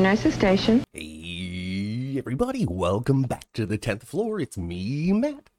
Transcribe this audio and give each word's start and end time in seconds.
Nurses 0.00 0.34
station. 0.34 0.84
Hey, 0.92 2.14
everybody, 2.18 2.64
welcome 2.66 3.22
back 3.22 3.52
to 3.54 3.66
the 3.66 3.76
10th 3.78 4.02
floor. 4.04 4.40
It's 4.40 4.56
me, 4.56 5.12
Matt. 5.12 5.50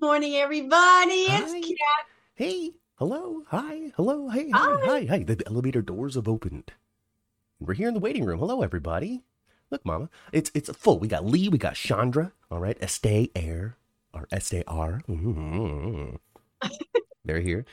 Morning, 0.00 0.36
everybody. 0.36 1.26
Hi. 1.26 1.42
It's 1.42 1.52
Kat. 1.68 2.06
Hey, 2.34 2.70
hello, 2.96 3.42
hi, 3.48 3.92
hello, 3.96 4.28
hey, 4.28 4.50
hi, 4.50 4.76
Hi. 4.82 4.86
hi, 4.86 5.04
hi. 5.06 5.18
The 5.24 5.42
elevator 5.46 5.82
doors 5.82 6.14
have 6.14 6.28
opened. 6.28 6.72
We're 7.58 7.74
here 7.74 7.88
in 7.88 7.94
the 7.94 8.00
waiting 8.00 8.24
room. 8.24 8.38
Hello, 8.38 8.62
everybody. 8.62 9.24
Look, 9.70 9.84
Mama, 9.84 10.08
it's 10.32 10.50
it's 10.54 10.70
full. 10.76 10.98
We 11.00 11.08
got 11.08 11.24
Lee, 11.24 11.48
we 11.48 11.58
got 11.58 11.74
Chandra. 11.74 12.32
All 12.50 12.60
right, 12.60 12.76
Estee 12.80 13.32
Air 13.34 13.76
or 14.14 14.28
Estee 14.30 14.62
R. 14.68 15.02
Mm-hmm. 15.08 16.16
They're 17.24 17.40
here. 17.40 17.64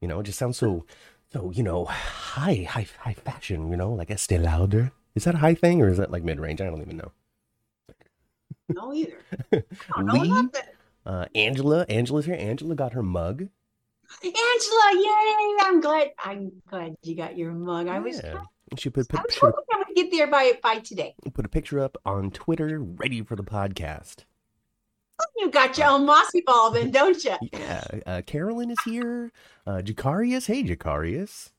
You 0.00 0.08
know, 0.08 0.20
it 0.20 0.24
just 0.24 0.38
sounds 0.38 0.58
so, 0.58 0.84
so 1.32 1.50
you 1.50 1.62
know, 1.62 1.84
high, 1.84 2.66
high, 2.68 2.86
high 2.98 3.14
fashion. 3.14 3.70
You 3.70 3.76
know, 3.76 3.92
like 3.92 4.10
Estee 4.10 4.38
Lauder. 4.38 4.92
Is 5.14 5.24
that 5.24 5.34
a 5.34 5.38
high 5.38 5.54
thing 5.54 5.80
or 5.80 5.88
is 5.88 5.98
that 5.98 6.10
like 6.10 6.24
mid 6.24 6.40
range? 6.40 6.60
I 6.60 6.66
don't 6.66 6.82
even 6.82 6.98
know. 6.98 7.12
No, 8.68 8.92
either. 8.92 9.18
I 9.52 9.62
don't 10.02 10.06
know. 10.06 10.50
Uh, 11.04 11.26
Angela, 11.34 11.86
Angela's 11.88 12.26
here. 12.26 12.34
Angela 12.34 12.74
got 12.74 12.92
her 12.92 13.02
mug. 13.02 13.48
Angela, 14.22 14.90
yay! 14.94 15.56
I'm 15.62 15.80
glad. 15.80 16.10
I'm 16.18 16.52
glad 16.68 16.96
you 17.02 17.16
got 17.16 17.36
your 17.38 17.52
mug. 17.52 17.88
I 17.88 17.98
was. 18.00 18.20
Yeah. 18.22 18.42
She 18.76 18.90
put 18.90 19.06
I 19.12 19.18
put, 19.18 19.26
was 19.26 19.34
should 19.34 19.42
hoping 19.42 19.64
I 19.72 19.78
would 19.78 19.94
get 19.94 20.10
there 20.10 20.26
by 20.26 20.58
by 20.62 20.80
today. 20.80 21.14
put 21.32 21.44
a 21.44 21.48
picture 21.48 21.80
up 21.80 21.96
on 22.04 22.30
Twitter, 22.30 22.80
ready 22.80 23.22
for 23.22 23.36
the 23.36 23.44
podcast. 23.44 24.24
You 25.36 25.50
got 25.50 25.76
your 25.78 25.88
own 25.88 26.06
mossy 26.06 26.42
ball, 26.44 26.70
then, 26.70 26.90
don't 26.90 27.22
you? 27.24 27.36
Yeah, 27.52 27.84
uh, 28.06 28.22
Carolyn 28.26 28.70
is 28.70 28.78
here. 28.84 29.32
Uh, 29.66 29.82
Jacarius, 29.84 30.46
hey 30.46 30.62
Jacarius. 30.62 31.50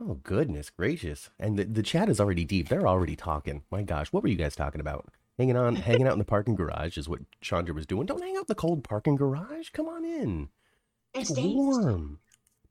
Oh 0.00 0.20
goodness 0.22 0.70
gracious! 0.70 1.30
And 1.38 1.58
the, 1.58 1.64
the 1.64 1.82
chat 1.82 2.08
is 2.08 2.20
already 2.20 2.44
deep. 2.44 2.68
They're 2.68 2.86
already 2.86 3.16
talking. 3.16 3.62
My 3.70 3.82
gosh, 3.82 4.12
what 4.12 4.22
were 4.22 4.28
you 4.28 4.36
guys 4.36 4.56
talking 4.56 4.80
about? 4.80 5.08
Hanging 5.38 5.56
on, 5.56 5.76
hanging 5.76 6.06
out 6.06 6.14
in 6.14 6.18
the 6.18 6.24
parking 6.24 6.54
garage 6.54 6.96
is 6.96 7.08
what 7.08 7.20
Chandra 7.40 7.74
was 7.74 7.86
doing. 7.86 8.06
Don't 8.06 8.22
hang 8.22 8.36
out 8.36 8.40
in 8.40 8.46
the 8.48 8.54
cold 8.54 8.84
parking 8.84 9.16
garage. 9.16 9.70
Come 9.70 9.86
on 9.86 10.04
in. 10.04 10.48
It's 11.12 11.30
warm. 11.30 12.20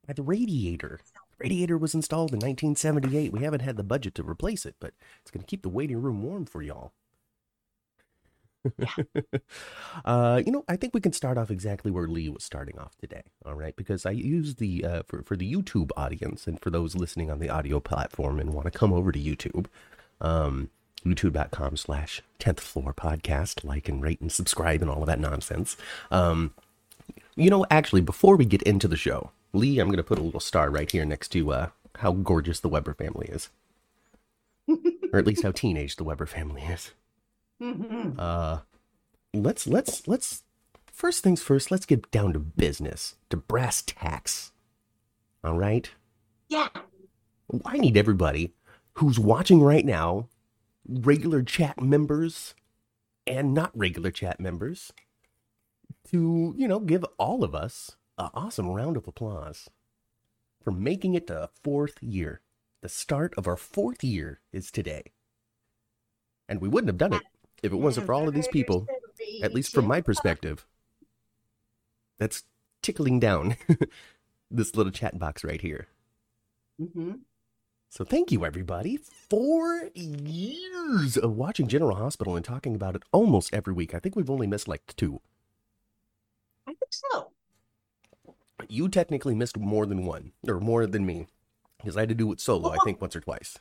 By 0.06 0.14
the 0.14 0.22
radiator. 0.22 1.00
Radiator 1.38 1.76
was 1.76 1.94
installed 1.94 2.30
in 2.30 2.38
1978. 2.38 3.32
We 3.32 3.42
haven't 3.42 3.60
had 3.60 3.76
the 3.76 3.82
budget 3.82 4.14
to 4.16 4.22
replace 4.22 4.64
it, 4.64 4.76
but 4.80 4.94
it's 5.20 5.30
going 5.30 5.42
to 5.42 5.46
keep 5.46 5.62
the 5.62 5.68
waiting 5.68 6.00
room 6.00 6.22
warm 6.22 6.46
for 6.46 6.62
y'all. 6.62 6.92
uh, 10.04 10.42
you 10.44 10.52
know, 10.52 10.64
I 10.68 10.76
think 10.76 10.94
we 10.94 11.00
can 11.00 11.12
start 11.12 11.38
off 11.38 11.50
exactly 11.50 11.90
where 11.90 12.06
Lee 12.08 12.28
was 12.28 12.44
starting 12.44 12.78
off 12.78 12.96
today. 12.96 13.22
All 13.44 13.54
right, 13.54 13.76
because 13.76 14.06
I 14.06 14.10
use 14.12 14.56
the 14.56 14.84
uh, 14.84 15.02
for 15.06 15.22
for 15.22 15.36
the 15.36 15.52
YouTube 15.52 15.90
audience 15.96 16.46
and 16.46 16.60
for 16.60 16.70
those 16.70 16.94
listening 16.94 17.30
on 17.30 17.38
the 17.38 17.50
audio 17.50 17.80
platform 17.80 18.40
and 18.40 18.52
want 18.52 18.70
to 18.70 18.78
come 18.78 18.92
over 18.92 19.12
to 19.12 19.18
YouTube, 19.18 19.66
um, 20.20 20.70
YouTube.com 21.04 21.76
slash 21.76 22.22
10th 22.40 22.60
floor 22.60 22.92
podcast. 22.94 23.64
Like 23.64 23.88
and 23.88 24.02
rate 24.02 24.20
and 24.20 24.32
subscribe 24.32 24.82
and 24.82 24.90
all 24.90 25.02
of 25.02 25.06
that 25.06 25.20
nonsense. 25.20 25.76
Um, 26.10 26.52
you 27.36 27.50
know, 27.50 27.66
actually, 27.70 28.00
before 28.00 28.36
we 28.36 28.44
get 28.44 28.62
into 28.62 28.88
the 28.88 28.96
show, 28.96 29.30
Lee, 29.52 29.78
I'm 29.78 29.88
going 29.88 29.98
to 29.98 30.02
put 30.02 30.18
a 30.18 30.22
little 30.22 30.40
star 30.40 30.70
right 30.70 30.90
here 30.90 31.04
next 31.04 31.28
to 31.28 31.52
uh, 31.52 31.68
how 31.98 32.12
gorgeous 32.12 32.60
the 32.60 32.68
Weber 32.68 32.94
family 32.94 33.28
is, 33.28 33.50
or 35.12 35.18
at 35.18 35.26
least 35.26 35.42
how 35.42 35.52
teenage 35.52 35.96
the 35.96 36.04
Weber 36.04 36.26
family 36.26 36.62
is. 36.62 36.92
Mhm. 37.60 38.18
Uh, 38.18 38.60
let's 39.32 39.66
let's 39.66 40.06
let's 40.06 40.42
first 40.86 41.22
things 41.22 41.42
first. 41.42 41.70
Let's 41.70 41.86
get 41.86 42.10
down 42.10 42.32
to 42.32 42.38
business, 42.38 43.16
to 43.30 43.36
brass 43.36 43.82
tacks. 43.82 44.52
All 45.44 45.56
right. 45.58 45.90
Yeah. 46.48 46.68
I 47.64 47.78
need 47.78 47.96
everybody 47.96 48.54
who's 48.94 49.18
watching 49.18 49.62
right 49.62 49.84
now, 49.84 50.28
regular 50.88 51.42
chat 51.42 51.80
members 51.80 52.54
and 53.26 53.54
not 53.54 53.70
regular 53.76 54.10
chat 54.10 54.40
members, 54.40 54.92
to, 56.10 56.54
you 56.56 56.66
know, 56.66 56.80
give 56.80 57.04
all 57.18 57.44
of 57.44 57.54
us 57.54 57.96
an 58.18 58.30
awesome 58.34 58.68
round 58.70 58.96
of 58.96 59.06
applause 59.06 59.68
for 60.62 60.70
making 60.72 61.14
it 61.14 61.26
to 61.28 61.44
a 61.44 61.50
fourth 61.62 62.02
year. 62.02 62.40
The 62.82 62.88
start 62.88 63.34
of 63.36 63.46
our 63.46 63.56
fourth 63.56 64.02
year 64.02 64.40
is 64.52 64.70
today. 64.70 65.12
And 66.48 66.60
we 66.60 66.68
wouldn't 66.68 66.88
have 66.88 66.98
done 66.98 67.12
it 67.12 67.22
if 67.62 67.72
it 67.72 67.76
wasn't 67.76 68.06
for 68.06 68.14
all 68.14 68.28
of 68.28 68.34
these 68.34 68.48
people, 68.48 68.86
at 69.42 69.54
least 69.54 69.74
from 69.74 69.86
my 69.86 70.00
perspective, 70.00 70.66
that's 72.18 72.44
tickling 72.82 73.20
down 73.20 73.56
this 74.50 74.74
little 74.76 74.92
chat 74.92 75.18
box 75.18 75.44
right 75.44 75.60
here. 75.60 75.88
hmm 76.78 77.12
So 77.90 78.04
thank 78.04 78.32
you, 78.32 78.44
everybody. 78.44 78.96
Four 78.98 79.90
years 79.94 81.16
of 81.16 81.36
watching 81.36 81.68
General 81.68 81.96
Hospital 81.96 82.36
and 82.36 82.44
talking 82.44 82.74
about 82.74 82.96
it 82.96 83.02
almost 83.12 83.54
every 83.54 83.72
week. 83.72 83.94
I 83.94 83.98
think 83.98 84.16
we've 84.16 84.30
only 84.30 84.46
missed 84.46 84.68
like 84.68 84.94
two. 84.96 85.20
I 86.66 86.74
think 86.74 86.92
so. 86.92 87.32
You 88.68 88.88
technically 88.88 89.34
missed 89.34 89.58
more 89.58 89.86
than 89.86 90.04
one, 90.04 90.32
or 90.46 90.60
more 90.60 90.86
than 90.86 91.04
me, 91.06 91.26
because 91.78 91.96
I 91.96 92.00
had 92.00 92.08
to 92.10 92.14
do 92.14 92.30
it 92.32 92.40
solo. 92.40 92.70
I 92.70 92.78
think 92.84 93.00
once 93.00 93.16
or 93.16 93.20
twice. 93.20 93.58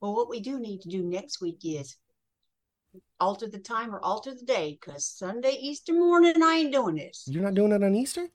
Well, 0.00 0.14
what 0.14 0.28
we 0.28 0.40
do 0.40 0.58
need 0.60 0.82
to 0.82 0.88
do 0.88 1.02
next 1.02 1.40
week 1.40 1.60
is 1.64 1.96
alter 3.20 3.48
the 3.48 3.58
time 3.58 3.94
or 3.94 4.00
alter 4.00 4.34
the 4.34 4.44
day 4.44 4.78
because 4.80 5.04
Sunday, 5.06 5.56
Easter 5.60 5.92
morning, 5.92 6.42
I 6.42 6.56
ain't 6.56 6.72
doing 6.72 6.96
this. 6.96 7.24
You're 7.26 7.42
not 7.42 7.54
doing 7.54 7.72
it 7.72 7.82
on 7.82 7.94
Easter? 7.94 8.28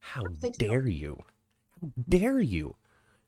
How 0.00 0.22
don't 0.22 0.40
so. 0.40 0.50
dare 0.58 0.88
you? 0.88 1.22
How 1.80 1.90
dare 2.08 2.40
you? 2.40 2.76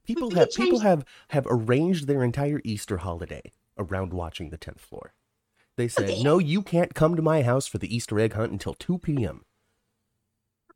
People 0.04 0.30
have 0.32 0.52
people 0.52 0.80
have 0.80 1.04
have 1.28 1.46
arranged 1.48 2.06
their 2.06 2.24
entire 2.24 2.60
Easter 2.64 2.98
holiday 2.98 3.52
around 3.78 4.12
watching 4.12 4.50
the 4.50 4.58
tenth 4.58 4.80
floor. 4.80 5.14
They 5.76 5.88
said, 5.88 6.10
Okay. 6.10 6.22
"No, 6.22 6.38
you 6.38 6.62
can't 6.62 6.94
come 6.94 7.14
to 7.14 7.22
my 7.22 7.42
house 7.42 7.66
for 7.66 7.78
the 7.78 7.94
Easter 7.94 8.18
egg 8.18 8.32
hunt 8.32 8.52
until 8.52 8.74
two 8.74 8.98
p.m." 8.98 9.44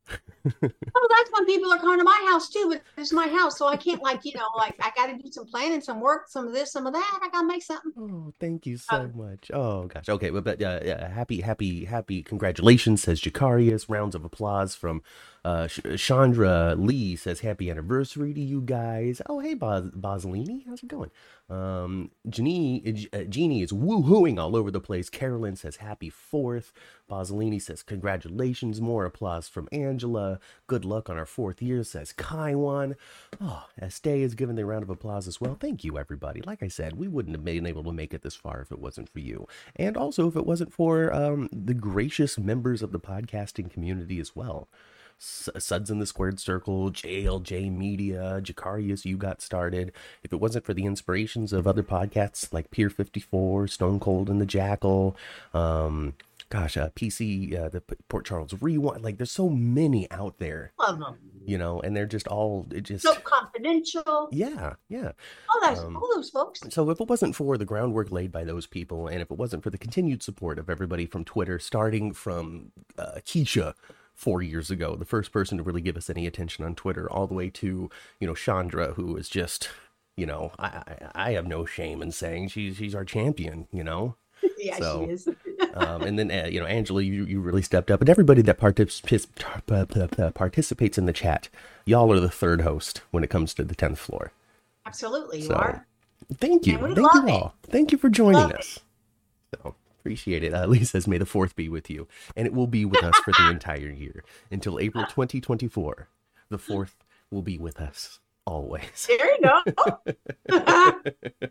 Oh, 0.08 1.08
that's 1.10 1.30
when 1.32 1.44
people 1.46 1.72
are 1.72 1.78
coming 1.78 1.98
to 1.98 2.04
my 2.04 2.26
house 2.30 2.48
too, 2.48 2.66
but 2.68 2.80
it's 2.96 3.12
my 3.12 3.26
house, 3.26 3.58
so 3.58 3.66
I 3.66 3.76
can't 3.76 4.00
like 4.02 4.24
you 4.24 4.32
know 4.34 4.46
like 4.56 4.76
I 4.80 4.92
got 4.94 5.06
to 5.06 5.16
do 5.20 5.30
some 5.30 5.46
planning, 5.46 5.80
some 5.80 6.00
work, 6.00 6.28
some 6.28 6.46
of 6.46 6.52
this, 6.52 6.72
some 6.72 6.86
of 6.86 6.92
that. 6.92 7.18
I 7.20 7.28
got 7.30 7.40
to 7.40 7.46
make 7.46 7.62
something. 7.64 7.92
Oh, 7.98 8.32
thank 8.38 8.64
you 8.66 8.76
so 8.76 8.96
Um, 8.96 9.12
much. 9.16 9.50
Oh 9.52 9.86
gosh. 9.86 10.08
Okay, 10.08 10.30
but, 10.30 10.44
but 10.44 10.62
uh, 10.62 10.80
yeah, 10.84 11.08
happy, 11.08 11.40
happy, 11.40 11.84
happy. 11.84 12.22
Congratulations, 12.22 13.02
says 13.02 13.20
Jacarius. 13.20 13.86
Rounds 13.88 14.14
of 14.14 14.24
applause 14.24 14.76
from 14.76 15.02
uh, 15.46 15.68
Chandra 15.96 16.74
Lee 16.74 17.14
says 17.14 17.38
happy 17.38 17.70
anniversary 17.70 18.34
to 18.34 18.40
you 18.40 18.60
guys. 18.60 19.22
Oh, 19.28 19.38
hey, 19.38 19.54
Bos- 19.54 19.92
Bosolini, 19.94 20.64
how's 20.66 20.82
it 20.82 20.88
going? 20.88 21.12
Um, 21.48 22.10
Jeannie, 22.28 23.06
uh, 23.12 23.22
Jeannie 23.22 23.62
is 23.62 23.70
woohooing 23.70 24.40
all 24.40 24.56
over 24.56 24.72
the 24.72 24.80
place. 24.80 25.08
Carolyn 25.08 25.54
says 25.54 25.76
happy 25.76 26.10
fourth. 26.10 26.72
Bosolini 27.08 27.62
says 27.62 27.84
congratulations. 27.84 28.80
More 28.80 29.04
applause 29.04 29.46
from 29.46 29.68
Angela. 29.70 30.40
Good 30.66 30.84
luck 30.84 31.08
on 31.08 31.16
our 31.16 31.26
fourth 31.26 31.62
year, 31.62 31.84
says 31.84 32.12
Kaiwan. 32.12 32.96
Oh, 33.40 33.66
Estee 33.80 34.22
is 34.22 34.34
giving 34.34 34.56
the 34.56 34.66
round 34.66 34.82
of 34.82 34.90
applause 34.90 35.28
as 35.28 35.40
well. 35.40 35.54
Thank 35.54 35.84
you, 35.84 35.96
everybody. 35.96 36.40
Like 36.40 36.64
I 36.64 36.68
said, 36.68 36.96
we 36.96 37.06
wouldn't 37.06 37.36
have 37.36 37.44
been 37.44 37.66
able 37.66 37.84
to 37.84 37.92
make 37.92 38.12
it 38.12 38.22
this 38.22 38.34
far 38.34 38.60
if 38.62 38.72
it 38.72 38.80
wasn't 38.80 39.08
for 39.08 39.20
you. 39.20 39.46
And 39.76 39.96
also 39.96 40.26
if 40.26 40.34
it 40.34 40.44
wasn't 40.44 40.72
for 40.72 41.12
um, 41.14 41.48
the 41.52 41.74
gracious 41.74 42.36
members 42.36 42.82
of 42.82 42.90
the 42.90 42.98
podcasting 42.98 43.70
community 43.70 44.18
as 44.18 44.34
well. 44.34 44.68
Suds 45.18 45.90
in 45.90 45.98
the 45.98 46.06
Squared 46.06 46.38
Circle, 46.38 46.90
JLJ 46.90 47.70
Media, 47.74 48.40
Jacarius, 48.42 49.04
you 49.04 49.16
got 49.16 49.40
started. 49.40 49.92
If 50.22 50.32
it 50.32 50.40
wasn't 50.40 50.64
for 50.64 50.74
the 50.74 50.84
inspirations 50.84 51.52
of 51.52 51.66
other 51.66 51.82
podcasts 51.82 52.52
like 52.52 52.70
Pier 52.70 52.90
54, 52.90 53.66
Stone 53.68 54.00
Cold 54.00 54.28
and 54.28 54.40
the 54.40 54.46
Jackal, 54.46 55.16
um, 55.54 56.14
gosh, 56.50 56.76
uh, 56.76 56.90
PC, 56.90 57.58
uh, 57.58 57.68
the 57.70 57.80
Port 58.08 58.26
Charles 58.26 58.54
Rewind, 58.60 59.02
like 59.02 59.16
there's 59.16 59.30
so 59.32 59.48
many 59.48 60.10
out 60.10 60.38
there, 60.38 60.72
Love 60.78 60.98
them. 60.98 61.16
you 61.44 61.56
know, 61.56 61.80
and 61.80 61.96
they're 61.96 62.06
just 62.06 62.28
all, 62.28 62.66
it 62.70 62.82
just, 62.82 63.02
So 63.02 63.14
confidential. 63.14 64.28
yeah, 64.32 64.74
yeah. 64.88 65.12
All 65.48 65.60
those, 65.68 65.78
Um, 65.82 65.96
all 65.96 66.08
those 66.14 66.28
folks. 66.30 66.60
So 66.70 66.90
if 66.90 67.00
it 67.00 67.08
wasn't 67.08 67.34
for 67.34 67.56
the 67.56 67.64
groundwork 67.64 68.12
laid 68.12 68.30
by 68.30 68.44
those 68.44 68.66
people, 68.66 69.08
and 69.08 69.22
if 69.22 69.30
it 69.30 69.38
wasn't 69.38 69.62
for 69.62 69.70
the 69.70 69.78
continued 69.78 70.22
support 70.22 70.58
of 70.58 70.68
everybody 70.68 71.06
from 71.06 71.24
Twitter, 71.24 71.58
starting 71.58 72.12
from 72.12 72.70
uh, 72.98 73.20
Keisha 73.24 73.74
four 74.16 74.42
years 74.42 74.70
ago, 74.70 74.96
the 74.96 75.04
first 75.04 75.30
person 75.30 75.58
to 75.58 75.62
really 75.62 75.80
give 75.82 75.96
us 75.96 76.10
any 76.10 76.26
attention 76.26 76.64
on 76.64 76.74
Twitter, 76.74 77.08
all 77.10 77.26
the 77.28 77.34
way 77.34 77.50
to 77.50 77.88
you 78.18 78.26
know 78.26 78.34
Chandra, 78.34 78.94
who 78.94 79.16
is 79.16 79.28
just 79.28 79.68
you 80.16 80.26
know 80.26 80.50
I 80.58 80.66
I, 80.66 81.10
I 81.14 81.30
have 81.32 81.46
no 81.46 81.64
shame 81.64 82.02
in 82.02 82.10
saying 82.10 82.48
she's 82.48 82.76
she's 82.76 82.94
our 82.94 83.04
champion, 83.04 83.68
you 83.72 83.84
know. 83.84 84.16
Yeah, 84.58 84.78
so- 84.78 85.04
she 85.06 85.12
is. 85.12 85.28
Um, 85.74 86.02
and 86.02 86.18
then 86.18 86.30
uh, 86.30 86.48
you 86.50 86.58
know 86.60 86.66
Angela, 86.66 87.02
you 87.02 87.24
you 87.24 87.40
really 87.40 87.60
stepped 87.62 87.90
up, 87.90 88.00
and 88.00 88.08
everybody 88.08 88.40
that 88.42 88.58
particip- 88.58 90.34
participates 90.34 90.96
in 90.98 91.04
the 91.06 91.12
chat, 91.12 91.48
y'all 91.84 92.10
are 92.12 92.20
the 92.20 92.30
third 92.30 92.62
host 92.62 93.02
when 93.10 93.22
it 93.24 93.28
comes 93.30 93.52
to 93.54 93.64
the 93.64 93.74
tenth 93.74 93.98
floor. 93.98 94.32
Absolutely, 94.86 95.40
you 95.40 95.46
So, 95.48 95.54
are. 95.54 95.86
Thank 96.34 96.66
you. 96.66 96.78
Thank 96.78 96.96
you 96.96 97.02
love 97.02 97.28
it. 97.28 97.30
all. 97.30 97.54
Thank 97.64 97.92
you 97.92 97.98
for 97.98 98.08
joining 98.08 98.40
Love 98.40 98.52
us. 98.52 98.80
Appreciate 100.06 100.44
it. 100.44 100.54
Uh, 100.54 100.66
Lee 100.66 100.84
says, 100.84 101.08
May 101.08 101.18
the 101.18 101.26
fourth 101.26 101.56
be 101.56 101.68
with 101.68 101.90
you. 101.90 102.06
And 102.36 102.46
it 102.46 102.54
will 102.54 102.68
be 102.68 102.84
with 102.84 103.02
us 103.02 103.16
for 103.24 103.32
the 103.32 103.50
entire 103.50 103.90
year 103.90 104.22
until 104.52 104.78
April 104.78 105.04
2024. 105.04 106.06
The 106.48 106.58
fourth 106.58 106.94
will 107.28 107.42
be 107.42 107.58
with 107.58 107.80
us 107.80 108.20
always. 108.44 109.08
There 109.08 109.34
you 109.34 109.40
go. 109.42 109.98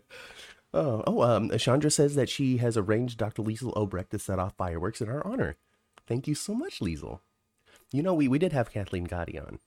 Oh, 0.74 1.02
oh, 1.06 1.22
um, 1.22 1.56
Chandra 1.56 1.90
says 1.90 2.16
that 2.16 2.28
she 2.28 2.58
has 2.58 2.76
arranged 2.76 3.16
Dr. 3.18 3.42
Liesel 3.42 3.72
Obrecht 3.74 4.10
to 4.10 4.18
set 4.18 4.38
off 4.38 4.54
fireworks 4.58 5.00
in 5.00 5.08
our 5.08 5.26
honor. 5.26 5.56
Thank 6.06 6.28
you 6.28 6.34
so 6.34 6.52
much, 6.54 6.80
Liesel. 6.80 7.20
You 7.92 8.02
know, 8.02 8.12
we, 8.12 8.28
we 8.28 8.38
did 8.38 8.52
have 8.52 8.70
Kathleen 8.70 9.06
Gati 9.06 9.40
on. 9.40 9.58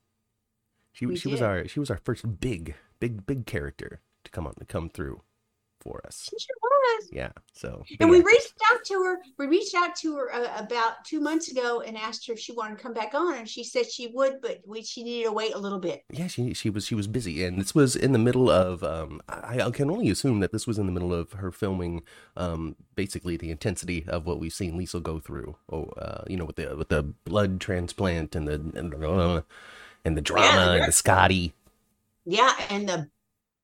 She 0.91 1.07
We 1.07 1.15
she 1.15 1.30
was 1.30 1.41
our 1.41 1.68
she 1.68 1.80
was 1.80 1.89
our 1.89 1.97
first 2.03 2.39
big 2.39 2.75
big 3.00 3.25
big 3.25 3.47
character 3.47 4.01
to 4.24 4.30
come 4.30 4.45
on 4.45 4.53
to 4.56 4.65
come 4.65 4.88
through 4.89 5.21
for 5.80 6.01
us. 6.06 6.30
She 6.30 6.38
sure 6.38 6.69
was. 6.97 7.09
Yeah. 7.12 7.31
So 7.53 7.83
And 8.00 8.09
we 8.09 8.21
reached 8.21 8.53
out 8.71 8.83
to 8.86 8.94
her. 9.03 9.19
We 9.38 9.47
reached 9.47 9.75
out 9.75 9.95
to 9.97 10.15
her 10.15 10.33
uh, 10.33 10.63
about 10.63 11.03
two 11.06 11.19
months 11.19 11.51
ago 11.51 11.81
and 11.81 11.97
asked 11.97 12.25
her 12.27 12.33
if 12.33 12.39
she 12.39 12.53
wanted 12.53 12.77
to 12.77 12.83
come 12.83 12.94
back 12.94 13.13
on, 13.13 13.36
and 13.36 13.47
she 13.47 13.63
said 13.63 13.89
she 13.89 14.07
would, 14.07 14.41
but 14.41 14.62
we 14.65 14.83
she 14.83 15.03
needed 15.03 15.25
to 15.25 15.31
wait 15.31 15.53
a 15.53 15.57
little 15.57 15.80
bit. 15.80 16.03
yeah 16.12 16.27
she 16.27 16.53
she 16.53 16.69
was 16.69 16.86
she 16.86 16.95
was 16.95 17.07
busy 17.07 17.44
and 17.44 17.59
this 17.59 17.75
was 17.75 17.95
in 17.95 18.12
the 18.12 18.19
middle 18.19 18.50
of 18.50 18.83
um 18.83 19.21
I, 19.27 19.62
I 19.62 19.71
can 19.71 19.91
only 19.91 20.09
assume 20.09 20.39
that 20.39 20.51
this 20.51 20.65
was 20.65 20.77
in 20.77 20.86
the 20.86 20.91
middle 20.91 21.13
of 21.13 21.33
her 21.33 21.51
filming 21.51 22.03
um 22.36 22.75
basically 22.95 23.38
the 23.38 23.51
intensity 23.51 24.06
of 24.07 24.25
what 24.25 24.39
we've 24.39 24.53
seen 24.53 24.77
Lisa 24.77 25.00
go 25.00 25.19
through 25.19 25.56
oh 25.71 25.86
uh 25.97 26.24
you 26.27 26.38
know 26.38 26.45
with 26.45 26.56
the 26.56 26.75
with 26.75 26.89
the 26.89 27.03
blood 27.03 27.59
transplant 27.59 28.36
and 28.36 28.47
the 28.47 28.53
and 28.53 28.94
the, 28.94 29.09
uh, 29.09 29.41
and 30.06 30.18
the 30.18 30.21
drama 30.21 30.45
Yeah, 30.47 30.74
and 30.74 30.88
the 30.88 30.91
Scotty 30.91 31.53
Yeah, 32.25 32.53
and 32.69 32.88
the 32.88 33.09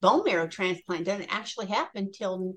bone 0.02 0.24
marrow 0.26 0.48
transplant 0.48 1.06
doesn't 1.06 1.34
actually 1.34 1.68
happen 1.68 2.12
till 2.12 2.56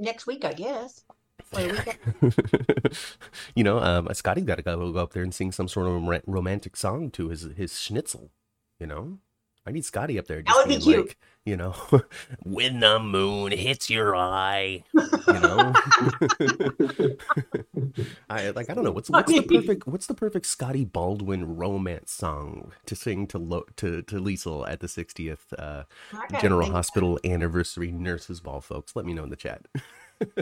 next 0.00 0.26
week, 0.26 0.44
I 0.44 0.52
guess. 0.52 1.04
You 3.54 3.64
know 3.64 3.78
um 3.78 4.08
Scotty 4.12 4.42
got 4.42 4.56
to 4.56 4.62
go, 4.62 4.92
go 4.92 4.98
up 5.00 5.12
there 5.12 5.22
and 5.22 5.34
sing 5.34 5.52
some 5.52 5.68
sort 5.68 5.86
of 5.86 6.22
romantic 6.26 6.76
song 6.76 7.10
to 7.12 7.28
his 7.28 7.48
his 7.56 7.78
schnitzel 7.78 8.30
you 8.78 8.86
know 8.86 9.18
I 9.66 9.72
need 9.72 9.84
Scotty 9.84 10.18
up 10.18 10.26
there 10.26 10.42
That 10.42 10.54
would 10.56 10.68
be 10.68 10.78
cute. 10.78 11.06
like 11.08 11.18
you 11.46 11.56
know 11.56 11.74
when 12.42 12.80
the 12.80 12.98
moon 12.98 13.50
hits 13.52 13.88
your 13.88 14.14
eye 14.14 14.84
you 14.94 15.40
know? 15.40 15.72
I 18.28 18.50
like 18.50 18.68
i 18.68 18.74
don't 18.74 18.84
know 18.84 18.90
what's 18.90 19.08
what's 19.08 19.32
the 19.32 19.40
perfect 19.42 19.86
what's 19.86 20.06
the 20.06 20.12
perfect 20.14 20.44
scotty 20.46 20.84
baldwin 20.84 21.56
romance 21.56 22.12
song 22.12 22.72
to 22.84 22.94
sing 22.94 23.26
to 23.28 23.38
Lo, 23.38 23.64
to 23.76 24.02
to 24.02 24.16
liesel 24.16 24.68
at 24.68 24.80
the 24.80 24.86
60th 24.86 25.52
uh 25.58 25.84
general 26.40 26.70
hospital 26.70 27.18
anniversary 27.24 27.90
nurses 27.90 28.40
ball 28.40 28.60
folks. 28.60 28.94
Let 28.94 29.06
me 29.06 29.14
know 29.14 29.24
in 29.24 29.30
the 29.30 29.36
chat. 29.36 29.66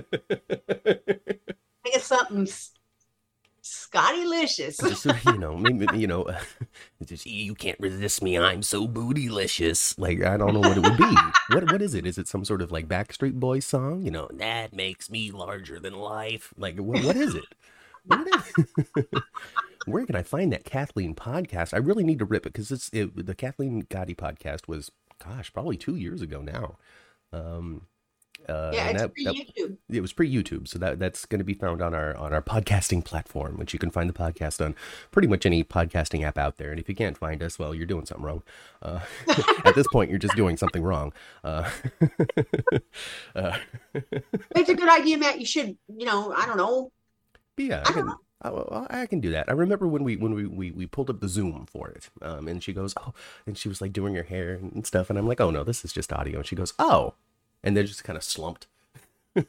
Think 1.85 1.97
of 1.97 2.03
something 2.03 2.47
Scotty 3.89 4.27
Licious. 4.27 4.79
you 5.25 5.39
know 5.39 5.59
you 5.95 6.07
know 6.07 6.27
just 7.07 7.25
you 7.25 7.55
can't 7.55 7.81
resist 7.81 8.23
me. 8.23 8.37
I'm 8.39 8.63
so 8.63 8.87
bootylicious. 8.87 9.99
Like 9.99 10.23
i 10.23 10.37
don't 10.37 10.53
know 10.53 10.61
what 10.61 10.77
it 10.77 10.83
would 10.83 10.99
be. 10.99 11.17
What 11.55 11.73
what 11.73 11.81
is 11.81 11.95
it? 11.95 12.05
Is 12.05 12.19
it 12.19 12.29
some 12.29 12.45
sort 12.45 12.61
of 12.61 12.71
like 12.71 12.87
backstreet 12.87 13.33
boys 13.33 13.65
song? 13.65 14.03
You 14.03 14.11
know 14.11 14.29
that 14.35 14.75
makes 14.75 15.09
me 15.09 15.31
larger 15.31 15.81
than 15.81 15.95
life. 15.95 16.53
Like 16.59 16.77
what, 16.77 17.03
what 17.03 17.17
is 17.17 17.35
it? 17.35 17.47
What 18.05 18.29
is 18.29 19.03
where 19.87 20.05
can 20.05 20.17
i 20.17 20.23
find 20.23 20.53
that 20.53 20.65
kathleen 20.65 21.15
podcast? 21.15 21.73
I 21.73 21.79
really 21.79 22.05
need 22.05 22.19
to 22.19 22.27
rip 22.27 22.45
it 22.45 22.53
because 22.53 22.71
it's 22.71 22.91
it, 22.93 23.25
the 23.25 23.35
kathleen 23.35 23.85
gati 23.85 24.15
podcast 24.15 24.69
was 24.69 24.93
gosh 25.25 25.51
probably 25.51 25.79
two 25.79 25.97
years 25.97 26.21
ago 26.21 26.43
now. 26.43 26.77
Um 27.33 27.87
uh, 28.49 28.71
yeah, 28.73 28.89
and 28.89 28.97
it's 28.97 29.03
that- 29.03 29.13
that- 29.25 29.35
YouTube. 29.35 29.77
it 29.91 30.01
was 30.01 30.13
pre 30.13 30.31
YouTube, 30.33 30.69
so 30.69 30.79
that 30.79 30.99
that's 30.99 31.25
going 31.27 31.39
to 31.39 31.45
be 31.45 31.55
found 31.55 31.83
on 31.83 31.95
our 31.95 32.17
on 32.17 32.33
our 32.33 32.43
podcasting 32.43 33.05
platform, 33.05 33.57
which 33.59 33.73
you 33.73 33.79
can 33.79 33.91
find 33.91 34.09
the 34.09 34.15
podcast 34.15 34.65
on 34.65 34.75
pretty 35.11 35.29
much 35.29 35.45
any 35.47 35.63
podcasting 35.65 36.23
app 36.25 36.39
out 36.39 36.57
there. 36.57 36.71
And 36.71 36.79
if 36.81 36.89
you 36.89 36.95
can't 36.95 37.17
find 37.19 37.43
us, 37.43 37.59
well, 37.59 37.75
you're 37.75 37.87
doing 37.87 38.07
something 38.07 38.25
wrong. 38.25 38.43
Uh, 38.83 39.01
at 39.65 39.75
this 39.75 39.87
point, 39.89 40.11
you're 40.11 40.19
just 40.19 40.37
doing 40.37 40.57
something 40.57 40.83
wrong. 40.83 41.13
Uh, 41.45 41.69
uh, 43.35 43.57
It's 44.55 44.69
a 44.71 44.75
good 44.75 44.89
idea, 44.89 45.19
Matt. 45.19 45.39
You 45.41 45.47
should, 45.47 45.77
you 45.89 46.07
know, 46.07 46.33
I 46.33 46.47
don't 46.47 46.57
know. 46.57 46.91
yeah, 47.57 47.83
I 47.87 47.93
can. 47.93 48.13
I, 48.41 48.51
well, 48.51 48.87
I 48.89 49.07
can 49.07 49.21
do 49.21 49.31
that. 49.33 49.49
I 49.49 49.53
remember 49.53 49.89
when 49.89 50.05
we 50.05 50.15
when 50.17 50.33
we, 50.33 50.47
we, 50.47 50.71
we 50.71 50.87
pulled 50.87 51.11
up 51.11 51.21
the 51.21 51.29
Zoom 51.29 51.67
for 51.67 51.89
it, 51.89 52.09
um, 52.23 52.47
and 52.47 52.63
she 52.63 52.73
goes, 52.73 52.95
"Oh," 52.97 53.13
and 53.47 53.59
she 53.59 53.69
was 53.69 53.81
like 53.81 53.93
doing 53.93 54.15
her 54.15 54.23
hair 54.23 54.55
and 54.55 54.87
stuff, 54.87 55.11
and 55.11 55.19
I'm 55.19 55.27
like, 55.27 55.41
"Oh 55.41 55.51
no, 55.51 55.65
this 55.65 55.85
is 55.85 55.93
just 55.93 56.13
audio." 56.13 56.39
And 56.39 56.47
she 56.47 56.55
goes, 56.55 56.73
"Oh," 56.79 57.15
and 57.63 57.77
they're 57.77 57.85
just 57.85 58.05
kind 58.05 58.17
of 58.17 58.23
slumped. 58.23 58.67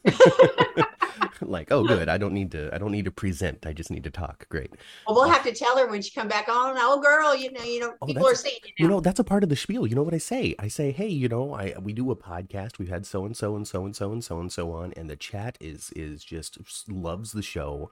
like, 1.41 1.71
oh, 1.71 1.83
good. 1.83 2.09
I 2.09 2.17
don't 2.17 2.33
need 2.33 2.51
to. 2.51 2.73
I 2.73 2.77
don't 2.77 2.91
need 2.91 3.05
to 3.05 3.11
present. 3.11 3.65
I 3.65 3.73
just 3.73 3.91
need 3.91 4.03
to 4.03 4.11
talk. 4.11 4.47
Great. 4.49 4.71
Well, 5.07 5.15
we'll 5.15 5.25
uh, 5.25 5.29
have 5.29 5.43
to 5.43 5.53
tell 5.53 5.77
her 5.77 5.87
when 5.87 6.01
she 6.01 6.11
come 6.11 6.27
back 6.27 6.49
on. 6.49 6.75
Oh, 6.77 6.99
girl, 7.01 7.35
you 7.35 7.51
know, 7.51 7.63
you 7.63 7.79
know, 7.79 7.93
Oh, 8.01 8.05
people 8.05 8.27
are 8.27 8.35
seeing 8.35 8.59
you 8.63 8.73
You 8.77 8.87
know, 8.87 8.99
that's 8.99 9.19
a 9.19 9.23
part 9.23 9.43
of 9.43 9.49
the 9.49 9.55
spiel. 9.55 9.87
You 9.87 9.95
know 9.95 10.03
what 10.03 10.13
I 10.13 10.19
say? 10.19 10.55
I 10.59 10.67
say, 10.67 10.91
hey, 10.91 11.07
you 11.07 11.27
know, 11.27 11.53
I 11.53 11.73
we 11.81 11.93
do 11.93 12.11
a 12.11 12.15
podcast. 12.15 12.77
We've 12.77 12.89
had 12.89 13.05
so 13.05 13.25
and 13.25 13.35
so 13.35 13.55
and 13.55 13.67
so 13.67 13.85
and 13.85 13.95
so 13.95 14.11
and 14.11 14.23
so 14.23 14.39
and 14.39 14.51
so 14.51 14.71
on, 14.71 14.93
and 14.93 15.09
the 15.09 15.15
chat 15.15 15.57
is 15.59 15.91
is 15.95 16.23
just 16.23 16.57
loves 16.87 17.31
the 17.31 17.41
show 17.41 17.91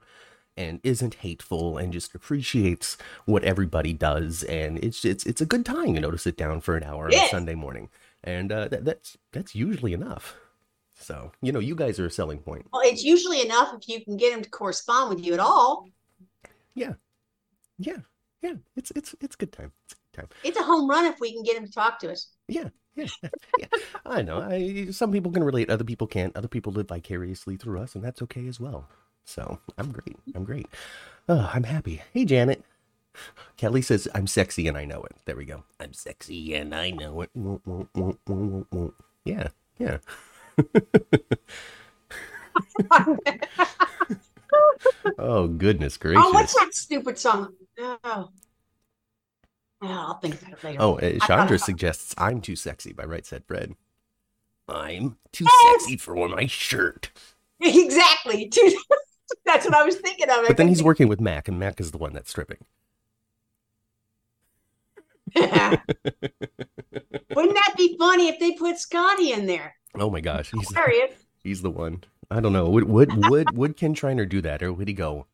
and 0.56 0.80
isn't 0.82 1.14
hateful 1.14 1.78
and 1.78 1.92
just 1.92 2.14
appreciates 2.14 2.98
what 3.26 3.44
everybody 3.44 3.92
does 3.92 4.42
and 4.42 4.76
it's 4.82 5.04
it's 5.04 5.24
it's 5.24 5.40
a 5.40 5.46
good 5.46 5.64
time 5.64 5.94
you 5.94 6.00
know 6.00 6.10
to 6.10 6.18
sit 6.18 6.36
down 6.36 6.60
for 6.60 6.76
an 6.76 6.82
hour 6.82 7.04
on 7.06 7.14
a 7.14 7.28
Sunday 7.28 7.54
morning 7.54 7.88
and 8.24 8.50
uh, 8.52 8.68
that, 8.68 8.84
that's 8.84 9.16
that's 9.32 9.54
usually 9.54 9.92
enough 9.92 10.36
so 10.94 11.30
you 11.42 11.52
know 11.52 11.60
you 11.60 11.74
guys 11.74 11.98
are 12.00 12.06
a 12.06 12.10
selling 12.10 12.38
point 12.38 12.66
Well, 12.72 12.82
it's 12.84 13.04
usually 13.04 13.40
enough 13.42 13.72
if 13.74 13.88
you 13.88 14.04
can 14.04 14.16
get 14.16 14.32
them 14.32 14.42
to 14.42 14.50
correspond 14.50 15.10
with 15.14 15.24
you 15.24 15.34
at 15.34 15.40
all. 15.40 15.86
yeah 16.74 16.94
yeah 17.78 17.98
yeah 18.42 18.54
it's 18.76 18.90
it's 18.96 19.14
it's 19.20 19.36
good 19.36 19.52
time 19.52 19.72
it's 19.84 19.94
good 19.94 20.20
time 20.20 20.28
It's 20.44 20.58
a 20.58 20.62
home 20.62 20.88
run 20.88 21.04
if 21.06 21.20
we 21.20 21.32
can 21.32 21.42
get 21.42 21.54
them 21.56 21.66
to 21.66 21.72
talk 21.72 21.98
to 22.00 22.10
us. 22.10 22.28
Yeah, 22.48 22.70
yeah, 22.96 23.06
yeah. 23.58 23.66
I 24.06 24.22
know. 24.22 24.40
I 24.42 24.86
some 24.90 25.12
people 25.12 25.30
can 25.30 25.44
relate, 25.44 25.70
other 25.70 25.84
people 25.84 26.06
can't. 26.06 26.36
Other 26.36 26.48
people 26.48 26.72
live 26.72 26.88
vicariously 26.88 27.56
through 27.56 27.80
us, 27.80 27.94
and 27.94 28.02
that's 28.02 28.22
okay 28.22 28.46
as 28.48 28.58
well. 28.58 28.88
So 29.24 29.60
I'm 29.76 29.92
great. 29.92 30.16
I'm 30.34 30.44
great. 30.44 30.66
Oh, 31.28 31.50
I'm 31.52 31.64
happy. 31.64 32.02
Hey, 32.12 32.24
Janet. 32.24 32.64
Kelly 33.56 33.82
says 33.82 34.08
I'm 34.14 34.26
sexy 34.26 34.68
and 34.68 34.76
I 34.76 34.84
know 34.84 35.02
it. 35.04 35.12
There 35.24 35.36
we 35.36 35.44
go. 35.44 35.64
I'm 35.80 35.92
sexy 35.92 36.54
and 36.54 36.74
I 36.74 36.90
know 36.90 37.22
it. 37.22 37.30
Yeah, 39.24 39.48
yeah. 39.78 39.98
Oh 45.18 45.46
goodness 45.48 45.96
gracious. 45.96 46.22
Oh, 46.24 46.32
what's 46.32 46.54
that 46.54 46.74
stupid 46.74 47.18
song? 47.18 47.54
Oh, 47.80 48.30
Yeah, 49.82 49.98
I'll 50.00 50.18
think 50.18 50.40
about 50.40 50.52
it 50.52 50.64
later. 50.64 50.78
Oh, 50.80 50.98
uh, 50.98 51.18
thought 51.18 51.26
Chandra 51.26 51.58
suggests 51.58 52.14
"I'm 52.18 52.40
too 52.40 52.56
sexy" 52.56 52.92
by 52.92 53.04
Right 53.04 53.24
Said 53.26 53.44
Fred. 53.46 53.74
I'm 54.68 55.16
too 55.32 55.44
Yes! 55.44 55.82
sexy 55.82 55.96
for 55.96 56.28
my 56.28 56.46
shirt. 56.46 57.10
exactly. 57.60 58.50
That's 59.44 59.64
what 59.64 59.74
I 59.74 59.84
was 59.84 59.96
thinking 59.96 60.28
of. 60.30 60.46
But 60.46 60.56
then 60.56 60.68
he's 60.68 60.82
working 60.82 61.08
with 61.08 61.20
Mac, 61.20 61.48
and 61.48 61.58
Mac 61.58 61.80
is 61.80 61.90
the 61.90 61.98
one 61.98 62.12
that's 62.12 62.30
stripping. 62.30 62.58
Wouldn't 67.34 67.54
that 67.54 67.74
be 67.76 67.96
funny 67.98 68.28
if 68.28 68.38
they 68.38 68.52
put 68.52 68.78
Scotty 68.78 69.32
in 69.32 69.46
there? 69.46 69.74
Oh 69.94 70.10
my 70.10 70.20
gosh, 70.20 70.50
he's 70.50 70.68
Hilarious. 70.68 71.12
he's 71.42 71.62
the 71.62 71.70
one. 71.70 72.04
I 72.30 72.40
don't 72.40 72.52
know. 72.52 72.68
Would 72.70 72.84
would 72.84 73.28
would 73.28 73.56
would 73.56 73.76
Kin 73.76 73.94
Shriner 73.94 74.26
do 74.26 74.40
that, 74.42 74.62
or 74.62 74.72
would 74.72 74.88
he 74.88 74.94
go? 74.94 75.26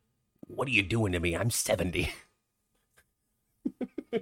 What 0.47 0.67
are 0.67 0.71
you 0.71 0.83
doing 0.83 1.11
to 1.11 1.19
me? 1.19 1.35
I'm 1.35 1.49
seventy. 1.49 2.13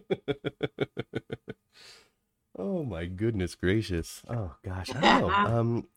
oh 2.57 2.83
my 2.83 3.05
goodness 3.05 3.55
gracious. 3.55 4.21
Oh 4.27 4.55
gosh, 4.63 4.89
I 4.95 4.99
know. 4.99 5.29
Um, 5.29 5.87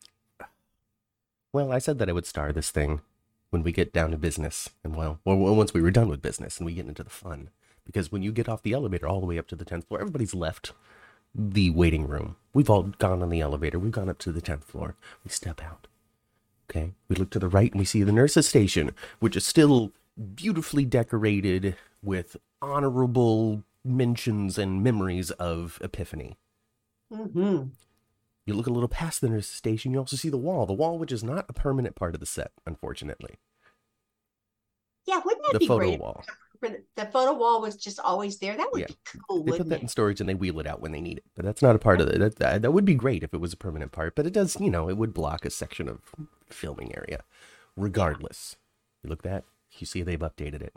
well, 1.53 1.71
I 1.71 1.79
said 1.79 1.97
that 1.99 2.09
I 2.09 2.13
would 2.13 2.25
star 2.25 2.51
this 2.51 2.69
thing 2.69 3.01
when 3.49 3.63
we 3.63 3.71
get 3.71 3.93
down 3.93 4.11
to 4.11 4.17
business, 4.17 4.69
and 4.83 4.95
well, 4.95 5.19
well, 5.25 5.37
well, 5.37 5.55
once 5.55 5.73
we 5.73 5.81
were 5.81 5.91
done 5.91 6.09
with 6.09 6.21
business 6.21 6.57
and 6.57 6.65
we 6.65 6.73
get 6.73 6.85
into 6.87 7.03
the 7.03 7.09
fun, 7.09 7.49
because 7.87 8.11
when 8.11 8.21
you 8.21 8.31
get 8.31 8.47
off 8.47 8.61
the 8.61 8.73
elevator 8.73 9.07
all 9.07 9.19
the 9.19 9.25
way 9.25 9.39
up 9.39 9.47
to 9.47 9.55
the 9.55 9.65
tenth 9.65 9.87
floor, 9.87 9.99
everybody's 9.99 10.35
left 10.35 10.73
the 11.33 11.71
waiting 11.71 12.07
room. 12.07 12.35
We've 12.53 12.69
all 12.69 12.83
gone 12.83 13.23
on 13.23 13.29
the 13.29 13.41
elevator. 13.41 13.79
We've 13.79 13.91
gone 13.91 14.09
up 14.09 14.19
to 14.19 14.31
the 14.31 14.41
tenth 14.41 14.63
floor. 14.65 14.95
We 15.23 15.29
step 15.29 15.63
out. 15.63 15.87
Okay. 16.69 16.93
We 17.09 17.15
look 17.15 17.29
to 17.31 17.39
the 17.39 17.47
right 17.49 17.71
and 17.71 17.79
we 17.79 17.85
see 17.85 18.03
the 18.03 18.11
nurse's 18.11 18.47
station, 18.47 18.91
which 19.19 19.35
is 19.35 19.45
still 19.45 19.91
beautifully 20.35 20.85
decorated 20.85 21.75
with 22.03 22.37
honorable 22.61 23.63
mentions 23.85 24.57
and 24.57 24.83
memories 24.83 25.31
of 25.31 25.79
Epiphany. 25.81 26.37
hmm 27.13 27.63
You 28.45 28.53
look 28.53 28.67
a 28.67 28.71
little 28.71 28.89
past 28.89 29.21
the 29.21 29.29
nurse's 29.29 29.53
station, 29.53 29.93
you 29.93 29.99
also 29.99 30.15
see 30.17 30.29
the 30.29 30.37
wall. 30.37 30.65
The 30.65 30.73
wall, 30.73 30.97
which 30.97 31.11
is 31.11 31.23
not 31.23 31.45
a 31.49 31.53
permanent 31.53 31.95
part 31.95 32.13
of 32.15 32.19
the 32.19 32.25
set, 32.25 32.51
unfortunately. 32.65 33.35
Yeah, 35.05 35.21
wouldn't 35.23 35.43
that 35.45 35.53
The 35.53 35.59
be 35.59 35.67
photo 35.67 35.85
great? 35.87 35.99
wall. 35.99 36.23
If 36.61 36.81
The 36.95 37.05
photo 37.05 37.33
wall 37.33 37.61
was 37.61 37.75
just 37.75 37.99
always 37.99 38.37
there. 38.39 38.55
That 38.57 38.69
would 38.71 38.81
Yeah. 38.81 38.87
be 38.87 38.95
cool, 39.27 39.43
They 39.43 39.51
put 39.51 39.51
wouldn't 39.51 39.69
that 39.69 39.81
in 39.81 39.87
storage 39.87 40.19
and 40.19 40.27
they 40.29 40.35
wheel 40.35 40.59
it 40.59 40.67
out 40.67 40.81
when 40.81 40.91
they 40.91 41.01
need 41.01 41.17
it. 41.17 41.25
But 41.35 41.45
that's 41.45 41.61
not 41.61 41.75
a 41.75 41.79
part 41.79 42.01
of 42.01 42.07
it. 42.09 42.19
That, 42.19 42.35
that, 42.37 42.61
that 42.61 42.71
would 42.71 42.85
be 42.85 42.95
great 42.95 43.23
if 43.23 43.33
it 43.33 43.41
was 43.41 43.53
a 43.53 43.57
permanent 43.57 43.91
part. 43.91 44.15
But 44.15 44.25
it 44.25 44.33
does, 44.33 44.59
you 44.59 44.69
know, 44.69 44.89
it 44.89 44.97
would 44.97 45.13
block 45.13 45.45
a 45.45 45.49
section 45.49 45.87
of 45.87 45.99
filming 46.49 46.95
area. 46.95 47.23
Regardless, 47.75 48.55
you 49.03 49.09
look 49.09 49.23
that, 49.23 49.43
you 49.77 49.85
see 49.85 50.01
they've 50.01 50.19
updated 50.19 50.61
it. 50.61 50.75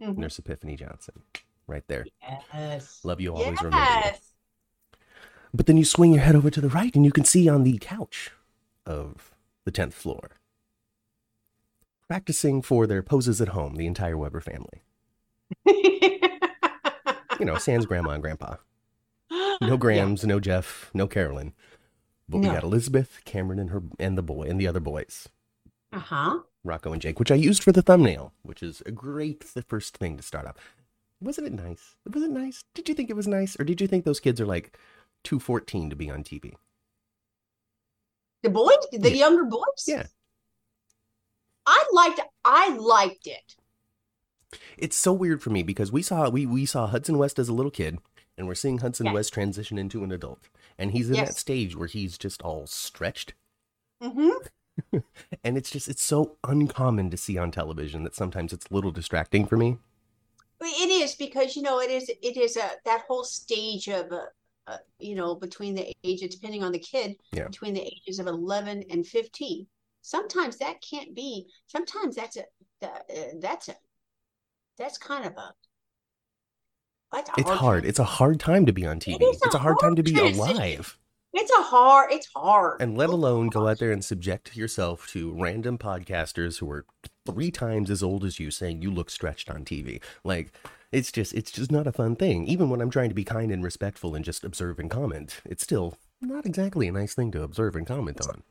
Mhm. 0.00 0.16
Nurse 0.16 0.38
Epiphany 0.38 0.76
Johnson, 0.76 1.22
right 1.66 1.86
there. 1.88 2.06
Yes. 2.52 3.00
Love 3.04 3.20
you 3.20 3.34
always. 3.34 3.58
Remember. 3.62 3.76
Yes. 3.76 4.32
But 5.54 5.66
then 5.66 5.76
you 5.76 5.84
swing 5.84 6.12
your 6.14 6.22
head 6.22 6.34
over 6.34 6.48
to 6.50 6.60
the 6.62 6.70
right 6.70 6.94
and 6.96 7.04
you 7.04 7.12
can 7.12 7.24
see 7.24 7.48
on 7.48 7.62
the 7.62 7.76
couch 7.78 8.30
of 8.86 9.32
the 9.64 9.70
10th 9.70 9.92
floor, 9.92 10.30
practicing 12.16 12.60
for 12.60 12.86
their 12.86 13.02
poses 13.02 13.40
at 13.40 13.48
home, 13.48 13.76
the 13.76 13.86
entire 13.86 14.18
Weber 14.18 14.40
family. 14.42 14.82
You 17.40 17.46
know, 17.46 17.56
sans 17.56 17.86
grandma 17.86 18.10
and 18.10 18.22
grandpa. 18.22 18.56
No 19.62 19.76
Grams, 19.76 20.24
no 20.24 20.38
Jeff, 20.38 20.90
no 20.94 21.08
Carolyn. 21.08 21.54
But 22.28 22.38
we 22.38 22.46
got 22.46 22.62
Elizabeth, 22.62 23.20
Cameron, 23.24 23.58
and 23.58 23.70
her 23.70 23.82
and 23.98 24.16
the 24.16 24.22
boy 24.22 24.42
and 24.44 24.60
the 24.60 24.66
other 24.68 24.78
boys, 24.78 25.28
Uh 25.92 25.98
huh. 25.98 26.38
Rocco 26.62 26.92
and 26.92 27.00
Jake, 27.02 27.18
which 27.18 27.32
I 27.32 27.34
used 27.36 27.64
for 27.64 27.72
the 27.72 27.82
thumbnail, 27.82 28.32
which 28.42 28.62
is 28.62 28.80
a 28.86 28.92
great 28.92 29.40
the 29.54 29.62
first 29.62 29.96
thing 29.96 30.16
to 30.18 30.22
start 30.22 30.46
off. 30.46 30.56
Wasn't 31.20 31.46
it 31.46 31.52
nice? 31.54 31.96
Was 32.12 32.22
it 32.22 32.30
nice? 32.30 32.62
Did 32.74 32.88
you 32.88 32.94
think 32.94 33.08
it 33.10 33.16
was 33.16 33.26
nice, 33.26 33.58
or 33.58 33.64
did 33.64 33.80
you 33.80 33.88
think 33.88 34.04
those 34.04 34.20
kids 34.20 34.40
are 34.40 34.46
like 34.46 34.78
too 35.24 35.40
fourteen 35.40 35.88
to 35.90 35.96
be 35.96 36.10
on 36.10 36.22
TV? 36.22 36.52
The 38.42 38.50
boys, 38.50 38.76
the 38.92 39.08
Yeah. 39.10 39.16
younger 39.26 39.44
boys. 39.44 39.84
Yeah. 39.88 40.06
I 41.72 41.84
liked. 41.92 42.20
I 42.44 42.76
liked 42.76 43.26
it. 43.26 43.56
It's 44.76 44.96
so 44.96 45.12
weird 45.12 45.42
for 45.42 45.48
me 45.50 45.62
because 45.62 45.90
we 45.90 46.02
saw 46.02 46.28
we 46.28 46.44
we 46.44 46.66
saw 46.66 46.86
Hudson 46.86 47.16
West 47.18 47.38
as 47.38 47.48
a 47.48 47.54
little 47.54 47.70
kid, 47.70 47.98
and 48.36 48.46
we're 48.46 48.54
seeing 48.54 48.78
Hudson 48.78 49.06
Yes. 49.06 49.14
West 49.14 49.32
transition 49.32 49.78
into 49.78 50.04
an 50.04 50.12
adult, 50.12 50.48
and 50.78 50.90
he's 50.90 51.08
in 51.08 51.16
that 51.16 51.36
stage 51.36 51.74
where 51.76 51.88
he's 51.88 52.18
just 52.18 52.42
all 52.42 52.66
stretched, 52.66 53.34
Mm-hmm. 54.02 54.98
and 55.44 55.56
it's 55.56 55.70
just 55.70 55.88
it's 55.88 56.02
so 56.02 56.36
uncommon 56.44 57.08
to 57.10 57.16
see 57.16 57.38
on 57.38 57.50
television 57.50 58.02
that 58.04 58.14
sometimes 58.14 58.52
it's 58.52 58.66
a 58.70 58.74
little 58.74 58.90
distracting 58.90 59.46
for 59.46 59.56
me. 59.56 59.78
It 60.60 60.90
is 60.90 61.14
because 61.14 61.56
you 61.56 61.62
know 61.62 61.80
it 61.80 61.90
is. 61.90 62.08
It 62.08 62.36
is 62.36 62.56
a 62.56 62.70
that 62.84 63.04
whole 63.08 63.24
stage 63.24 63.88
of 63.88 64.12
uh, 64.12 64.26
uh, 64.66 64.76
you 64.98 65.14
know 65.14 65.34
between 65.34 65.74
the 65.74 65.92
ages, 66.04 66.34
depending 66.34 66.62
on 66.62 66.72
the 66.72 66.78
kid, 66.78 67.16
Yeah. 67.32 67.46
between 67.48 67.72
the 67.74 67.82
ages 67.82 68.18
of 68.18 68.26
eleven 68.26 68.84
and 68.90 69.06
fifteen. 69.06 69.66
Sometimes 70.02 70.58
that 70.58 70.82
can't 70.82 71.14
be. 71.14 71.46
Sometimes 71.68 72.16
that's 72.16 72.36
a 72.36 72.42
uh, 72.82 72.88
that's 73.40 73.68
a 73.68 73.76
that's 74.76 74.98
kind 74.98 75.24
of 75.24 75.32
a. 75.32 75.54
It's 77.36 77.50
hard. 77.50 77.84
It's 77.84 77.98
a 77.98 78.04
hard 78.04 78.40
time 78.40 78.66
to 78.66 78.72
be 78.72 78.86
on 78.86 78.98
TV. 78.98 79.20
is 79.20 79.40
a 79.42 79.46
It's 79.46 79.54
a 79.54 79.58
hard 79.58 79.76
time 79.80 79.96
to 79.96 80.02
be 80.02 80.18
alive. 80.18 80.98
It's 81.34 81.50
a 81.50 81.62
hard. 81.62 82.10
It's 82.10 82.28
hard. 82.34 82.80
And 82.80 82.96
let 82.96 83.10
alone 83.10 83.48
go 83.48 83.68
out 83.68 83.78
there 83.78 83.92
and 83.92 84.04
subject 84.04 84.56
yourself 84.56 85.06
to 85.08 85.32
random 85.32 85.78
podcasters 85.78 86.58
who 86.58 86.70
are 86.70 86.86
three 87.26 87.50
times 87.50 87.90
as 87.90 88.02
old 88.02 88.24
as 88.24 88.40
you 88.40 88.50
saying 88.50 88.82
you 88.82 88.90
look 88.90 89.10
stretched 89.10 89.50
on 89.50 89.64
TV. 89.64 90.02
Like 90.24 90.52
it's 90.90 91.12
just 91.12 91.32
it's 91.34 91.50
just 91.50 91.70
not 91.70 91.86
a 91.86 91.92
fun 91.92 92.16
thing. 92.16 92.46
Even 92.46 92.70
when 92.70 92.80
I'm 92.80 92.90
trying 92.90 93.08
to 93.10 93.14
be 93.14 93.24
kind 93.24 93.52
and 93.52 93.62
respectful 93.62 94.14
and 94.14 94.24
just 94.24 94.42
observe 94.42 94.78
and 94.78 94.90
comment, 94.90 95.40
it's 95.44 95.62
still 95.62 95.96
not 96.20 96.46
exactly 96.46 96.88
a 96.88 96.92
nice 96.92 97.14
thing 97.14 97.30
to 97.32 97.42
observe 97.42 97.76
and 97.76 97.86
comment 97.86 98.20
on. 98.26 98.42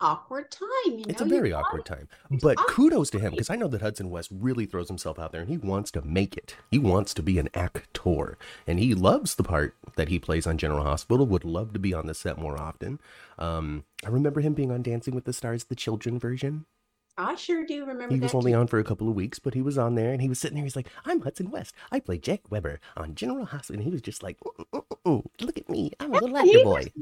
Awkward 0.00 0.50
time. 0.50 0.68
You 0.86 0.96
know, 0.98 1.04
It's 1.08 1.20
a 1.20 1.24
very 1.24 1.52
awkward 1.52 1.84
time. 1.84 2.08
But 2.30 2.58
awkward. 2.58 2.74
kudos 2.74 3.10
to 3.10 3.18
him 3.18 3.32
because 3.32 3.50
I 3.50 3.56
know 3.56 3.68
that 3.68 3.82
Hudson 3.82 4.10
West 4.10 4.30
really 4.32 4.66
throws 4.66 4.88
himself 4.88 5.18
out 5.18 5.32
there 5.32 5.40
and 5.40 5.50
he 5.50 5.56
wants 5.58 5.90
to 5.92 6.02
make 6.02 6.36
it. 6.36 6.56
He 6.70 6.78
wants 6.78 7.14
to 7.14 7.22
be 7.22 7.38
an 7.38 7.48
actor 7.54 8.38
and 8.66 8.78
he 8.78 8.94
loves 8.94 9.34
the 9.34 9.42
part 9.42 9.74
that 9.96 10.08
he 10.08 10.18
plays 10.18 10.46
on 10.46 10.58
General 10.58 10.84
Hospital. 10.84 11.26
Would 11.26 11.44
love 11.44 11.72
to 11.72 11.78
be 11.78 11.92
on 11.92 12.06
the 12.06 12.14
set 12.14 12.38
more 12.38 12.58
often. 12.60 13.00
Um, 13.38 13.84
I 14.04 14.08
remember 14.08 14.40
him 14.40 14.54
being 14.54 14.70
on 14.70 14.82
Dancing 14.82 15.14
with 15.14 15.24
the 15.24 15.32
Stars, 15.32 15.64
the 15.64 15.74
children 15.74 16.18
version. 16.18 16.64
I 17.18 17.34
sure 17.34 17.66
do 17.66 17.84
remember 17.84 18.14
He 18.14 18.20
was 18.20 18.34
only 18.34 18.52
too. 18.52 18.58
on 18.58 18.68
for 18.68 18.78
a 18.78 18.84
couple 18.84 19.08
of 19.08 19.14
weeks, 19.16 19.38
but 19.40 19.54
he 19.54 19.60
was 19.60 19.76
on 19.76 19.96
there 19.96 20.12
and 20.12 20.22
he 20.22 20.28
was 20.28 20.38
sitting 20.38 20.54
there. 20.54 20.64
He's 20.64 20.76
like, 20.76 20.88
"I'm 21.04 21.20
Hudson 21.20 21.50
West. 21.50 21.74
I 21.90 21.98
play 21.98 22.16
Jack 22.16 22.42
Weber 22.50 22.80
on 22.96 23.14
General 23.16 23.44
Hospital." 23.46 23.80
And 23.80 23.84
he 23.84 23.90
was 23.90 24.00
just 24.00 24.22
like, 24.22 24.38
"Mm, 24.40 24.64
mm, 24.72 24.82
mm, 24.86 24.98
mm. 25.04 25.24
"Look 25.40 25.58
at 25.58 25.68
me. 25.68 25.90
I'm 25.98 26.14
a 26.14 26.18
little 26.20 26.36
actor 26.36 26.62
boy." 26.62 26.92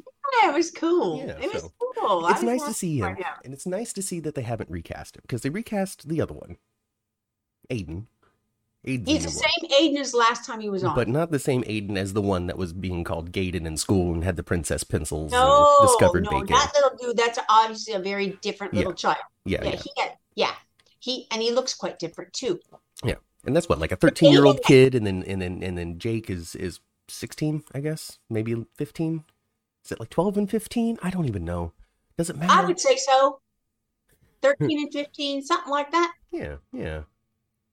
Yeah, 0.43 0.51
it 0.51 0.55
was 0.55 0.71
cool. 0.71 1.19
Yeah, 1.19 1.39
it 1.41 1.53
was 1.53 1.71
cool. 1.79 2.27
It's 2.27 2.41
was 2.41 2.43
nice 2.43 2.63
to 2.65 2.73
see 2.73 2.99
him, 2.99 3.17
and 3.45 3.53
it's 3.55 3.67
nice 3.67 3.93
to 3.93 4.03
see 4.03 4.21
that 4.21 4.35
they 4.35 4.43
haven't 4.43 4.71
recast 4.71 5.17
him 5.17 5.23
because 5.23 5.43
they 5.43 5.51
recast 5.51 6.09
the 6.09 6.21
other 6.21 6.35
one, 6.35 6.57
Aiden. 7.71 8.07
Aiden's 8.87 9.09
He's 9.09 9.25
the 9.25 9.31
same 9.31 9.71
Aiden 9.71 9.99
as 10.01 10.15
last 10.15 10.45
time 10.47 10.61
he 10.61 10.69
was 10.69 10.85
on. 10.85 10.95
but 10.95 11.09
not 11.09 11.31
the 11.31 11.39
same 11.39 11.63
Aiden 11.65 11.97
as 11.97 12.13
the 12.13 12.23
one 12.23 12.47
that 12.47 12.57
was 12.59 12.73
being 12.73 13.03
called 13.05 13.33
Gaydon 13.33 13.67
in 13.67 13.77
school 13.77 14.15
and 14.15 14.23
had 14.23 14.37
the 14.37 14.43
princess 14.45 14.85
pencils 14.85 15.33
no, 15.33 15.77
and 15.81 15.89
discovered 15.89 16.25
no, 16.25 16.31
bacon. 16.31 16.47
that 16.49 16.73
little 16.75 16.97
dude. 16.97 17.17
That's 17.17 17.39
obviously 17.49 17.95
a 17.95 17.99
very 17.99 18.39
different 18.43 18.75
Yeah. 18.75 18.79
little 18.79 18.95
child. 18.95 19.17
Yeah, 19.45 19.65
Yeah, 19.65 19.71
yeah, 19.71 19.77
he 19.77 19.91
had, 19.99 20.13
yeah, 20.37 20.53
he 21.01 21.27
and 21.31 21.43
he 21.43 21.51
looks 21.53 21.75
quite 21.75 21.99
different 21.99 22.33
too. 22.33 22.61
Yeah. 23.05 23.15
And 23.45 23.55
that's 23.55 23.69
what 23.69 23.79
like 23.79 23.93
a 23.93 23.97
thirteen-year-old 23.97 24.63
kid, 24.63 24.95
and 24.97 25.07
then 25.07 25.23
and 25.25 25.41
then 25.41 25.63
and 25.63 25.79
then 25.79 25.99
Jake 25.99 26.29
is 26.31 26.55
is 26.57 26.81
sixteen, 27.09 27.63
I 27.75 27.79
guess, 27.81 28.19
maybe 28.29 28.67
fifteen. 28.77 29.25
Is 29.85 29.93
it 29.93 30.01
like 30.01 30.11
twelve 30.11 30.37
and 30.37 30.51
fifteen? 30.51 30.99
I 31.03 31.11
don't 31.11 31.27
even 31.27 31.45
know. 31.45 31.73
Does 32.19 32.29
it 32.31 32.37
matter? 32.37 32.53
I 32.53 32.65
would 32.65 32.81
say 32.81 32.97
so. 32.97 33.41
Thirteen 34.43 34.81
and 34.81 34.93
fifteen, 34.93 35.43
something 35.43 35.71
like 35.71 35.91
that. 35.93 36.13
Yeah, 36.33 36.57
yeah. 36.73 37.03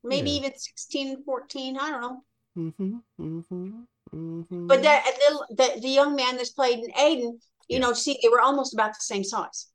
Maybe 0.03 0.31
Yeah. 0.31 0.37
even 0.39 0.57
16, 0.57 1.23
14. 1.23 1.77
I 1.77 1.89
don't 1.91 2.01
know. 2.01 2.23
Mm-hmm. 2.57 2.97
Mm-hmm. 3.19 3.81
Mm-hmm. 4.13 4.67
But 4.67 4.83
that 4.83 5.05
little 5.19 5.45
the, 5.49 5.79
the 5.81 5.89
young 5.89 6.15
man 6.15 6.37
that's 6.37 6.51
played 6.51 6.79
in 6.79 6.91
Aiden, 6.91 7.31
you 7.31 7.39
Yeah. 7.67 7.79
know, 7.79 7.93
see, 7.93 8.19
they 8.21 8.29
were 8.29 8.41
almost 8.41 8.73
about 8.73 8.91
the 8.91 9.01
same 9.01 9.23
size 9.23 9.67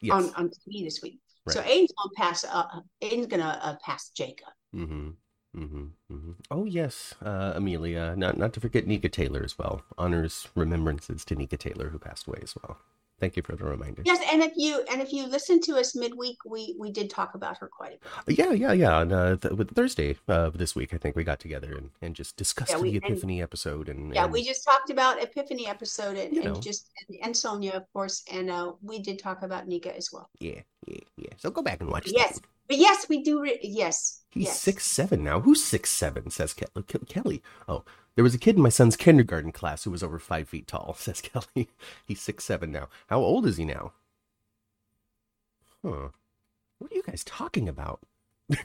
yes. 0.00 0.12
on 0.14 0.34
on 0.34 0.50
TV 0.50 0.84
this 0.84 1.00
week. 1.02 1.18
So 1.48 1.62
Aiden's 1.62 1.92
gonna 1.96 2.10
pass. 2.14 2.44
Uh, 2.44 2.80
Aiden's 3.02 3.26
gonna 3.26 3.58
uh, 3.62 3.76
pass 3.82 4.10
Jacob. 4.10 4.52
Mm-hmm. 4.76 5.10
Mm-hmm. 5.56 5.84
Mm-hmm. 6.12 6.32
Oh 6.50 6.66
yes, 6.66 7.14
uh, 7.24 7.52
Amelia. 7.54 8.14
Not 8.16 8.36
not 8.36 8.52
to 8.52 8.60
forget 8.60 8.86
Nika 8.86 9.08
Taylor 9.08 9.42
as 9.42 9.56
well. 9.58 9.82
Honors 9.96 10.48
remembrances 10.54 11.24
to 11.24 11.34
Nika 11.34 11.56
Taylor 11.56 11.88
who 11.88 11.98
passed 11.98 12.26
away 12.26 12.40
as 12.42 12.54
well. 12.60 12.76
Thank 13.20 13.36
you 13.36 13.42
for 13.42 13.56
the 13.56 13.64
reminder. 13.64 14.02
Yes, 14.06 14.20
and 14.32 14.42
if 14.42 14.52
you 14.56 14.84
and 14.90 15.02
if 15.02 15.12
you 15.12 15.26
listen 15.26 15.60
to 15.62 15.76
us 15.76 15.96
midweek, 15.96 16.38
we 16.46 16.76
we 16.78 16.92
did 16.92 17.10
talk 17.10 17.34
about 17.34 17.58
her 17.58 17.66
quite 17.68 17.98
a 17.98 18.24
bit. 18.26 18.38
Yeah, 18.38 18.52
yeah, 18.52 18.72
yeah. 18.72 18.96
On 18.98 19.12
uh, 19.12 19.36
th- 19.36 19.68
Thursday 19.74 20.16
uh, 20.28 20.50
this 20.50 20.76
week, 20.76 20.94
I 20.94 20.98
think 20.98 21.16
we 21.16 21.24
got 21.24 21.40
together 21.40 21.74
and, 21.76 21.90
and 22.00 22.14
just 22.14 22.36
discussed 22.36 22.70
Yeah, 22.70 22.78
we- 22.78 22.90
the 22.92 22.96
and- 22.98 23.06
Epiphany 23.06 23.42
episode. 23.42 23.88
And 23.88 24.14
Yeah, 24.14 24.24
and- 24.24 24.32
we 24.32 24.44
just 24.44 24.64
talked 24.64 24.90
about 24.90 25.20
Epiphany 25.20 25.66
episode 25.66 26.16
and, 26.16 26.32
You 26.34 26.42
and 26.42 26.62
just 26.62 26.90
and, 27.08 27.18
and 27.24 27.36
Sonya, 27.36 27.72
of 27.72 27.92
course, 27.92 28.22
and 28.30 28.50
uh, 28.50 28.72
we 28.82 29.00
did 29.00 29.18
talk 29.18 29.42
about 29.42 29.66
Nika 29.66 29.96
as 29.96 30.10
well. 30.12 30.28
yeah, 30.38 30.60
yeah, 30.86 31.00
yeah. 31.16 31.30
So 31.38 31.50
go 31.50 31.62
back 31.62 31.80
and 31.80 31.90
watch. 31.90 32.08
Yes, 32.12 32.40
but 32.68 32.78
yes, 32.78 33.08
we 33.08 33.22
do. 33.24 33.40
Re- 33.42 33.58
yes, 33.62 34.22
He's 34.30 34.44
yes. 34.44 34.60
six 34.60 34.86
seven 34.86 35.24
now. 35.24 35.40
Who's 35.40 35.64
six 35.64 35.90
seven? 35.90 36.30
Says 36.30 36.54
Kelly. 36.54 36.84
Kelly. 37.08 37.42
Oh, 37.68 37.82
there 38.18 38.24
was 38.24 38.34
a 38.34 38.38
kid 38.38 38.56
in 38.56 38.62
my 38.62 38.68
son's 38.68 38.96
kindergarten 38.96 39.52
class 39.52 39.84
who 39.84 39.92
was 39.92 40.02
over 40.02 40.18
five 40.18 40.48
feet 40.48 40.66
tall. 40.66 40.92
Says 40.98 41.20
Kelly. 41.20 41.68
He's 42.04 42.20
six 42.20 42.42
seven 42.42 42.72
now. 42.72 42.88
How 43.06 43.20
old 43.20 43.46
is 43.46 43.58
he 43.58 43.64
now? 43.64 43.92
Huh. 45.84 46.08
What 46.78 46.90
are 46.90 46.96
you 46.96 47.04
guys 47.04 47.22
talking 47.22 47.68
about? 47.68 48.00
Yeah, 48.48 48.56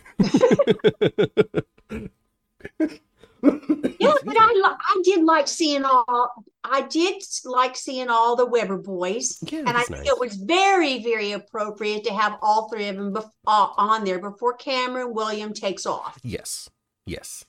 but 4.25 4.37
I 4.39 4.75
I 4.89 5.01
did 5.03 5.23
like 5.23 5.47
seeing 5.47 5.85
all. 5.85 6.43
I 6.63 6.81
did 6.81 7.21
like 7.45 7.75
seeing 7.77 8.09
all 8.09 8.35
the 8.35 8.47
Weber 8.47 8.79
boys, 8.79 9.37
Yeah, 9.43 9.59
and 9.59 9.69
I 9.69 9.73
that's 9.73 9.87
think 9.89 9.99
nice. 9.99 10.07
it 10.09 10.19
was 10.19 10.33
very 10.35 11.03
very 11.03 11.33
appropriate 11.33 12.05
to 12.05 12.13
have 12.13 12.39
all 12.41 12.69
three 12.69 12.87
of 12.87 12.95
them 12.95 13.13
bef- 13.13 13.29
uh, 13.45 13.67
on 13.77 14.03
there 14.03 14.17
before 14.17 14.53
Cameron 14.55 15.13
William 15.13 15.53
takes 15.53 15.85
off. 15.85 16.17
Yes. 16.23 16.71
Yes. 17.05 17.45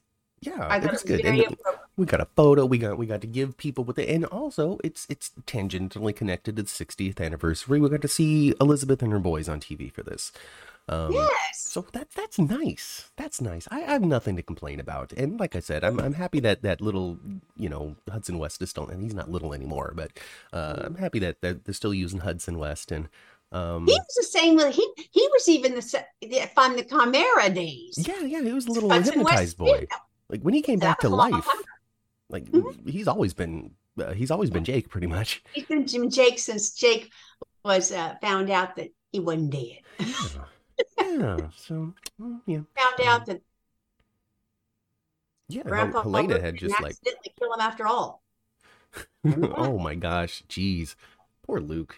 Yeah, 0.46 0.66
I 0.68 0.76
it 0.76 0.90
was 0.90 1.02
it 1.04 1.24
was 1.24 1.46
good. 1.46 1.56
We 1.96 2.06
got 2.06 2.20
a 2.20 2.26
photo. 2.36 2.66
We 2.66 2.78
got 2.78 2.98
we 2.98 3.06
got 3.06 3.20
to 3.20 3.26
give 3.26 3.56
people 3.56 3.84
with 3.84 3.98
it, 3.98 4.08
and 4.08 4.24
also 4.26 4.78
it's 4.84 5.06
it's 5.08 5.30
tangentially 5.46 6.14
connected 6.14 6.56
to 6.56 6.62
the 6.62 6.68
60th 6.68 7.20
anniversary. 7.20 7.80
We 7.80 7.88
got 7.88 8.02
to 8.02 8.08
see 8.08 8.54
Elizabeth 8.60 9.02
and 9.02 9.12
her 9.12 9.18
boys 9.20 9.48
on 9.48 9.60
TV 9.60 9.92
for 9.92 10.02
this. 10.02 10.32
Um, 10.88 11.12
Yes. 11.12 11.60
So 11.60 11.86
that 11.92 12.10
that's 12.10 12.38
nice. 12.38 13.10
That's 13.16 13.40
nice. 13.40 13.66
I, 13.70 13.82
I 13.82 13.92
have 13.92 14.02
nothing 14.02 14.36
to 14.36 14.42
complain 14.42 14.80
about. 14.80 15.12
And 15.12 15.40
like 15.40 15.56
I 15.56 15.60
said, 15.60 15.82
I'm 15.82 15.98
I'm 15.98 16.14
happy 16.14 16.40
that 16.40 16.62
that 16.62 16.80
little 16.80 17.18
you 17.56 17.68
know 17.68 17.96
Hudson 18.10 18.38
West 18.38 18.60
is 18.60 18.70
still 18.70 18.88
and 18.88 19.02
he's 19.02 19.14
not 19.14 19.30
little 19.30 19.54
anymore, 19.54 19.92
but 19.96 20.12
uh, 20.52 20.82
I'm 20.84 20.96
happy 20.96 21.18
that 21.20 21.40
they're, 21.40 21.54
they're 21.54 21.74
still 21.74 21.94
using 21.94 22.20
Hudson 22.20 22.58
West 22.58 22.92
and 22.92 23.08
um 23.52 23.86
He 23.86 23.94
was 23.94 24.14
the 24.16 24.24
same. 24.24 24.58
He 24.72 24.86
he 25.10 25.28
was 25.32 25.48
even 25.48 25.74
the 25.74 26.50
from 26.54 26.76
the 26.76 26.82
Chimera 26.84 27.48
days. 27.50 27.94
yeah 27.96 28.20
yeah 28.20 28.42
he 28.42 28.52
was 28.52 28.66
a 28.66 28.72
little 28.72 28.90
Hudson 28.90 29.20
hypnotized 29.20 29.58
West, 29.58 29.58
boy. 29.58 29.86
Like 30.28 30.42
when 30.42 30.54
he 30.54 30.62
came 30.62 30.78
back 30.78 31.00
to 31.00 31.08
was 31.08 31.12
a 31.12 31.16
long 31.16 31.30
life, 31.32 31.48
like 32.28 32.44
Mhm. 32.50 32.88
he's 32.88 33.08
always 33.08 33.34
been 33.34 33.72
uh, 33.98 34.12
he's 34.12 34.30
always 34.30 34.50
been 34.50 34.64
Jake 34.64 34.88
pretty 34.88 35.06
much. 35.06 35.42
He's 35.52 35.66
been 35.66 35.86
Jim 35.86 36.10
Jake 36.10 36.38
since 36.38 36.70
Jake 36.72 37.12
was 37.64 37.92
uh, 37.92 38.16
found 38.20 38.50
out 38.50 38.76
that 38.76 38.90
he 39.12 39.20
wasn't 39.20 39.50
dead. 39.50 39.78
Yeah. 39.98 40.44
yeah. 41.00 41.48
So 41.56 41.94
yeah 42.46 42.60
Found 42.76 43.00
out 43.06 43.26
that 43.26 43.42
yeah. 45.48 45.62
Grandpa 45.62 46.02
Helena 46.02 46.40
had 46.40 46.56
just 46.56 46.80
like 46.80 46.92
accidentally 46.92 47.32
kill 47.38 47.52
him 47.52 47.60
after 47.60 47.86
all. 47.86 48.22
Oh 49.56 49.78
my 49.78 49.94
gosh, 49.94 50.44
jeez, 50.48 50.94
poor 51.42 51.58
Luke. 51.60 51.96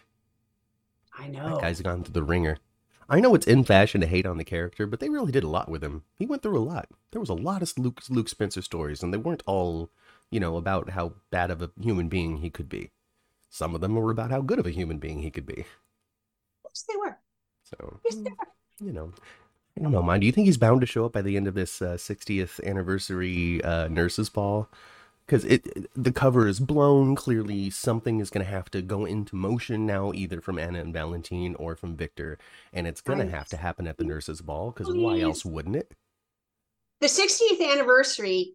I 1.19 1.29
know. 1.29 1.55
That 1.55 1.61
guy's 1.61 1.81
gone 1.83 2.05
through 2.05 2.13
the 2.15 2.23
ringer. 2.23 2.59
I 3.09 3.21
know 3.21 3.35
it's 3.35 3.47
in 3.47 3.65
fashion 3.65 4.01
to 4.01 4.07
hate 4.07 4.27
on 4.27 4.37
the 4.37 4.45
character, 4.45 4.87
but 4.87 5.01
they 5.01 5.09
really 5.09 5.33
did 5.33 5.45
a 5.45 5.49
lot 5.49 5.69
with 5.69 5.83
him. 5.83 6.03
He 6.19 6.27
went 6.27 6.43
through 6.43 6.59
a 6.59 6.61
lot. 6.61 6.89
There 7.13 7.21
was 7.21 7.29
a 7.29 7.35
lot 7.35 7.63
of 7.63 7.73
Luke 7.79 8.01
Luke 8.09 8.29
Spencer 8.29 8.63
stories, 8.63 9.03
and 9.03 9.13
they 9.13 9.19
weren't 9.19 9.43
all 9.47 9.91
you 10.31 10.41
know, 10.41 10.57
about 10.57 10.91
how 10.91 11.13
bad 11.31 11.51
of 11.51 11.63
a 11.63 11.71
human 11.81 12.09
being 12.09 12.39
he 12.39 12.51
could 12.51 12.69
be. 12.69 12.91
Some 13.49 13.75
of 13.75 13.81
them 13.81 13.95
were 13.95 14.11
about 14.11 14.31
how 14.31 14.41
good 14.41 14.59
of 14.59 14.67
a 14.67 14.71
human 14.71 14.99
being 14.99 15.21
he 15.21 15.31
could 15.31 15.47
be. 15.47 15.65
Yes, 16.65 16.85
they 16.89 16.97
were. 16.97 17.17
So, 17.65 18.01
Yes, 18.05 18.17
they 18.17 18.31
were. 18.31 18.87
you 18.87 18.93
know, 18.93 19.13
I 19.79 19.83
don't 19.83 19.93
know, 19.93 20.03
mind. 20.03 20.23
Do 20.23 20.27
you 20.27 20.33
think 20.33 20.47
he's 20.47 20.57
bound 20.59 20.81
to 20.81 20.87
show 20.87 21.05
up 21.07 21.13
by 21.13 21.23
the 21.23 21.37
end 21.37 21.47
of 21.47 21.55
this 21.55 21.81
uh, 21.81 21.97
60th 21.97 22.63
anniversary 22.65 23.63
uh, 23.63 23.89
nurses 23.89 24.29
ball? 24.29 24.69
Because 25.27 25.45
it, 25.45 25.91
the 25.95 26.13
cover 26.13 26.47
is 26.47 26.61
blown. 26.61 27.17
Clearly, 27.17 27.69
something 27.71 28.21
is 28.21 28.31
going 28.31 28.45
to 28.45 28.51
have 28.51 28.71
to 28.71 28.81
go 28.81 29.05
into 29.05 29.35
motion 29.35 29.85
now, 29.85 30.13
either 30.13 30.41
from 30.41 30.59
Anna 30.59 30.81
and 30.81 30.93
Valentin 30.93 31.57
or 31.57 31.75
from 31.75 31.97
Victor, 31.97 32.39
and 32.73 32.87
it's 32.87 33.01
going 33.01 33.19
to 33.19 33.29
have 33.29 33.49
to 33.49 33.57
happen 33.57 33.89
at 33.89 33.99
the 33.99 34.05
nurses 34.05 34.41
ball. 34.41 34.71
Because 34.71 34.93
why 34.95 35.21
else 35.21 35.45
wouldn't 35.45 35.77
it? 35.77 35.93
The 37.01 37.09
60th 37.09 37.73
anniversary 37.73 38.55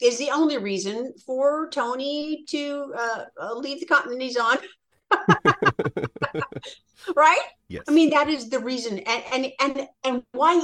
is 0.00 0.18
the 0.18 0.30
only 0.30 0.58
reason 0.58 1.12
for 1.26 1.68
Tony 1.70 2.44
to 2.48 2.92
uh, 2.96 3.24
uh, 3.40 3.54
leave 3.54 3.80
the 3.80 3.86
continent 3.86 4.22
he's 4.22 4.36
on, 4.36 4.58
right? 7.16 7.40
yes. 7.68 7.84
I 7.88 7.92
mean, 7.92 8.10
that 8.10 8.28
is 8.28 8.48
the 8.48 8.58
reason. 8.58 8.98
And 9.00 9.24
and 9.32 9.52
and 9.60 9.88
and 10.04 10.22
why 10.32 10.62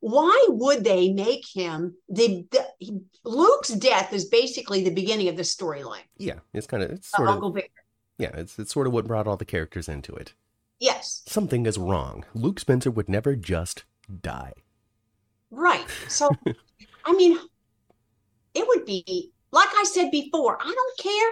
why 0.00 0.46
would 0.48 0.82
they 0.84 1.12
make 1.12 1.44
him 1.46 1.94
the, 2.08 2.46
the 2.50 2.66
he- 2.78 3.00
Luke's 3.24 3.68
death 3.68 4.12
is 4.12 4.24
basically 4.26 4.82
the 4.82 4.94
beginning 4.94 5.28
of 5.28 5.36
the 5.36 5.42
storyline 5.42 6.06
yeah, 6.18 6.40
it's 6.54 6.66
kind 6.66 6.82
of 6.82 6.90
it's 6.90 7.10
sort 7.10 7.28
of 7.28 7.34
Uncle 7.34 7.52
Victor. 7.52 7.84
yeah, 8.18 8.30
it's 8.34 8.58
it's 8.58 8.72
sort 8.72 8.86
of 8.86 8.92
what 8.92 9.06
brought 9.06 9.26
all 9.26 9.36
the 9.36 9.44
characters 9.44 9.88
into 9.88 10.14
it. 10.14 10.34
Yes, 10.78 11.22
Something 11.26 11.66
is 11.66 11.76
wrong. 11.76 12.24
Luke 12.34 12.58
Spencer 12.58 12.90
would 12.90 13.08
never 13.08 13.36
just 13.36 13.84
die. 14.22 14.54
right. 15.50 15.86
So 16.08 16.30
I 17.04 17.12
mean, 17.12 17.38
it 18.54 18.66
would 18.66 18.86
be 18.86 19.30
like 19.52 19.68
I 19.76 19.84
said 19.84 20.10
before. 20.10 20.56
I 20.60 20.64
don't 20.74 20.98
care. 20.98 21.30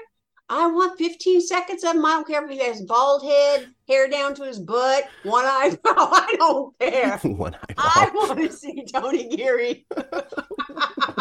I 0.51 0.67
want 0.67 0.99
15 0.99 1.41
seconds 1.43 1.85
of 1.85 1.95
him. 1.95 2.05
I 2.05 2.13
don't 2.13 2.27
care 2.27 2.45
if 2.45 2.51
he 2.51 2.59
has 2.59 2.81
bald 2.83 3.23
head, 3.23 3.69
hair 3.87 4.09
down 4.09 4.35
to 4.37 4.45
his 4.45 4.59
butt, 4.59 5.09
one 5.23 5.45
eyebrow. 5.47 5.95
I 5.97 6.35
don't 6.39 6.79
care. 6.79 7.19
One 7.23 7.57
I 7.77 8.11
want 8.15 8.39
to 8.41 8.53
see 8.53 8.85
Tony 8.87 9.29
Geary. 9.37 9.87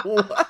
what? 0.04 0.48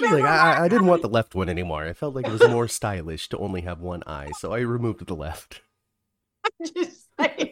Like, 0.00 0.24
I, 0.24 0.64
I 0.64 0.68
didn't 0.68 0.86
want 0.86 1.02
the 1.02 1.08
left 1.08 1.34
one 1.34 1.48
anymore. 1.48 1.84
I 1.84 1.92
felt 1.92 2.14
like 2.14 2.26
it 2.26 2.32
was 2.32 2.46
more 2.46 2.68
stylish 2.68 3.28
to 3.30 3.38
only 3.38 3.62
have 3.62 3.80
one 3.80 4.02
eye, 4.06 4.30
so 4.32 4.52
I 4.52 4.60
removed 4.60 5.06
the 5.06 5.14
left. 5.14 5.62
just 6.74 7.06
saying, 7.18 7.47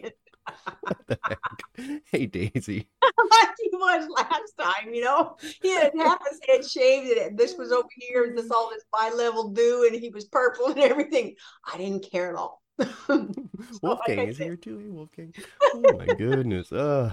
the 1.07 1.19
heck? 1.23 1.39
Hey, 2.11 2.25
Daisy. 2.25 2.87
like 3.01 3.49
he 3.61 3.69
was 3.73 4.07
last 4.09 4.53
time, 4.59 4.93
you 4.93 5.03
know. 5.03 5.37
He 5.61 5.69
had 5.69 5.91
half 5.97 6.19
his 6.29 6.39
head 6.47 6.65
shaved, 6.65 7.17
and 7.17 7.37
this 7.37 7.55
was 7.57 7.71
over 7.71 7.87
here, 7.95 8.23
and 8.25 8.37
this 8.37 8.49
all 8.51 8.69
this 8.69 8.83
bi-level 8.91 9.49
do, 9.49 9.87
and 9.89 9.99
he 9.99 10.09
was 10.09 10.25
purple 10.25 10.67
and 10.67 10.79
everything. 10.79 11.35
I 11.71 11.77
didn't 11.77 12.09
care 12.09 12.29
at 12.29 12.35
all. 12.35 12.61
So, 13.07 13.27
Wolfgang 13.81 14.17
like 14.17 14.29
is 14.29 14.37
here 14.37 14.55
too. 14.55 14.77
Hey, 14.77 14.87
Wolfgang. 14.87 15.33
Oh 15.63 15.83
my 15.97 16.05
goodness. 16.05 16.71
Uh, 16.71 17.11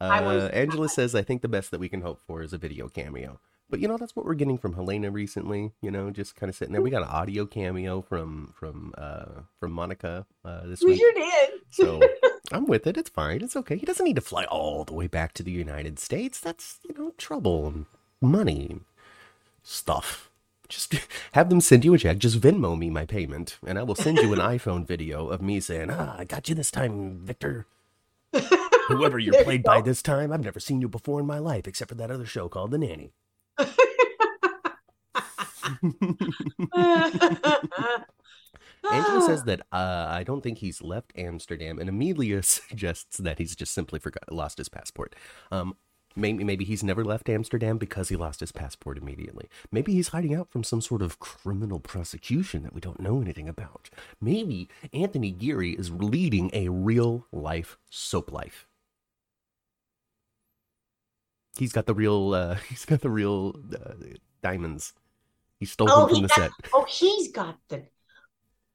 was- 0.00 0.42
uh, 0.42 0.50
Angela 0.52 0.88
says, 0.88 1.14
I 1.14 1.22
think 1.22 1.42
the 1.42 1.48
best 1.48 1.70
that 1.70 1.80
we 1.80 1.88
can 1.88 2.00
hope 2.00 2.20
for 2.26 2.42
is 2.42 2.52
a 2.52 2.58
video 2.58 2.88
cameo. 2.88 3.40
But 3.68 3.80
you 3.80 3.88
know, 3.88 3.96
that's 3.96 4.14
what 4.14 4.24
we're 4.24 4.34
getting 4.34 4.58
from 4.58 4.74
Helena 4.74 5.10
recently. 5.10 5.72
You 5.82 5.90
know, 5.90 6.10
just 6.10 6.36
kind 6.36 6.50
of 6.50 6.56
sitting 6.56 6.72
there. 6.72 6.82
We 6.82 6.90
got 6.90 7.02
an 7.02 7.08
audio 7.08 7.46
cameo 7.46 8.00
from 8.00 8.52
from 8.54 8.94
uh 8.96 9.42
from 9.58 9.72
Monica 9.72 10.26
uh, 10.44 10.66
this 10.66 10.82
we 10.82 10.90
week. 10.92 11.00
sure 11.00 11.12
did. 11.14 11.50
So 11.70 12.00
I'm 12.52 12.66
with 12.66 12.86
it. 12.86 12.96
It's 12.96 13.10
fine. 13.10 13.42
It's 13.42 13.56
okay. 13.56 13.76
He 13.76 13.86
doesn't 13.86 14.04
need 14.04 14.16
to 14.16 14.22
fly 14.22 14.44
all 14.44 14.84
the 14.84 14.94
way 14.94 15.06
back 15.06 15.32
to 15.34 15.42
the 15.42 15.50
United 15.52 15.98
States. 15.98 16.40
That's, 16.40 16.78
you 16.88 16.94
know, 16.96 17.12
trouble 17.18 17.66
and 17.66 17.86
money 18.20 18.66
and 18.70 18.84
stuff. 19.62 20.30
Just 20.68 20.94
have 21.32 21.48
them 21.48 21.60
send 21.60 21.84
you 21.84 21.94
a 21.94 21.98
check. 21.98 22.18
Just 22.18 22.40
Venmo 22.40 22.78
me 22.78 22.90
my 22.90 23.04
payment, 23.06 23.58
and 23.66 23.78
I 23.78 23.82
will 23.82 23.94
send 23.94 24.18
you 24.18 24.32
an 24.32 24.38
iPhone 24.58 24.86
video 24.86 25.28
of 25.28 25.42
me 25.42 25.60
saying, 25.60 25.90
Ah, 25.90 26.16
I 26.18 26.24
got 26.24 26.48
you 26.48 26.54
this 26.54 26.70
time, 26.70 27.18
Victor. 27.18 27.66
Whoever 28.88 29.18
you're 29.18 29.32
There 29.32 29.40
you 29.40 29.44
played 29.44 29.62
by 29.62 29.80
this 29.80 30.02
time, 30.02 30.32
I've 30.32 30.44
never 30.44 30.60
seen 30.60 30.80
you 30.80 30.88
before 30.88 31.20
in 31.20 31.26
my 31.26 31.38
life, 31.38 31.66
except 31.66 31.88
for 31.88 31.94
that 31.96 32.10
other 32.10 32.26
show 32.26 32.48
called 32.48 32.70
The 32.70 32.78
Nanny. 32.78 33.12
Angela 38.92 39.22
says 39.22 39.44
that 39.44 39.60
uh, 39.72 40.06
I 40.08 40.22
don't 40.24 40.42
think 40.42 40.58
he's 40.58 40.82
left 40.82 41.12
Amsterdam, 41.16 41.78
and 41.78 41.88
Amelia 41.88 42.42
suggests 42.44 43.18
that 43.18 43.38
he's 43.38 43.56
just 43.56 43.72
simply 43.72 43.98
forgot 43.98 44.30
lost 44.32 44.58
his 44.58 44.68
passport. 44.68 45.14
Um, 45.50 45.76
maybe 46.14 46.44
maybe 46.44 46.64
he's 46.64 46.82
never 46.84 47.04
left 47.04 47.28
Amsterdam 47.28 47.78
because 47.78 48.08
he 48.08 48.16
lost 48.16 48.40
his 48.40 48.52
passport 48.52 48.96
immediately. 48.98 49.48
Maybe 49.70 49.92
he's 49.92 50.08
hiding 50.08 50.34
out 50.34 50.50
from 50.50 50.64
some 50.64 50.80
sort 50.80 51.02
of 51.02 51.18
criminal 51.18 51.80
prosecution 51.80 52.62
that 52.62 52.74
we 52.74 52.80
don't 52.80 53.00
know 53.00 53.20
anything 53.20 53.48
about. 53.48 53.90
Maybe 54.20 54.68
Anthony 54.92 55.30
Geary 55.30 55.72
is 55.72 55.90
leading 55.90 56.50
a 56.52 56.68
real 56.68 57.26
life 57.32 57.76
soap 57.90 58.32
life. 58.32 58.66
He's 61.58 61.72
got 61.72 61.86
the 61.86 61.94
real. 61.94 62.34
Uh, 62.34 62.54
he's 62.68 62.84
got 62.84 63.00
the 63.00 63.10
real 63.10 63.56
uh, 63.74 63.92
diamonds. 64.42 64.92
He 65.58 65.64
stole 65.64 65.90
Oh, 65.90 66.00
them 66.06 66.08
from 66.16 66.22
the 66.22 66.28
got- 66.28 66.36
set. 66.36 66.50
oh, 66.74 66.84
he's 66.88 67.32
got 67.32 67.58
the 67.68 67.84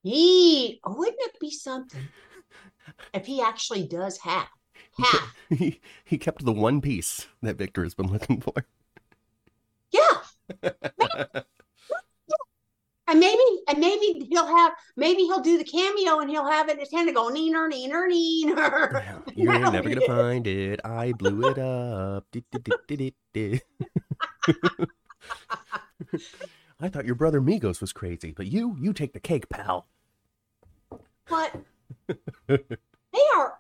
he. 0.04 0.80
Oh, 0.84 0.96
wouldn't 0.98 1.18
it 1.20 1.40
be 1.40 1.52
something 1.52 2.08
if 3.14 3.26
he 3.26 3.42
actually 3.42 3.88
does 3.88 4.18
have 4.20 4.48
He 4.98 5.04
half? 5.04 5.36
he, 5.50 5.82
he 6.04 6.18
kept 6.18 6.46
the 6.46 6.54
one 6.54 6.82
piece 6.82 7.28
that 7.42 7.58
Victor 7.58 7.84
has 7.84 7.94
been 7.94 8.12
looking 8.12 8.42
for. 8.42 8.66
Yeah. 9.92 11.42
And 13.12 13.20
maybe, 13.20 13.42
and 13.68 13.78
maybe 13.78 14.26
he'll 14.30 14.48
have, 14.48 14.72
maybe 14.96 15.24
he'll 15.24 15.42
do 15.42 15.58
the 15.58 15.66
cameo 15.66 16.20
and 16.20 16.30
he'll 16.30 16.48
have 16.48 16.70
it 16.70 16.76
in 16.76 16.80
his 16.80 16.92
hand 16.94 17.10
and 17.10 17.16
go, 17.16 17.30
neener, 17.30 17.70
neener, 17.70 18.10
neener. 18.10 19.04
You're 19.36 19.60
never 19.70 19.90
gonna 19.90 20.08
find 20.08 20.48
it. 20.48 20.80
I 20.86 21.12
blew 21.12 21.50
it 21.50 21.58
up. 21.58 22.26
I 26.80 26.88
thought 26.88 27.06
your 27.06 27.16
brother 27.16 27.42
Mikkos 27.42 27.82
was 27.82 27.92
crazy, 27.92 28.32
but 28.32 28.48
you, 28.48 28.78
you 28.80 28.94
take 28.94 29.12
the 29.12 29.20
cake, 29.20 29.50
pal. 29.50 29.88
But 31.32 31.56
they 32.50 33.26
are, 33.38 33.58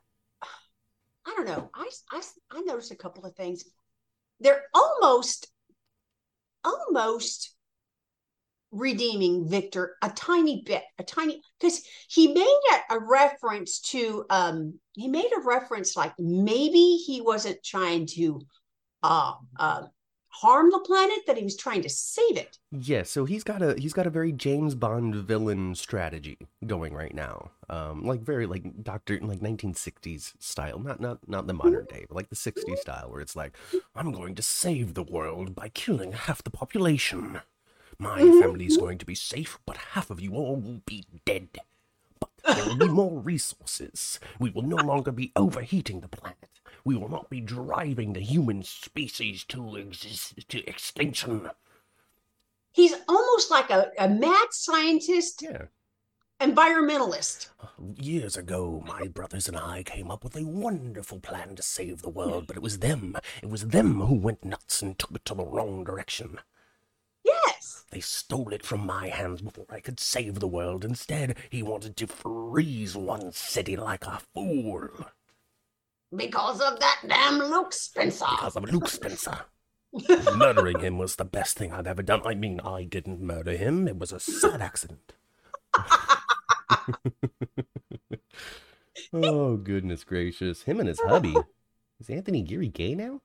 I 1.25 1.33
don't 1.37 1.47
know. 1.47 1.69
I, 1.73 1.89
I, 2.11 2.21
I 2.51 2.61
noticed 2.61 2.91
a 2.91 2.97
couple 2.97 3.25
of 3.25 3.33
things. 3.35 3.63
They're 4.41 4.63
almost, 4.73 5.47
almost 6.65 7.55
redeeming 8.73 9.47
Victor 9.47 9.95
a 10.01 10.09
tiny 10.09 10.63
bit, 10.65 10.83
a 10.99 11.03
tiny, 11.03 11.41
because 11.59 11.81
he 12.09 12.33
made 12.33 12.59
a, 12.73 12.95
a 12.95 12.99
reference 12.99 13.79
to, 13.79 14.25
um, 14.29 14.77
he 14.91 15.07
made 15.07 15.31
a 15.33 15.41
reference 15.41 15.95
like 15.95 16.13
maybe 16.19 16.97
he 16.97 17.21
wasn't 17.21 17.63
trying 17.63 18.05
to, 18.07 18.41
uh, 19.01 19.33
uh, 19.57 19.83
harm 20.41 20.69
the 20.71 20.79
planet, 20.79 21.19
that 21.27 21.37
he 21.37 21.43
was 21.43 21.55
trying 21.55 21.81
to 21.83 21.89
save 21.89 22.37
it. 22.37 22.57
Yeah, 22.71 23.03
so 23.03 23.25
he's 23.25 23.43
got 23.43 23.61
a 23.61 23.75
he's 23.79 23.93
got 23.93 24.07
a 24.07 24.09
very 24.09 24.31
James 24.31 24.75
Bond 24.75 25.13
villain 25.15 25.75
strategy 25.75 26.37
going 26.65 26.93
right 26.93 27.13
now. 27.13 27.51
Um, 27.69 28.03
like 28.03 28.21
very 28.21 28.45
like 28.47 28.83
Doctor 28.83 29.19
like 29.21 29.39
1960s 29.39 30.33
style, 30.39 30.79
not 30.79 30.99
not 30.99 31.19
not 31.27 31.47
the 31.47 31.53
modern 31.53 31.85
day, 31.85 32.05
but 32.07 32.15
like 32.15 32.29
the 32.29 32.35
60s 32.35 32.79
style, 32.79 33.09
where 33.11 33.21
it's 33.21 33.35
like 33.35 33.55
I'm 33.95 34.11
going 34.11 34.35
to 34.35 34.41
save 34.41 34.93
the 34.93 35.03
world 35.03 35.53
by 35.55 35.69
killing 35.69 36.11
half 36.13 36.43
the 36.43 36.49
population. 36.51 37.41
My 37.99 38.21
Mhm. 38.21 38.39
family's 38.41 38.77
going 38.77 38.97
to 38.99 39.05
be 39.05 39.15
safe, 39.15 39.59
but 39.65 39.77
half 39.93 40.09
of 40.09 40.19
you 40.19 40.33
all 40.33 40.55
will 40.55 40.81
be 40.85 41.05
dead. 41.25 41.59
There 42.45 42.65
will 42.65 42.77
be 42.77 42.87
more 42.87 43.19
resources. 43.19 44.19
We 44.39 44.49
will 44.49 44.63
no 44.63 44.77
longer 44.77 45.11
be 45.11 45.31
overheating 45.35 46.01
the 46.01 46.07
planet. 46.07 46.49
We 46.83 46.95
will 46.95 47.09
not 47.09 47.29
be 47.29 47.41
driving 47.41 48.13
the 48.13 48.21
human 48.21 48.63
species 48.63 49.43
to 49.45 49.75
exist 49.75 50.47
to 50.49 50.67
extinction. 50.67 51.49
He's 52.71 52.93
almost 53.07 53.51
like 53.51 53.69
a, 53.69 53.91
a 53.99 54.09
mad 54.09 54.47
scientist, 54.51 55.41
Yeah. 55.41 55.65
environmentalist. 56.39 57.49
Years 57.97 58.35
ago, 58.37 58.83
my 58.87 59.07
brothers 59.07 59.47
and 59.47 59.57
I 59.57 59.83
came 59.83 60.09
up 60.09 60.23
with 60.23 60.35
a 60.35 60.45
wonderful 60.47 61.19
plan 61.19 61.55
to 61.55 61.61
save 61.61 62.01
the 62.01 62.09
world, 62.09 62.47
but 62.47 62.55
it 62.55 62.63
was 62.63 62.79
them. 62.79 63.15
It 63.43 63.49
was 63.49 63.67
them 63.67 63.99
who 64.01 64.15
went 64.15 64.43
nuts 64.45 64.81
and 64.81 64.97
took 64.97 65.11
it 65.11 65.25
to 65.25 65.35
the 65.35 65.45
wrong 65.45 65.83
direction. 65.83 66.39
Yes. 67.91 67.97
They 67.97 68.01
stole 68.01 68.53
it 68.53 68.65
from 68.65 68.85
my 68.85 69.09
hands 69.09 69.41
before 69.41 69.65
I 69.69 69.79
could 69.79 69.99
save 69.99 70.39
the 70.39 70.47
world. 70.47 70.85
Instead, 70.85 71.35
he 71.49 71.61
wanted 71.61 71.97
to 71.97 72.07
freeze 72.07 72.95
one 72.95 73.31
city 73.31 73.75
like 73.75 74.05
a 74.05 74.21
fool. 74.33 74.87
Because 76.15 76.61
of 76.61 76.79
that 76.79 77.01
damn 77.07 77.39
Luke 77.39 77.73
Spencer. 77.73 78.25
Because 78.31 78.55
of 78.55 78.71
Luke 78.71 78.87
Spencer. 78.87 79.39
Murdering 80.35 80.79
him 80.79 80.97
was 80.97 81.17
the 81.17 81.25
best 81.25 81.57
thing 81.57 81.73
I've 81.73 81.87
ever 81.87 82.01
done. 82.01 82.21
I 82.25 82.33
mean, 82.33 82.61
I 82.61 82.83
didn't 82.83 83.21
murder 83.21 83.51
him. 83.51 83.87
It 83.87 83.97
was 83.97 84.13
a 84.13 84.19
sad 84.19 84.61
accident. 84.61 85.13
oh, 89.13 89.57
goodness 89.57 90.03
gracious. 90.05 90.63
Him 90.63 90.79
and 90.79 90.87
his 90.87 91.01
hubby. 91.01 91.35
Is 91.99 92.09
Anthony 92.09 92.41
Geary 92.41 92.69
gay 92.69 92.95
now? 92.95 93.21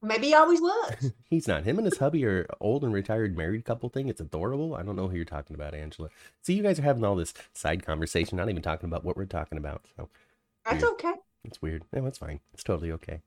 Maybe 0.00 0.28
he 0.28 0.34
always 0.34 0.60
was. 0.60 1.12
He's 1.30 1.48
not. 1.48 1.64
Him 1.64 1.78
and 1.78 1.84
his 1.84 1.98
hubby 1.98 2.24
are 2.24 2.46
old 2.60 2.84
and 2.84 2.92
retired 2.92 3.36
married 3.36 3.64
couple 3.64 3.88
thing. 3.88 4.08
It's 4.08 4.20
adorable. 4.20 4.74
I 4.76 4.82
don't 4.82 4.94
know 4.96 5.08
who 5.08 5.16
you're 5.16 5.24
talking 5.24 5.54
about, 5.54 5.74
Angela. 5.74 6.08
See, 6.40 6.54
you 6.54 6.62
guys 6.62 6.78
are 6.78 6.82
having 6.82 7.04
all 7.04 7.16
this 7.16 7.34
side 7.52 7.84
conversation, 7.84 8.36
not 8.36 8.48
even 8.48 8.62
talking 8.62 8.88
about 8.88 9.04
what 9.04 9.16
we're 9.16 9.24
talking 9.26 9.58
about. 9.58 9.86
So 9.96 10.08
That's 10.64 10.82
Weird. 10.82 10.92
okay. 10.94 11.12
it's 11.44 11.60
weird. 11.60 11.82
No, 11.92 12.06
it's 12.06 12.18
fine. 12.18 12.38
It's 12.54 12.62
totally 12.62 12.92
okay. 12.92 13.22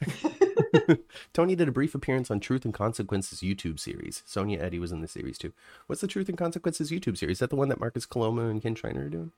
Tony 1.32 1.54
did 1.56 1.68
a 1.68 1.72
brief 1.72 1.94
appearance 1.94 2.30
on 2.30 2.40
Truth 2.40 2.64
and 2.64 2.74
Consequences 2.74 3.40
YouTube 3.40 3.78
series. 3.78 4.22
Sonya 4.26 4.60
Eddy 4.60 4.78
was 4.78 4.92
in 4.92 5.00
the 5.00 5.08
series 5.08 5.38
too. 5.38 5.52
What's 5.86 6.00
the 6.00 6.06
Truth 6.08 6.28
and 6.28 6.38
Consequences 6.38 6.90
YouTube 6.90 7.16
series? 7.18 7.36
Is 7.36 7.38
that 7.40 7.50
the 7.50 7.56
one 7.56 7.68
that 7.68 7.80
Marcus 7.80 8.06
Coloma 8.06 8.48
and 8.48 8.62
Kin 8.62 8.74
Shriner 8.74 9.06
are 9.06 9.10
doing? 9.10 9.32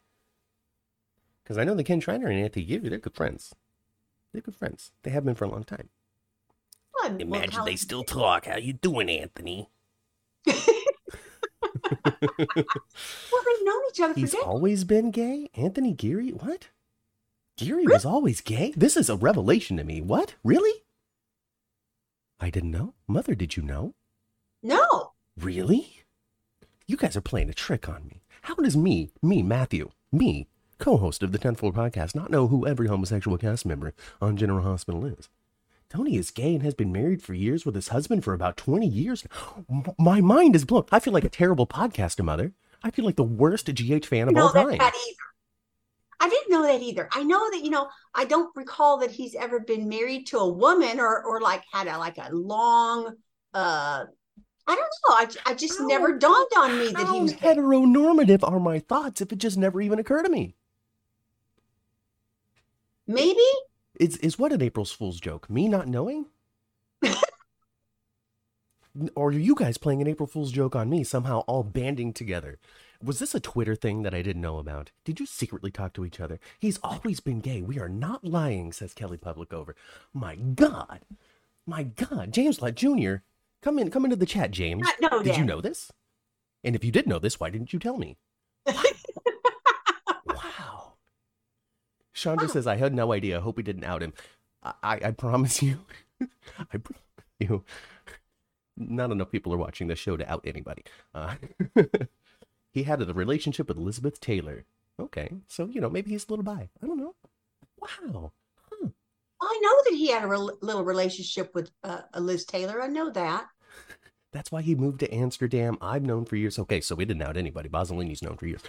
Because 1.42 1.58
I 1.58 1.64
know 1.64 1.74
that 1.74 1.84
Kin 1.84 2.00
Shriner 2.00 2.28
and 2.28 2.40
Anthony 2.40 2.64
Geary, 2.64 2.88
they're 2.88 2.98
good 2.98 3.14
friends. 3.14 3.54
They're 4.32 4.42
good 4.42 4.56
friends. 4.56 4.92
They 5.02 5.10
have 5.10 5.24
been 5.24 5.34
for 5.34 5.44
a 5.44 5.50
long 5.50 5.64
time. 5.64 5.88
Well, 7.04 7.20
Imagine 7.20 7.64
they 7.64 7.76
still 7.76 8.02
talk. 8.04 8.46
How 8.46 8.56
you 8.56 8.72
doing, 8.72 9.08
Anthony? 9.10 9.68
Well, 12.12 13.42
they've 13.46 13.64
known 13.66 13.82
each 13.90 14.00
other 14.00 14.14
for 14.14 14.20
He's 14.20 14.32
decades. 14.32 14.46
always 14.46 14.84
been 14.84 15.10
gay? 15.10 15.48
Anthony 15.54 15.92
Geary? 15.92 16.30
What? 16.30 16.68
Geary 17.56 17.86
was 17.86 18.04
always 18.04 18.40
gay? 18.40 18.72
This 18.76 18.96
is 18.96 19.08
a 19.10 19.16
revelation 19.16 19.76
to 19.76 19.84
me. 19.84 20.00
What? 20.00 20.34
Really? 20.44 20.82
I 22.40 22.50
didn't 22.50 22.70
know. 22.70 22.94
Mother, 23.06 23.34
did 23.34 23.56
you 23.56 23.62
know? 23.62 23.94
No. 24.62 25.12
Really? 25.38 26.02
You 26.86 26.96
guys 26.96 27.16
are 27.16 27.20
playing 27.22 27.50
a 27.50 27.54
trick 27.54 27.88
on 27.88 28.06
me. 28.06 28.22
How 28.42 28.54
does 28.54 28.76
me, 28.76 29.10
me, 29.22 29.42
Matthew, 29.42 29.90
me, 30.12 30.48
co 30.78 30.96
host 30.96 31.22
of 31.22 31.32
the 31.32 31.38
10th 31.38 31.58
Floor 31.58 31.72
podcast, 31.72 32.14
not 32.14 32.30
know 32.30 32.48
who 32.48 32.66
every 32.66 32.88
homosexual 32.88 33.38
cast 33.38 33.64
member 33.66 33.94
on 34.20 34.36
General 34.36 34.62
Hospital 34.62 35.04
is? 35.06 35.28
Tony 35.94 36.16
is 36.16 36.32
gay 36.32 36.54
and 36.54 36.64
has 36.64 36.74
been 36.74 36.90
married 36.90 37.22
for 37.22 37.34
years 37.34 37.64
with 37.64 37.76
his 37.76 37.88
husband 37.88 38.24
for 38.24 38.34
about 38.34 38.56
20 38.56 38.84
years. 38.84 39.24
My 39.96 40.20
mind 40.20 40.56
is 40.56 40.64
blown. 40.64 40.86
I 40.90 40.98
feel 40.98 41.12
like 41.12 41.22
a 41.22 41.28
terrible 41.28 41.68
podcaster, 41.68 42.24
Mother. 42.24 42.52
I 42.82 42.90
feel 42.90 43.04
like 43.04 43.14
the 43.14 43.22
worst 43.22 43.66
GH 43.72 44.04
fan 44.06 44.28
of 44.28 44.36
all 44.36 44.50
time. 44.52 44.78
that 44.78 44.92
either. 44.92 45.16
I 46.18 46.28
didn't 46.28 46.50
know 46.50 46.62
that 46.62 46.82
either. 46.82 47.08
I 47.12 47.22
know 47.22 47.48
that 47.50 47.62
you 47.62 47.70
know. 47.70 47.88
I 48.14 48.24
don't 48.24 48.54
recall 48.56 48.98
that 48.98 49.10
he's 49.12 49.36
ever 49.36 49.60
been 49.60 49.88
married 49.88 50.26
to 50.28 50.38
a 50.38 50.48
woman 50.48 50.98
or 50.98 51.22
or 51.22 51.40
like 51.40 51.62
had 51.72 51.86
a 51.86 51.96
like 51.98 52.18
a 52.18 52.28
long. 52.34 53.14
uh 53.54 54.04
I 54.66 54.74
don't 54.74 54.78
know. 54.78 55.14
I, 55.46 55.50
I 55.52 55.54
just 55.54 55.78
How- 55.78 55.86
never 55.86 56.18
dawned 56.18 56.48
on 56.56 56.76
me 56.78 56.86
that 56.92 56.98
he 57.00 57.04
How 57.04 57.18
was. 57.20 57.34
heteronormative 57.34 58.40
are 58.42 58.58
my 58.58 58.80
thoughts 58.80 59.20
if 59.20 59.30
it 59.30 59.38
just 59.38 59.56
never 59.58 59.80
even 59.80 59.98
occurred 60.00 60.24
to 60.24 60.30
me? 60.30 60.56
Maybe 63.06 63.44
Is 63.98 64.16
is 64.18 64.38
what 64.38 64.52
an 64.52 64.62
April 64.62 64.84
Fool's 64.84 65.20
joke? 65.20 65.48
Me 65.48 65.68
not 65.68 65.86
knowing? 65.88 66.26
or 69.14 69.28
are 69.28 69.32
you 69.32 69.54
guys 69.54 69.78
playing 69.78 70.00
an 70.00 70.08
April 70.08 70.26
Fool's 70.26 70.52
joke 70.52 70.74
on 70.74 70.90
me, 70.90 71.04
somehow 71.04 71.40
all 71.40 71.62
banding 71.62 72.12
together? 72.12 72.58
Was 73.02 73.18
this 73.18 73.34
a 73.34 73.40
Twitter 73.40 73.74
thing 73.76 74.02
that 74.02 74.14
I 74.14 74.22
didn't 74.22 74.42
know 74.42 74.58
about? 74.58 74.90
Did 75.04 75.20
you 75.20 75.26
secretly 75.26 75.70
talk 75.70 75.92
to 75.94 76.04
each 76.04 76.20
other? 76.20 76.40
He's 76.58 76.78
always 76.82 77.20
been 77.20 77.40
gay. 77.40 77.60
We 77.60 77.78
are 77.78 77.88
not 77.88 78.24
lying, 78.24 78.72
says 78.72 78.94
Kelly 78.94 79.18
Public 79.18 79.52
over. 79.52 79.76
My 80.12 80.36
God. 80.36 81.00
My 81.66 81.82
God. 81.82 82.32
James 82.32 82.62
Lett 82.62 82.76
Jr. 82.76 83.16
Come 83.62 83.78
in, 83.78 83.90
come 83.90 84.04
into 84.04 84.16
the 84.16 84.26
chat, 84.26 84.50
James. 84.50 84.82
not 84.82 85.00
know 85.00 85.22
Did 85.22 85.34
that. 85.34 85.38
you 85.38 85.44
know 85.44 85.60
this? 85.60 85.92
And 86.62 86.74
if 86.74 86.84
you 86.84 86.90
did 86.90 87.06
know 87.06 87.18
this, 87.18 87.38
why 87.38 87.50
didn't 87.50 87.72
you 87.72 87.78
tell 87.78 87.98
me? 87.98 88.16
Chandra 92.14 92.48
says, 92.48 92.66
I 92.66 92.76
had 92.76 92.94
no 92.94 93.12
idea. 93.12 93.38
I 93.38 93.40
hope 93.40 93.56
we 93.56 93.62
didn't 93.62 93.84
out 93.84 94.02
him. 94.02 94.14
I, 94.62 94.72
I, 94.82 95.00
I 95.06 95.10
promise 95.10 95.62
you. 95.62 95.80
I 96.20 96.78
promise 96.78 97.02
you. 97.38 97.64
Not 98.76 99.10
enough 99.10 99.30
people 99.30 99.52
are 99.52 99.58
watching 99.58 99.88
this 99.88 99.98
show 99.98 100.16
to 100.16 100.30
out 100.30 100.44
anybody. 100.46 100.84
Uh, 101.14 101.34
he 102.72 102.84
had 102.84 103.02
a 103.02 103.12
relationship 103.12 103.68
with 103.68 103.76
Elizabeth 103.76 104.20
Taylor. 104.20 104.64
Okay. 104.98 105.30
So, 105.48 105.66
you 105.66 105.80
know, 105.80 105.90
maybe 105.90 106.10
he's 106.10 106.26
a 106.28 106.32
little 106.32 106.44
bi. 106.44 106.70
I 106.82 106.86
don't 106.86 106.98
know. 106.98 107.14
Wow. 107.78 108.32
I 109.44 109.60
know 109.60 109.82
that 109.84 109.96
he 109.96 110.10
had 110.10 110.24
a 110.24 110.26
rel 110.26 110.50
little 110.62 110.84
relationship 110.84 111.54
with 111.54 111.70
uh, 111.82 112.02
Liz 112.18 112.44
Taylor. 112.44 112.82
I 112.82 112.86
know 112.86 113.10
that. 113.10 113.46
That's 114.32 114.50
why 114.50 114.62
he 114.62 114.74
moved 114.74 115.00
to 115.00 115.14
Amsterdam. 115.14 115.76
I've 115.80 116.02
known 116.02 116.24
for 116.24 116.36
years. 116.36 116.58
Okay, 116.58 116.80
so 116.80 116.94
we 116.94 117.04
didn't 117.04 117.22
out 117.22 117.36
anybody. 117.36 117.68
Bozzolini's 117.68 118.22
known 118.22 118.36
for 118.36 118.46
years. 118.46 118.62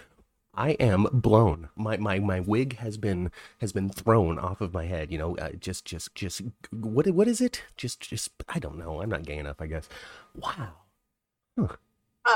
I 0.56 0.70
am 0.72 1.04
blown. 1.12 1.68
My 1.76 1.96
my 1.98 2.18
my 2.18 2.40
wig 2.40 2.78
has 2.78 2.96
been 2.96 3.30
has 3.60 3.72
been 3.72 3.88
thrown 3.90 4.38
off 4.38 4.60
of 4.60 4.72
my 4.72 4.86
head. 4.86 5.10
You 5.12 5.18
know, 5.18 5.36
uh, 5.36 5.50
just 5.58 5.84
just 5.84 6.14
just 6.14 6.42
what 6.70 7.06
what 7.08 7.28
is 7.28 7.40
it? 7.40 7.62
Just 7.76 8.00
just 8.00 8.30
I 8.48 8.58
don't 8.58 8.78
know. 8.78 9.02
I'm 9.02 9.10
not 9.10 9.24
gay 9.24 9.36
enough, 9.38 9.60
I 9.60 9.66
guess. 9.66 9.88
Wow. 10.34 10.72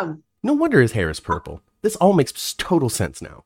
Um, 0.00 0.22
No 0.42 0.52
wonder 0.54 0.80
his 0.80 0.92
hair 0.92 1.10
is 1.10 1.20
purple. 1.20 1.62
This 1.82 1.96
all 1.96 2.12
makes 2.12 2.54
total 2.54 2.88
sense 2.88 3.20
now. 3.22 3.44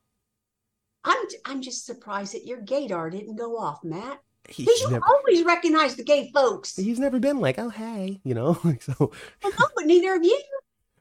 I'm 1.05 1.27
I'm 1.45 1.63
just 1.63 1.87
surprised 1.87 2.35
that 2.35 2.47
your 2.47 2.61
gaydar 2.63 3.11
didn't 3.11 3.37
go 3.37 3.59
off, 3.59 3.83
Matt. 3.85 4.21
He's 4.49 4.67
you 4.81 4.91
never 4.91 5.05
always 5.07 5.43
recognize 5.45 5.97
the 5.97 6.05
gay 6.05 6.31
folks. 6.35 6.77
he's 6.77 6.99
never 6.99 7.19
been 7.19 7.41
like, 7.41 7.59
oh 7.59 7.71
hey, 7.71 8.21
you 8.25 8.35
know. 8.35 8.59
So. 8.81 9.13
No, 9.43 9.51
but 9.75 9.87
neither 9.87 10.15
of 10.15 10.25
you. 10.25 10.43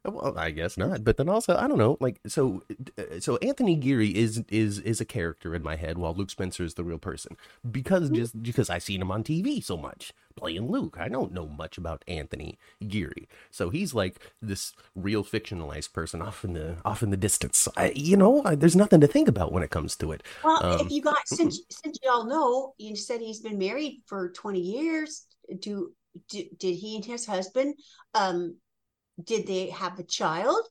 Well, 0.06 0.38
I 0.38 0.52
guess 0.52 0.78
not. 0.78 1.06
But 1.06 1.16
then 1.16 1.30
also, 1.30 1.56
I 1.56 1.68
don't 1.68 1.78
know. 1.78 1.98
Like, 2.02 2.20
so, 2.28 2.64
uh, 2.98 3.20
so 3.22 3.38
Anthony 3.38 3.76
Geary 3.76 4.10
is 4.10 4.44
is 4.50 4.80
is 4.80 5.00
a 5.00 5.06
character 5.06 5.56
in 5.56 5.64
my 5.64 5.78
head, 5.78 5.98
while 5.98 6.14
Luke 6.14 6.30
Spencer 6.30 6.64
is 6.66 6.74
the 6.74 6.84
real 6.84 6.98
person. 6.98 7.38
Because 7.70 8.10
just 8.10 8.42
because 8.44 8.70
I've 8.70 8.84
seen 8.84 9.02
him 9.02 9.12
on 9.12 9.24
TV 9.24 9.62
so 9.62 9.78
much 9.78 10.12
playing 10.36 10.70
Luke, 10.70 10.98
I 11.00 11.08
don't 11.08 11.32
know 11.32 11.48
much 11.48 11.78
about 11.78 12.04
Anthony 12.06 12.58
Geary. 12.86 13.30
So 13.50 13.70
he's 13.70 13.94
like 13.94 14.20
this 14.42 14.74
real 14.94 15.24
fictionalized 15.24 15.94
person 15.94 16.22
off 16.22 16.44
in 16.44 16.52
the 16.54 16.78
off 16.84 17.02
in 17.02 17.10
the 17.10 17.18
distance. 17.18 17.70
I, 17.78 17.94
you 17.96 18.18
know, 18.18 18.42
I, 18.44 18.56
there's 18.56 18.76
nothing 18.76 19.00
to 19.02 19.08
think 19.08 19.30
about 19.30 19.54
when 19.54 19.64
it 19.64 19.72
comes 19.72 19.96
to 19.98 20.12
it. 20.12 20.22
Well, 20.44 20.62
Um, 20.62 20.80
if 20.80 20.92
you 20.92 21.02
got 21.02 21.28
since 21.28 21.62
since 21.70 21.98
you 22.04 22.10
all 22.10 22.26
know, 22.26 22.74
you 22.78 22.96
said 22.96 23.22
he's 23.22 23.40
been 23.42 23.58
married 23.58 24.02
for 24.08 24.32
twenty 24.32 24.60
years. 24.62 25.26
Do, 25.60 25.94
do 26.30 26.44
did 26.58 26.76
he 26.76 26.96
and 26.98 27.06
his 27.06 27.26
husband? 27.26 27.76
Um, 28.14 28.58
did 29.22 29.48
they 29.48 29.70
have 29.70 30.00
a 30.00 30.04
child? 30.04 30.66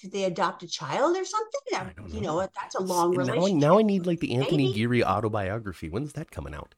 Did 0.00 0.12
they 0.12 0.24
adopt 0.24 0.62
a 0.62 0.68
child 0.68 1.16
or 1.16 1.24
something? 1.24 1.60
I 1.74 1.92
don't 1.96 2.12
You 2.12 2.20
know. 2.20 2.40
know, 2.40 2.48
that's 2.54 2.74
a 2.74 2.82
long 2.82 3.14
And 3.14 3.26
now, 3.26 3.44
I, 3.44 3.50
relationship. 3.50 3.60
now 3.60 3.78
I 3.78 3.82
need 3.82 4.06
like 4.06 4.20
the 4.20 4.34
Anthony 4.34 4.68
Maybe. 4.68 4.72
Geary 4.72 5.04
autobiography. 5.04 5.88
When's 5.88 6.12
that 6.14 6.30
coming 6.30 6.54
out? 6.54 6.74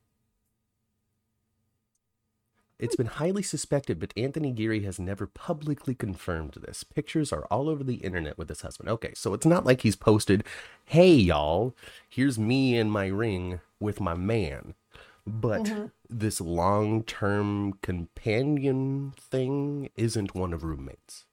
It's 2.79 2.95
hmm. 2.95 3.03
been 3.05 3.07
highly 3.07 3.43
suspected, 3.43 3.99
but 3.99 4.13
Anthony 4.17 4.51
Geary 4.53 4.81
has 4.85 4.99
never 4.99 5.27
publicly 5.27 5.95
confirmed 5.95 6.55
this. 6.61 6.85
Pictures 6.85 7.33
are 7.33 7.47
all 7.47 7.69
over 7.69 7.83
the 7.85 7.97
internet 7.97 8.37
with 8.39 8.49
his 8.49 8.61
husband. 8.63 8.89
Okay, 8.91 9.13
so 9.15 9.35
it's 9.35 9.47
not 9.47 9.65
like 9.65 9.81
he's 9.83 9.97
posted, 9.97 10.45
hey, 10.85 11.13
y'all, 11.15 11.75
here's 12.09 12.39
me 12.39 12.77
in 12.77 12.91
my 12.91 13.07
ring 13.07 13.61
with 13.81 14.01
my 14.01 14.15
man. 14.15 14.75
But 15.27 15.65
Mhm. 15.65 15.91
this 16.09 16.41
long 16.41 17.03
term 17.03 17.75
companion 17.83 19.13
thing 19.19 19.91
isn't 19.97 20.35
one 20.35 20.53
of 20.53 20.63
roommates. 20.63 21.25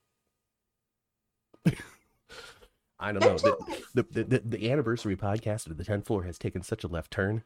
I 2.99 3.11
don't 3.11 3.21
know. 3.21 3.37
The, 3.37 3.55
the, 3.93 4.03
the, 4.03 4.23
the, 4.23 4.39
the 4.45 4.71
anniversary 4.71 5.15
podcast 5.17 5.67
of 5.67 5.77
the 5.77 5.83
10th 5.83 6.05
floor 6.05 6.23
has 6.23 6.37
taken 6.37 6.61
such 6.63 6.83
a 6.83 6.87
left 6.87 7.11
turn. 7.11 7.43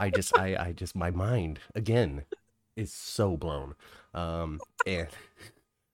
I 0.00 0.10
just, 0.10 0.36
I, 0.38 0.56
I 0.56 0.72
just, 0.72 0.96
my 0.96 1.10
mind 1.10 1.58
again 1.74 2.24
is 2.76 2.92
so 2.92 3.36
blown. 3.36 3.74
Um, 4.14 4.60
and, 4.86 5.08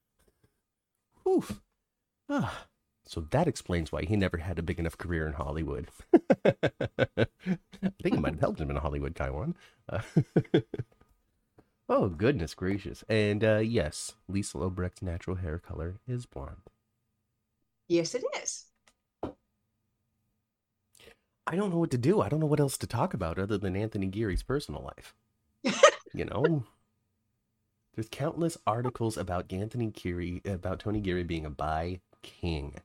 oof. 1.28 1.60
Ah, 2.28 2.66
so 3.06 3.20
that 3.30 3.46
explains 3.46 3.92
why 3.92 4.04
he 4.04 4.16
never 4.16 4.38
had 4.38 4.58
a 4.58 4.62
big 4.62 4.78
enough 4.78 4.96
career 4.96 5.26
in 5.26 5.34
Hollywood. 5.34 5.88
I 6.44 7.26
think 8.02 8.14
it 8.14 8.20
might 8.20 8.32
have 8.32 8.40
helped 8.40 8.60
him 8.60 8.70
in 8.70 8.76
Hollywood, 8.76 9.14
Taiwan. 9.14 9.54
Uh, 9.88 10.00
oh, 11.88 12.08
goodness 12.08 12.54
gracious. 12.54 13.04
And 13.08 13.44
uh, 13.44 13.58
yes, 13.58 14.14
Liesel 14.30 14.70
Obrecht's 14.70 15.02
natural 15.02 15.36
hair 15.36 15.58
color 15.58 15.96
is 16.06 16.26
blonde. 16.26 16.70
yes, 17.88 18.14
it 18.14 18.24
is. 18.42 18.64
I 21.46 21.56
don't 21.56 21.70
know 21.70 21.78
what 21.78 21.90
to 21.90 21.98
do. 21.98 22.22
I 22.22 22.28
don't 22.30 22.40
know 22.40 22.46
what 22.46 22.60
else 22.60 22.78
to 22.78 22.86
talk 22.86 23.12
about 23.12 23.38
other 23.38 23.58
than 23.58 23.76
Anthony 23.76 24.06
Geary's 24.06 24.42
personal 24.42 24.82
life. 24.82 25.14
you 26.14 26.24
know, 26.24 26.64
there's 27.94 28.08
countless 28.10 28.56
articles 28.66 29.18
about 29.18 29.52
Anthony 29.52 29.88
Geary, 29.88 30.40
about 30.46 30.78
Tony 30.80 31.00
Geary 31.00 31.22
being 31.22 31.44
a 31.44 31.50
bi 31.50 32.00
king. 32.22 32.76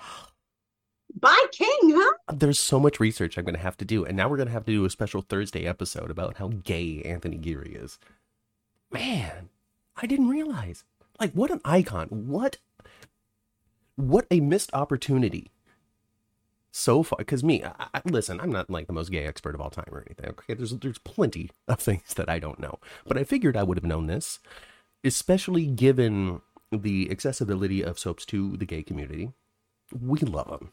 By 1.20 1.46
King, 1.52 1.68
huh? 1.94 2.14
There's 2.32 2.58
so 2.58 2.78
much 2.80 3.00
research 3.00 3.36
I'm 3.36 3.44
going 3.44 3.54
to 3.56 3.60
have 3.60 3.76
to 3.78 3.84
do, 3.84 4.04
and 4.04 4.16
now 4.16 4.28
we're 4.28 4.36
going 4.36 4.48
to 4.48 4.52
have 4.52 4.64
to 4.66 4.72
do 4.72 4.84
a 4.84 4.90
special 4.90 5.22
Thursday 5.22 5.66
episode 5.66 6.10
about 6.10 6.36
how 6.38 6.48
gay 6.48 7.02
Anthony 7.02 7.36
Geary 7.36 7.74
is. 7.74 7.98
Man, 8.92 9.50
I 9.96 10.06
didn't 10.06 10.28
realize. 10.28 10.84
Like, 11.18 11.32
what 11.32 11.50
an 11.50 11.60
icon! 11.64 12.08
What, 12.10 12.58
what 13.96 14.26
a 14.30 14.40
missed 14.40 14.70
opportunity. 14.72 15.50
so 16.72 17.02
far 17.02 17.18
because 17.18 17.42
me 17.42 17.64
I, 17.64 17.72
I, 17.94 18.02
listen 18.06 18.40
i'm 18.40 18.52
not 18.52 18.70
like 18.70 18.86
the 18.86 18.92
most 18.92 19.10
gay 19.10 19.26
expert 19.26 19.54
of 19.56 19.60
all 19.60 19.70
time 19.70 19.88
or 19.90 20.04
anything 20.06 20.30
okay 20.30 20.54
there's 20.54 20.70
there's 20.78 20.98
plenty 20.98 21.50
of 21.68 21.80
things 21.80 22.14
that 22.14 22.28
i 22.28 22.38
don't 22.38 22.60
know 22.60 22.78
but 23.06 23.18
i 23.18 23.24
figured 23.24 23.56
i 23.56 23.62
would 23.64 23.76
have 23.76 23.84
known 23.84 24.06
this 24.06 24.38
especially 25.02 25.66
given 25.66 26.40
the 26.70 27.10
accessibility 27.10 27.82
of 27.82 27.98
soaps 27.98 28.24
to 28.26 28.56
the 28.56 28.66
gay 28.66 28.82
community 28.84 29.32
we 29.98 30.18
love 30.20 30.48
them 30.48 30.72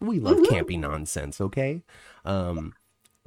we 0.00 0.20
love 0.20 0.38
Mhm. 0.38 0.46
campy 0.46 0.78
nonsense 0.78 1.40
okay 1.40 1.82
um 2.24 2.74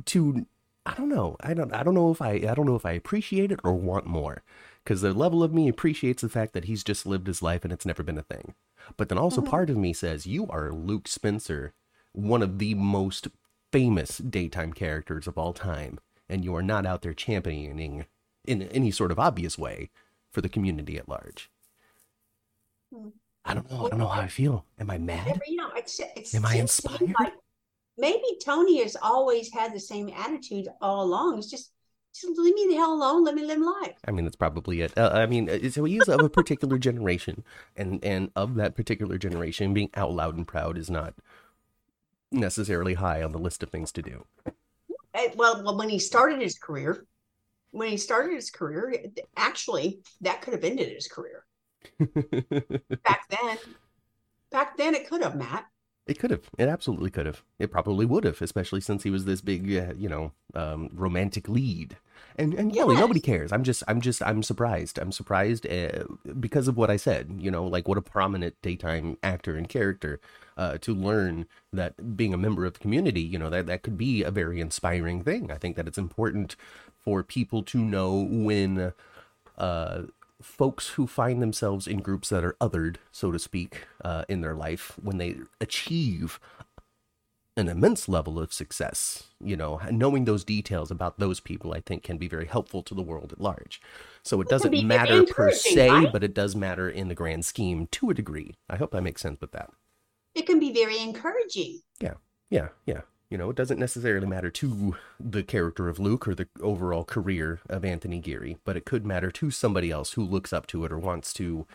to 0.05 0.45
i 0.85 0.93
don't 0.95 1.09
know 1.09 1.35
i 1.41 1.53
don't 1.53 1.73
i 1.73 1.83
don't 1.83 1.93
know 1.95 2.11
if 2.11 2.21
i 2.21 2.31
i 2.31 2.53
don't 2.55 2.65
know 2.65 2.75
if 2.75 2.85
i 2.85 2.91
appreciate 2.91 3.51
it 3.51 3.59
or 3.63 3.73
want 3.73 4.05
more 4.05 4.43
because 4.83 5.01
the 5.01 5.13
level 5.13 5.43
of 5.43 5.53
me 5.53 5.67
appreciates 5.67 6.21
the 6.21 6.29
fact 6.29 6.53
that 6.53 6.65
he's 6.65 6.83
just 6.83 7.05
lived 7.05 7.27
his 7.27 7.41
life 7.41 7.63
and 7.63 7.71
it's 7.73 7.85
never 7.85 8.03
been 8.03 8.17
a 8.17 8.23
thing 8.23 8.55
but 8.97 9.09
then 9.09 9.17
also 9.17 9.41
Mhm. 9.41 9.49
part 9.49 9.69
of 9.69 9.77
me 9.77 9.93
says 9.93 10.25
you 10.25 10.47
are 10.47 10.71
luke 10.71 11.07
spencer 11.07 11.73
one 12.13 12.41
of 12.41 12.57
the 12.57 12.73
most 12.73 13.27
famous 13.71 14.17
daytime 14.17 14.73
characters 14.73 15.27
of 15.27 15.37
all 15.37 15.53
time 15.53 15.99
and 16.27 16.43
you 16.43 16.55
are 16.55 16.63
not 16.63 16.85
out 16.85 17.01
there 17.03 17.13
championing 17.13 18.05
in 18.45 18.63
any 18.63 18.91
sort 18.91 19.11
of 19.11 19.19
obvious 19.19 19.57
way 19.57 19.89
for 20.31 20.41
the 20.41 20.49
community 20.49 20.97
at 20.97 21.07
large 21.09 21.49
Hmm. 22.91 23.09
I 23.45 23.53
don't 23.53 23.69
know 23.71 23.85
i 23.85 23.89
don't 23.89 23.99
know 23.99 24.07
how 24.07 24.21
i 24.21 24.27
feel 24.27 24.65
am 24.79 24.89
i 24.89 24.97
mad 24.97 25.39
you 25.47 25.55
know, 25.55 25.69
it's, 25.75 25.99
it's 26.15 26.33
Am 26.35 26.45
I 26.45 26.55
inspired? 26.55 27.13
like 27.19 27.33
maybe 27.97 28.23
Tony 28.43 28.81
has 28.81 28.97
always 29.01 29.51
had 29.53 29.73
the 29.73 29.79
same 29.79 30.09
attitude 30.09 30.67
all 30.81 31.03
along. 31.03 31.37
It's 31.37 31.49
just, 31.49 31.71
just 32.13 32.37
leave 32.37 32.55
me 32.55 32.67
the 32.69 32.75
hell 32.75 32.93
alone. 32.93 33.23
Let 33.23 33.35
me 33.35 33.45
live 33.45 33.59
life. 33.59 33.95
I 34.05 34.11
mean, 34.11 34.25
that's 34.25 34.35
probably 34.35 34.81
it. 34.81 34.97
Uh, 34.97 35.11
I 35.13 35.25
mean, 35.27 35.71
so 35.71 35.85
he 35.85 35.97
is 35.97 36.09
of 36.09 36.19
a 36.21 36.29
particular 36.29 36.77
generation, 36.77 37.45
and 37.77 38.03
and 38.03 38.31
of 38.35 38.55
that 38.55 38.75
particular 38.75 39.17
generation, 39.17 39.73
being 39.73 39.89
out 39.95 40.11
loud 40.11 40.35
and 40.35 40.47
proud 40.47 40.77
is 40.77 40.89
not 40.89 41.13
necessarily 42.31 42.95
high 42.95 43.23
on 43.23 43.31
the 43.31 43.37
list 43.37 43.63
of 43.63 43.69
things 43.69 43.91
to 43.93 44.01
do. 44.01 44.25
Eh, 45.13 45.29
well, 45.35 45.63
well, 45.63 45.77
when 45.77 45.89
he 45.89 45.99
started 45.99 46.41
his 46.41 46.57
career, 46.57 47.05
when 47.71 47.89
he 47.89 47.97
started 47.97 48.33
his 48.33 48.49
career, 48.49 49.05
actually, 49.37 50.01
that 50.21 50.41
could 50.41 50.53
have 50.53 50.63
ended 50.63 50.89
his 50.89 51.07
career 51.07 51.45
back 51.99 53.29
then. 53.29 53.57
Back 54.51 54.77
then, 54.77 54.95
it 54.95 55.09
could 55.09 55.23
have, 55.23 55.35
Matt. 55.35 55.67
It 56.07 56.19
could 56.19 56.31
have. 56.31 56.49
It 56.57 56.67
absolutely 56.67 57.09
could 57.09 57.25
have. 57.25 57.43
It 57.59 57.71
probably 57.71 58.05
would 58.05 58.23
have, 58.25 58.41
especially 58.41 58.81
since 58.81 59.03
he 59.03 59.09
was 59.09 59.25
this 59.25 59.39
big, 59.39 59.73
uh, 59.73 59.93
you 59.97 60.09
know, 60.09 60.31
um, 60.55 60.89
romantic 60.93 61.47
lead. 61.47 61.97
And 62.37 62.53
and 62.53 62.73
really, 62.73 62.95
nobody 62.95 63.19
cares. 63.19 63.51
I'm 63.51 63.63
just, 63.63 63.83
I'm 63.87 64.01
just, 64.01 64.21
I'm 64.23 64.41
surprised. 64.43 64.97
I'm 64.97 65.11
surprised 65.11 65.67
uh, 65.67 66.03
because 66.39 66.67
of 66.67 66.75
what 66.75 66.89
I 66.89 66.97
said. 66.97 67.37
You 67.37 67.51
know, 67.51 67.65
like 67.65 67.87
what 67.87 67.97
a 67.97 68.01
prominent 68.01 68.55
daytime 68.61 69.17
actor 69.23 69.55
and 69.55 69.69
character. 69.69 70.19
Uh, 70.57 70.77
to 70.79 70.93
learn 70.93 71.47
that 71.71 72.17
being 72.17 72.33
a 72.33 72.37
member 72.37 72.65
of 72.65 72.73
the 72.73 72.79
community, 72.79 73.21
you 73.21 73.39
know, 73.39 73.49
that 73.49 73.65
that 73.67 73.83
could 73.83 73.97
be 73.97 74.21
a 74.21 74.31
very 74.31 74.59
inspiring 74.59 75.23
thing. 75.23 75.49
I 75.49 75.57
think 75.57 75.75
that 75.75 75.87
it's 75.87 75.97
important 75.97 76.55
for 76.99 77.23
people 77.23 77.63
to 77.63 77.77
know 77.79 78.27
when 78.29 78.93
uh, 79.57 80.01
folks 80.41 80.89
who 80.89 81.07
find 81.07 81.41
themselves 81.41 81.87
in 81.87 81.99
groups 81.99 82.29
that 82.29 82.43
are 82.43 82.55
othered, 82.61 82.97
so 83.11 83.31
to 83.31 83.39
speak, 83.39 83.85
uh, 84.03 84.25
in 84.27 84.41
their 84.41 84.55
life, 84.55 84.97
when 85.01 85.17
they 85.17 85.37
achieve 85.59 86.39
an 87.57 87.67
immense 87.67 88.07
level 88.07 88.39
of 88.39 88.53
success, 88.53 89.25
you 89.43 89.57
know, 89.57 89.81
knowing 89.91 90.25
those 90.25 90.43
details 90.43 90.89
about 90.89 91.19
those 91.19 91.39
people, 91.39 91.73
I 91.73 91.81
think 91.81 92.03
can 92.03 92.17
be 92.17 92.27
very 92.27 92.45
helpful 92.45 92.81
to 92.83 92.93
the 92.93 93.01
world 93.01 93.33
at 93.33 93.41
large. 93.41 93.81
So 94.23 94.39
it 94.41 94.47
doesn't 94.47 94.85
matter 94.85 95.23
per 95.25 95.51
se, 95.51 95.89
right? 95.89 96.11
but 96.11 96.23
it 96.23 96.33
does 96.33 96.55
matter 96.55 96.89
in 96.89 97.09
the 97.09 97.15
grand 97.15 97.45
scheme 97.45 97.87
to 97.91 98.09
a 98.09 98.13
degree. 98.13 98.55
I 98.69 98.77
hope 98.77 98.91
that 98.91 99.01
makes 99.01 99.21
sense 99.21 99.41
with 99.41 99.51
that. 99.51 99.69
It 100.33 100.45
can 100.45 100.59
be 100.59 100.71
very 100.71 100.99
encouraging. 100.99 101.81
Yeah, 101.99 102.15
yeah, 102.49 102.69
yeah. 102.85 103.01
You 103.31 103.37
know, 103.37 103.49
it 103.49 103.55
doesn't 103.55 103.79
necessarily 103.79 104.27
matter 104.27 104.51
to 104.51 104.97
the 105.17 105.41
character 105.41 105.87
of 105.87 105.99
Luke 105.99 106.27
or 106.27 106.35
the 106.35 106.49
overall 106.61 107.05
career 107.05 107.61
of 107.69 107.85
Anthony 107.85 108.19
Geary, 108.19 108.57
but 108.65 108.75
it 108.75 108.83
could 108.83 109.05
matter 109.05 109.31
to 109.31 109.49
somebody 109.49 109.89
else 109.89 110.13
who 110.13 110.23
looks 110.25 110.51
up 110.51 110.67
to 110.67 110.83
it 110.83 110.91
or 110.91 110.99
wants 110.99 111.31
to 111.35 111.65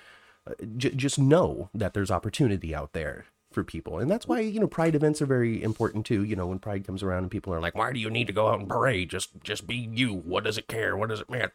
uh, 0.47 0.53
j- 0.77 0.91
just 0.91 1.19
know 1.19 1.71
that 1.73 1.95
there's 1.95 2.11
opportunity 2.11 2.75
out 2.75 2.93
there 2.93 3.25
for 3.51 3.65
people. 3.65 3.99
And 3.99 4.11
that's 4.11 4.29
why, 4.29 4.41
you 4.41 4.61
know, 4.61 4.67
pride 4.67 4.95
events 4.95 5.23
are 5.23 5.27
very 5.27 5.63
important 5.63 6.05
too. 6.05 6.23
You 6.23 6.37
know, 6.37 6.47
when 6.47 6.59
pride 6.59 6.87
comes 6.87 7.03
around 7.03 7.23
and 7.23 7.31
people 7.31 7.55
are 7.55 7.61
like, 7.61 7.75
why 7.75 7.91
do 7.91 7.99
you 7.99 8.11
need 8.11 8.27
to 8.27 8.35
go 8.35 8.49
out 8.49 8.61
and 8.61 8.69
parade? 8.69 9.09
Just, 9.09 9.43
just 9.43 9.67
be 9.67 9.77
you. 9.77 10.13
What 10.13 10.45
does 10.45 10.59
it 10.59 10.69
care? 10.69 10.95
What 10.95 11.09
does 11.09 11.21
it 11.21 11.31
matter? 11.31 11.55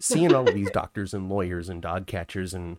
Seeing 0.00 0.34
all 0.34 0.48
of 0.48 0.54
these 0.54 0.70
doctors 0.72 1.14
and 1.14 1.28
lawyers 1.28 1.68
and 1.68 1.80
dog 1.80 2.08
catchers 2.08 2.54
and 2.54 2.78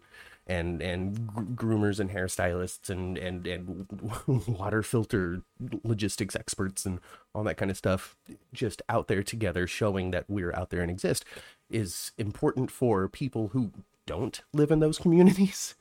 and 0.49 0.81
and 0.81 1.15
groomers 1.55 1.99
and 1.99 2.09
hairstylists 2.09 2.89
and 2.89 3.17
and 3.17 3.45
and 3.45 3.87
water 4.47 4.81
filter 4.81 5.43
logistics 5.83 6.35
experts 6.35 6.85
and 6.85 6.99
all 7.33 7.43
that 7.43 7.55
kind 7.55 7.69
of 7.69 7.77
stuff 7.77 8.17
just 8.51 8.81
out 8.89 9.07
there 9.07 9.21
together 9.21 9.67
showing 9.67 10.09
that 10.11 10.25
we're 10.27 10.53
out 10.53 10.71
there 10.71 10.81
and 10.81 10.89
exist 10.89 11.23
is 11.69 12.11
important 12.17 12.71
for 12.71 13.07
people 13.07 13.49
who 13.49 13.71
don't 14.07 14.41
live 14.51 14.71
in 14.71 14.79
those 14.79 14.97
communities 15.05 15.75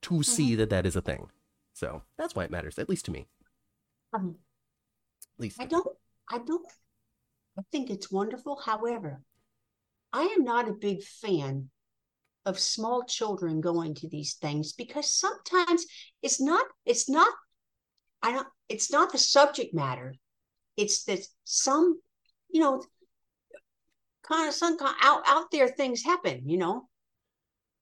to 0.00 0.22
see 0.22 0.54
that 0.54 0.70
that 0.70 0.86
is 0.86 0.94
a 0.94 1.00
thing. 1.00 1.28
So 1.74 2.02
that's 2.16 2.34
why 2.34 2.44
it 2.44 2.50
matters 2.50 2.78
at 2.78 2.88
least 2.88 3.04
to 3.06 3.10
me. 3.10 3.26
Um, 4.14 4.36
at 5.36 5.42
least 5.42 5.60
I 5.60 5.66
don't, 5.66 5.86
I 6.30 6.38
don't, 6.38 6.66
I 7.58 7.62
think 7.72 7.90
it's 7.90 8.10
wonderful. 8.10 8.56
However, 8.64 9.20
I 10.12 10.22
am 10.38 10.44
not 10.44 10.68
a 10.68 10.72
big 10.72 11.02
fan 11.02 11.68
of 12.46 12.58
small 12.58 13.04
children 13.04 13.60
going 13.60 13.94
to 13.96 14.08
these 14.08 14.34
things 14.34 14.72
because 14.72 15.12
sometimes 15.12 15.84
it's 16.22 16.40
not, 16.40 16.64
it's 16.86 17.10
not, 17.10 17.32
I 18.22 18.32
don't, 18.32 18.48
it's 18.68 18.90
not 18.90 19.12
the 19.12 19.18
subject 19.18 19.74
matter. 19.74 20.14
It's 20.76 21.04
that 21.04 21.20
some, 21.44 22.00
you 22.48 22.60
know, 22.60 22.82
kind 24.22 24.48
of 24.48 24.54
some 24.54 24.78
kind 24.78 24.94
out 25.02 25.22
out 25.26 25.50
there 25.50 25.68
things 25.68 26.02
happen, 26.02 26.48
you 26.48 26.58
know, 26.58 26.88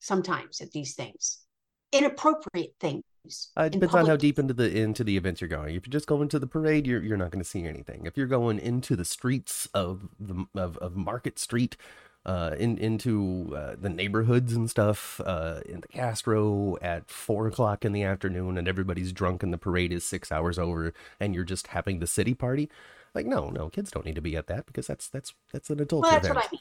sometimes 0.01 0.61
at 0.61 0.71
these 0.73 0.95
things, 0.95 1.41
inappropriate 1.93 2.75
things. 2.81 3.03
Uh, 3.57 3.65
it 3.65 3.73
depends 3.73 3.95
on 3.95 4.07
how 4.07 4.17
deep 4.17 4.39
into 4.39 4.53
the 4.53 4.79
into 4.79 5.03
the 5.03 5.17
events 5.17 5.41
you're 5.41 5.49
going. 5.49 5.75
If 5.75 5.87
you're 5.87 5.93
just 5.93 6.07
going 6.07 6.29
to 6.29 6.39
the 6.39 6.47
parade, 6.47 6.87
you're 6.87 7.03
you're 7.03 7.17
not 7.17 7.31
going 7.31 7.43
to 7.43 7.49
see 7.49 7.65
anything. 7.65 8.05
If 8.05 8.17
you're 8.17 8.27
going 8.27 8.59
into 8.59 8.97
the 8.97 9.05
streets 9.05 9.67
of 9.73 10.09
the 10.21 10.45
of, 10.55 10.77
of 10.79 10.95
Market 10.95 11.39
Street, 11.39 11.77
uh, 12.27 12.55
in 12.59 12.79
into 12.79 13.53
uh, 13.57 13.77
the 13.81 13.89
neighborhoods 13.91 14.53
and 14.55 14.71
stuff, 14.71 15.21
uh, 15.25 15.61
in 15.67 15.81
the 15.81 15.89
Castro 15.89 16.77
at 16.81 17.11
four 17.11 17.47
o'clock 17.47 17.85
in 17.85 17.93
the 17.93 18.03
afternoon, 18.03 18.57
and 18.57 18.67
everybody's 18.67 19.13
drunk, 19.13 19.43
and 19.43 19.53
the 19.53 19.59
parade 19.59 19.93
is 19.93 20.05
six 20.05 20.33
hours 20.33 20.59
over, 20.59 20.95
and 21.21 21.35
you're 21.35 21.45
just 21.45 21.69
having 21.69 21.99
the 21.99 22.07
city 22.07 22.35
party. 22.35 22.71
Like, 23.15 23.27
no, 23.27 23.49
no, 23.51 23.69
kids 23.69 23.91
don't 23.91 24.05
need 24.07 24.17
to 24.17 24.21
be 24.23 24.37
at 24.37 24.47
that 24.49 24.67
because 24.67 24.87
that's 24.87 25.09
that's 25.09 25.35
that's 25.53 25.71
an 25.71 25.81
adult 25.81 26.03
Well, 26.03 26.13
that's 26.13 26.27
event. 26.27 26.37
what 26.37 26.47
I 26.47 26.53
mean. 26.53 26.61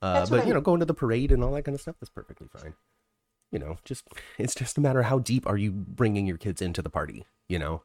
Uh, 0.00 0.26
but 0.26 0.40
I 0.40 0.44
you 0.44 0.54
know, 0.54 0.60
going 0.60 0.80
to 0.80 0.86
the 0.86 0.94
parade 0.94 1.30
and 1.30 1.44
all 1.44 1.52
that 1.52 1.62
kind 1.64 1.74
of 1.74 1.80
stuff, 1.80 1.96
is 2.02 2.08
perfectly 2.08 2.48
fine. 2.48 2.74
You 3.52 3.58
know, 3.58 3.76
just 3.84 4.08
it's 4.38 4.54
just 4.54 4.78
a 4.78 4.80
matter 4.80 5.00
of 5.00 5.06
how 5.06 5.18
deep 5.18 5.46
are 5.46 5.56
you 5.56 5.70
bringing 5.70 6.26
your 6.26 6.38
kids 6.38 6.60
into 6.62 6.82
the 6.82 6.90
party. 6.90 7.24
You 7.48 7.58
know, 7.58 7.82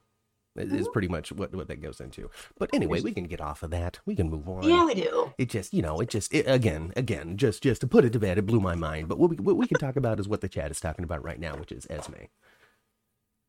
is 0.60 0.88
Mhm. 0.88 0.94
pretty 0.94 1.08
much 1.08 1.32
what 1.32 1.54
what 1.54 1.68
that 1.68 1.82
goes 1.82 2.00
into. 2.00 2.30
But 2.58 2.70
anyway, 2.74 3.02
we 3.02 3.14
can 3.14 3.26
get 3.26 3.42
off 3.42 3.64
of 3.64 3.72
that. 3.72 4.00
We 4.06 4.16
can 4.16 4.30
move 4.30 4.48
on. 4.50 4.64
Yeah, 4.64 4.86
we 4.86 4.96
do. 4.96 5.34
It 5.38 5.50
just, 5.50 5.74
you 5.74 5.82
know, 5.82 6.00
it 6.00 6.10
just, 6.10 6.34
it, 6.34 6.46
again, 6.48 6.94
again, 6.96 7.38
just, 7.38 7.64
just 7.64 7.82
to 7.82 7.88
put 7.88 8.06
it 8.06 8.14
to 8.14 8.20
bed, 8.20 8.38
it 8.38 8.46
blew 8.46 8.60
my 8.60 8.76
mind. 8.76 9.08
But 9.08 9.18
what 9.18 9.30
we, 9.30 9.38
what 9.38 9.58
we 9.58 9.68
can 9.68 9.78
talk 9.78 9.96
about 9.96 10.20
is 10.20 10.28
what 10.28 10.42
the 10.42 10.50
chat 10.50 10.72
is 10.72 10.80
talking 10.80 11.04
about 11.04 11.24
right 11.24 11.40
now, 11.40 11.56
which 11.58 11.72
is 11.72 11.88
Esme. 11.90 12.26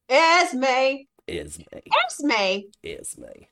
Esme, 0.09 1.05
Esme. 1.27 1.62
Esme, 2.07 2.62
Esme. 2.85 3.47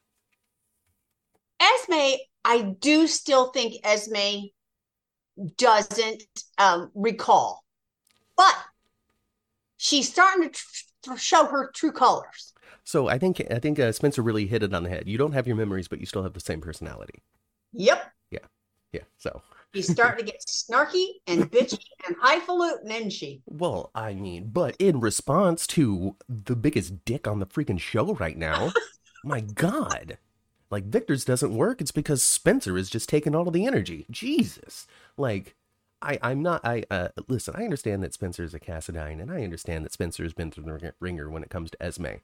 Esme, 1.61 2.16
I 2.45 2.62
do 2.81 3.07
still 3.07 3.51
think 3.51 3.75
Esme 3.85 4.49
doesn't 5.57 6.23
um, 6.59 6.90
recall, 6.95 7.64
but 8.37 8.55
she's 9.77 10.11
starting 10.11 10.51
to 10.51 10.59
tr- 11.05 11.16
show 11.16 11.47
her 11.47 11.71
true 11.75 11.92
colors. 11.92 12.53
So 12.87 13.09
I 13.09 13.18
think, 13.18 13.42
I 13.51 13.59
think 13.59 13.81
uh, 13.81 13.90
Spencer 13.90 14.22
really 14.22 14.46
hit 14.46 14.62
it 14.62 14.72
on 14.72 14.85
the 14.85 14.88
head. 14.88 15.09
You 15.09 15.18
don't 15.18 15.33
have 15.33 15.49
your 15.49 15.57
memories, 15.57 15.88
but 15.88 15.99
you 15.99 16.07
still 16.07 16.22
have 16.22 16.35
the 16.35 16.40
same 16.40 16.61
personality. 16.61 17.20
Yep, 17.72 18.12
Yeah. 18.31 18.38
Yeah. 18.92 19.03
So, 19.18 19.42
she's 19.75 19.90
starting 19.90 20.25
to 20.25 20.33
get 20.33 20.40
snarky 20.46 21.05
and 21.27 21.51
bitchy 21.51 21.81
and 22.07 22.16
highfalutin, 22.22 22.90
isn't 22.92 23.11
she? 23.11 23.42
well, 23.46 23.90
I 23.92 24.14
mean, 24.14 24.51
but 24.53 24.77
in 24.79 25.01
response 25.01 25.66
to 25.68 26.14
the 26.29 26.55
biggest 26.55 27.05
dick 27.05 27.27
on 27.27 27.40
the 27.40 27.46
freaking 27.46 27.81
show 27.81 28.14
right 28.14 28.38
now, 28.38 28.72
my 29.25 29.40
God. 29.40 30.18
Like 30.70 30.85
Victor's 30.85 31.25
doesn't 31.25 31.55
work. 31.55 31.81
It's 31.81 31.90
because 31.92 32.22
Spencer 32.22 32.79
is 32.79 32.88
just 32.88 33.09
taking 33.09 33.35
all 33.35 33.49
of 33.49 33.53
the 33.53 33.66
energy. 33.66 34.07
Jesus. 34.11 34.87
Like, 35.16 35.57
I, 36.01 36.18
I'm 36.22 36.40
not. 36.42 36.61
I 36.64 36.85
uh, 36.90 37.09
listen. 37.27 37.55
I 37.57 37.64
understand 37.64 38.03
that 38.05 38.14
Spencer 38.14 38.44
is 38.44 38.55
a 38.55 38.61
Cassadine, 38.61 39.20
and 39.20 39.31
I 39.31 39.42
understand 39.42 39.85
that 39.85 39.92
Spencer 39.92 40.22
has 40.22 40.33
been 40.33 40.51
through 40.51 40.64
the 40.64 40.94
ringer 41.01 41.29
when 41.31 41.42
it 41.42 41.51
comes 41.51 41.70
to 41.72 41.83
Esme. 41.83 42.18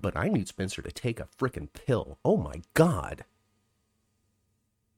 But 0.00 0.16
I 0.16 0.28
need 0.28 0.48
Spencer 0.48 0.82
to 0.82 0.92
take 0.92 1.20
a 1.20 1.28
freaking 1.38 1.68
pill. 1.72 2.18
Oh 2.24 2.36
my 2.36 2.62
God. 2.74 3.24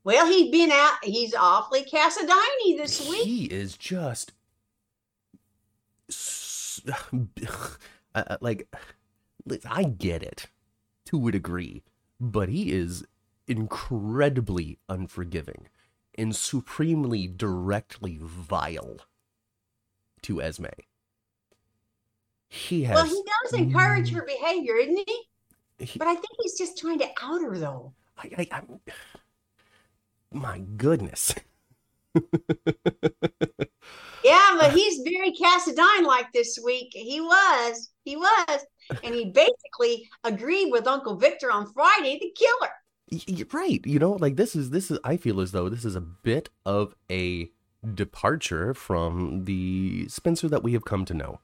Well, 0.05 0.27
he's 0.27 0.51
been 0.51 0.71
out. 0.71 0.97
He's 1.03 1.35
awfully 1.35 1.85
Cassadine 1.85 2.77
this 2.77 3.09
week. 3.09 3.25
He 3.25 3.47
is 3.47 3.77
just 3.77 4.33
uh, 6.89 6.95
uh, 8.15 8.37
like. 8.41 8.69
I 9.67 9.85
get 9.85 10.23
it. 10.23 10.49
to 11.07 11.29
a 11.29 11.33
degree, 11.33 11.83
but 12.21 12.49
he 12.49 12.73
is 12.73 13.05
incredibly 13.49 14.79
unforgiving 14.89 15.69
and 16.19 16.35
supremely 16.35 17.27
directly 17.29 18.19
vile 18.21 18.99
to 20.23 20.43
Esme. 20.43 20.67
He 22.57 22.85
has. 22.85 22.95
Well, 22.95 23.07
he 23.07 23.23
does 23.45 23.53
mm. 23.53 23.59
encourage 23.65 24.11
her 24.11 24.25
behavior, 24.25 24.77
isn't 24.77 25.05
he? 25.07 25.85
he- 25.85 25.99
But 25.99 26.09
I 26.09 26.15
think 26.15 26.27
he's 26.43 26.59
just 26.59 26.79
trying 26.79 26.99
to 27.01 27.09
out 27.23 27.43
her, 27.43 27.59
though. 27.59 27.93
I, 28.19 28.31
I, 28.39 28.49
I'm, 28.53 28.81
my 30.33 30.59
goodness. 30.59 31.35
Yeah, 34.27 34.57
but 34.59 34.73
he's 34.75 35.03
very 35.05 35.33
Cassadine 35.33 36.05
like 36.05 36.33
this 36.33 36.59
week. 36.65 36.89
He 36.93 37.21
was, 37.21 37.91
he 38.05 38.17
was, 38.17 38.67
and 39.05 39.15
he 39.15 39.27
basically 39.27 40.09
agreed 40.25 40.73
with 40.73 40.87
Uncle 40.87 41.17
Victor 41.17 41.53
on 41.53 41.73
Friday 41.73 42.19
to 42.19 42.31
kill 42.31 42.57
her. 42.63 42.71
Right 43.53 43.87
you 43.87 44.01
know 44.01 44.15
like 44.15 44.35
this 44.35 44.57
is 44.57 44.71
this 44.71 44.91
is 44.91 44.99
i 45.05 45.17
feel 45.17 45.41
as 45.41 45.53
though 45.53 45.69
this 45.69 45.85
is 45.85 45.95
a 45.95 46.01
bit 46.01 46.49
of 46.65 46.97
a 47.09 47.49
departure 47.95 48.75
from 48.75 49.45
the 49.45 50.09
spencer 50.09 50.49
that 50.49 50.65
we 50.65 50.73
have 50.73 50.85
come 50.85 51.05
to 51.05 51.15
know 51.15 51.39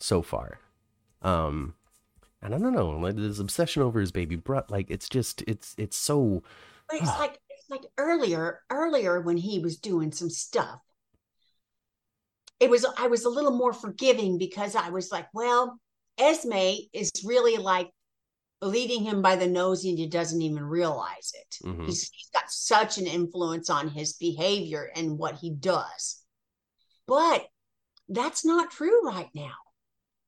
so 0.00 0.22
far 0.22 0.60
um 1.22 1.74
and 2.42 2.54
i 2.54 2.58
don't 2.58 2.74
know 2.74 2.90
like 2.90 3.16
this 3.16 3.38
obsession 3.38 3.82
over 3.82 4.00
his 4.00 4.12
baby 4.12 4.36
bro 4.36 4.62
like 4.68 4.90
it's 4.90 5.08
just 5.08 5.42
it's 5.46 5.74
it's 5.78 5.96
so 5.96 6.42
But 6.88 7.00
it's 7.00 7.18
like 7.18 7.38
it's 7.50 7.68
like 7.70 7.86
earlier, 7.98 8.60
earlier 8.70 9.20
when 9.20 9.36
he 9.36 9.58
was 9.58 9.76
doing 9.78 10.12
some 10.12 10.30
stuff. 10.30 10.80
It 12.60 12.70
was 12.70 12.86
I 12.96 13.08
was 13.08 13.24
a 13.24 13.28
little 13.28 13.50
more 13.50 13.72
forgiving 13.72 14.38
because 14.38 14.76
I 14.76 14.90
was 14.90 15.10
like, 15.10 15.26
well, 15.34 15.78
Esme 16.18 16.86
is 16.92 17.10
really 17.24 17.56
like 17.56 17.90
leading 18.62 19.02
him 19.02 19.20
by 19.20 19.36
the 19.36 19.46
nose 19.48 19.84
and 19.84 19.98
he 19.98 20.06
doesn't 20.06 20.40
even 20.40 20.62
realize 20.62 21.32
it. 21.34 21.66
Mhm. 21.66 21.86
He's, 21.86 22.08
he's 22.10 22.30
got 22.32 22.50
such 22.50 22.98
an 22.98 23.06
influence 23.06 23.68
on 23.68 23.88
his 23.88 24.14
behavior 24.14 24.90
and 24.94 25.18
what 25.18 25.34
he 25.36 25.50
does. 25.50 26.22
But 27.06 27.46
that's 28.08 28.44
not 28.44 28.70
true 28.70 29.06
right 29.06 29.30
now. 29.34 29.54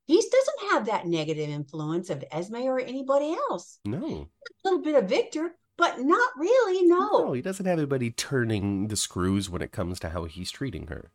He 0.09 0.15
doesn't 0.19 0.71
have 0.71 0.85
that 0.87 1.05
negative 1.05 1.49
influence 1.49 2.09
of 2.09 2.23
Esme 2.31 2.55
or 2.63 2.79
anybody 2.79 3.35
else. 3.49 3.77
no 3.85 4.27
A 4.65 4.67
little 4.67 4.81
bit 4.81 4.95
of 4.95 5.07
Victor, 5.07 5.51
but 5.77 5.99
not 5.99 6.29
really. 6.35 6.83
no 6.87 6.97
No, 7.25 7.33
he 7.33 7.43
doesn't 7.43 7.65
have 7.67 7.77
anybody 7.77 8.09
turning 8.09 8.87
the 8.87 8.95
screws 8.97 9.51
when 9.51 9.61
it 9.61 9.71
comes 9.71 9.99
to 9.99 10.09
how 10.09 10.25
he's 10.25 10.49
treating 10.51 10.87
her 10.87 11.11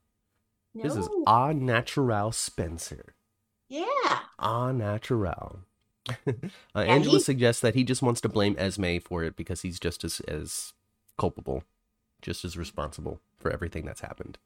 this 0.76 0.94
is 0.96 1.09
No. 1.09 1.24
a 1.26 1.52
natural 1.54 2.30
spencer 2.33 3.14
Yeah. 3.68 4.20
a 4.38 4.72
natural 4.72 5.61
uh, 6.76 6.78
angela 6.78 7.16
he- 7.18 7.22
suggests 7.24 7.61
that 7.62 7.74
he 7.74 7.83
just 7.83 8.02
wants 8.02 8.20
to 8.20 8.28
blame 8.28 8.54
esme 8.59 8.98
for 9.02 9.24
it 9.24 9.35
because 9.37 9.62
he's 9.62 9.80
just 9.80 10.04
as 10.04 10.20
as 10.20 10.72
culpable 11.18 11.64
just 12.22 12.44
as 12.44 12.57
responsible 12.57 13.20
for 13.38 13.50
everything 13.50 13.85
that's 13.85 14.02
happened 14.02 14.38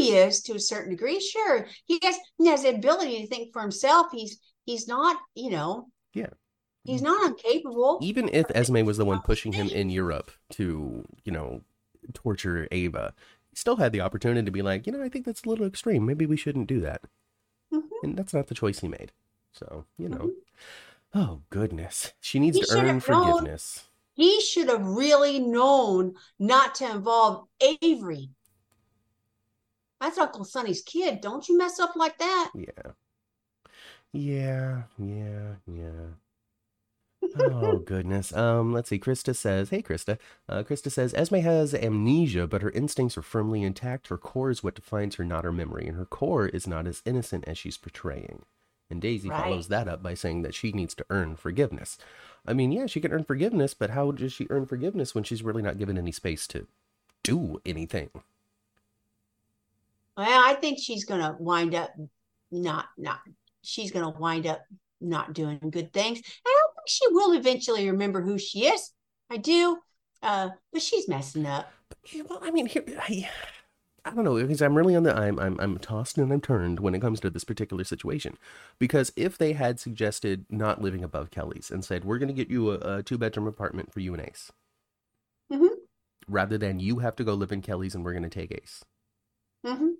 he 0.00 0.16
is 0.16 0.42
to 0.42 0.54
a 0.54 0.60
certain 0.60 0.90
degree. 0.90 1.20
Sure. 1.20 1.66
He 1.86 1.98
has 2.02 2.16
he 2.38 2.48
has 2.48 2.62
the 2.62 2.74
ability 2.74 3.20
to 3.22 3.26
think 3.28 3.52
for 3.52 3.62
himself. 3.62 4.06
He's 4.12 4.38
he's 4.66 4.86
not, 4.88 5.16
you 5.34 5.50
know, 5.50 5.88
Yeah. 6.14 6.30
he's 6.84 7.02
not 7.02 7.26
incapable. 7.30 7.98
even 8.02 8.28
if 8.32 8.46
esme 8.54 8.84
was 8.84 8.96
the 8.98 9.04
one 9.04 9.20
pushing 9.20 9.52
him 9.52 9.68
in 9.68 9.90
europe 9.90 10.30
to 10.50 11.04
you 11.24 11.32
know 11.32 11.60
torture 12.14 12.66
ava 12.72 13.14
he 13.50 13.56
still 13.56 13.76
had 13.76 13.92
the 13.92 14.00
opportunity 14.00 14.44
to 14.44 14.50
be 14.50 14.62
like 14.62 14.86
you 14.86 14.92
know 14.92 15.02
i 15.02 15.08
think 15.08 15.24
that's 15.26 15.44
a 15.44 15.48
little 15.48 15.66
extreme 15.66 16.06
maybe 16.06 16.24
we 16.26 16.36
shouldn't 16.36 16.66
do 16.66 16.80
that 16.80 17.02
Mhm. 17.72 17.82
and 18.02 18.16
that's 18.16 18.32
not 18.34 18.46
the 18.48 18.54
choice 18.54 18.80
he 18.80 18.88
made 18.88 19.12
so 19.52 19.84
you 19.98 20.08
know 20.08 20.30
Mhm. 20.30 20.34
oh 21.14 21.42
goodness 21.50 22.12
she 22.20 22.38
needs 22.38 22.56
He 22.56 22.62
to 22.64 22.72
earn 22.72 22.86
have 22.86 22.86
known. 22.86 23.00
forgiveness 23.00 23.84
He 24.14 24.40
should 24.40 24.68
have 24.68 24.84
really 24.86 25.38
known 25.40 26.14
not 26.38 26.74
to 26.76 26.90
involve 26.90 27.48
Avery. 27.60 28.30
That's 30.00 30.18
Uncle 30.18 30.44
Sonny's 30.44 30.82
kid. 30.82 31.20
Don't 31.20 31.48
you 31.48 31.56
mess 31.58 31.78
up 31.78 31.94
like 31.96 32.18
that. 32.18 32.52
Yeah. 32.54 32.92
Yeah, 34.12 34.84
yeah, 34.98 35.56
yeah. 35.66 36.14
Oh 37.34 37.78
goodness. 37.86 38.32
Um, 38.32 38.72
let's 38.72 38.88
see. 38.88 38.98
Krista 38.98 39.34
says, 39.36 39.70
"Hey, 39.70 39.82
Krista." 39.82 40.18
Uh, 40.48 40.62
Krista 40.64 40.90
says, 40.90 41.14
"Esme 41.14 41.36
has 41.36 41.74
amnesia, 41.74 42.46
but 42.46 42.62
her 42.62 42.70
instincts 42.70 43.16
are 43.18 43.22
firmly 43.22 43.62
intact. 43.62 44.08
Her 44.08 44.18
core 44.18 44.50
is 44.50 44.64
what 44.64 44.74
defines 44.74 45.14
her, 45.16 45.24
not 45.24 45.44
her 45.44 45.52
memory, 45.52 45.86
and 45.86 45.96
her 45.96 46.06
core 46.06 46.46
is 46.48 46.66
not 46.66 46.86
as 46.86 47.02
innocent 47.04 47.44
as 47.46 47.56
she's 47.58 47.76
portraying." 47.78 48.44
And 48.90 49.00
Daisy 49.00 49.28
Right. 49.28 49.36
follows 49.36 49.68
that 49.68 49.86
up 49.86 50.02
by 50.02 50.14
saying 50.14 50.42
that 50.42 50.54
she 50.54 50.72
needs 50.72 50.94
to 50.96 51.06
earn 51.10 51.36
forgiveness. 51.36 51.96
I 52.44 52.52
mean, 52.54 52.72
yeah, 52.72 52.86
she 52.86 53.00
can 53.00 53.12
earn 53.12 53.22
forgiveness, 53.24 53.72
but 53.74 53.90
how 53.90 54.10
does 54.10 54.32
she 54.32 54.48
earn 54.50 54.66
forgiveness 54.66 55.14
when 55.14 55.22
she's 55.24 55.44
really 55.44 55.62
not 55.62 55.78
given 55.78 55.96
any 55.96 56.10
space 56.12 56.48
to 56.48 56.66
do 57.22 57.60
anything? 57.64 58.10
Well, 60.16 60.42
I 60.44 60.54
think 60.54 60.78
she's 60.80 61.04
gonna 61.04 61.36
wind 61.38 61.74
up 61.74 61.92
not 62.50 62.86
not 62.98 63.20
she's 63.62 63.90
gonna 63.90 64.10
wind 64.10 64.46
up 64.46 64.62
not 65.00 65.32
doing 65.32 65.58
good 65.70 65.92
things. 65.92 66.18
And 66.18 66.24
I 66.46 66.60
don't 66.62 66.74
think 66.74 66.88
she 66.88 67.04
will 67.10 67.32
eventually 67.32 67.88
remember 67.90 68.20
who 68.20 68.38
she 68.38 68.66
is. 68.66 68.92
I 69.30 69.36
do. 69.38 69.78
Uh, 70.22 70.50
but 70.72 70.82
she's 70.82 71.08
messing 71.08 71.46
up. 71.46 71.72
Well, 72.28 72.40
I 72.42 72.50
mean, 72.50 72.66
here, 72.66 72.84
I, 72.98 73.28
I 74.04 74.10
don't 74.10 74.24
know 74.24 74.36
because 74.36 74.60
I'm 74.62 74.76
really 74.76 74.94
on 74.96 75.02
the 75.04 75.16
I'm 75.16 75.38
I'm 75.38 75.58
I'm 75.60 75.78
tossed 75.78 76.18
and 76.18 76.32
I'm 76.32 76.40
turned 76.40 76.80
when 76.80 76.94
it 76.94 77.00
comes 77.00 77.20
to 77.20 77.30
this 77.30 77.44
particular 77.44 77.84
situation, 77.84 78.36
because 78.78 79.12
if 79.16 79.38
they 79.38 79.52
had 79.54 79.80
suggested 79.80 80.44
not 80.50 80.82
living 80.82 81.02
above 81.04 81.30
Kelly's 81.30 81.70
and 81.70 81.84
said 81.84 82.04
we're 82.04 82.18
going 82.18 82.28
to 82.28 82.34
get 82.34 82.50
you 82.50 82.70
a, 82.72 82.98
a 82.98 83.02
two 83.02 83.18
bedroom 83.18 83.46
apartment 83.46 83.92
for 83.92 84.00
you 84.00 84.12
and 84.14 84.22
Ace, 84.22 84.52
Mhm. 85.52 85.68
rather 86.28 86.58
than 86.58 86.80
you 86.80 86.98
have 86.98 87.16
to 87.16 87.24
go 87.24 87.34
live 87.34 87.52
in 87.52 87.62
Kelly's 87.62 87.94
and 87.94 88.04
we're 88.04 88.12
going 88.12 88.22
to 88.22 88.28
take 88.30 88.52
Ace, 88.52 88.84
hmm 89.64 89.90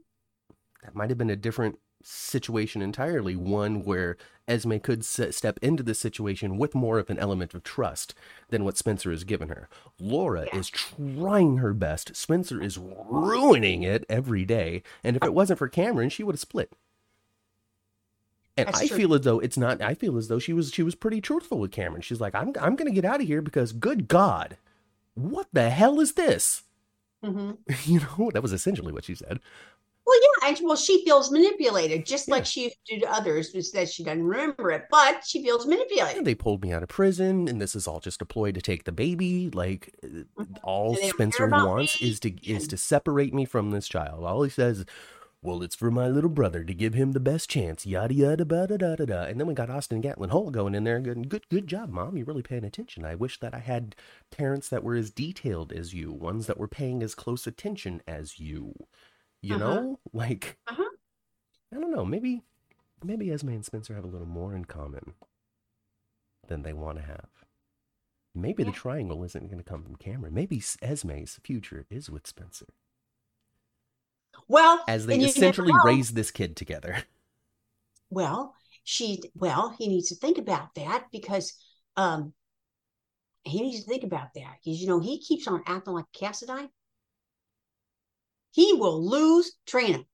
that 0.83 0.95
might 0.95 1.11
have 1.11 1.19
been 1.19 1.29
a 1.31 1.37
different 1.37 1.79
situation 2.03 2.81
entirely. 2.81 3.37
One 3.37 3.85
where 3.85 4.17
Esme 4.49 4.79
could 4.79 5.01
s- 5.01 5.37
step 5.37 5.59
into 5.61 5.83
this 5.83 5.99
situation 6.01 6.57
with 6.57 6.75
more 6.75 6.99
of 6.99 7.11
an 7.11 7.19
element 7.19 7.53
of 7.53 7.63
trust 7.63 8.15
than 8.49 8.65
what 8.65 8.79
Spencer 8.79 9.11
has 9.11 9.25
given 9.25 9.51
her. 9.51 9.69
Laura 9.99 10.47
Yeah. 10.51 10.59
is 10.59 10.71
trying 10.71 11.59
her 11.59 11.75
best. 11.75 12.17
Spencer 12.17 12.63
is 12.63 12.79
ruining 12.79 13.83
it 13.83 14.07
every 14.09 14.47
day. 14.47 14.83
And 15.05 15.17
if 15.17 15.23
it 15.23 15.35
wasn't 15.35 15.59
for 15.59 15.69
Cameron, 15.69 16.09
she 16.09 16.23
would 16.25 16.35
have 16.35 16.41
split. 16.41 16.73
And 18.57 18.69
That's 18.69 18.81
I 18.81 18.87
true. 18.87 18.97
feel 18.97 19.15
as 19.15 19.21
though 19.23 19.39
it's 19.39 19.57
not. 19.59 19.81
I 19.83 19.93
feel 19.95 20.17
as 20.17 20.29
though 20.29 20.39
she 20.39 20.53
was 20.55 20.71
she 20.73 20.83
was 20.83 20.95
pretty 20.95 21.21
truthful 21.21 21.59
with 21.59 21.71
Cameron. 21.73 22.03
She's 22.03 22.21
like, 22.21 22.35
I'm 22.35 22.53
I'm 22.61 22.77
gonna 22.77 22.91
get 22.91 23.05
out 23.05 23.21
of 23.21 23.27
here 23.27 23.43
because 23.43 23.73
good 23.73 24.09
God, 24.09 24.57
what 25.15 25.49
the 25.53 25.71
hell 25.71 26.01
is 26.01 26.13
this? 26.15 26.63
Hmm 27.23 27.53
You 27.85 28.01
know, 28.01 28.31
that 28.33 28.43
was 28.43 28.53
essentially 28.53 28.93
what 28.93 29.05
she 29.05 29.15
said. 29.15 29.41
Well, 30.07 30.19
yeah, 30.43 30.49
and 30.49 30.59
well, 30.63 30.77
she 30.77 31.05
feels 31.05 31.31
manipulated, 31.31 32.05
just 32.07 32.29
Yeah. 32.29 32.35
like 32.35 32.45
she 32.47 32.65
used 32.65 32.77
to 32.87 32.95
do 32.97 33.01
to 33.03 33.13
others, 33.13 33.53
which 33.55 33.71
that 33.73 33.89
she 33.89 34.03
doesn't 34.05 34.25
remember 34.25 34.71
it, 34.73 34.87
but 34.91 35.25
she 35.27 35.43
feels 35.43 35.67
manipulated. 35.67 36.19
And 36.19 36.27
they 36.27 36.35
pulled 36.35 36.63
me 36.63 36.73
out 36.73 36.83
of 36.83 36.89
prison, 36.89 37.47
and 37.47 37.61
this 37.61 37.77
is 37.77 37.87
all 37.87 38.01
just 38.01 38.21
a 38.21 38.25
ploy 38.27 38.51
to 38.53 38.61
take 38.61 38.85
the 38.85 38.93
baby. 38.93 39.49
Like 39.51 39.95
uh, 40.05 40.25
all 40.63 40.97
they 40.97 41.01
don't 41.01 41.15
Spencer 41.15 41.47
wants 41.47 41.97
me, 42.01 42.01
is 42.01 42.19
to 42.21 42.31
is 42.45 42.67
to 42.69 42.77
separate 42.77 43.33
me 43.33 43.45
from 43.45 43.71
this 43.71 43.87
child. 43.89 44.25
All 44.25 44.43
he 44.43 44.51
says, 44.51 44.85
"Well, 45.43 45.63
it's 45.63 45.75
for 45.77 45.91
my 45.91 46.09
little 46.09 46.31
brother 46.31 46.65
to 46.65 46.75
give 46.75 46.95
him 46.95 47.13
the 47.13 47.21
best 47.21 47.49
chance." 47.51 47.87
Yada 47.87 48.15
yada 48.15 48.45
da 48.45 48.67
da 48.67 48.77
da 48.77 48.97
da 48.97 49.05
da. 49.07 49.23
And 49.25 49.39
then 49.41 49.47
we 49.47 49.55
got 49.55 49.71
Austin 49.71 50.01
Gatlin 50.01 50.31
Holt 50.31 50.53
going 50.53 50.75
in 50.75 50.85
there, 50.85 50.97
and 50.97 51.05
going, 51.05 51.23
"Good 51.23 51.49
good 51.49 51.67
job, 51.67 51.91
mom. 51.91 52.17
You're 52.17 52.27
really 52.27 52.43
paying 52.43 52.65
attention. 52.65 53.05
I 53.05 53.15
wish 53.15 53.39
that 53.41 53.55
I 53.55 53.59
had 53.61 53.97
parents 54.31 54.69
that 54.69 54.85
were 54.85 54.95
as 54.97 55.11
detailed 55.11 55.73
as 55.73 55.95
you, 55.95 56.13
ones 56.13 56.47
that 56.47 56.59
were 56.59 56.69
paying 56.69 57.03
as 57.03 57.15
close 57.15 57.47
attention 57.47 58.03
as 58.07 58.39
you. 58.41 58.75
You 59.43 59.57
Uh-huh. 59.57 59.75
know, 59.75 60.01
like 60.13 60.59
Uh-huh. 60.67 60.91
I 61.73 61.77
don't 61.81 61.91
know. 61.93 62.05
Maybe 62.05 62.43
maybe 63.03 63.31
Esme 63.33 63.51
and 63.51 63.65
Spencer 63.65 63.95
have 63.95 64.05
a 64.05 64.09
little 64.09 64.27
more 64.29 64.55
in 64.55 64.65
common 64.67 65.15
than 66.49 66.63
they 66.63 66.73
want 66.73 66.99
to 66.99 67.05
have. 67.05 67.31
Maybe 68.35 68.63
the 68.65 68.73
triangle 68.73 69.25
isn't 69.25 69.47
going 69.49 69.59
to 69.59 69.65
come 69.65 69.83
from 69.83 69.97
Cameron. 69.97 70.35
Maybe 70.35 70.63
Esme's 70.83 71.39
future 71.43 71.87
is 71.91 72.11
with 72.11 72.27
Spencer 72.27 72.67
Well, 74.49 74.83
as 74.89 75.07
they 75.07 75.15
and 75.15 75.23
you 75.23 75.29
never 75.29 75.37
essentially 75.37 75.73
raise 75.85 76.11
this 76.13 76.31
kid 76.31 76.57
together. 76.57 77.05
Well, 78.13 78.57
she 78.83 79.23
well, 79.37 79.73
he 79.79 79.87
needs 79.87 80.09
to 80.09 80.17
think 80.17 80.39
about 80.39 80.75
that 80.75 81.07
because 81.13 81.55
um 81.97 82.33
he 83.45 83.61
needs 83.63 83.85
to 83.85 83.89
think 83.89 84.03
about 84.03 84.35
that 84.35 84.57
because 84.65 84.81
you 84.81 84.89
know 84.89 84.99
he 84.99 85.21
keeps 85.21 85.47
on 85.47 85.63
acting 85.67 85.95
like 85.95 86.07
Cassadine. 86.13 86.71
He 88.51 88.73
will 88.73 89.09
lose 89.09 89.53
Trina. 89.67 90.05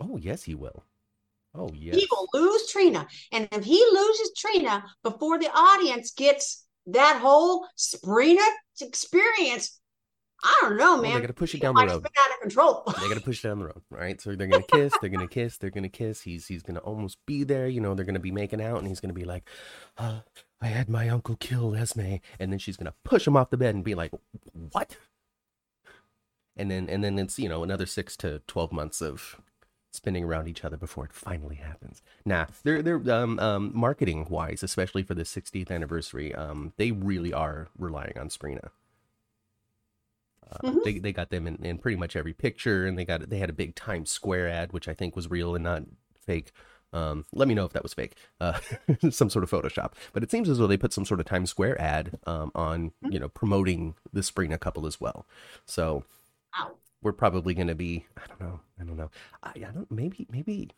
Oh 0.00 0.16
yes, 0.16 0.42
he 0.42 0.54
will. 0.54 0.84
Oh 1.54 1.70
yes. 1.74 1.96
He 1.96 2.08
will 2.10 2.26
lose 2.32 2.70
Trina. 2.70 3.06
And 3.30 3.48
if 3.52 3.64
he 3.64 3.84
loses 3.92 4.32
Trina 4.36 4.84
before 5.02 5.38
the 5.38 5.50
audience 5.54 6.12
gets 6.12 6.64
that 6.86 7.20
whole 7.20 7.66
Sprina 7.76 8.46
experience, 8.80 9.78
I 10.44 10.58
don't 10.62 10.76
know, 10.76 11.00
man. 11.00 11.14
they 11.14 11.20
got 11.20 11.26
to 11.28 11.32
push 11.32 11.54
it 11.54 11.60
down 11.60 11.74
the 11.74 11.86
road. 11.86 12.04
out 12.04 12.30
of 12.34 12.40
control. 12.40 12.82
They 13.00 13.08
got 13.08 13.14
to 13.14 13.20
push 13.20 13.44
it 13.44 13.48
down 13.48 13.58
the 13.60 13.66
road, 13.66 13.82
right? 13.90 14.20
So 14.20 14.34
they're 14.34 14.46
gonna 14.46 14.62
kiss. 14.62 14.92
They're 15.00 15.10
gonna 15.10 15.28
kiss. 15.28 15.56
They're 15.58 15.70
gonna 15.70 15.88
kiss. 15.88 16.22
He's 16.22 16.46
he's 16.46 16.62
gonna 16.62 16.80
almost 16.80 17.18
be 17.26 17.44
there. 17.44 17.68
You 17.68 17.80
know, 17.80 17.94
they're 17.94 18.04
gonna 18.04 18.18
be 18.18 18.32
making 18.32 18.60
out, 18.60 18.78
and 18.78 18.88
he's 18.88 19.00
gonna 19.00 19.12
be 19.14 19.24
like, 19.24 19.48
uh, 19.98 20.20
I 20.60 20.66
had 20.66 20.88
my 20.88 21.08
uncle 21.08 21.36
kill 21.36 21.74
Esme, 21.76 22.16
and 22.38 22.52
then 22.52 22.58
she's 22.58 22.76
gonna 22.76 22.94
push 23.04 23.26
him 23.26 23.36
off 23.36 23.50
the 23.50 23.56
bed 23.56 23.74
and 23.74 23.84
be 23.84 23.94
like, 23.94 24.12
"What?" 24.52 24.96
And 26.56 26.70
then 26.70 26.88
and 26.88 27.02
then 27.02 27.18
it's 27.18 27.38
you 27.38 27.48
know 27.48 27.62
another 27.62 27.86
six 27.86 28.16
to 28.18 28.40
twelve 28.46 28.72
months 28.72 29.00
of 29.00 29.40
spinning 29.92 30.24
around 30.24 30.48
each 30.48 30.64
other 30.64 30.76
before 30.76 31.04
it 31.04 31.12
finally 31.12 31.56
happens. 31.56 32.02
Nah, 32.24 32.46
they're 32.64 32.82
they're 32.82 33.10
um, 33.12 33.38
um 33.38 33.70
marketing 33.74 34.26
wise, 34.30 34.62
especially 34.62 35.02
for 35.02 35.14
the 35.14 35.22
60th 35.24 35.70
anniversary, 35.70 36.34
um 36.34 36.72
they 36.78 36.92
really 36.92 37.32
are 37.32 37.68
relying 37.78 38.16
on 38.18 38.28
Sprina. 38.28 38.70
Uh, 40.52 40.58
Mhm. 40.70 40.84
They 40.84 40.98
they 40.98 41.12
got 41.12 41.30
them 41.30 41.46
in, 41.46 41.56
in 41.64 41.78
pretty 41.78 41.96
much 41.96 42.16
every 42.16 42.32
picture, 42.34 42.86
and 42.86 42.98
they 42.98 43.04
got 43.04 43.28
they 43.30 43.38
had 43.38 43.50
a 43.50 43.54
big 43.54 43.74
Times 43.74 44.10
Square 44.10 44.48
ad, 44.48 44.72
which 44.72 44.88
I 44.88 44.94
think 44.94 45.16
was 45.16 45.30
real 45.30 45.54
and 45.54 45.64
not 45.64 45.82
fake. 46.20 46.52
Um, 46.94 47.24
let 47.32 47.48
me 47.48 47.54
know 47.54 47.64
if 47.64 47.72
that 47.72 47.82
was 47.82 47.94
fake, 47.94 48.16
uh, 48.38 48.58
some 49.10 49.30
sort 49.30 49.42
of 49.44 49.50
Photoshop. 49.50 49.92
But 50.12 50.22
it 50.22 50.30
seems 50.30 50.50
as 50.50 50.58
though 50.58 50.66
they 50.66 50.76
put 50.76 50.92
some 50.92 51.06
sort 51.06 51.20
of 51.20 51.26
Times 51.26 51.48
Square 51.48 51.80
ad 51.80 52.18
um, 52.26 52.52
on, 52.54 52.92
you 53.08 53.18
know, 53.18 53.28
promoting 53.28 53.94
the 54.12 54.20
Sprina 54.20 54.60
couple 54.60 54.86
as 54.86 55.00
well. 55.00 55.26
So 55.64 56.04
Wow. 56.58 56.72
we're 57.00 57.12
probably 57.14 57.54
going 57.54 57.68
to 57.68 57.74
be 57.74 58.04
i 58.18 58.26
don't 58.26 58.40
know 58.40 58.60
i 58.78 58.84
don't 58.84 58.98
know 58.98 59.10
I, 59.42 59.52
I 59.56 59.70
don't 59.72 59.90
maybe 59.90 60.26
maybe 60.30 60.68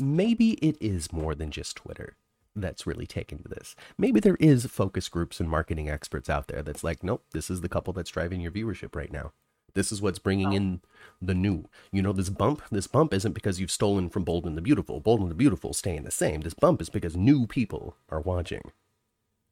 maybe 0.00 0.52
it 0.54 0.76
is 0.80 1.12
more 1.12 1.34
than 1.34 1.50
just 1.50 1.76
twitter 1.76 2.16
that's 2.56 2.86
really 2.86 3.06
taken 3.06 3.42
to 3.42 3.48
this. 3.48 3.76
Maybe 3.98 4.20
there 4.20 4.36
is 4.40 4.66
focus 4.66 5.08
groups 5.08 5.40
and 5.40 5.48
marketing 5.48 5.90
experts 5.90 6.28
out 6.28 6.48
there 6.48 6.62
that's 6.62 6.84
like 6.84 7.02
nope 7.02 7.24
this 7.32 7.50
is 7.50 7.60
the 7.60 7.68
couple 7.68 7.92
that's 7.92 8.10
driving 8.10 8.40
your 8.40 8.52
viewership 8.52 8.96
right 8.96 9.12
now. 9.12 9.32
This 9.74 9.92
is 9.92 10.00
what's 10.00 10.18
bringing 10.18 10.48
oh. 10.48 10.56
in 10.56 10.80
the 11.20 11.34
new. 11.34 11.68
You 11.92 12.02
know 12.02 12.12
this 12.12 12.30
bump 12.30 12.62
this 12.70 12.86
bump 12.86 13.12
isn't 13.12 13.32
because 13.32 13.60
you've 13.60 13.70
stolen 13.70 14.08
from 14.08 14.24
bold 14.24 14.46
and 14.46 14.56
the 14.56 14.62
beautiful. 14.62 15.00
Bold 15.00 15.20
and 15.20 15.30
the 15.30 15.34
beautiful 15.34 15.74
staying 15.74 16.04
the 16.04 16.10
same. 16.10 16.40
This 16.40 16.54
bump 16.54 16.80
is 16.80 16.88
because 16.88 17.16
new 17.16 17.46
people 17.46 17.96
are 18.08 18.20
watching. 18.20 18.72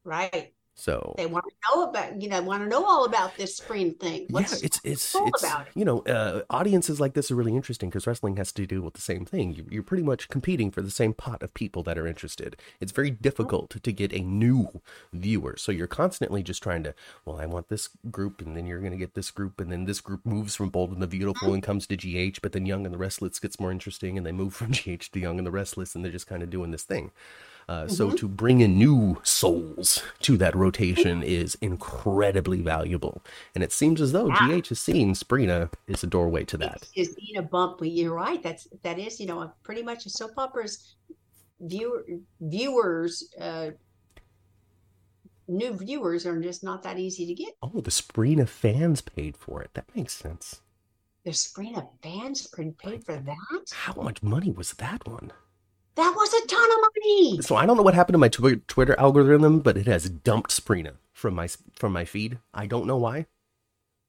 Right. 0.05 0.53
So 0.77 1.15
They 1.17 1.27
want 1.27 1.45
to 1.47 1.53
know 1.69 1.85
about, 1.85 2.21
you 2.21 2.29
know, 2.29 2.43
want 2.43 2.63
to 2.65 2.69
know 2.69 2.85
all 2.85 3.05
about 3.05 3.37
this 3.37 3.57
spring 3.57 3.95
thing. 3.95 4.27
What's 4.31 4.61
yeah, 4.61 4.67
it's 4.67 4.81
it's 4.83 5.13
cool 5.13 5.29
it's 5.29 5.43
about 5.43 5.69
it? 5.69 5.73
you 5.77 5.85
know 5.85 6.01
uh, 6.01 6.43
audiences 6.51 7.01
like 7.01 7.15
this 7.15 7.31
are 7.31 7.37
really 7.37 7.55
interesting 7.55 7.91
because 7.91 8.07
wrestling 8.07 8.37
has 8.37 8.51
to 8.53 8.67
do 8.67 8.83
with 8.83 8.95
the 8.95 9.01
same 9.01 9.25
thing. 9.25 9.55
You, 9.55 9.67
you're 9.71 9.83
pretty 9.85 10.03
much 10.03 10.29
competing 10.29 10.71
for 10.71 10.83
the 10.83 10.91
same 10.91 11.15
pot 11.15 11.43
of 11.43 11.55
people 11.55 11.83
that 11.85 11.97
are 11.97 12.07
interested. 12.07 12.57
It's 12.81 12.93
very 12.93 13.11
difficult 13.11 13.71
to 13.83 13.93
get 13.93 14.13
a 14.13 14.21
new 14.21 14.81
viewer, 15.13 15.57
so 15.57 15.71
you're 15.71 15.87
constantly 15.87 16.43
just 16.43 16.63
trying 16.63 16.83
to. 16.85 16.95
Well, 17.25 17.41
I 17.41 17.47
want 17.47 17.69
this 17.69 17.89
group, 18.11 18.41
and 18.41 18.57
then 18.57 18.67
you're 18.67 18.81
going 18.81 18.93
to 18.93 18.99
get 18.99 19.15
this 19.15 19.31
group, 19.31 19.61
and 19.61 19.71
then 19.71 19.85
this 19.85 20.01
group 20.01 20.27
moves 20.27 20.57
from 20.57 20.71
Bold 20.71 20.91
and 20.91 21.01
the 21.01 21.07
Beautiful 21.07 21.55
and 21.55 21.63
comes 21.63 21.87
to 21.87 21.97
GH, 21.97 22.41
but 22.43 22.53
then 22.53 22.67
Young 22.67 22.85
and 22.85 22.93
the 22.93 22.99
Restless 22.99 23.39
gets 23.39 23.61
more 23.61 23.71
interesting, 23.71 24.17
and 24.17 24.27
they 24.27 24.33
move 24.33 24.55
from 24.55 24.71
GH 24.73 25.13
to 25.13 25.21
Young 25.21 25.39
and 25.39 25.47
the 25.47 25.53
Restless, 25.53 25.95
and 25.95 26.05
they're 26.05 26.13
just 26.13 26.27
kind 26.27 26.43
of 26.43 26.51
doing 26.51 26.73
this 26.73 26.83
thing. 26.83 27.13
Uh, 27.69 27.89
So 27.89 28.11
to 28.11 28.29
bring 28.29 28.61
in 28.61 28.79
new 28.79 29.21
souls 29.23 30.03
to 30.21 30.37
that 30.37 30.55
rotation 30.55 31.23
is 31.23 31.57
incredibly 31.61 32.61
valuable, 32.61 33.23
and 33.55 33.65
it 33.65 33.73
seems 33.73 34.01
as 34.01 34.13
though 34.13 34.29
Yeah. 34.29 34.49
GH 34.61 34.69
has 34.69 34.81
seen 34.81 35.15
Sprina 35.15 35.71
is 35.87 36.03
a 36.05 36.07
doorway 36.07 36.45
to 36.45 36.57
that. 36.59 36.89
It's 36.95 37.15
being 37.15 37.37
a 37.39 37.43
bump. 37.43 37.79
But 37.79 37.91
you're 37.91 38.15
right. 38.15 38.43
That's 38.43 38.69
that 38.83 38.99
is, 38.99 39.19
you 39.21 39.27
know, 39.27 39.51
pretty 39.63 39.83
much 39.83 40.07
a 40.07 40.11
soap 40.11 40.33
opera's 40.37 40.95
viewer 41.61 42.05
viewers, 42.41 43.33
uh, 43.41 43.71
new 45.49 45.73
viewers 45.73 46.27
are 46.27 46.41
just 46.41 46.63
not 46.65 46.83
that 46.83 46.99
easy 46.99 47.27
to 47.27 47.35
get. 47.35 47.55
Oh, 47.63 47.81
the 47.81 47.91
Sprina 47.91 48.49
fans 48.49 49.01
paid 49.01 49.37
for 49.37 49.63
it. 49.63 49.71
That 49.75 49.95
makes 49.95 50.13
sense. 50.15 50.61
The 51.25 51.31
Sprina 51.31 51.89
fans 52.03 52.47
couldn't 52.53 52.79
for 53.05 53.17
that. 53.17 53.73
How 53.73 53.95
much 54.03 54.23
money 54.23 54.51
was 54.51 54.73
that 54.75 55.07
one? 55.07 55.33
That 55.97 56.13
was 56.17 56.33
a 56.35 56.47
ton 56.47 56.71
of 56.71 56.79
money. 56.97 57.43
So 57.43 57.55
I 57.57 57.67
don't 57.67 57.77
know 57.77 57.83
what 57.83 57.95
happened 57.95 58.15
to 58.15 58.19
my 58.19 58.29
Twi- 58.29 58.61
Twitter 58.67 58.99
algorithm, 58.99 59.61
but 59.61 59.77
it 59.77 59.87
has 59.87 60.09
dumped 60.11 60.51
Sprina 60.51 60.95
from 61.13 61.35
my 61.35 61.49
from 61.75 61.93
my 61.93 62.05
feed. 62.05 62.39
I 62.53 62.67
don't 62.67 62.87
know 62.87 62.97
why, 62.97 63.27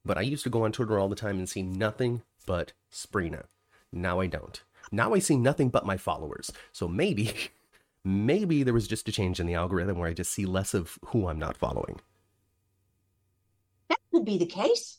but 0.04 0.18
I 0.18 0.22
used 0.22 0.44
to 0.44 0.50
go 0.50 0.64
on 0.64 0.72
Twitter 0.72 0.98
all 0.98 1.08
the 1.08 1.14
time 1.16 1.38
and 1.38 1.48
see 1.48 1.62
nothing 1.62 2.22
but 2.44 2.72
Sprina. 2.92 3.44
Now 3.92 4.20
I 4.20 4.26
don't. 4.26 4.62
Now 4.90 5.14
I 5.14 5.20
see 5.20 5.36
nothing 5.36 5.68
but 5.68 5.86
my 5.86 5.96
followers. 5.96 6.52
So 6.72 6.88
maybe, 6.88 7.32
maybe 8.04 8.62
there 8.62 8.74
was 8.74 8.88
just 8.88 9.08
a 9.08 9.12
change 9.12 9.40
in 9.40 9.46
the 9.46 9.54
algorithm 9.54 9.98
where 9.98 10.08
I 10.08 10.14
just 10.14 10.32
see 10.32 10.46
less 10.46 10.74
of 10.74 10.98
who 11.06 11.28
I'm 11.28 11.38
not 11.38 11.56
following. 11.56 12.00
That 13.88 13.98
could 14.12 14.24
be 14.24 14.38
the 14.38 14.46
case. 14.46 14.98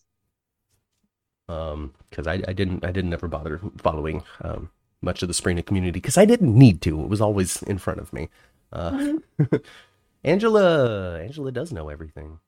Um, 1.50 1.94
because 2.10 2.28
I, 2.28 2.42
I 2.48 2.54
didn't 2.54 2.84
I 2.86 2.92
didn't 2.92 3.14
ever 3.14 3.28
bother 3.30 3.62
following 3.78 4.24
um 4.42 4.70
much 5.02 5.22
of 5.22 5.28
the 5.28 5.34
Sprina 5.34 5.66
community 5.66 5.91
because 5.91 6.18
I 6.18 6.26
didn't 6.26 6.58
need 6.58 6.82
to. 6.84 7.02
It 7.02 7.10
was 7.10 7.22
always 7.22 7.62
in 7.64 7.78
front 7.78 8.00
of 8.00 8.14
me. 8.14 8.30
Uh, 8.74 9.14
Angela, 10.24 11.20
Angela 11.20 11.52
does 11.52 11.72
know 11.72 11.89
everything. 11.89 12.39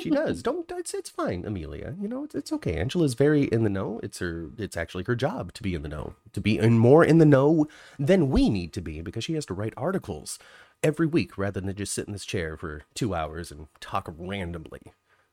she 0.00 0.10
does. 0.10 0.42
Don't. 0.42 0.70
It's 0.72 0.94
it's 0.94 1.10
fine, 1.10 1.44
Amelia. 1.46 1.94
You 2.00 2.08
know, 2.08 2.24
it's 2.24 2.34
it's 2.34 2.52
okay. 2.52 2.76
Angela's 2.76 3.14
very 3.14 3.44
in 3.44 3.64
the 3.64 3.70
know. 3.70 4.00
It's 4.02 4.18
her. 4.18 4.50
It's 4.58 4.76
actually 4.76 5.04
her 5.04 5.16
job 5.16 5.52
to 5.54 5.62
be 5.62 5.74
in 5.74 5.82
the 5.82 5.88
know, 5.88 6.14
to 6.32 6.40
be 6.40 6.58
in 6.58 6.78
more 6.78 7.04
in 7.04 7.18
the 7.18 7.24
know 7.26 7.66
than 7.98 8.30
we 8.30 8.50
need 8.50 8.72
to 8.74 8.82
be 8.82 9.00
because 9.00 9.24
she 9.24 9.34
has 9.34 9.46
to 9.46 9.54
write 9.54 9.74
articles 9.76 10.38
every 10.82 11.06
week 11.06 11.38
rather 11.38 11.60
than 11.60 11.74
just 11.74 11.94
sit 11.94 12.06
in 12.06 12.12
this 12.12 12.26
chair 12.26 12.56
for 12.56 12.82
two 12.94 13.14
hours 13.14 13.50
and 13.50 13.68
talk 13.80 14.12
randomly 14.18 14.82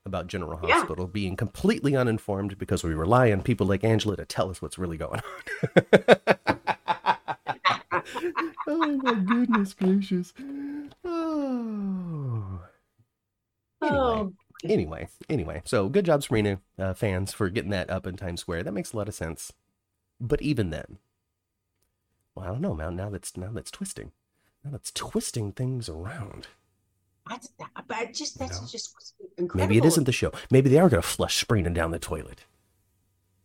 about 0.06 0.28
General 0.28 0.60
Yeah. 0.68 0.76
Hospital, 0.76 1.08
being 1.08 1.36
completely 1.36 1.96
uninformed 1.96 2.58
because 2.58 2.84
we 2.84 2.94
rely 2.94 3.32
on 3.32 3.42
people 3.44 3.68
like 3.68 3.84
Angela 3.84 4.16
to 4.18 4.26
tell 4.26 4.50
us 4.50 4.62
what's 4.62 4.78
really 4.78 4.98
going 4.98 5.22
on. 5.22 6.18
oh 8.68 9.00
my 9.04 9.14
goodness 9.14 9.74
gracious. 9.74 10.34
Oh. 11.04 12.60
Anyway, 13.84 13.98
Oh, 14.00 14.34
anyway, 14.64 15.08
anyway. 15.30 15.62
So 15.66 15.90
good 15.90 16.06
job, 16.06 16.22
Sprina 16.22 16.60
uh, 16.78 16.94
fans, 16.94 17.34
for 17.34 17.50
getting 17.50 17.72
that 17.72 17.90
up 17.90 18.06
in 18.06 18.16
Times 18.16 18.42
Square. 18.42 18.64
That 18.64 18.74
makes 18.74 18.94
a 18.94 18.98
lot 18.98 19.08
of 19.08 19.16
sense. 19.16 19.52
But 20.20 20.42
even 20.42 20.70
then, 20.70 21.00
well, 22.36 22.46
I 22.46 22.50
don't 22.50 22.62
know, 22.62 22.76
man. 22.76 22.96
Now 22.96 23.10
that's 23.10 23.36
now 23.36 23.50
that's 23.52 23.72
twisting. 23.72 24.12
Now 24.64 24.70
that's 24.72 24.92
twisting 24.92 25.52
things 25.52 25.90
around. 25.90 26.48
But 27.26 28.14
just 28.14 28.40
that's 28.40 28.62
know? 28.62 28.68
just 28.68 28.96
incredible. 29.38 29.58
Maybe 29.58 29.78
it 29.78 29.86
isn't 29.86 30.06
the 30.06 30.12
show. 30.12 30.32
Maybe 30.50 30.70
they 30.70 30.80
are 30.80 30.90
going 30.90 31.02
to 31.02 31.08
flush 31.08 31.44
Sprina 31.44 31.74
down 31.74 31.92
the 31.92 32.00
toilet. 32.00 32.46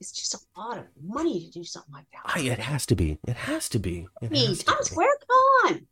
It's 0.01 0.13
just 0.13 0.35
a 0.35 0.61
lot 0.61 0.79
of 0.79 0.85
money 1.03 1.41
to 1.41 1.51
do 1.51 1.65
something 1.65 1.93
like 1.93 2.07
that. 2.13 2.37
I, 2.37 2.41
it 2.41 2.59
has 2.59 2.85
to 2.87 2.95
be. 2.95 3.19
It 3.27 3.37
has 3.37 3.69
to 3.71 3.79
be. 3.79 4.09
It 4.21 4.31
I 4.33 4.55
to 4.55 4.65
Times. 4.65 4.91
Square, 4.91 5.09
come 5.27 5.75
on. 5.75 5.87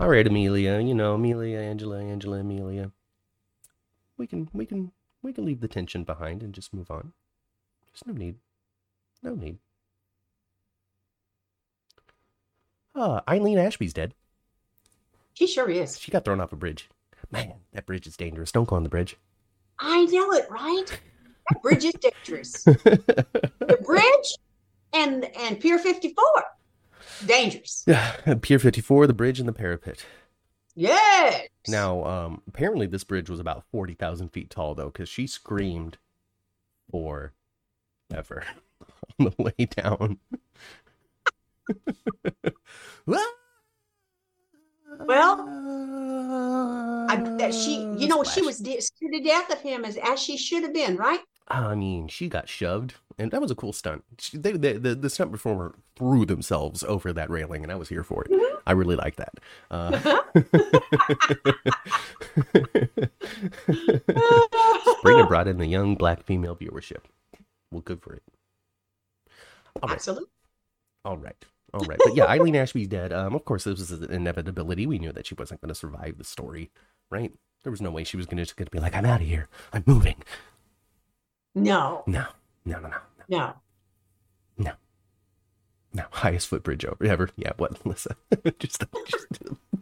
All 0.00 0.08
right, 0.08 0.26
Amelia. 0.26 0.80
You 0.80 0.94
know, 0.94 1.14
Amelia, 1.14 1.58
Angela, 1.58 2.00
Angela, 2.00 2.38
Amelia. 2.38 2.92
We 4.16 4.26
can, 4.26 4.48
we 4.52 4.64
can, 4.64 4.92
we 5.22 5.32
can 5.32 5.44
leave 5.44 5.60
the 5.60 5.68
tension 5.68 6.04
behind 6.04 6.42
and 6.42 6.54
just 6.54 6.72
move 6.72 6.90
on. 6.90 7.12
There's 7.86 8.06
no 8.06 8.14
need. 8.14 8.36
No 9.22 9.34
need. 9.34 9.58
Uh, 12.94 13.20
Eileen 13.28 13.58
Ashby's 13.58 13.92
dead. 13.92 14.14
She 15.34 15.46
sure 15.46 15.68
is. 15.68 15.98
She 16.00 16.10
got 16.10 16.24
thrown 16.24 16.40
off 16.40 16.52
a 16.52 16.56
bridge. 16.56 16.88
Man, 17.30 17.54
that 17.72 17.86
bridge 17.86 18.06
is 18.06 18.16
dangerous. 18.16 18.52
Don't 18.52 18.68
go 18.68 18.76
on 18.76 18.84
the 18.84 18.88
bridge. 18.88 19.16
I 19.78 20.04
know 20.06 20.32
it, 20.32 20.48
right? 20.50 21.00
That 21.50 21.62
bridge 21.62 21.84
is 21.84 21.94
dangerous. 21.94 22.64
the 22.64 23.78
bridge 23.84 24.38
and 24.92 25.24
and 25.36 25.60
Pier 25.60 25.78
54. 25.78 26.24
Dangerous. 27.26 27.84
Yeah, 27.86 28.34
Pier 28.42 28.58
54, 28.58 29.06
the 29.06 29.12
bridge, 29.12 29.40
and 29.40 29.48
the 29.48 29.52
parapet. 29.52 30.04
Yes. 30.74 31.48
Now, 31.68 32.04
um, 32.04 32.42
apparently 32.48 32.86
this 32.86 33.04
bridge 33.04 33.30
was 33.30 33.40
about 33.40 33.64
40,000 33.70 34.30
feet 34.30 34.50
tall, 34.50 34.74
though, 34.74 34.90
because 34.90 35.08
she 35.08 35.26
screamed 35.26 35.98
for 36.90 37.32
ever 38.12 38.44
on 39.20 39.26
the 39.26 39.42
way 39.42 39.66
down. 39.66 40.18
Well, 45.00 45.46
I 47.08 47.16
that 47.38 47.54
she, 47.54 47.88
you 47.96 48.08
know, 48.08 48.22
she 48.24 48.42
was 48.42 48.58
de- 48.58 48.80
scared 48.80 49.12
to 49.12 49.20
death 49.20 49.50
of 49.50 49.60
him 49.60 49.84
as 49.84 49.96
as 49.96 50.20
she 50.20 50.36
should 50.36 50.62
have 50.62 50.74
been, 50.74 50.96
right? 50.96 51.20
I 51.48 51.74
mean, 51.74 52.08
she 52.08 52.28
got 52.28 52.48
shoved, 52.48 52.94
and 53.18 53.30
that 53.30 53.40
was 53.40 53.50
a 53.50 53.54
cool 53.54 53.74
stunt. 53.74 54.02
She, 54.18 54.38
they, 54.38 54.52
they, 54.52 54.72
the, 54.74 54.94
the 54.94 55.10
stunt 55.10 55.30
performer 55.30 55.74
threw 55.94 56.24
themselves 56.24 56.82
over 56.82 57.12
that 57.12 57.28
railing, 57.28 57.62
and 57.62 57.70
I 57.70 57.74
was 57.74 57.90
here 57.90 58.02
for 58.02 58.24
it. 58.24 58.30
Mhm. 58.30 58.58
I 58.66 58.72
really 58.72 58.96
like 58.96 59.16
that. 59.16 59.34
Uh, 59.70 60.22
Sabrina 64.96 65.26
brought 65.26 65.48
in 65.48 65.58
the 65.58 65.66
young 65.66 65.96
black 65.96 66.22
female 66.24 66.56
viewership. 66.56 67.02
Well, 67.70 67.82
good 67.82 68.00
for 68.00 68.14
it. 68.14 68.22
All 69.82 69.88
right. 69.88 69.96
Absolutely. 69.96 70.28
All 71.04 71.18
right. 71.18 71.44
All 71.74 71.84
right. 71.86 71.98
But 72.02 72.14
yeah, 72.16 72.26
Eileen 72.26 72.54
Ashby's 72.56 72.88
dead. 72.88 73.12
Um, 73.12 73.34
of 73.34 73.44
course, 73.44 73.64
this 73.64 73.78
was 73.78 73.90
an 73.90 74.10
inevitability. 74.10 74.86
We 74.86 74.98
knew 74.98 75.12
that 75.12 75.26
she 75.26 75.34
wasn't 75.34 75.60
going 75.60 75.68
to 75.70 75.74
survive 75.74 76.18
the 76.18 76.24
story, 76.24 76.70
right? 77.10 77.32
There 77.64 77.70
was 77.70 77.80
no 77.82 77.90
way 77.90 78.04
she 78.04 78.16
was 78.16 78.26
going 78.26 78.36
to 78.36 78.44
just 78.44 78.56
going 78.56 78.66
to 78.66 78.70
be 78.70 78.78
like, 78.78 78.94
"I'm 78.94 79.04
out 79.06 79.20
of 79.20 79.26
here. 79.26 79.48
I'm 79.72 79.82
moving." 79.86 80.16
No. 81.54 82.04
No, 82.06 82.26
No, 82.64 82.78
no, 82.80 82.88
no, 82.88 82.96
no, 83.28 83.54
no. 84.58 84.72
No, 85.96 86.04
highest 86.10 86.48
footbridge 86.48 86.84
over 86.84 87.04
ever. 87.04 87.30
Yeah, 87.36 87.52
what, 87.56 87.84
Melissa? 87.86 88.16
just, 88.58 88.82
just, 89.06 89.26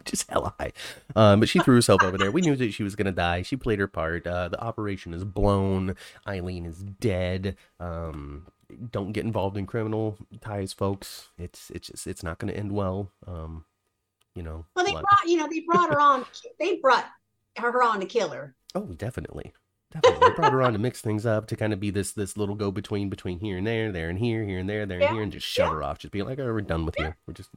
just 0.05 0.31
hella 0.31 0.53
high. 0.61 0.73
Um, 1.17 1.41
but 1.41 1.49
she 1.49 1.59
threw 1.61 1.75
herself 1.77 2.03
over 2.03 2.19
there. 2.19 2.31
We 2.31 2.43
knew 2.43 2.55
that 2.55 2.75
she 2.75 2.83
was 2.83 2.95
gonna 2.95 3.13
die. 3.13 3.41
She 3.41 3.57
played 3.57 3.79
her 3.79 3.89
part. 3.89 4.27
Uh, 4.27 4.49
the 4.49 4.61
operation 4.61 5.15
is 5.15 5.25
blown. 5.25 5.97
Eileen 6.29 6.67
is 6.67 6.83
dead. 6.83 7.57
Um, 7.81 8.47
don't 8.91 9.13
get 9.13 9.25
involved 9.25 9.57
in 9.57 9.67
criminal 9.67 10.17
ties, 10.41 10.73
folks. 10.73 11.29
It's 11.39 11.71
it's 11.71 11.89
just 11.89 12.07
it's 12.07 12.23
not 12.23 12.39
gonna 12.39 12.53
end 12.53 12.73
well. 12.73 13.11
Um, 13.27 13.65
you 14.35 14.43
know. 14.43 14.65
Well, 14.75 14.85
they 14.85 14.93
lot- 14.93 15.05
brought 15.05 15.25
you 15.27 15.37
know 15.37 15.49
they 15.51 15.61
brought 15.61 15.91
her 15.91 16.01
on. 16.01 16.25
They 16.59 16.77
brought 16.77 17.07
her 17.59 17.83
on 17.83 18.01
to 18.01 18.07
kill 18.07 18.31
her. 18.31 18.55
Oh, 18.75 18.87
definitely. 18.87 19.53
Definitely. 19.93 20.27
They 20.31 20.35
brought 20.37 20.53
her 20.53 20.63
on 20.63 20.73
to 20.73 20.79
mix 20.79 21.03
things 21.03 21.27
up 21.27 21.47
to 21.49 21.57
kind 21.57 21.75
of 21.75 21.79
be 21.81 21.91
this 21.91 22.13
this 22.13 22.39
little 22.39 22.55
go 22.55 22.71
between 22.71 23.11
between 23.11 23.39
here 23.41 23.59
and 23.59 23.67
there, 23.67 23.93
there 23.93 24.09
and 24.09 24.19
here, 24.19 24.43
here 24.43 24.59
and 24.59 24.67
there, 24.69 24.87
there 24.87 25.01
Yeah, 25.01 25.09
and 25.09 25.15
here, 25.17 25.23
and 25.25 25.33
just 25.33 25.47
shove 25.47 25.69
yeah. 25.69 25.75
her 25.75 25.83
off. 25.83 25.99
Just 25.99 26.13
be 26.13 26.23
like, 26.23 26.39
oh, 26.39 26.47
we're 26.47 26.63
done 26.63 26.87
with 26.87 26.99
you. 26.99 27.13
We're 27.27 27.35
just 27.35 27.51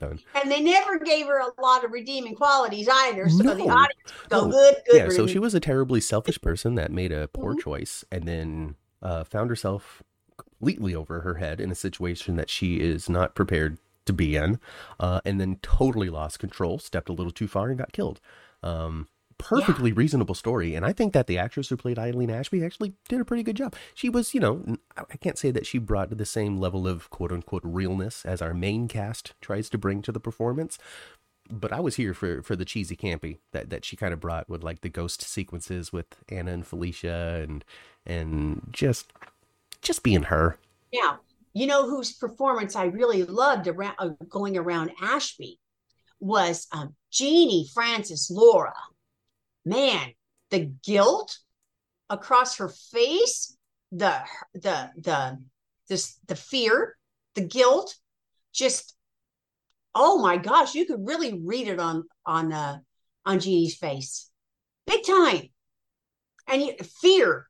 done. 0.00 0.18
And 0.34 0.50
they 0.50 0.62
never 0.62 0.98
gave 0.98 1.26
her 1.26 1.40
a 1.40 1.60
lot 1.60 1.84
of 1.84 1.92
redeeming 1.92 2.34
qualities 2.34 2.88
either. 2.90 3.28
So 3.28 3.42
the 3.42 3.56
No. 3.56 3.68
audience 3.68 4.12
go 4.30 4.46
No. 4.46 4.50
good, 4.50 4.76
good. 4.90 4.96
Yeah, 4.96 5.08
so 5.10 5.26
she 5.26 5.38
was 5.38 5.54
a 5.54 5.60
terribly 5.60 6.00
selfish 6.00 6.40
person 6.40 6.76
that 6.76 6.90
made 6.90 7.12
a 7.12 7.28
poor 7.28 7.54
Mhm. 7.54 7.60
choice 7.60 8.04
and 8.10 8.26
then 8.26 8.76
uh, 9.02 9.24
found 9.24 9.50
herself 9.50 10.02
completely 10.62 10.94
over 10.94 11.22
her 11.22 11.34
head 11.34 11.60
in 11.60 11.72
a 11.72 11.74
situation 11.74 12.36
that 12.36 12.48
she 12.48 12.76
is 12.76 13.08
not 13.08 13.34
prepared 13.34 13.78
to 14.06 14.12
be 14.12 14.36
in, 14.36 14.60
uh, 15.00 15.20
and 15.24 15.40
then 15.40 15.58
totally 15.60 16.08
lost 16.08 16.38
control, 16.38 16.78
stepped 16.78 17.08
a 17.08 17.12
little 17.12 17.32
too 17.32 17.48
far, 17.48 17.68
and 17.68 17.78
got 17.78 17.92
killed. 17.92 18.20
Um, 18.62 19.08
perfectly 19.38 19.92
reasonable 19.92 20.36
story, 20.36 20.76
and 20.76 20.86
I 20.86 20.92
think 20.92 21.14
that 21.14 21.26
the 21.26 21.36
actress 21.36 21.68
who 21.68 21.76
played 21.76 21.98
Eileen 21.98 22.30
Ashby 22.30 22.64
actually 22.64 22.92
did 23.08 23.20
a 23.20 23.24
pretty 23.24 23.42
good 23.42 23.56
job. 23.56 23.74
She 23.92 24.08
was, 24.08 24.34
you 24.34 24.40
know, 24.40 24.76
I 24.96 25.16
can't 25.16 25.36
say 25.38 25.50
that 25.50 25.66
she 25.66 25.78
brought 25.78 26.16
the 26.16 26.24
same 26.24 26.60
level 26.60 26.86
of 26.86 27.10
quote 27.10 27.32
unquote 27.32 27.64
realness 27.64 28.24
as 28.24 28.40
our 28.40 28.54
main 28.54 28.86
cast 28.86 29.34
tries 29.40 29.68
to 29.70 29.78
bring 29.78 30.00
to 30.02 30.12
the 30.12 30.20
performance, 30.20 30.78
but 31.50 31.72
I 31.72 31.80
was 31.80 31.96
here 31.96 32.14
for 32.14 32.40
for 32.42 32.54
the 32.54 32.64
cheesy 32.64 32.94
campy 32.94 33.38
that 33.50 33.68
that 33.70 33.84
she 33.84 33.96
kind 33.96 34.12
of 34.12 34.20
brought 34.20 34.48
with 34.48 34.62
like 34.62 34.82
the 34.82 34.88
ghost 34.88 35.22
sequences 35.22 35.92
with 35.92 36.22
Anna 36.28 36.52
and 36.52 36.64
Felicia 36.64 37.40
and 37.42 37.64
and 38.06 38.68
just 38.70 39.12
just 39.82 40.02
being 40.02 40.22
her. 40.24 40.58
Now, 40.92 41.20
you 41.52 41.66
know 41.66 41.88
whose 41.88 42.12
performance 42.12 42.76
I 42.76 42.84
really 42.84 43.24
loved 43.24 43.68
around 43.68 43.96
uh, 43.98 44.10
going 44.28 44.56
around 44.56 44.92
Ashby 45.00 45.58
was 46.20 46.66
um, 46.72 46.94
Genie 47.10 47.68
Francis 47.74 48.30
Laura. 48.30 48.74
Man, 49.64 50.12
the 50.50 50.72
guilt 50.84 51.38
across 52.08 52.56
her 52.56 52.68
face, 52.68 53.56
the 53.90 54.20
the 54.54 54.90
the 54.96 55.38
this 55.88 56.18
the 56.26 56.36
fear, 56.36 56.96
the 57.34 57.42
guilt, 57.42 57.94
just 58.52 58.96
oh 59.94 60.18
my 60.18 60.36
gosh, 60.36 60.74
you 60.74 60.86
could 60.86 61.06
really 61.06 61.40
read 61.44 61.68
it 61.68 61.78
on 61.78 62.04
on 62.24 62.52
uh, 62.52 62.78
on 63.26 63.40
Genie's 63.40 63.76
face, 63.76 64.30
big 64.86 65.04
time, 65.04 65.48
and 66.48 66.62
you, 66.62 66.74
fear, 67.00 67.48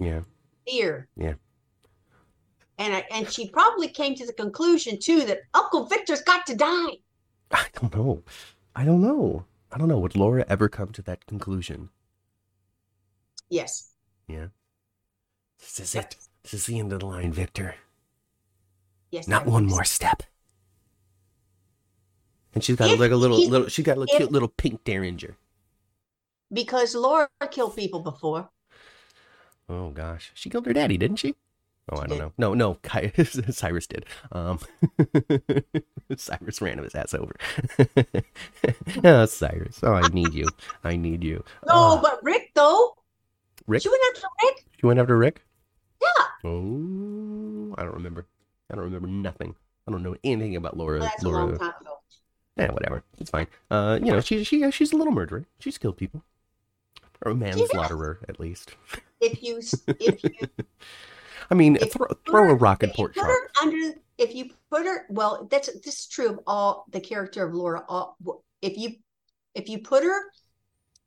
Yeah. 0.00 0.20
fear. 0.66 1.08
Yeah. 1.16 1.34
And 2.78 2.94
I, 2.94 3.04
and 3.10 3.30
she 3.30 3.50
probably 3.50 3.88
came 3.88 4.14
to 4.14 4.26
the 4.26 4.32
conclusion 4.32 4.98
too 4.98 5.24
that 5.26 5.42
Uncle 5.54 5.84
Victor's 5.84 6.22
got 6.22 6.46
to 6.46 6.56
die. 6.56 6.96
I 7.50 7.66
don't 7.74 7.94
know. 7.94 8.22
I 8.74 8.84
don't 8.84 9.02
know. 9.02 9.44
I 9.70 9.78
don't 9.78 9.88
know. 9.88 9.98
Would 9.98 10.16
Laura 10.16 10.44
ever 10.48 10.68
come 10.68 10.88
to 10.92 11.02
that 11.02 11.26
conclusion? 11.26 11.90
Yes. 13.50 13.90
Yeah. 14.26 14.46
This 15.58 15.80
is 15.80 15.94
it. 15.94 16.16
This 16.42 16.54
is 16.54 16.66
the 16.66 16.78
end 16.78 16.92
of 16.92 17.00
the 17.00 17.06
line, 17.06 17.32
Victor. 17.32 17.74
Yes. 19.10 19.28
Not 19.28 19.44
one 19.44 19.66
more 19.66 19.84
step. 19.84 20.22
And 22.54 22.64
she's 22.64 22.76
got 22.76 22.90
If 22.90 22.98
like 22.98 23.10
a 23.10 23.16
little 23.16 23.38
little 23.48 23.68
she 23.68 23.82
got 23.82 23.96
a 23.96 24.00
little 24.00 24.14
if- 24.14 24.18
cute 24.20 24.32
little 24.32 24.48
pink 24.48 24.84
derringer. 24.84 25.36
Because 26.52 26.94
Laura 26.94 27.28
killed 27.50 27.76
people 27.76 28.00
before. 28.00 28.48
Oh 29.70 29.90
gosh. 29.90 30.32
She 30.34 30.50
killed 30.50 30.66
her 30.66 30.72
daddy, 30.72 30.98
didn't 30.98 31.16
she? 31.18 31.34
Oh, 31.92 31.98
I 32.00 32.06
don't 32.06 32.18
know. 32.18 32.32
No, 32.38 32.54
no, 32.54 32.78
Cyrus 33.50 33.86
did. 33.86 34.04
Um, 34.32 34.58
Cyrus 36.16 36.60
ran 36.60 36.78
his 36.78 36.94
ass 36.94 37.14
over. 37.14 37.34
oh, 39.04 39.26
Cyrus. 39.26 39.80
Oh, 39.82 39.94
I 39.94 40.06
need 40.08 40.34
you. 40.34 40.46
I 40.84 40.96
need 40.96 41.24
you. 41.24 41.44
No, 41.66 41.72
Oh, 41.74 42.00
but 42.02 42.20
Rick 42.22 42.50
though. 42.54 42.94
Rick? 43.66 43.82
She 43.82 43.88
went 43.88 44.02
after 44.14 44.26
Rick. 44.44 44.64
You 44.82 44.86
went 44.88 45.00
after 45.00 45.16
Rick? 45.16 45.42
Yeah. 46.02 46.24
Oh, 46.50 47.74
I 47.78 47.82
don't 47.84 47.94
remember. 47.94 48.26
I 48.70 48.74
don't 48.76 48.84
remember 48.84 49.08
nothing. 49.08 49.54
I 49.86 49.92
don't 49.92 50.02
know 50.02 50.16
anything 50.24 50.56
about 50.56 50.76
Laura. 50.76 50.98
Well, 51.00 51.08
that's 51.08 51.22
a 51.24 51.28
Laura. 51.28 51.46
long 51.46 51.58
time 51.58 51.72
ago. 51.80 51.98
Yeah, 52.56 52.72
whatever. 52.72 53.02
It's 53.18 53.30
fine. 53.30 53.46
Uh, 53.70 53.98
you 54.02 54.12
know, 54.12 54.20
she 54.20 54.44
she 54.44 54.70
she's 54.70 54.92
a 54.92 54.96
little 54.96 55.12
murderer. 55.12 55.46
She's 55.58 55.78
killed 55.78 55.96
people, 55.96 56.22
or 57.24 57.32
a 57.32 57.34
manslaughterer 57.34 58.20
at 58.28 58.40
least. 58.40 58.74
If 59.20 59.42
you 59.42 59.60
if 60.00 60.24
you 60.24 60.30
I 61.50 61.54
mean, 61.54 61.76
If 61.76 61.92
throw, 61.92 62.06
you 62.08 62.14
put 62.16 62.26
throw 62.26 62.50
a 62.50 62.54
rock 62.54 62.82
and 62.82 62.92
if 62.92 62.98
you 62.98 63.04
pork 63.04 63.14
put 63.14 63.20
chop. 63.22 63.28
her 63.28 63.50
under 63.62 63.94
if 64.18 64.34
you 64.34 64.50
put 64.70 64.84
her 64.86 65.06
well 65.10 65.46
that's 65.50 65.68
this 65.82 66.00
is 66.00 66.06
true 66.06 66.28
of 66.28 66.40
all 66.46 66.84
the 66.90 67.00
character 67.00 67.44
of 67.46 67.54
Laura 67.54 67.82
all, 67.88 68.16
if 68.62 68.76
you 68.78 68.90
if 69.54 69.68
you 69.68 69.78
put 69.78 70.04
her 70.04 70.20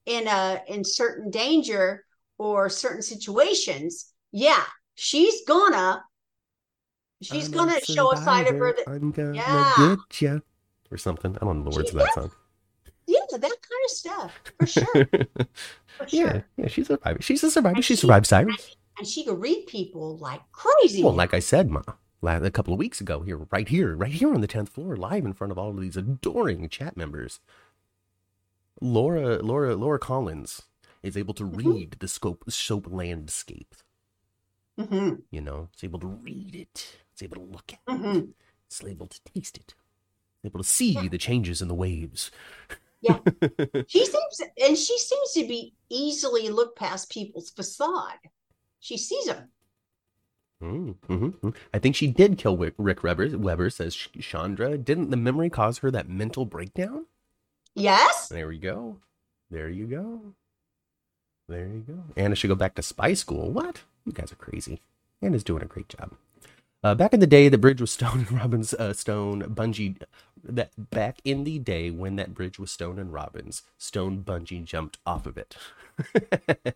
in 0.05 0.27
a 0.27 0.61
in 0.67 0.83
certain 0.83 1.29
danger 1.31 2.03
or 2.37 2.69
certain 2.69 3.01
situations 3.01 4.11
yeah 4.31 4.63
she's 4.95 5.43
gonna 5.47 6.03
she's 7.21 7.47
I'm 7.47 7.53
gonna 7.53 7.79
show 7.81 8.11
a 8.11 8.17
side 8.17 8.47
of 8.47 8.55
her 8.57 8.73
that 8.73 8.89
I'm 8.89 9.11
gonna 9.11 9.33
Yeah. 9.35 9.95
get 9.97 10.21
ya, 10.21 10.39
or 10.91 10.97
something. 10.97 11.35
I 11.41 11.45
don't 11.45 11.63
know 11.63 11.71
the 11.71 11.77
words 11.77 11.91
She- 11.91 11.97
of 11.97 12.03
that 12.03 12.13
song. 12.15 12.31
yeah 13.07 13.19
that 13.31 13.41
kind 13.41 13.83
of 13.85 13.91
stuff 13.91 14.41
for 14.59 14.65
sure 14.67 15.07
for 15.97 16.05
yeah, 16.09 16.31
sure 16.31 16.45
yeah, 16.57 16.67
she's 16.67 16.89
a 16.89 16.93
survivor. 16.95 17.21
She's 17.21 17.43
a 17.43 17.51
survivor. 17.51 17.81
She 17.81 17.95
she- 17.95 18.01
survived 18.01 18.25
Cyrus. 18.27 18.75
and 18.97 19.07
she 19.07 19.23
could 19.23 19.39
read 19.39 19.65
people 19.67 20.17
like 20.17 20.41
crazy 20.51 21.03
Well, 21.03 21.13
like 21.13 21.33
I 21.33 21.39
said, 21.39 21.69
Ma, 21.69 21.81
a 22.23 22.51
couple 22.51 22.73
of 22.73 22.79
weeks 22.79 23.01
ago, 23.01 23.21
here, 23.21 23.37
right 23.51 23.67
here, 23.67 23.95
right 23.95 24.11
here 24.11 24.33
on 24.33 24.41
the 24.41 24.47
tenth 24.47 24.69
floor, 24.69 24.95
live 24.95 25.25
in 25.25 25.33
front 25.33 25.51
of 25.51 25.57
all 25.57 25.69
of 25.71 25.79
these 25.81 25.97
adoring 25.97 26.69
chat 26.69 26.95
members. 26.97 27.39
Laura, 28.81 29.37
Laura, 29.41 29.75
Laura 29.75 29.99
Collins 29.99 30.63
is 31.01 31.15
able 31.17 31.33
to 31.35 31.43
Mhm. 31.43 31.57
read 31.57 31.91
the 31.99 32.07
scope 32.07 32.43
soap 32.49 32.87
landscape. 32.89 33.75
Mhm, 34.77 35.21
You 35.29 35.41
know, 35.41 35.69
it's 35.73 35.83
able 35.83 35.99
to 35.99 36.07
read 36.07 36.55
it. 36.55 36.97
It's 37.11 37.21
able 37.21 37.35
to 37.37 37.43
look 37.43 37.73
at 37.73 37.79
it. 37.87 38.01
mhm. 38.01 38.33
It's 38.67 38.83
able 38.83 39.07
to 39.07 39.19
taste 39.23 39.57
it. 39.57 39.75
It's 40.41 40.45
able 40.51 40.59
to 40.63 40.67
see 40.67 40.93
Yeah. 40.93 41.07
the 41.09 41.17
changes 41.17 41.61
in 41.61 41.67
the 41.67 41.75
waves. 41.75 42.31
Yeah. 43.03 43.19
She 43.87 44.05
seems, 44.05 44.41
and 44.65 44.77
she 44.77 44.97
seems 44.97 45.31
to 45.33 45.45
be 45.47 45.73
easily 45.89 46.49
look 46.49 46.75
past 46.75 47.11
people's 47.11 47.49
facade. 47.49 48.19
She 48.79 48.97
sees 48.97 49.25
them. 49.25 49.49
Mm, 50.63 50.95
mhm, 51.09 51.33
mm. 51.39 51.55
I 51.73 51.79
think 51.79 51.95
she 51.95 52.07
did 52.07 52.37
kill 52.37 52.55
Rick, 52.55 52.75
Rick 52.77 53.03
Weber, 53.03 53.37
Weber, 53.37 53.69
says 53.69 53.93
Chandra. 53.95 54.77
Didn't 54.77 55.09
the 55.09 55.17
memory 55.17 55.49
cause 55.49 55.79
her 55.79 55.91
that 55.91 56.07
mental 56.07 56.45
breakdown? 56.45 57.05
Yes. 57.75 58.29
There 58.29 58.51
you 58.51 58.59
go. 58.61 58.97
There 59.51 59.69
you 59.69 59.85
go. 59.85 60.21
There 61.49 61.67
you 61.67 61.83
go. 61.85 62.03
Anna 62.15 62.35
should 62.35 62.47
go 62.47 62.55
back 62.55 62.75
to 62.75 62.81
spy 62.81 63.13
school. 63.13 63.51
What? 63.51 63.81
You 64.05 64.13
guys 64.13 64.31
are 64.31 64.35
crazy. 64.35 64.81
Anna's 65.21 65.43
doing 65.43 65.61
a 65.63 65.67
great 65.67 65.89
job. 65.89 66.13
Uh, 66.83 66.95
back 66.95 67.13
in 67.13 67.19
the 67.19 67.27
day, 67.27 67.49
the 67.49 67.57
bridge 67.57 67.81
was 67.81 67.91
stone 67.99 68.25
and 68.29 68.31
Robin's 68.31 68.73
uh, 68.73 68.93
stone 68.93 69.41
bungee. 69.43 70.01
That 70.43 70.71
back 70.77 71.19
in 71.23 71.43
the 71.45 71.57
day 71.59 71.89
when 71.89 72.17
that 72.17 72.33
bridge 72.33 72.59
was 72.59 72.71
stone 72.71 72.99
and 72.99 73.13
Robin's 73.13 73.63
stone 73.77 74.23
bungee 74.23 74.63
jumped 74.65 74.97
off 75.05 75.25
of 75.25 75.37
it. 75.37 75.55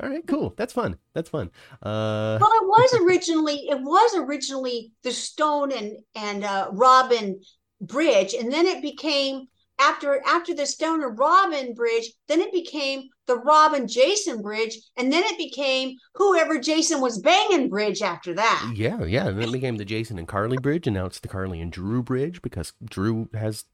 All 0.00 0.08
right, 0.10 0.26
cool. 0.26 0.54
That's 0.56 0.72
fun. 0.72 0.98
That's 1.14 1.30
fun. 1.30 1.50
Uh, 1.82 2.40
Well, 2.40 2.50
it 2.54 2.66
was 2.66 2.94
originally 3.02 3.68
it 3.68 3.80
was 3.80 4.14
originally 4.14 4.92
the 5.02 5.12
Stone 5.12 5.72
and 5.72 5.98
and 6.14 6.44
uh, 6.44 6.68
Robin 6.72 7.40
Bridge, 7.80 8.34
and 8.34 8.52
then 8.52 8.66
it 8.66 8.82
became 8.82 9.48
after 9.78 10.22
after 10.26 10.54
the 10.54 10.66
Stoner 10.66 11.10
Robin 11.10 11.74
Bridge, 11.74 12.10
then 12.28 12.40
it 12.40 12.52
became 12.52 13.08
the 13.26 13.36
Robin 13.36 13.86
Jason 13.88 14.40
Bridge, 14.42 14.78
and 14.96 15.12
then 15.12 15.22
it 15.24 15.36
became 15.38 15.96
whoever 16.14 16.58
Jason 16.58 17.00
was 17.00 17.18
banging 17.18 17.68
Bridge 17.68 18.02
after 18.02 18.34
that. 18.34 18.66
Yeah, 18.74 19.04
yeah. 19.04 19.28
And 19.28 19.38
then 19.38 19.48
it 19.48 19.52
became 19.52 19.76
the 19.76 19.84
Jason 19.84 20.18
and 20.18 20.28
Carly 20.28 20.58
bridge, 20.58 20.86
and 20.86 20.94
now 20.94 21.06
it's 21.06 21.20
the 21.20 21.28
Carly 21.28 21.60
and 21.60 21.70
Drew 21.72 22.02
bridge 22.02 22.42
because 22.42 22.72
Drew 22.84 23.28
has 23.34 23.64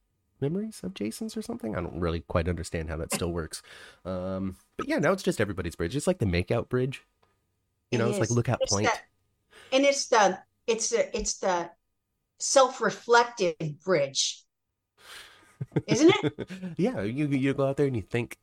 memories 0.41 0.81
of 0.83 0.95
Jason's 0.95 1.37
or 1.37 1.43
something. 1.43 1.77
I 1.77 1.81
don't 1.81 2.01
really 2.01 2.21
quite 2.21 2.49
understand 2.49 2.89
how 2.89 2.97
that 2.97 3.13
still 3.13 3.31
works. 3.33 3.63
Um, 4.05 4.57
but 4.77 4.89
yeah, 4.89 4.99
now 4.99 5.13
it's 5.13 5.23
just 5.23 5.41
everybody's 5.41 5.77
bridge. 5.77 5.95
It's 5.95 6.07
like 6.07 6.19
the 6.19 6.27
makeout 6.27 6.69
bridge. 6.69 7.05
You 7.91 7.99
know, 7.99 8.07
It 8.07 8.11
it's 8.11 8.21
like. 8.21 8.31
Lookout 8.31 8.61
It's 8.61 8.73
Point. 8.73 8.87
the- 8.87 9.77
and 9.77 9.85
it's 9.85 10.09
the 10.09 10.39
it's 10.67 10.91
the 10.91 11.17
it's 11.17 11.39
the 11.39 11.71
self-reflective 12.39 13.55
bridge, 13.85 14.42
isn't 15.87 16.15
it? 16.23 16.49
yeah, 16.77 17.03
you 17.03 17.27
you 17.27 17.55
go 17.55 17.67
out 17.67 17.77
there 17.77 17.87
and 17.87 17.97
you 17.97 18.03
think 18.03 18.39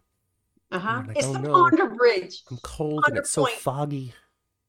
Uh 0.71 0.79
huh. 0.79 1.03
Like, 1.07 1.17
it's 1.17 1.27
"Oh, 1.27 1.33
the 1.33 1.39
no." 1.39 1.53
Ponder 1.53 1.89
Bridge. 1.89 2.43
I'm 2.51 2.57
cold 2.63 3.03
and 3.05 3.13
Under 3.13 3.21
it's 3.21 3.29
so 3.31 3.45
foggy. 3.45 4.13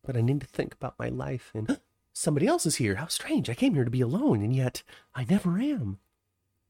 but 0.05 0.17
I 0.17 0.21
need 0.23 0.41
to 0.41 0.47
think 0.47 0.75
about 0.75 0.99
my 0.99 1.09
life 1.09 1.51
and 1.55 1.79
somebody 2.13 2.47
else 2.47 2.67
is 2.67 2.77
here. 2.77 2.97
How 2.97 3.07
strange. 3.09 3.51
I 3.51 3.55
came 3.55 3.75
here 3.75 3.85
to 3.85 3.91
be 3.91 4.01
alone, 4.01 4.43
and 4.43 4.55
yet 4.55 4.83
I 5.15 5.25
never 5.29 5.59
am. 5.59 5.99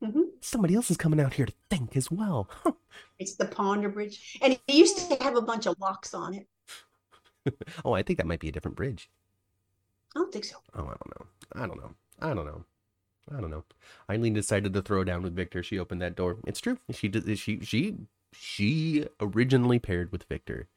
Mhm. 0.03 0.25
Somebody 0.41 0.75
else 0.75 0.91
is 0.91 0.97
coming 0.97 1.21
out 1.21 1.35
here 1.35 1.47
to 1.47 1.53
think 1.69 1.97
as 1.97 2.11
well. 2.11 2.49
It's 3.19 3.37
the 3.37 3.45
Ponder 3.47 3.89
Bridge. 3.91 4.39
And 4.43 4.55
it 4.55 4.61
used 4.67 4.97
to 5.11 5.17
have 5.23 5.37
a 5.37 5.43
bunch 5.43 5.67
of 5.67 5.79
locks 5.79 6.15
on 6.15 6.35
it. 6.35 6.49
oh, 7.85 7.93
I 7.93 8.03
think 8.03 8.17
that 8.17 8.27
might 8.27 8.41
be 8.41 8.49
a 8.49 8.53
different 8.53 8.77
bridge. 8.77 9.11
I 10.17 10.19
don't 10.21 10.33
think 10.33 10.45
so. 10.47 10.57
Oh, 10.75 10.85
I 10.85 10.97
don't 10.97 11.13
know. 11.21 11.27
I 11.53 11.67
don't 11.67 11.77
know. 11.81 11.95
I 12.21 12.35
don't 12.35 12.47
know. 12.47 12.65
I 13.35 13.41
don't 13.41 13.51
know. 13.51 13.65
Eileen 14.11 14.35
decided 14.35 14.73
to 14.75 14.83
throw 14.83 15.05
down 15.05 15.23
with 15.23 15.37
Victor. 15.37 15.63
She 15.63 15.79
opened 15.79 16.03
that 16.03 16.17
door. 16.17 16.37
It's 16.47 16.61
true. 16.61 16.79
She 16.91 17.09
did. 17.09 17.39
She 17.39 17.61
she 17.61 17.97
she 18.33 19.07
originally 19.21 19.79
paired 19.79 20.11
with 20.13 20.25
Victor. 20.25 20.69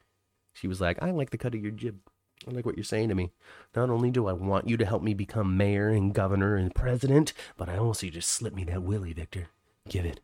She 0.54 0.68
was 0.68 0.80
like, 0.80 1.01
"I 1.01 1.12
like 1.12 1.32
the 1.32 1.38
cut 1.38 1.56
of 1.56 1.62
your 1.62 1.72
jib. 1.72 1.99
I 2.47 2.51
like 2.51 2.66
what 2.66 2.76
you're 2.78 2.84
saying 2.84 3.10
to 3.10 3.16
me. 3.16 3.32
Not 3.76 3.89
only 3.89 4.12
do 4.12 4.28
I 4.28 4.34
want 4.34 4.68
you 4.68 4.78
to 4.78 4.86
help 4.86 5.01
me 5.01 5.14
become 5.14 5.58
mayor 5.58 5.89
and 5.89 6.14
governor 6.14 6.56
and 6.56 6.74
president, 6.76 7.34
but 7.58 7.70
I 7.70 7.78
also 7.78 8.08
just 8.08 8.30
slip 8.30 8.54
me 8.54 8.64
that 8.66 8.84
willy, 8.84 9.14
Victor. 9.14 9.47
Give 9.89 10.06
it." 10.06 10.20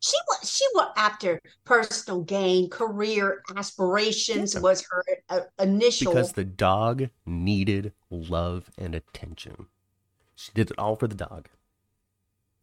She 0.00 0.16
was 0.28 0.50
she 0.50 0.64
was 0.74 0.92
after 0.96 1.40
personal 1.64 2.22
gain, 2.22 2.68
career 2.70 3.42
aspirations 3.56 4.54
Yeah. 4.54 4.60
was 4.60 4.86
her 4.90 5.04
uh, 5.30 5.40
initial. 5.58 6.12
Because 6.12 6.32
the 6.32 6.44
dog 6.44 7.08
needed 7.26 7.92
love 8.10 8.70
and 8.78 8.94
attention. 8.94 9.66
She 10.34 10.50
did 10.52 10.70
it 10.70 10.78
all 10.78 10.96
for 10.96 11.08
the 11.08 11.14
dog. 11.14 11.48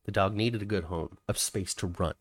The 0.05 0.11
dog 0.11 0.35
needed 0.35 0.61
a 0.61 0.65
good 0.65 0.85
home, 0.85 1.17
a 1.27 1.35
space 1.35 1.73
to 1.75 1.87
run, 1.87 2.15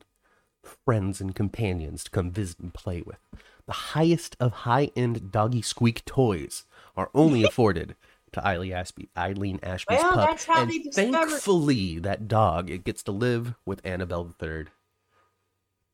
friends 0.84 1.20
and 1.20 1.34
companions 1.34 2.04
to 2.04 2.10
come 2.10 2.30
visit 2.30 2.58
and 2.58 2.74
play 2.74 3.02
with. 3.02 3.18
The 3.66 3.72
highest 3.72 4.36
of 4.40 4.52
high 4.52 4.90
end 4.96 5.30
doggy 5.32 5.62
squeak 5.62 6.04
toys 6.04 6.64
are 6.96 7.10
only 7.14 7.44
afforded 7.48 7.96
to 8.32 8.46
Eileen, 8.46 8.72
Ashby, 8.72 9.08
Eileen 9.16 9.58
Ashby's 9.62 9.98
Well, 10.02 10.12
pup. 10.12 10.38
and 10.56 10.94
thankfully, 10.94 11.98
that 12.00 12.28
dog 12.28 12.70
it 12.70 12.84
gets 12.84 13.02
to 13.04 13.12
live 13.12 13.54
with 13.64 13.80
Annabelle 13.84 14.24
the 14.24 14.34
third, 14.34 14.70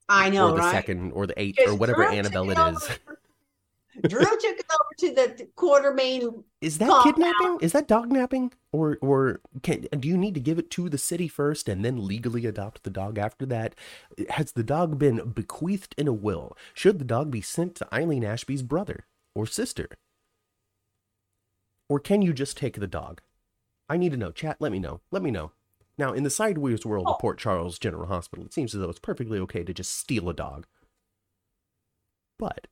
I 0.08 0.28
know, 0.30 0.48
or 0.48 0.52
the 0.52 0.58
right? 0.58 0.70
second, 0.72 1.12
or 1.12 1.26
the 1.26 1.40
eighth, 1.40 1.58
or 1.66 1.74
whatever 1.74 2.04
Annabelle 2.04 2.50
it 2.50 2.58
is. 2.74 2.90
Drew 4.08 4.20
took 4.24 4.42
it 4.44 4.66
over 4.72 4.90
to 4.98 5.14
the 5.14 5.48
Quartermaine. 5.56 6.44
Is 6.60 6.78
that 6.78 7.02
kidnapping? 7.04 7.58
Is 7.60 7.72
that 7.72 7.88
dog 7.88 8.10
napping? 8.12 8.52
Or 8.72 8.98
or 9.00 9.40
can 9.62 9.86
do 9.98 10.08
you 10.08 10.16
need 10.16 10.34
to 10.34 10.40
give 10.40 10.58
it 10.58 10.70
to 10.72 10.88
the 10.88 10.98
city 10.98 11.28
first 11.28 11.68
and 11.68 11.84
then 11.84 12.06
legally 12.06 12.46
adopt 12.46 12.82
the 12.82 12.90
dog 12.90 13.18
after 13.18 13.46
that? 13.46 13.74
Has 14.30 14.52
the 14.52 14.62
dog 14.62 14.98
been 14.98 15.30
bequeathed 15.30 15.94
in 15.96 16.08
a 16.08 16.12
will? 16.12 16.56
Should 16.74 16.98
the 16.98 17.04
dog 17.04 17.30
be 17.30 17.40
sent 17.40 17.74
to 17.76 17.94
Eileen 17.94 18.24
Ashby's 18.24 18.62
brother 18.62 19.06
or 19.34 19.46
sister? 19.46 19.88
Or 21.88 22.00
can 22.00 22.22
you 22.22 22.32
just 22.32 22.56
take 22.56 22.80
the 22.80 22.86
dog? 22.86 23.20
I 23.88 23.96
need 23.96 24.10
to 24.12 24.18
know. 24.18 24.32
Chat, 24.32 24.56
let 24.60 24.72
me 24.72 24.78
know. 24.80 25.00
Let 25.10 25.22
me 25.22 25.30
know. 25.30 25.52
Now, 25.98 26.12
in 26.12 26.24
the 26.24 26.30
sideways 26.30 26.84
world 26.84 27.06
of 27.06 27.14
Oh. 27.14 27.18
Port 27.20 27.38
Charles 27.38 27.78
General 27.78 28.06
Hospital, 28.06 28.44
it 28.44 28.52
seems 28.52 28.74
as 28.74 28.80
though 28.80 28.90
it's 28.90 28.98
perfectly 28.98 29.38
okay 29.38 29.64
to 29.64 29.72
just 29.72 29.96
steal 29.96 30.28
a 30.28 30.34
dog. 30.34 30.66
But 32.38 32.66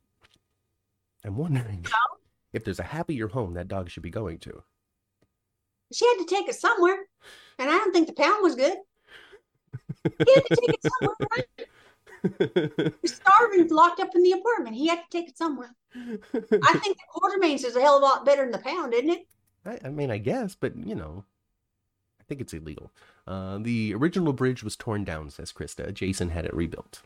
I'm 1.25 1.37
wondering 1.37 1.87
if 2.53 2.65
there's 2.65 2.81
a 2.81 2.85
happier 2.85 3.29
home 3.29 3.55
that 3.55 3.69
dog 3.69 3.91
should 3.91 4.03
be 4.03 4.11
going 4.11 4.39
to. 4.41 4.63
She 5.93 6.07
had 6.07 6.19
to 6.19 6.27
take 6.27 6.49
it 6.49 6.55
somewhere, 6.55 6.99
and 7.59 7.71
I 7.71 7.73
don't 7.73 7.93
think 7.93 8.07
the 8.07 8.15
pound 8.15 8.43
was 8.43 8.55
good. 8.55 8.77
He 10.05 10.35
had 10.35 10.45
to 10.47 10.57
take 10.57 10.75
it 10.75 10.93
somewhere. 11.01 11.17
Right? 11.31 11.69
He 13.03 13.09
starving, 13.09 13.69
locked 13.69 14.01
up 14.01 14.15
in 14.15 14.23
the 14.23 14.33
apartment. 14.33 14.75
He 14.75 14.87
had 14.89 15.01
to 15.01 15.11
take 15.11 15.29
it 15.29 15.37
somewhere. 15.37 15.75
I 15.95 15.99
think 16.83 16.97
the 16.97 17.05
Quartermaines 17.15 17.67
is 17.67 17.77
a 17.77 17.83
hell 17.83 17.97
of 17.97 18.03
a 18.03 18.07
lot 18.07 18.25
better 18.25 18.43
than 18.43 18.51
the 18.51 18.59
pound, 18.59 18.95
isn't 18.95 19.11
it? 19.11 19.27
I, 19.67 19.79
I 19.85 19.89
mean, 19.91 20.11
I 20.11 20.17
guess, 20.17 20.55
but 20.55 20.75
you 20.75 20.95
know, 20.95 21.25
I 22.19 22.25
think 22.25 22.41
it's 22.41 22.55
illegal. 22.55 22.91
Uh, 23.27 23.59
the 23.59 23.95
original 23.95 24.33
bridge 24.33 24.65
was 24.65 24.75
torn 24.75 25.05
down, 25.05 25.29
says 25.29 25.53
Krista. 25.53 25.93
Jason 25.93 26.31
had 26.31 26.47
it 26.47 26.55
rebuilt. 26.55 27.03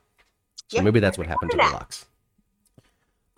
So 0.69 0.77
Yep, 0.77 0.85
maybe 0.85 1.01
that's 1.01 1.19
what 1.19 1.27
happened 1.27 1.51
to 1.51 1.57
the 1.57 1.65
locks. 1.65 2.07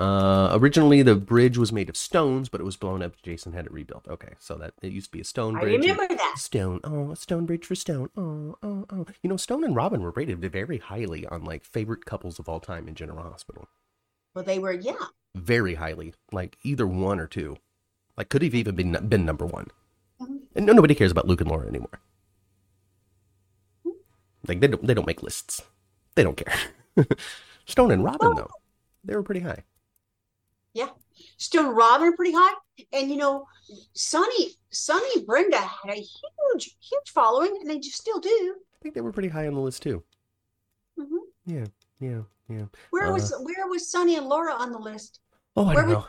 Uh, 0.01 0.49
originally, 0.59 1.03
the 1.03 1.15
bridge 1.15 1.59
was 1.59 1.73
made 1.73 1.91
of 1.91 1.97
stones, 1.97 2.49
but 2.49 2.59
it 2.61 2.65
was 2.65 2.77
blown 2.77 3.03
up. 3.03 3.21
Jason 3.23 3.53
had 3.53 3.67
it 3.67 3.73
rebuilt. 3.73 4.07
Okay, 4.09 4.33
so 4.39 4.55
that 4.57 4.73
it 4.81 4.93
used 4.93 5.09
to 5.09 5.13
be 5.13 5.21
a 5.21 5.25
stone 5.25 5.57
I 5.57 5.61
bridge. 5.61 5.75
and- 5.75 5.85
remember 5.85 6.15
that. 6.15 6.35
Stone. 6.39 6.81
Oh, 6.85 7.11
a 7.11 7.17
stone 7.17 7.45
bridge 7.45 7.67
for 7.67 7.75
stone. 7.75 8.09
Oh, 8.17 8.57
oh, 8.63 8.87
oh. 8.91 9.07
You 9.23 9.29
know, 9.29 9.37
Stone 9.37 9.63
and 9.63 9.77
Robin 9.77 10.01
were 10.01 10.13
rated 10.13 10.41
very 10.41 10.79
highly 10.79 11.27
on 11.27 11.45
like 11.45 11.65
favorite 11.65 12.07
couples 12.07 12.39
of 12.39 12.49
all 12.49 12.61
time 12.61 12.89
in 12.89 12.95
General 12.95 13.23
Hospital. 13.23 13.69
Well, 14.35 14.45
they 14.45 14.59
were, 14.59 14.73
yeah. 14.73 14.95
Very 15.35 15.75
highly, 15.75 16.15
like 16.33 16.57
either 16.63 16.87
one 16.87 17.21
or 17.21 17.27
two. 17.27 17.57
Like 18.17 18.31
could 18.31 18.43
have 18.43 18.55
even 18.55 18.75
been 18.75 18.93
been 19.09 19.25
number 19.27 19.45
one. 19.45 19.67
Mhm. 20.21 20.39
And 20.57 20.67
no, 20.67 20.73
nobody 20.73 20.95
cares 20.95 21.11
about 21.13 21.27
Luke 21.29 21.41
and 21.43 21.51
Laura 21.51 21.67
anymore. 21.69 22.01
Like 24.49 24.61
they 24.61 24.69
don't 24.69 24.87
they 24.87 24.95
don't 24.95 25.07
make 25.07 25.23
lists. 25.23 25.63
They 26.15 26.23
don't 26.23 26.37
care. 26.37 26.55
Stone 27.67 27.91
and 27.93 28.03
Robin 28.03 28.29
Well- 28.29 28.35
though, 28.37 28.51
they 29.05 29.15
were 29.15 29.23
pretty 29.23 29.41
high. 29.41 29.65
Stone 31.37 31.75
Robin 31.75 32.15
pretty 32.17 32.33
high. 32.35 32.55
And 32.93 33.11
you 33.11 33.17
know, 33.17 33.47
Sonny, 33.95 34.51
Sonny 34.71 35.25
Brenda 35.27 35.59
had 35.59 35.91
a 35.93 35.95
huge, 36.01 36.77
huge 36.81 37.11
following, 37.13 37.57
and 37.61 37.69
they 37.69 37.79
just 37.79 37.97
still 37.99 38.21
do. 38.21 38.55
I 38.75 38.79
think 38.83 38.95
they 38.95 39.01
were 39.01 39.13
pretty 39.13 39.29
high 39.29 39.47
on 39.47 39.55
the 39.55 39.61
list 39.61 39.83
too. 39.83 40.03
Mhm. 40.99 41.19
Yeah, 41.47 41.67
yeah, 42.01 42.23
yeah. 42.49 42.65
Where 42.91 43.13
was 43.13 43.33
Uh, 43.33 43.39
where 43.43 43.67
was 43.69 43.91
Sonny 43.91 44.17
and 44.17 44.27
Laura 44.27 44.55
on 44.55 44.73
the 44.73 44.79
list? 44.79 45.21
Oh, 45.57 45.65
I 45.67 45.75
Where 45.75 45.83
don't 45.85 45.95
was- 45.95 46.05
know. 46.05 46.07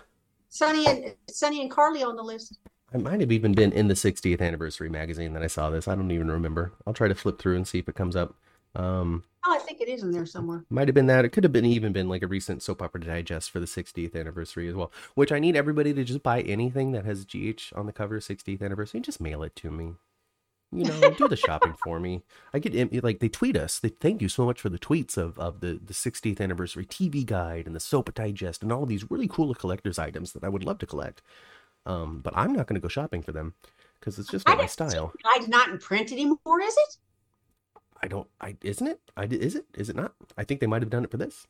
Sonny 0.49 0.86
and 0.88 1.16
Sonny 1.30 1.62
and 1.62 1.72
Carly 1.72 2.03
on 2.03 2.16
the 2.16 2.24
list. 2.24 2.57
I 2.93 2.97
might 2.97 3.22
have 3.22 3.32
even 3.32 3.53
been 3.53 3.72
in 3.72 3.88
the 3.88 3.95
60th 3.95 4.41
anniversary 4.41 4.89
magazine 4.89 5.32
that 5.34 5.43
I 5.43 5.47
saw 5.47 5.70
this. 5.70 5.88
I 5.88 5.95
don't 5.95 6.12
even 6.12 6.30
remember. 6.30 6.74
I'll 6.86 6.93
try 6.93 7.07
to 7.07 7.16
flip 7.16 7.39
through 7.39 7.55
and 7.55 7.66
see 7.66 7.80
if 7.80 7.88
it 7.88 7.95
comes 7.95 8.18
up. 8.18 8.36
Um, 8.76 9.24
Oh, 9.43 9.55
I 9.55 9.59
think 9.59 9.82
it 9.82 9.89
is 9.89 10.03
in 10.03 10.11
there 10.11 10.26
somewhere. 10.28 10.63
might 10.69 10.88
have 10.88 10.93
been 10.93 11.07
that. 11.07 11.26
It 11.26 11.30
could 11.30 11.43
have 11.43 11.51
been 11.51 11.65
even 11.65 11.93
been 11.93 12.07
like 12.07 12.22
a 12.22 12.28
recent 12.28 12.61
soap 12.61 12.82
opera 12.82 13.01
digest 13.01 13.49
for 13.49 13.59
the 13.59 13.65
60th 13.65 14.15
anniversary 14.15 14.67
as 14.67 14.76
well. 14.76 14.91
Which 15.15 15.32
I 15.32 15.39
need 15.39 15.55
everybody 15.55 15.93
to 15.95 16.03
just 16.03 16.22
buy 16.22 16.41
anything 16.41 16.91
that 16.91 17.05
has 17.05 17.26
GH 17.26 17.74
on 17.76 17.88
the 17.88 17.91
cover 17.91 18.19
60th 18.19 18.61
anniversary 18.61 18.99
and 18.99 19.05
just 19.05 19.19
mail 19.19 19.41
it 19.41 19.55
to 19.57 19.72
me. 19.72 19.95
You 20.72 20.86
know, 20.86 21.09
do 21.11 21.28
the 21.28 21.36
shopping 21.36 21.74
for 21.84 21.99
me. 21.99 22.22
I 22.53 22.59
get 22.59 23.03
like 23.03 23.19
they 23.19 23.28
tweet 23.28 23.57
us. 23.57 23.80
They 23.80 23.89
thank 23.89 24.22
you 24.22 24.30
so 24.30 24.45
much 24.45 24.61
for 24.61 24.69
the 24.69 24.80
tweets 24.80 25.17
of, 25.17 25.38
of 25.38 25.59
the, 25.59 25.80
the 25.84 25.93
60th 25.93 26.39
anniversary 26.39 26.86
TV 26.86 27.26
guide 27.26 27.65
and 27.65 27.76
the 27.76 27.80
soap 27.82 28.13
digest 28.13 28.63
and 28.63 28.72
all 28.72 28.84
of 28.84 28.89
these 28.89 29.09
really 29.11 29.28
cool 29.28 29.53
collector's 29.53 29.99
items 29.99 30.32
that 30.32 30.43
I 30.45 30.49
would 30.49 30.63
love 30.63 30.78
to 30.78 30.86
collect. 30.86 31.22
Um, 31.86 32.22
but 32.22 32.38
I'm 32.38 32.53
not 32.53 32.67
going 32.67 32.76
to 32.76 32.82
go 32.82 32.88
shopping 32.88 33.22
for 33.22 33.32
them 33.34 33.55
because 33.99 34.17
it's 34.17 34.30
just 34.30 34.47
not 34.47 34.59
my 34.59 34.65
style. 34.67 35.11
Guide's 35.24 35.49
not 35.49 35.67
in 35.69 35.78
print 35.78 36.11
anymore, 36.11 36.61
is 36.61 36.78
it? 36.78 36.97
I 38.04 38.08
don't. 38.08 38.28
I 38.39 38.56
isn't 38.62 38.88
it? 38.88 38.99
I 39.16 39.26
is 39.26 39.56
it? 39.56 39.66
Is 39.76 39.89
it 39.89 39.95
not? 39.95 40.14
I 40.38 40.43
think 40.43 40.60
they 40.60 40.68
might 40.68 40.82
have 40.82 40.89
done 40.89 41.04
it 41.04 41.12
for 41.12 41.18
this. 41.18 41.47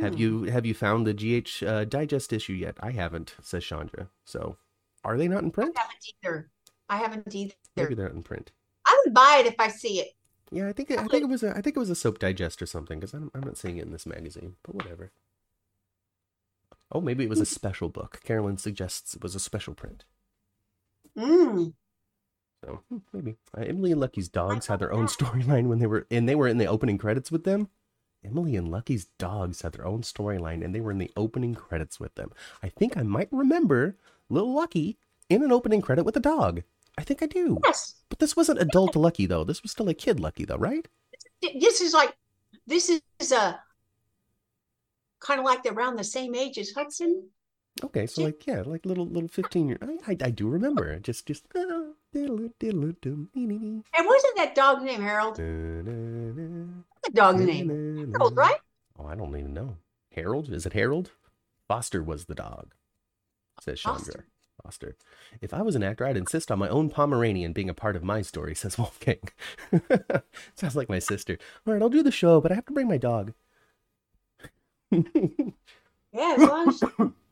Have 0.00 0.14
Hmm. 0.14 0.20
you 0.20 0.42
have 0.44 0.66
you 0.66 0.74
found 0.74 1.06
the 1.06 1.14
GH 1.14 1.62
uh, 1.66 1.84
digest 1.84 2.32
issue 2.32 2.52
yet? 2.52 2.76
I 2.80 2.90
haven't, 2.90 3.34
says 3.42 3.64
Chandra. 3.64 4.08
So, 4.24 4.56
are 5.04 5.16
they 5.16 5.28
not 5.28 5.42
in 5.42 5.50
print? 5.50 5.76
I 5.76 5.80
haven't 5.80 6.06
either. 6.22 6.50
I 6.90 6.96
haven't 6.98 7.34
either. 7.34 7.54
Maybe 7.76 7.94
they're 7.94 8.06
not 8.08 8.14
in 8.14 8.22
print. 8.22 8.52
I 8.86 9.00
would 9.04 9.14
buy 9.14 9.38
it 9.40 9.46
if 9.46 9.56
I 9.58 9.68
see 9.68 10.00
it. 10.00 10.08
Yeah, 10.50 10.68
I 10.68 10.72
think 10.72 10.90
it, 10.90 10.98
I 10.98 11.06
think 11.06 11.24
it 11.24 11.28
was 11.28 11.42
a 11.42 11.50
I 11.50 11.60
think 11.62 11.76
it 11.76 11.80
was 11.80 11.90
a 11.90 11.94
soap 11.94 12.18
digest 12.18 12.60
or 12.62 12.66
something 12.66 13.00
because 13.00 13.14
I'm 13.14 13.30
I'm 13.34 13.42
not 13.42 13.56
seeing 13.56 13.78
it 13.78 13.86
in 13.86 13.92
this 13.92 14.06
magazine. 14.06 14.56
But 14.62 14.74
whatever. 14.74 15.10
Oh, 16.90 17.00
maybe 17.02 17.24
it 17.24 17.30
was 17.30 17.40
a 17.40 17.46
special 17.46 17.88
book. 17.90 18.20
Carolyn 18.24 18.56
suggests 18.56 19.14
it 19.14 19.22
was 19.22 19.34
a 19.34 19.40
special 19.40 19.74
print. 19.74 20.04
Mm. 21.16 21.74
So 22.68 22.82
hmm, 22.90 22.98
maybe 23.12 23.36
uh, 23.56 23.62
Emily 23.62 23.92
and 23.92 24.00
Lucky's 24.00 24.28
dogs 24.28 24.66
had 24.66 24.78
their 24.78 24.92
own 24.92 25.06
storyline 25.06 25.68
when 25.68 25.78
they 25.78 25.86
were 25.86 26.06
and 26.10 26.28
they 26.28 26.34
were 26.34 26.48
in 26.48 26.58
the 26.58 26.66
opening 26.66 26.98
credits 26.98 27.30
with 27.30 27.44
them. 27.44 27.68
Emily 28.24 28.56
and 28.56 28.70
Lucky's 28.70 29.06
dogs 29.18 29.62
had 29.62 29.72
their 29.72 29.86
own 29.86 30.02
storyline 30.02 30.62
and 30.62 30.74
they 30.74 30.80
were 30.80 30.90
in 30.90 30.98
the 30.98 31.10
opening 31.16 31.54
credits 31.54 31.98
with 31.98 32.14
them. 32.16 32.30
I 32.62 32.68
think 32.68 32.96
I 32.96 33.02
might 33.02 33.28
remember 33.30 33.96
Little 34.28 34.52
Lucky 34.52 34.98
in 35.30 35.42
an 35.42 35.52
opening 35.52 35.80
credit 35.80 36.04
with 36.04 36.16
a 36.16 36.20
dog. 36.20 36.62
I 36.98 37.04
think 37.04 37.22
I 37.22 37.26
do. 37.26 37.58
Yes. 37.64 37.94
But 38.08 38.18
this 38.18 38.36
wasn't 38.36 38.60
adult 38.60 38.96
Lucky 38.96 39.24
though. 39.24 39.44
This 39.44 39.62
was 39.62 39.72
still 39.72 39.88
a 39.88 39.94
kid 39.94 40.20
Lucky 40.20 40.44
though, 40.44 40.56
right? 40.56 40.86
This 41.40 41.80
is 41.80 41.94
like 41.94 42.16
this 42.66 42.90
is 42.90 43.32
a 43.32 43.60
kind 45.20 45.40
of 45.40 45.46
like 45.46 45.62
they're 45.62 45.72
around 45.72 45.96
the 45.96 46.04
same 46.04 46.34
age 46.34 46.58
as 46.58 46.72
Hudson. 46.72 47.30
Okay, 47.82 48.06
so 48.06 48.24
like 48.24 48.46
yeah, 48.46 48.62
like 48.66 48.84
little 48.84 49.06
little 49.06 49.28
fifteen 49.28 49.68
year. 49.68 49.78
I, 49.80 50.12
I 50.12 50.16
I 50.20 50.30
do 50.30 50.48
remember. 50.48 50.98
Just 50.98 51.26
just. 51.26 51.44
uh, 51.56 51.77
And 52.14 54.06
wasn't 54.06 54.36
that 54.36 54.54
dog's 54.54 54.82
name 54.82 55.02
Harold? 55.02 55.36
The 55.36 57.10
dog's 57.12 57.42
name 57.42 57.68
Harold, 58.12 58.36
right? 58.36 58.56
Oh, 58.98 59.06
I 59.06 59.14
don't 59.14 59.36
even 59.36 59.54
know. 59.54 59.76
Harold? 60.14 60.50
Is 60.52 60.66
it 60.66 60.72
Harold? 60.72 61.12
Foster 61.68 62.02
was 62.02 62.24
the 62.24 62.34
dog, 62.34 62.74
says 63.60 63.80
Chandra. 63.80 63.98
Foster. 64.00 64.26
Foster. 64.64 64.96
If 65.40 65.54
I 65.54 65.62
was 65.62 65.76
an 65.76 65.82
actor, 65.82 66.06
I'd 66.06 66.16
insist 66.16 66.50
on 66.50 66.58
my 66.58 66.68
own 66.68 66.90
Pomeranian 66.90 67.52
being 67.52 67.68
a 67.68 67.74
part 67.74 67.94
of 67.94 68.02
my 68.02 68.22
story, 68.22 68.54
says 68.54 68.78
Wolfgang. 68.78 69.28
Sounds 70.54 70.74
like 70.74 70.88
my 70.88 70.98
sister. 70.98 71.38
All 71.66 71.74
right, 71.74 71.82
I'll 71.82 71.88
do 71.88 72.02
the 72.02 72.10
show, 72.10 72.40
but 72.40 72.50
I 72.50 72.56
have 72.56 72.66
to 72.66 72.72
bring 72.72 72.88
my 72.88 72.98
dog. 72.98 73.34
Yeah, 76.12 76.36
as 76.38 76.48
long 76.48 76.68
as 76.68 76.82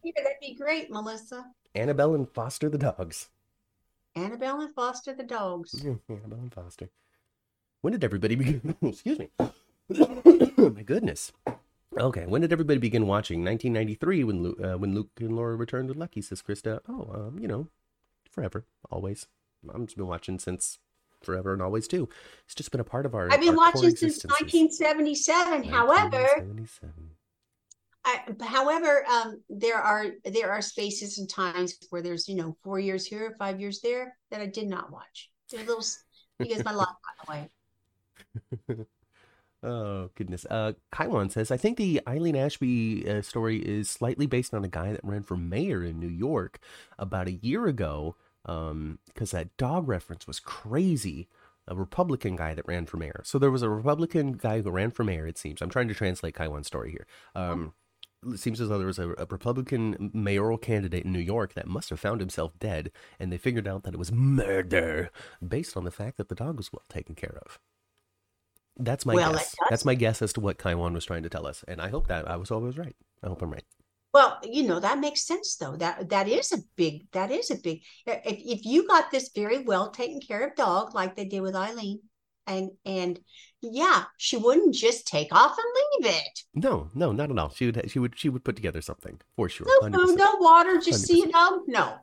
Yeah, 0.02 0.12
that'd 0.16 0.38
be 0.40 0.54
great, 0.54 0.90
Melissa. 0.90 1.46
Annabelle 1.74 2.14
and 2.14 2.28
Foster 2.28 2.68
the 2.68 2.78
dogs. 2.78 3.30
Annabelle 4.16 4.60
and 4.62 4.74
Foster 4.74 5.14
the 5.14 5.22
dogs. 5.22 5.80
Yeah, 5.84 5.94
Annabelle 6.08 6.40
and 6.40 6.52
Foster. 6.52 6.88
When 7.82 7.92
did 7.92 8.02
everybody 8.02 8.34
begin? 8.34 8.74
Excuse 8.82 9.18
me. 9.18 9.28
My 9.88 10.82
goodness. 10.82 11.32
Okay, 11.98 12.26
when 12.26 12.40
did 12.40 12.52
everybody 12.52 12.78
begin 12.78 13.06
watching? 13.06 13.44
1993, 13.44 14.24
when 14.24 14.42
Luke, 14.42 14.60
uh, 14.62 14.76
when 14.76 14.94
Luke 14.94 15.10
and 15.20 15.36
Laura 15.36 15.56
returned 15.56 15.88
with 15.88 15.96
Lucky, 15.96 16.20
says 16.20 16.42
Krista. 16.42 16.80
Oh, 16.88 17.10
um, 17.14 17.38
you 17.38 17.46
know, 17.46 17.68
forever, 18.30 18.64
always. 18.90 19.26
I've 19.72 19.94
been 19.94 20.06
watching 20.06 20.38
since 20.38 20.78
forever 21.22 21.52
and 21.52 21.62
always 21.62 21.88
too. 21.88 22.08
It's 22.44 22.54
just 22.54 22.70
been 22.70 22.80
a 22.80 22.84
part 22.84 23.06
of 23.06 23.14
our. 23.14 23.32
I've 23.32 23.40
been 23.40 23.50
our 23.50 23.56
watching 23.56 23.82
since 23.82 24.02
existences. 24.02 24.30
1977. 24.40 25.64
However, 25.64 26.18
1977. 26.18 27.10
However, 28.40 29.04
um, 29.06 29.40
there 29.48 29.78
are 29.78 30.06
there 30.24 30.52
are 30.52 30.62
spaces 30.62 31.18
and 31.18 31.28
times 31.28 31.76
where 31.90 32.02
there's 32.02 32.28
you 32.28 32.36
know 32.36 32.56
four 32.62 32.78
years 32.78 33.06
here, 33.06 33.34
five 33.38 33.60
years 33.60 33.80
there 33.80 34.16
that 34.30 34.40
I 34.40 34.46
did 34.46 34.68
not 34.68 34.92
watch. 34.92 35.30
Little 35.52 35.82
because 36.38 36.64
my 36.64 36.72
life 36.72 36.88
got 36.88 37.28
away. 37.28 37.50
Oh 39.62 40.10
goodness. 40.14 40.46
Uh, 40.48 40.74
Kaiwan 40.92 41.30
says, 41.30 41.50
I 41.50 41.56
think 41.56 41.76
the 41.76 42.00
Eileen 42.06 42.36
Ashby 42.36 43.08
uh, 43.08 43.20
story 43.22 43.58
is 43.58 43.90
slightly 43.90 44.26
based 44.26 44.54
on 44.54 44.64
a 44.64 44.68
guy 44.68 44.92
that 44.92 45.00
ran 45.02 45.24
for 45.24 45.36
mayor 45.36 45.82
in 45.82 45.98
New 45.98 46.08
York 46.08 46.60
about 46.98 47.26
a 47.26 47.32
year 47.32 47.66
ago. 47.66 48.14
Um, 48.44 49.00
because 49.06 49.32
that 49.32 49.56
dog 49.56 49.88
reference 49.88 50.28
was 50.28 50.38
crazy. 50.38 51.26
A 51.66 51.74
Republican 51.74 52.36
guy 52.36 52.54
that 52.54 52.68
ran 52.68 52.86
for 52.86 52.96
mayor. 52.96 53.22
So 53.24 53.40
there 53.40 53.50
was 53.50 53.62
a 53.62 53.68
Republican 53.68 54.34
guy 54.34 54.60
who 54.60 54.70
ran 54.70 54.92
for 54.92 55.02
mayor. 55.02 55.26
It 55.26 55.36
seems. 55.36 55.60
I'm 55.60 55.70
trying 55.70 55.88
to 55.88 55.94
translate 55.94 56.34
Kaiwan's 56.34 56.68
story 56.68 56.92
here. 56.92 57.06
Um. 57.34 57.72
It 58.32 58.38
seems 58.38 58.60
as 58.60 58.68
though 58.68 58.78
there 58.78 58.86
was 58.86 58.98
a, 58.98 59.10
a 59.12 59.26
Republican 59.26 60.10
mayoral 60.14 60.58
candidate 60.58 61.04
in 61.04 61.12
New 61.12 61.18
York 61.20 61.54
that 61.54 61.66
must 61.68 61.90
have 61.90 62.00
found 62.00 62.20
himself 62.20 62.52
dead, 62.58 62.90
and 63.18 63.32
they 63.32 63.38
figured 63.38 63.68
out 63.68 63.82
that 63.84 63.94
it 63.94 63.98
was 63.98 64.12
murder 64.12 65.10
based 65.46 65.76
on 65.76 65.84
the 65.84 65.90
fact 65.90 66.16
that 66.18 66.28
the 66.28 66.34
dog 66.34 66.56
was 66.56 66.72
well 66.72 66.84
taken 66.88 67.14
care 67.14 67.38
of. 67.44 67.58
That's 68.78 69.06
my 69.06 69.14
Well, 69.14 69.32
guess. 69.32 69.54
That's 69.70 69.84
my 69.84 69.94
guess 69.94 70.20
as 70.22 70.32
to 70.34 70.40
what 70.40 70.58
Kaiwan 70.58 70.92
was 70.94 71.04
trying 71.06 71.22
to 71.22 71.28
tell 71.30 71.46
us, 71.46 71.64
and 71.66 71.80
I 71.80 71.88
hope 71.88 72.08
that 72.08 72.28
I 72.28 72.36
was 72.36 72.50
always 72.50 72.76
right. 72.76 72.96
I 73.22 73.28
hope 73.28 73.42
I'm 73.42 73.52
right. 73.52 73.64
Well, 74.12 74.38
you 74.42 74.62
know 74.62 74.80
that 74.80 74.98
makes 74.98 75.26
sense 75.26 75.56
though. 75.56 75.76
That 75.76 76.08
that 76.10 76.28
is 76.28 76.52
a 76.52 76.58
big. 76.76 77.10
That 77.12 77.30
is 77.30 77.50
a 77.50 77.56
big. 77.56 77.82
If 78.06 78.38
if 78.38 78.64
you 78.64 78.86
got 78.86 79.10
this 79.10 79.30
very 79.34 79.58
well 79.62 79.90
taken 79.90 80.20
care 80.20 80.46
of 80.46 80.56
dog 80.56 80.94
like 80.94 81.16
they 81.16 81.24
did 81.26 81.40
with 81.40 81.54
Eileen, 81.54 82.00
and 82.46 82.70
and 82.84 83.20
yeah, 83.60 84.04
she 84.16 84.36
wouldn't 84.36 84.74
just 84.74 85.06
take 85.06 85.32
off 85.32 85.56
and 85.58 86.04
leave 86.04 86.14
it. 86.14 86.42
No, 86.54 86.88
no, 86.94 87.12
not 87.12 87.30
at 87.30 87.38
all. 87.38 87.50
She 87.50 87.66
would, 87.66 87.90
she 87.90 87.98
would, 87.98 88.18
she 88.18 88.28
would 88.28 88.44
put 88.44 88.54
together 88.56 88.80
something 88.80 89.20
for 89.34 89.48
sure. 89.48 89.66
No 89.82 89.88
100%. 89.88 89.92
food, 89.94 90.18
no 90.18 90.36
water, 90.38 90.78
just 90.78 91.06
see 91.06 91.22
a 91.24 91.28
dog. 91.28 91.62
No. 91.66 91.94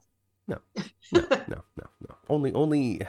No. 0.47 0.57
no, 1.13 1.21
no, 1.29 1.45
no, 1.47 1.63
no. 2.09 2.15
Only, 2.27 2.53
only. 2.53 3.01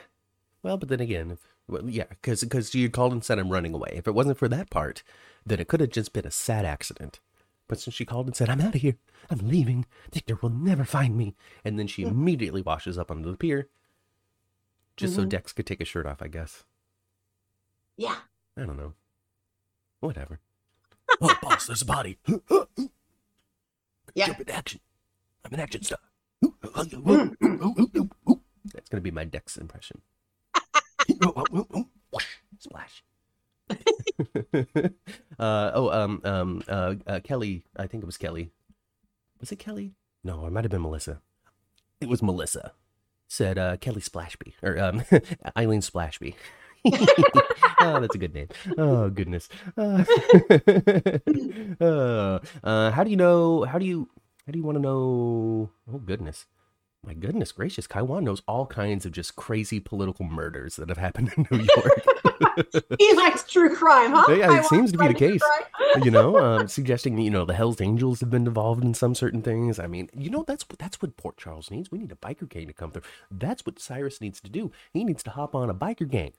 Well, 0.63 0.77
but 0.77 0.89
then 0.89 1.01
again, 1.01 1.33
if, 1.33 1.41
well, 1.67 1.89
yeah, 1.89 2.05
because 2.09 2.43
because 2.43 2.75
you 2.75 2.89
called 2.91 3.13
and 3.13 3.25
said 3.25 3.39
I'm 3.39 3.51
running 3.51 3.75
away. 3.75 3.91
If 3.95 4.07
it 4.07 4.15
wasn't 4.15 4.39
for 4.39 4.49
that 4.49 4.71
part, 4.71 5.03
then 5.45 5.59
it 5.59 5.67
could 5.69 5.81
have 5.81 5.91
just 5.91 6.13
been 6.13 6.27
a 6.27 6.31
sad 6.31 6.65
accident. 6.65 7.21
But 7.67 7.81
since 7.81 7.95
she 7.95 8.05
called 8.05 8.27
and 8.27 8.37
said 8.37 8.49
I'm 8.51 8.61
out 8.61 8.75
of 8.75 8.83
here, 8.83 8.97
I'm 9.31 9.49
leaving. 9.49 9.87
Victor 10.13 10.39
will 10.41 10.51
never 10.51 10.85
find 10.85 11.17
me, 11.17 11.35
and 11.65 11.79
then 11.79 11.87
she 11.87 12.03
immediately 12.03 12.63
washes 12.63 12.99
up 12.99 13.11
onto 13.11 13.31
the 13.31 13.37
pier, 13.39 13.69
just 14.97 15.15
so 15.17 15.23
Mhm. 15.25 15.31
Dex 15.31 15.53
could 15.53 15.67
take 15.67 15.79
his 15.81 15.89
shirt 15.89 16.07
off. 16.07 16.23
I 16.23 16.29
guess. 16.29 16.65
Yeah. 17.97 18.17
I 18.57 18.65
don't 18.65 18.77
know. 18.77 18.93
Whatever. 20.01 20.41
oh, 21.21 21.37
boss, 21.43 21.67
there's 21.67 21.83
a 21.83 21.87
body. 21.87 22.19
Yeah. 24.15 24.27
Jump 24.27 24.41
into 24.41 24.55
action. 24.55 24.81
I'm 25.45 25.55
an 25.55 25.61
action 25.61 25.83
star. 25.83 25.99
That's 26.41 26.95
gonna 28.89 29.01
be 29.01 29.11
my 29.11 29.25
Dex 29.25 29.57
impression. 29.57 30.03
Splash. 32.61 33.03
uh, 33.71 33.75
oh, 35.39 35.91
um, 35.91 36.21
um, 36.25 36.63
uh, 36.69 36.95
uh, 37.07 37.21
Kelly. 37.25 37.65
I 37.77 37.89
think 37.89 38.05
it 38.05 38.07
was 38.07 38.17
Kelly. 38.17 38.53
Was 39.41 39.51
it 39.51 39.59
Kelly? 39.59 39.95
No, 40.23 40.47
it 40.47 40.53
might 40.53 40.65
have 40.65 40.71
been 40.71 40.83
Melissa. 40.83 41.21
It 42.01 42.09
was 42.09 42.23
Melissa. 42.23 42.73
Said 43.27 43.59
uh, 43.59 43.77
Kelly 43.79 44.01
Splashby 44.01 44.53
or 44.63 44.79
um, 44.79 45.03
Eileen 45.57 45.81
Splashby. 45.81 46.35
oh, 47.81 48.01
that's 48.01 48.15
a 48.15 48.19
good 48.19 48.35
name. 48.35 48.49
Oh 48.79 49.11
goodness. 49.11 49.49
Uh, 51.81 52.39
uh, 52.63 52.91
how 52.93 53.03
do 53.03 53.11
you 53.11 53.17
know? 53.17 53.65
How 53.65 53.79
do 53.79 53.85
you? 53.87 54.09
How 54.47 54.53
do 54.53 54.59
you 54.59 54.65
want 54.65 54.77
to 54.77 54.83
know? 54.83 55.71
Oh 55.93 55.99
goodness. 55.99 56.47
My 57.05 57.13
goodness 57.13 57.53
gracious, 57.53 57.87
Kaiwan 57.87 58.25
knows 58.25 58.41
all 58.49 58.67
kinds 58.67 59.05
of 59.05 59.13
just 59.13 59.37
crazy 59.37 59.79
political 59.79 60.25
murders 60.25 60.77
that 60.77 60.89
have 60.89 60.97
happened 60.99 61.33
in 61.37 61.47
New 61.51 61.67
York. 61.77 62.05
He 62.99 63.15
likes 63.15 63.45
true 63.45 63.75
crime, 63.75 64.13
huh? 64.13 64.33
Yeah, 64.33 64.59
it 64.61 64.67
seems 64.67 64.93
to 64.93 64.99
be 64.99 65.09
the 65.09 65.15
case. 65.15 65.43
you 66.03 66.11
know, 66.11 66.39
um, 66.39 66.69
suggesting 66.69 67.19
you 67.19 67.31
know 67.31 67.45
the 67.45 67.55
Hell's 67.55 67.81
Angels 67.81 68.21
have 68.21 68.31
been 68.31 68.47
involved 68.47 68.85
in 68.85 68.95
some 68.95 69.15
certain 69.15 69.43
things. 69.43 69.79
I 69.79 69.87
mean, 69.87 70.09
you 70.17 70.31
know, 70.31 70.45
that's 70.47 70.69
what 70.69 70.79
that's 70.79 71.01
what 71.03 71.17
Port 71.17 71.37
Charles 71.37 71.71
needs. 71.71 71.91
We 71.91 71.99
need 71.99 72.13
a 72.13 72.17
biker 72.17 72.49
gang 72.49 72.67
to 72.69 72.73
come 72.73 72.91
through. 72.93 73.03
That's 73.31 73.65
what 73.67 73.79
Cyrus 73.81 74.21
needs 74.21 74.41
to 74.43 74.51
do. 74.51 74.71
He 74.93 75.05
needs 75.05 75.23
to 75.25 75.31
hop 75.31 75.55
on 75.55 75.69
a 75.71 75.75
biker 75.75 76.09
gang. 76.09 76.33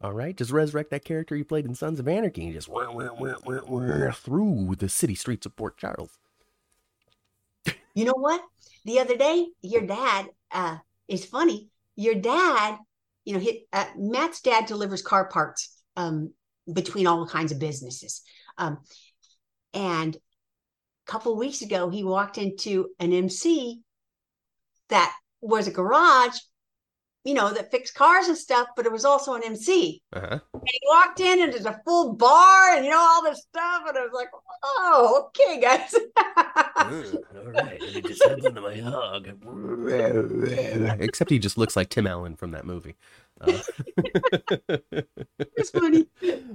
All 0.00 0.12
right, 0.12 0.36
just 0.36 0.52
resurrect 0.52 0.90
that 0.90 1.04
character 1.04 1.34
he 1.34 1.42
played 1.42 1.64
in 1.64 1.74
Sons 1.74 1.98
of 1.98 2.06
Anarchy 2.06 2.44
and 2.44 2.52
just 2.52 2.68
wah, 2.68 2.88
wah, 2.90 3.08
wah, 3.18 3.34
wah, 3.44 3.60
wah, 3.66 4.12
through 4.12 4.76
the 4.78 4.88
city 4.88 5.16
streets 5.16 5.44
of 5.44 5.56
Port 5.56 5.76
Charles. 5.76 6.18
You 7.94 8.04
know 8.04 8.14
what? 8.16 8.40
The 8.84 9.00
other 9.00 9.16
day, 9.16 9.48
your 9.60 9.82
dad 9.82 10.26
uh 10.52 10.76
is 11.08 11.24
funny. 11.24 11.68
Your 11.96 12.14
dad, 12.14 12.78
you 13.24 13.34
know, 13.34 13.40
hit, 13.40 13.66
uh, 13.72 13.86
Matt's 13.96 14.40
dad 14.40 14.66
delivers 14.66 15.02
car 15.02 15.28
parts 15.28 15.82
um 15.96 16.32
between 16.72 17.08
all 17.08 17.26
kinds 17.26 17.50
of 17.50 17.58
businesses. 17.58 18.22
Um 18.56 18.78
and 19.74 20.14
a 20.14 21.10
couple 21.10 21.36
weeks 21.36 21.62
ago 21.62 21.90
he 21.90 22.04
walked 22.04 22.38
into 22.38 22.90
an 23.00 23.12
MC 23.12 23.80
that 24.90 25.12
was 25.40 25.66
a 25.66 25.72
garage, 25.72 26.38
you 27.24 27.34
know, 27.34 27.52
that 27.52 27.70
fixed 27.70 27.94
cars 27.94 28.28
and 28.28 28.38
stuff, 28.38 28.68
but 28.76 28.86
it 28.86 28.92
was 28.92 29.04
also 29.04 29.34
an 29.34 29.42
MC. 29.44 30.00
Uh 30.12 30.20
huh. 30.20 30.38
And 30.52 30.62
he 30.64 30.80
walked 30.88 31.20
in 31.20 31.42
and 31.42 31.52
there's 31.52 31.66
a 31.66 31.80
full 31.84 32.14
bar 32.14 32.74
and 32.74 32.84
you 32.84 32.90
know 32.90 32.98
all 32.98 33.22
this 33.22 33.40
stuff 33.40 33.82
and 33.88 33.98
I 33.98 34.02
was 34.02 34.12
like, 34.14 34.30
"Oh, 34.62 35.28
okay, 35.28 35.60
guys." 35.60 35.94
all 37.34 37.52
right, 37.52 37.80
let 37.80 37.94
me 37.94 38.00
just 38.02 38.22
hop 38.24 38.38
into 38.38 38.60
my 38.60 38.76
hog. 38.78 39.28
Except 41.00 41.30
he 41.30 41.38
just 41.38 41.58
looks 41.58 41.76
like 41.76 41.88
Tim 41.88 42.06
Allen 42.06 42.36
from 42.36 42.52
that 42.52 42.64
movie. 42.64 42.96
Uh, 43.40 43.60
it's 45.56 45.70
funny. 45.78 46.06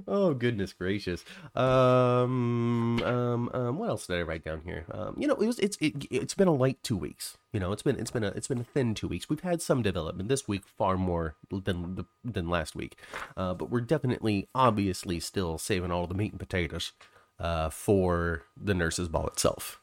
oh 0.07 0.34
goodness 0.34 0.73
gracious. 0.73 1.23
Um, 1.55 3.01
um, 3.03 3.49
um, 3.53 3.77
what 3.77 3.89
else 3.89 4.07
did 4.07 4.19
I 4.19 4.21
write 4.23 4.43
down 4.43 4.61
here? 4.65 4.86
Um, 4.91 5.15
you 5.17 5.27
know, 5.27 5.36
it 5.36 5.45
was 5.45 5.59
it's 5.59 5.77
it, 5.79 6.05
it's 6.11 6.34
been 6.36 6.47
a 6.47 6.53
light 6.53 6.77
two 6.84 6.97
weeks. 6.97 7.38
You 7.51 7.59
know, 7.59 7.71
it's 7.71 7.84
been 7.84 7.99
it's 7.99 8.11
been 8.11 8.23
a 8.23 8.29
it's 8.29 8.47
been 8.47 8.59
a 8.59 8.63
thin 8.63 8.95
two 8.95 9.07
weeks. 9.07 9.29
We've 9.29 9.39
had 9.39 9.61
some 9.61 9.81
development 9.81 10.29
this 10.29 10.47
week, 10.47 10.63
far 10.65 10.97
more 10.97 11.36
than 11.51 11.95
the 11.95 12.05
than 12.23 12.49
last 12.49 12.75
week. 12.75 12.97
Uh, 13.38 13.53
but 13.53 13.69
we're 13.69 13.81
definitely, 13.81 14.47
obviously, 14.55 15.19
still 15.19 15.57
saving 15.57 15.91
all 15.91 16.07
the 16.07 16.13
meat 16.15 16.31
and 16.31 16.39
potatoes 16.39 16.93
uh, 17.39 17.69
for 17.69 18.43
the 18.57 18.73
nurses' 18.73 19.09
ball 19.09 19.27
itself. 19.27 19.79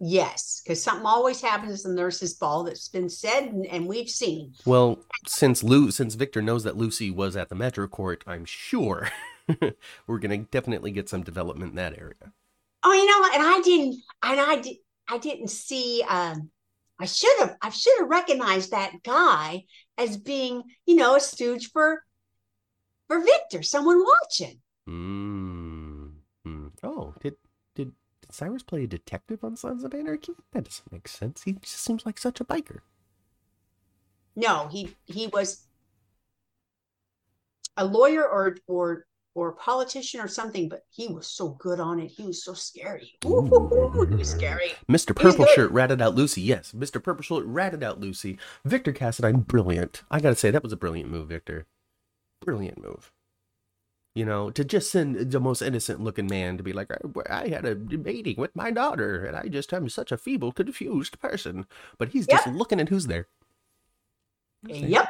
Yes, 0.00 0.62
because 0.62 0.82
something 0.82 1.06
always 1.06 1.40
happens 1.40 1.84
in 1.84 1.94
the 1.94 2.00
nurses' 2.00 2.34
ball 2.34 2.62
that's 2.62 2.88
been 2.88 3.08
said 3.08 3.44
and, 3.44 3.66
and 3.66 3.86
we've 3.86 4.08
seen. 4.08 4.54
Well, 4.64 5.00
since 5.26 5.64
Lu 5.64 5.90
since 5.90 6.14
Victor 6.14 6.40
knows 6.40 6.62
that 6.64 6.76
Lucy 6.76 7.10
was 7.10 7.36
at 7.36 7.48
the 7.48 7.56
Metro 7.56 7.88
Court, 7.88 8.22
I'm 8.26 8.44
sure 8.44 9.08
we're 10.06 10.18
gonna 10.18 10.38
definitely 10.38 10.92
get 10.92 11.08
some 11.08 11.24
development 11.24 11.70
in 11.70 11.76
that 11.76 11.98
area. 11.98 12.32
Oh, 12.84 12.92
you 12.92 13.06
know 13.06 13.18
what? 13.18 13.34
And 13.34 13.42
I 13.42 13.60
didn't, 13.60 14.02
and 14.22 14.40
I 14.40 14.60
did, 14.60 14.76
I 15.08 15.18
didn't 15.18 15.50
see. 15.50 16.04
Um, 16.08 16.50
I 17.00 17.06
should 17.06 17.36
have, 17.38 17.56
I 17.62 17.70
should 17.70 17.98
have 17.98 18.08
recognized 18.08 18.70
that 18.70 19.02
guy 19.04 19.64
as 19.96 20.16
being, 20.16 20.62
you 20.86 20.96
know, 20.96 21.16
a 21.16 21.20
stooge 21.20 21.70
for, 21.70 22.02
for 23.06 23.20
Victor, 23.20 23.62
someone 23.62 24.02
watching. 24.02 24.60
Mm. 24.88 25.57
Did 28.28 28.34
Cyrus 28.34 28.62
play 28.62 28.84
a 28.84 28.86
detective 28.86 29.42
on 29.42 29.56
Sons 29.56 29.84
of 29.84 29.94
Anarchy? 29.94 30.34
That 30.52 30.64
doesn't 30.64 30.92
make 30.92 31.08
sense. 31.08 31.44
He 31.44 31.52
just 31.54 31.80
seems 31.80 32.04
like 32.04 32.18
such 32.18 32.40
a 32.40 32.44
biker. 32.44 32.80
No, 34.36 34.68
he 34.68 34.94
he 35.06 35.26
was 35.28 35.66
a 37.76 37.84
lawyer 37.84 38.28
or 38.28 38.56
or 38.66 39.06
or 39.34 39.50
a 39.50 39.54
politician 39.54 40.20
or 40.20 40.28
something, 40.28 40.68
but 40.68 40.84
he 40.90 41.08
was 41.08 41.26
so 41.26 41.50
good 41.50 41.80
on 41.80 42.00
it. 42.00 42.10
He 42.10 42.24
was 42.24 42.44
so 42.44 42.52
scary. 42.52 43.14
Ooh, 43.24 44.06
he 44.08 44.16
was 44.16 44.30
scary. 44.30 44.72
Mr. 44.88 45.14
Purple. 45.14 45.46
Shirt 45.46 45.70
ratted 45.70 46.02
out 46.02 46.14
Lucy. 46.14 46.42
Yes, 46.42 46.72
Mr. 46.72 47.02
Purple 47.02 47.22
Shirt 47.22 47.46
ratted 47.46 47.82
out 47.82 48.00
Lucy. 48.00 48.38
Victor 48.64 48.92
Cassadine, 48.92 49.46
brilliant. 49.46 50.02
I 50.10 50.20
gotta 50.20 50.36
say 50.36 50.50
that 50.50 50.62
was 50.62 50.72
a 50.72 50.76
brilliant 50.76 51.10
move, 51.10 51.28
Victor. 51.28 51.66
Brilliant 52.40 52.78
move. 52.78 53.12
You 54.18 54.24
know, 54.24 54.50
to 54.50 54.64
just 54.64 54.90
send 54.90 55.30
the 55.30 55.38
most 55.38 55.62
innocent 55.62 56.00
looking 56.00 56.26
man 56.26 56.56
to 56.56 56.64
be 56.64 56.72
like, 56.72 56.90
oh, 56.90 57.22
I, 57.30 57.44
I 57.44 57.48
had 57.50 57.64
a 57.64 57.76
meeting 57.76 58.34
with 58.36 58.56
my 58.56 58.72
daughter, 58.72 59.24
and 59.24 59.36
I 59.36 59.46
just 59.46 59.72
am 59.72 59.88
such 59.88 60.10
a 60.10 60.18
feeble, 60.18 60.50
confused 60.50 61.20
person. 61.20 61.66
But 61.98 62.08
he's 62.08 62.26
just 62.26 62.48
looking 62.48 62.80
at 62.80 62.88
who's 62.88 63.06
there. 63.06 63.28
Yep. 64.66 65.08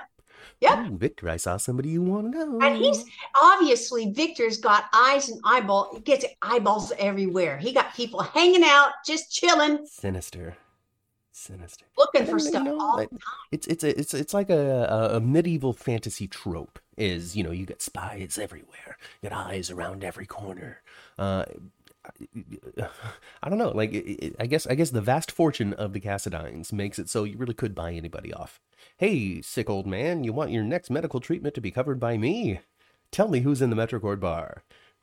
Yep. 0.61 0.79
Ooh, 0.79 0.99
Victor, 0.99 1.31
I 1.31 1.39
saw 1.39 1.57
somebody 1.57 1.89
you 1.89 2.03
want 2.03 2.33
to 2.33 2.39
know. 2.39 2.59
And 2.61 2.77
he's 2.77 3.03
obviously 3.41 4.13
Victor's 4.13 4.59
got 4.59 4.85
eyes 4.93 5.31
and 5.31 5.41
eyeball. 5.43 5.89
He 5.95 6.01
gets 6.01 6.27
eyeballs 6.43 6.93
everywhere. 6.99 7.57
He 7.57 7.73
got 7.73 7.95
people 7.95 8.21
hanging 8.21 8.63
out, 8.63 8.91
just 9.07 9.33
chilling, 9.33 9.87
sinister, 9.87 10.55
sinister. 11.39 11.87
looking 11.97 12.27
for 12.27 12.39
stuff. 12.39 12.65
know, 12.65 12.81
all 12.81 12.97
like, 12.97 13.11
it's 13.53 13.67
it's 13.67 13.85
a, 13.85 13.99
it's 13.99 14.15
it's 14.15 14.35
like 14.35 14.51
a, 14.51 15.11
a 15.13 15.21
medieval 15.21 15.73
fantasy 15.73 16.27
trope. 16.27 16.79
Is 16.97 17.37
you 17.37 17.45
know 17.45 17.53
you 17.53 17.65
get 17.67 17.81
spies 17.81 18.39
everywhere, 18.39 18.97
you 19.23 19.31
got 19.31 19.47
eyes 19.47 19.71
around 19.71 20.03
every 20.03 20.27
corner. 20.27 20.83
Uh, 21.17 21.45
I 23.43 23.49
don't 23.49 23.59
know. 23.59 23.71
Like 23.71 23.93
it, 23.93 24.37
I 24.39 24.47
guess 24.47 24.67
I 24.67 24.75
guess 24.75 24.91
the 24.91 25.01
vast 25.01 25.31
fortune 25.31 25.73
of 25.75 25.93
the 25.93 26.01
Cassadines 26.01 26.73
makes 26.73 26.99
it 26.99 27.09
so 27.09 27.25
you 27.25 27.37
really 27.37 27.55
could 27.55 27.75
buy 27.75 27.93
anybody 27.93 28.33
off. 28.33 28.61
Hey, 28.97 29.43
sick 29.43 29.71
old 29.71 29.87
man, 29.87 30.25
you 30.25 30.33
want 30.33 30.51
your 30.51 30.65
next 30.65 30.91
medical 30.91 31.21
treatment 31.21 31.55
to 31.55 31.61
be 31.61 31.71
covered 31.71 32.01
by 32.01 32.17
me? 32.17 32.61
Tell 33.11 33.29
me 33.29 33.41
who's 33.41 33.63
in 33.63 33.71
the 33.71 33.77
Metro 33.77 33.99
Court 34.01 34.21
bar. 34.21 34.65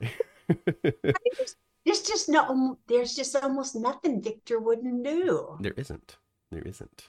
There's 1.86 2.02
just 2.02 2.28
no. 2.28 2.78
There's 2.88 3.14
just 3.14 3.36
almost 3.36 3.76
nothing 3.76 4.20
Victor 4.20 4.58
wouldn't 4.58 5.04
do. 5.04 5.56
There 5.60 5.74
isn't. 5.76 6.16
There 6.50 6.62
isn't. 6.62 7.08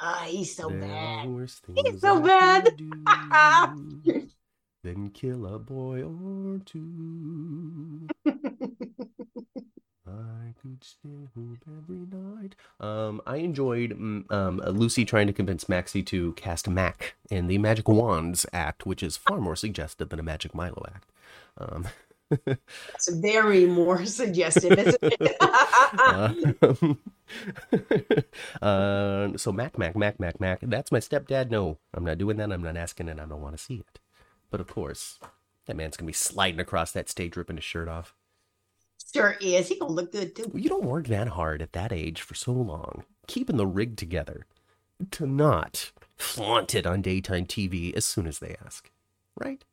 Ah, 0.00 0.24
he's 0.28 0.54
so 0.54 0.70
There 0.70 0.80
bad. 0.80 1.28
things 1.48 2.00
so 2.00 2.16
I 2.18 2.20
bad. 2.26 2.76
do 2.76 4.28
than 4.84 5.10
kill 5.10 5.46
a 5.46 5.58
boy 5.58 6.02
or 6.04 6.60
two. 6.64 8.06
I 10.06 10.54
could 10.62 10.82
stay 10.82 11.28
home 11.34 11.58
every 11.66 12.06
night. 12.06 12.54
Um, 12.80 13.20
I 13.26 13.36
enjoyed 13.36 13.90
mm, 13.90 14.30
um, 14.32 14.58
Lucy 14.66 15.04
trying 15.04 15.26
to 15.26 15.32
convince 15.32 15.68
Maxie 15.68 16.02
to 16.04 16.32
cast 16.34 16.68
Mac 16.68 17.14
in 17.30 17.46
the 17.48 17.58
Magic 17.58 17.88
Wands 17.88 18.46
act, 18.52 18.86
which 18.86 19.02
is 19.02 19.16
far 19.16 19.40
more 19.40 19.56
suggestive 19.56 20.08
than 20.08 20.20
a 20.20 20.22
Magic 20.22 20.54
Milo 20.54 20.82
act. 20.94 21.10
Um, 21.58 21.88
That's 22.44 23.08
very 23.08 23.66
more 23.66 24.04
suggestive, 24.04 24.78
isn't 24.78 24.98
it? 25.02 25.36
um, 26.72 26.98
uh, 28.62 29.36
so 29.36 29.52
Mac, 29.52 29.78
Mac, 29.78 29.96
Mac, 29.96 30.20
Mac, 30.20 30.40
Mac. 30.40 30.60
That's 30.62 30.92
my 30.92 31.00
stepdad. 31.00 31.50
No, 31.50 31.78
I'm 31.94 32.04
not 32.04 32.18
doing 32.18 32.36
that. 32.38 32.52
I'm 32.52 32.62
not 32.62 32.76
asking, 32.76 33.08
and 33.08 33.20
I 33.20 33.26
don't 33.26 33.40
want 33.40 33.56
to 33.56 33.62
see 33.62 33.76
it. 33.76 33.98
But 34.50 34.60
of 34.60 34.66
course, 34.66 35.18
that 35.66 35.76
man's 35.76 35.96
gonna 35.96 36.06
be 36.06 36.12
sliding 36.12 36.60
across 36.60 36.92
that 36.92 37.08
stage, 37.08 37.36
ripping 37.36 37.56
his 37.56 37.64
shirt 37.64 37.88
off. 37.88 38.14
sure 39.12 39.36
is. 39.40 39.68
He 39.68 39.78
gonna 39.78 39.92
look 39.92 40.12
good 40.12 40.34
too. 40.34 40.50
You 40.54 40.68
don't 40.68 40.84
work 40.84 41.06
that 41.08 41.28
hard 41.28 41.62
at 41.62 41.72
that 41.72 41.92
age 41.92 42.20
for 42.22 42.34
so 42.34 42.52
long, 42.52 43.04
keeping 43.26 43.56
the 43.56 43.66
rig 43.66 43.96
together, 43.96 44.46
to 45.12 45.26
not 45.26 45.92
flaunt 46.16 46.74
it 46.74 46.86
on 46.86 47.02
daytime 47.02 47.46
TV 47.46 47.94
as 47.94 48.04
soon 48.04 48.26
as 48.26 48.38
they 48.38 48.56
ask, 48.64 48.90
right? 49.36 49.64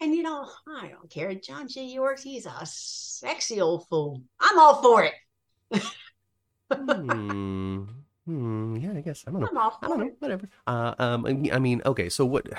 And 0.00 0.14
you 0.14 0.22
know, 0.22 0.46
I 0.68 0.88
don't 0.88 1.08
care. 1.08 1.34
John 1.34 1.68
J. 1.68 1.84
York, 1.84 2.20
he's 2.20 2.46
a 2.46 2.60
sexy 2.64 3.60
old 3.60 3.86
fool. 3.88 4.22
I'm 4.40 4.58
all 4.58 4.82
for 4.82 5.04
it. 5.04 5.82
hmm. 6.72 7.84
Hmm. 8.26 8.76
Yeah, 8.76 8.92
I 8.92 9.00
guess 9.00 9.24
I 9.26 9.30
don't 9.30 9.40
know. 9.40 9.48
I'm 9.50 9.58
all 9.58 9.78
I 9.82 9.88
don't 9.88 9.98
know. 10.00 10.06
it. 10.06 10.16
Whatever. 10.18 10.48
Uh, 10.66 10.94
um. 10.98 11.26
I 11.52 11.58
mean- 11.58 11.82
okay. 11.86 12.08
So 12.08 12.24
what? 12.24 12.46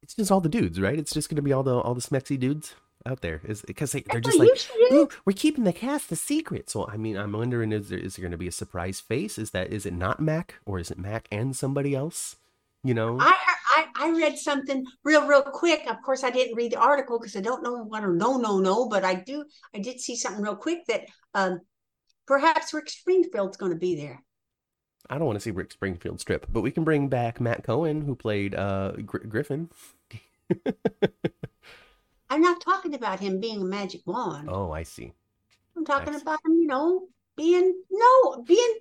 It's 0.00 0.14
just 0.14 0.30
all 0.30 0.40
the 0.40 0.48
dudes, 0.48 0.80
right? 0.80 0.98
It's 0.98 1.12
just 1.12 1.28
gonna 1.28 1.42
be 1.42 1.52
all 1.52 1.62
the 1.62 1.74
all 1.74 1.92
the 1.92 2.00
smexy 2.00 2.38
dudes 2.40 2.74
out 3.04 3.20
there. 3.20 3.42
Is 3.44 3.60
because 3.60 3.92
they, 3.92 4.00
they're 4.10 4.22
just 4.22 4.38
like, 4.38 4.48
you 4.48 4.56
should 4.56 4.72
do. 4.88 4.94
Ooh, 4.96 5.08
we're 5.26 5.34
keeping 5.34 5.64
the 5.64 5.72
cast 5.72 6.10
a 6.10 6.16
secret. 6.16 6.70
So 6.70 6.88
I 6.88 6.96
mean, 6.96 7.18
I'm 7.18 7.32
wondering, 7.32 7.72
is 7.72 7.90
there 7.90 7.98
is 7.98 8.16
there 8.16 8.22
gonna 8.22 8.38
be 8.38 8.48
a 8.48 8.52
surprise 8.52 9.00
face? 9.00 9.36
Is 9.36 9.50
that 9.50 9.70
is 9.70 9.84
it 9.84 9.92
not 9.92 10.18
Mac 10.18 10.54
or 10.64 10.78
is 10.78 10.90
it 10.90 10.98
Mac 10.98 11.28
and 11.30 11.54
somebody 11.54 11.94
else? 11.94 12.36
You 12.82 12.94
know. 12.94 13.18
I, 13.20 13.34
I 13.78 13.86
I 13.94 14.10
read 14.10 14.38
something 14.38 14.84
real 15.04 15.26
real 15.26 15.42
quick. 15.42 15.84
Of 15.88 16.02
course, 16.02 16.24
I 16.24 16.30
didn't 16.30 16.56
read 16.56 16.72
the 16.72 16.80
article 16.80 17.18
because 17.18 17.36
I 17.36 17.40
don't 17.40 17.62
know 17.62 17.84
what 17.84 18.02
or 18.04 18.12
no 18.12 18.36
no 18.38 18.58
no. 18.58 18.88
But 18.88 19.04
I 19.04 19.14
do. 19.14 19.44
I 19.74 19.78
did 19.78 20.00
see 20.00 20.16
something 20.16 20.42
real 20.42 20.56
quick 20.56 20.86
that 20.88 21.02
um, 21.34 21.60
perhaps 22.26 22.74
Rick 22.74 22.88
Springfield's 22.88 23.56
going 23.56 23.72
to 23.72 23.78
be 23.78 23.96
there. 23.96 24.22
I 25.10 25.16
don't 25.16 25.26
want 25.26 25.36
to 25.36 25.40
see 25.40 25.52
Rick 25.52 25.72
Springfield 25.72 26.20
strip, 26.20 26.46
but 26.52 26.60
we 26.60 26.70
can 26.70 26.84
bring 26.84 27.08
back 27.08 27.40
Matt 27.40 27.64
Cohen, 27.64 28.02
who 28.02 28.14
played 28.14 28.54
uh, 28.54 28.92
Gr- 29.06 29.26
Griffin. 29.26 29.70
I'm 32.30 32.42
not 32.42 32.60
talking 32.60 32.94
about 32.94 33.20
him 33.20 33.40
being 33.40 33.62
a 33.62 33.64
magic 33.64 34.02
wand. 34.04 34.48
Oh, 34.50 34.70
I 34.70 34.82
see. 34.82 35.12
I'm 35.76 35.84
talking 35.84 36.12
see. 36.12 36.20
about 36.20 36.40
him, 36.44 36.52
you 36.54 36.66
know, 36.66 37.08
being 37.36 37.80
no 37.90 38.42
being. 38.42 38.74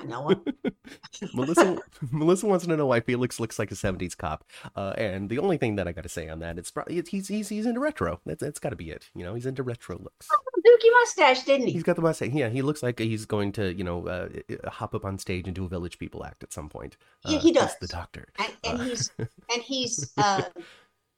I 0.00 0.04
know 0.04 0.30
it. 0.30 0.74
Melissa 1.34 1.78
Melissa 2.12 2.46
wants 2.46 2.66
to 2.66 2.76
know 2.76 2.86
why 2.86 3.00
Felix 3.00 3.40
looks 3.40 3.58
like 3.58 3.70
a 3.70 3.74
'70s 3.74 4.16
cop, 4.16 4.44
uh, 4.76 4.94
and 4.96 5.28
the 5.28 5.38
only 5.38 5.56
thing 5.56 5.76
that 5.76 5.88
I 5.88 5.92
got 5.92 6.02
to 6.02 6.08
say 6.08 6.28
on 6.28 6.38
that, 6.40 6.58
it's 6.58 6.70
probably 6.70 7.02
he's 7.08 7.28
he's 7.28 7.48
he's 7.48 7.66
into 7.66 7.80
retro. 7.80 8.20
That's 8.26 8.40
that's 8.40 8.58
got 8.58 8.70
to 8.70 8.76
be 8.76 8.90
it. 8.90 9.08
You 9.14 9.24
know, 9.24 9.34
he's 9.34 9.46
into 9.46 9.62
retro 9.62 9.98
looks. 9.98 10.28
Dookie 10.66 10.92
mustache, 11.00 11.44
didn't 11.44 11.68
he? 11.68 11.72
He's 11.74 11.82
got 11.84 11.96
the 11.96 12.02
mustache. 12.02 12.32
Yeah, 12.32 12.48
he 12.48 12.62
looks 12.62 12.82
like 12.82 12.98
he's 12.98 13.24
going 13.26 13.52
to 13.52 13.72
you 13.74 13.84
know 13.84 14.06
uh, 14.06 14.28
hop 14.68 14.94
up 14.94 15.04
on 15.04 15.18
stage 15.18 15.46
and 15.46 15.54
do 15.54 15.64
a 15.64 15.68
Village 15.68 15.98
People 15.98 16.24
act 16.24 16.42
at 16.42 16.52
some 16.52 16.68
point. 16.68 16.96
He- 17.26 17.36
uh, 17.36 17.40
he 17.40 17.52
does. 17.52 17.76
the 17.80 17.86
Doctor. 17.86 18.28
And, 18.38 18.52
and 18.64 18.80
Uh, 18.80 18.84
he's 18.84 19.10
and 19.18 19.62
he's 19.62 20.12
uh, 20.18 20.42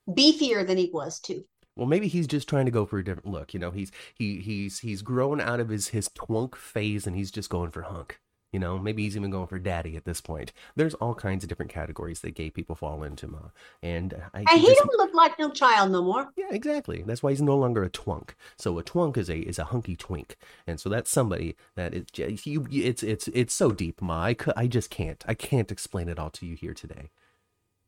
beefier 0.09 0.65
than 0.65 0.77
he 0.77 0.89
was 0.93 1.19
too. 1.19 1.45
Well, 1.75 1.87
maybe 1.87 2.07
he's 2.07 2.27
just 2.27 2.49
trying 2.49 2.65
to 2.65 2.71
go 2.71 2.85
for 2.85 2.97
a 2.99 3.03
different 3.03 3.29
look. 3.29 3.53
You 3.53 3.59
know, 3.59 3.71
he's 3.71 3.91
he 4.13 4.37
he's 4.39 4.79
he's 4.79 5.01
grown 5.01 5.39
out 5.39 5.59
of 5.59 5.69
his 5.69 5.89
his 5.89 6.09
twunk 6.09 6.55
phase 6.55 7.07
and 7.07 7.15
he's 7.15 7.31
just 7.31 7.49
going 7.49 7.71
for 7.71 7.83
hunk. 7.83 8.19
You 8.51 8.59
know, 8.59 8.79
maybe 8.79 9.03
he's 9.03 9.15
even 9.15 9.29
going 9.29 9.45
for 9.47 9.59
daddy 9.59 9.95
at 9.95 10.05
this 10.05 10.21
point. 10.21 10.51
There's 10.75 10.95
all 10.95 11.13
kinds 11.13 11.43
of 11.43 11.49
different 11.49 11.71
categories 11.71 12.21
that 12.21 12.31
gay 12.31 12.49
people 12.49 12.75
fall 12.75 13.03
into, 13.03 13.27
ma. 13.27 13.37
And 13.83 14.13
I 14.33 14.39
And 14.39 14.49
he 14.59 14.65
just- 14.67 14.79
don't 14.79 14.97
look 14.97 15.13
like 15.13 15.37
no 15.37 15.51
child 15.51 15.91
no 15.91 16.01
more. 16.01 16.29
yeah, 16.35 16.47
exactly. 16.49 17.03
That's 17.05 17.21
why 17.21 17.29
he's 17.29 17.41
no 17.43 17.55
longer 17.55 17.83
a 17.83 17.89
twunk. 17.91 18.31
So 18.57 18.79
a 18.79 18.83
twunk 18.83 19.17
is 19.17 19.29
a 19.29 19.37
is 19.37 19.59
a 19.59 19.65
hunky 19.65 19.95
twink, 19.95 20.35
and 20.65 20.79
so 20.79 20.89
that's 20.89 21.11
somebody 21.11 21.55
that 21.75 21.93
is 21.93 22.45
you. 22.47 22.67
It's 22.71 23.03
it's 23.03 23.27
it's 23.29 23.53
so 23.53 23.71
deep, 23.71 24.01
ma. 24.01 24.25
I 24.25 24.35
I 24.55 24.65
just 24.67 24.89
can't. 24.89 25.23
I 25.27 25.35
can't 25.35 25.71
explain 25.71 26.09
it 26.09 26.17
all 26.17 26.31
to 26.31 26.45
you 26.47 26.55
here 26.55 26.73
today. 26.73 27.11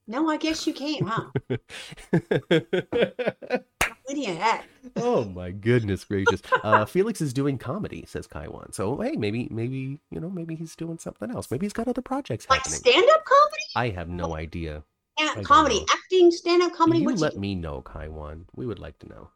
No, 0.08 0.30
I 0.30 0.38
guess 0.38 0.68
you 0.68 0.74
can't, 0.74 1.08
huh? 1.08 1.32
What 4.12 4.16
do 4.18 4.22
you 4.24 4.38
oh 4.98 5.24
my 5.24 5.52
goodness 5.52 6.04
gracious. 6.04 6.42
Uh, 6.64 6.84
Felix 6.84 7.22
is 7.22 7.32
doing 7.32 7.58
comedy, 7.58 8.04
says 8.06 8.28
Kaiwan. 8.28 8.74
So 8.74 9.00
hey, 9.00 9.14
maybe 9.14 9.48
maybe 9.50 10.00
you 10.10 10.20
know 10.20 10.30
maybe 10.30 10.54
he's 10.54 10.76
doing 10.76 10.98
something 10.98 11.32
else. 11.32 11.50
Maybe 11.50 11.66
he's 11.66 11.72
got 11.72 11.88
other 11.88 12.02
projects 12.02 12.46
Like 12.50 12.66
stand 12.66 13.08
up 13.10 13.24
comedy? 13.24 13.64
I 13.74 13.90
have 13.90 14.10
no 14.10 14.36
idea. 14.36 14.84
Yeah, 15.18 15.42
comedy, 15.44 15.86
acting, 15.90 16.30
stand 16.32 16.62
up 16.62 16.74
comedy. 16.74 17.00
you 17.00 17.16
let 17.16 17.36
you, 17.36 17.40
me 17.40 17.56
know, 17.56 17.82
Kaiwan. 17.82 18.48
We 18.54 18.66
would 18.66 18.80
like 18.80 19.00
to 19.00 19.08
know. 19.08 19.30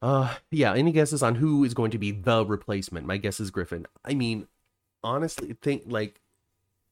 Uh, 0.00 0.34
yeah. 0.50 0.74
Any 0.74 0.90
guesses 0.90 1.22
on 1.22 1.36
who 1.36 1.62
is 1.62 1.72
going 1.72 1.92
to 1.92 1.98
be 1.98 2.10
the 2.10 2.44
replacement? 2.44 3.06
My 3.06 3.16
guess 3.16 3.38
is 3.38 3.52
Griffin. 3.52 3.86
I 4.04 4.14
mean, 4.14 4.48
honestly, 5.04 5.56
think 5.62 5.84
like, 5.86 6.20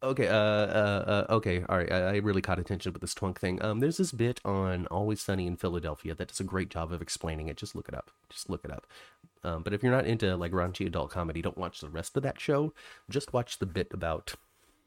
okay, 0.03 0.29
uh, 0.29 0.35
uh, 0.35 1.27
uh 1.29 1.35
okay, 1.35 1.65
all 1.69 1.79
right. 1.79 1.91
I, 1.91 1.97
I 1.97 2.17
really 2.17 2.43
caught 2.43 2.59
attention 2.59 2.93
with 2.93 3.03
this 3.03 3.15
twunk 3.15 3.39
thing. 3.39 3.63
Um, 3.63 3.81
there's 3.81 3.97
this 3.97 4.13
bit 4.13 4.41
on 4.45 4.87
Always 4.87 5.21
Sunny 5.21 5.47
in 5.47 5.57
Philadelphia 5.57 6.15
that 6.15 6.29
does 6.29 6.41
a 6.41 6.45
great 6.45 6.71
job 6.71 6.93
of 6.93 7.03
explaining 7.03 7.49
it. 7.49 7.57
Just 7.57 7.75
look 7.75 7.89
it 7.89 7.95
up. 7.95 8.11
Just 8.29 8.51
look 8.51 8.65
it 8.65 8.71
up. 8.71 8.87
Um, 9.43 9.63
but 9.63 9.73
if 9.73 9.83
you're 9.83 9.93
not 9.93 10.07
into 10.07 10.37
like 10.37 10.53
raunchy 10.53 10.87
adult 10.87 11.11
comedy, 11.11 11.43
don't 11.43 11.59
watch 11.59 11.81
the 11.81 11.89
rest 11.89 12.17
of 12.17 12.23
that 12.23 12.41
show. 12.41 12.73
Just 13.09 13.33
watch 13.33 13.59
the 13.59 13.67
bit 13.67 13.89
about 13.93 14.35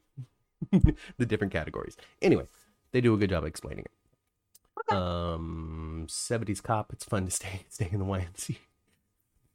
the 0.71 1.25
different 1.25 1.53
categories. 1.53 1.97
Anyway, 2.21 2.47
they 2.91 3.01
do 3.01 3.13
a 3.13 3.17
good 3.17 3.29
job 3.29 3.43
of 3.43 3.47
explaining 3.47 3.85
it. 3.85 4.93
Um, 4.93 6.05
70s 6.09 6.61
cop. 6.61 6.91
It's 6.93 7.05
fun 7.05 7.25
to 7.25 7.31
stay 7.31 7.65
stay 7.69 7.89
in 7.91 7.99
the 7.99 8.05
YMC. 8.05 8.57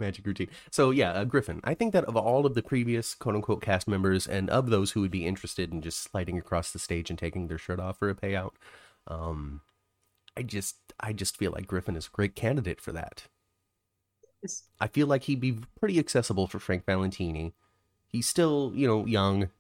Magic 0.01 0.25
routine. 0.27 0.49
So 0.71 0.91
yeah, 0.91 1.11
uh, 1.13 1.25
Griffin. 1.25 1.61
I 1.65 1.75
think 1.75 1.93
that 1.93 2.05
of 2.05 2.17
all 2.17 2.47
of 2.47 2.55
the 2.55 2.63
previous 2.63 3.15
quote 3.15 3.35
unquote 3.35 3.63
cast 3.63 3.89
members, 3.89 4.27
and 4.27 4.49
of 4.51 4.71
those 4.71 4.93
who 4.93 5.01
would 5.01 5.11
be 5.11 5.27
interested 5.27 5.73
in 5.73 5.83
just 5.83 6.01
sliding 6.03 6.39
across 6.39 6.73
the 6.73 6.79
stage 6.79 7.11
and 7.11 7.19
taking 7.19 7.49
their 7.49 7.59
shirt 7.59 7.81
off 7.81 7.99
for 7.99 8.09
a 8.09 8.15
payout, 8.15 8.53
um, 9.09 9.61
I 10.37 10.43
just 10.43 10.77
I 11.01 11.13
just 11.13 11.37
feel 11.37 11.53
like 11.53 11.67
Griffin 11.67 11.97
is 11.97 12.07
a 12.07 12.11
great 12.11 12.37
candidate 12.37 12.81
for 12.81 12.93
that. 12.93 13.25
I 14.81 14.87
feel 14.87 15.07
like 15.07 15.25
he'd 15.25 15.41
be 15.41 15.59
pretty 15.79 15.99
accessible 15.99 16.47
for 16.47 16.59
Frank 16.59 16.85
Valentini. 16.87 17.55
He's 18.07 18.29
still, 18.29 18.73
you 18.75 18.87
know, 18.87 19.05
young 19.05 19.51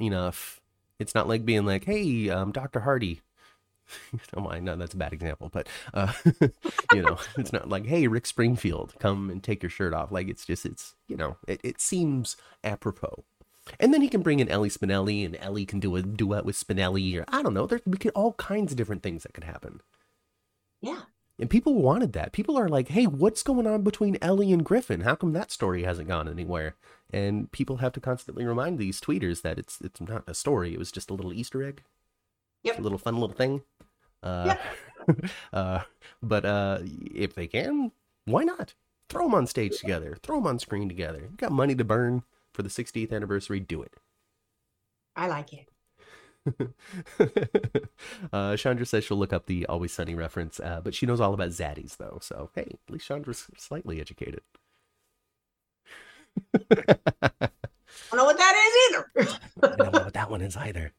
enough. 0.00 0.60
It's 0.98 1.14
not 1.14 1.28
like 1.28 1.44
being 1.44 1.66
like, 1.66 1.84
"Hey, 1.84 2.28
um, 2.30 2.52
Doctor 2.52 2.80
Hardy." 2.80 3.20
oh 4.36 4.40
my, 4.40 4.58
no, 4.58 4.76
that's 4.76 4.94
a 4.94 4.98
bad 4.98 5.12
example, 5.12 5.50
but 5.52 5.68
uh, 5.94 6.12
you 6.92 7.02
know, 7.02 7.18
it's 7.36 7.52
not 7.52 7.68
like, 7.68 7.86
"Hey, 7.86 8.06
Rick 8.06 8.26
Springfield, 8.26 8.94
come 8.98 9.30
and 9.30 9.42
take 9.42 9.62
your 9.62 9.70
shirt 9.70 9.94
off." 9.94 10.12
Like 10.12 10.28
it's 10.28 10.44
just, 10.44 10.66
it's 10.66 10.94
you 11.08 11.16
know, 11.16 11.36
it, 11.46 11.60
it 11.62 11.80
seems 11.80 12.36
apropos. 12.64 13.24
And 13.78 13.94
then 13.94 14.02
he 14.02 14.08
can 14.08 14.22
bring 14.22 14.40
in 14.40 14.48
Ellie 14.48 14.70
Spinelli, 14.70 15.24
and 15.24 15.36
Ellie 15.36 15.66
can 15.66 15.78
do 15.78 15.94
a 15.96 16.02
duet 16.02 16.44
with 16.44 16.56
Spinelli, 16.56 17.16
or 17.16 17.24
I 17.28 17.42
don't 17.42 17.54
know. 17.54 17.66
There's 17.66 17.82
we 17.86 17.98
could 17.98 18.12
all 18.14 18.32
kinds 18.34 18.72
of 18.72 18.78
different 18.78 19.02
things 19.02 19.22
that 19.22 19.34
could 19.34 19.44
happen. 19.44 19.80
Yeah. 20.80 21.02
And 21.38 21.48
people 21.48 21.74
wanted 21.74 22.12
that. 22.12 22.32
People 22.32 22.58
are 22.58 22.68
like, 22.68 22.88
hey, 22.88 23.06
what's 23.06 23.42
going 23.42 23.66
on 23.66 23.82
between 23.82 24.18
Ellie 24.20 24.52
and 24.52 24.64
Griffin? 24.64 25.00
How 25.00 25.14
come 25.14 25.32
that 25.32 25.50
story 25.50 25.82
hasn't 25.82 26.08
gone 26.08 26.28
anywhere? 26.28 26.76
And 27.10 27.50
people 27.50 27.78
have 27.78 27.92
to 27.94 28.00
constantly 28.00 28.44
remind 28.44 28.78
these 28.78 29.00
tweeters 29.00 29.42
that 29.42 29.58
it's 29.58 29.80
it's 29.80 30.00
not 30.00 30.24
a 30.26 30.34
story. 30.34 30.72
It 30.72 30.78
was 30.78 30.92
just 30.92 31.10
a 31.10 31.14
little 31.14 31.32
Easter 31.32 31.62
egg. 31.62 31.82
Yep. 32.62 32.78
A 32.78 32.82
little 32.82 32.98
fun 32.98 33.14
little 33.14 33.34
thing. 33.34 33.62
Uh, 34.22 34.54
uh, 35.52 35.80
but 36.22 36.44
uh, 36.44 36.78
if 37.14 37.34
they 37.34 37.46
can, 37.46 37.92
why 38.24 38.44
not? 38.44 38.74
Throw 39.08 39.24
them 39.24 39.34
on 39.34 39.46
stage 39.46 39.78
together. 39.78 40.16
Throw 40.22 40.36
them 40.36 40.46
on 40.46 40.58
screen 40.58 40.88
together. 40.88 41.20
You 41.30 41.36
got 41.36 41.52
money 41.52 41.74
to 41.74 41.84
burn 41.84 42.22
for 42.52 42.62
the 42.62 42.68
60th 42.68 43.12
anniversary. 43.12 43.60
Do 43.60 43.82
it. 43.82 43.94
I 45.14 45.26
like 45.26 45.52
it. 45.52 45.68
uh, 48.32 48.56
Chandra 48.56 48.86
says 48.86 49.04
she'll 49.04 49.16
look 49.16 49.32
up 49.32 49.46
the 49.46 49.66
Always 49.66 49.92
Sunny 49.92 50.14
reference, 50.14 50.58
uh, 50.60 50.80
but 50.82 50.94
she 50.94 51.06
knows 51.06 51.20
all 51.20 51.34
about 51.34 51.50
zaddies, 51.50 51.96
though. 51.96 52.18
So, 52.20 52.50
hey, 52.54 52.78
at 52.86 52.92
least 52.92 53.06
Chandra's 53.06 53.46
slightly 53.56 54.00
educated. 54.00 54.40
I 56.54 57.50
don't 58.10 58.16
know 58.16 58.24
what 58.24 58.38
that 58.38 58.54
is 58.56 58.96
either. 58.96 59.10
I 59.62 59.76
don't 59.76 59.92
know 59.92 60.04
what 60.04 60.14
that 60.14 60.30
one 60.30 60.40
is 60.40 60.56
either. 60.56 60.92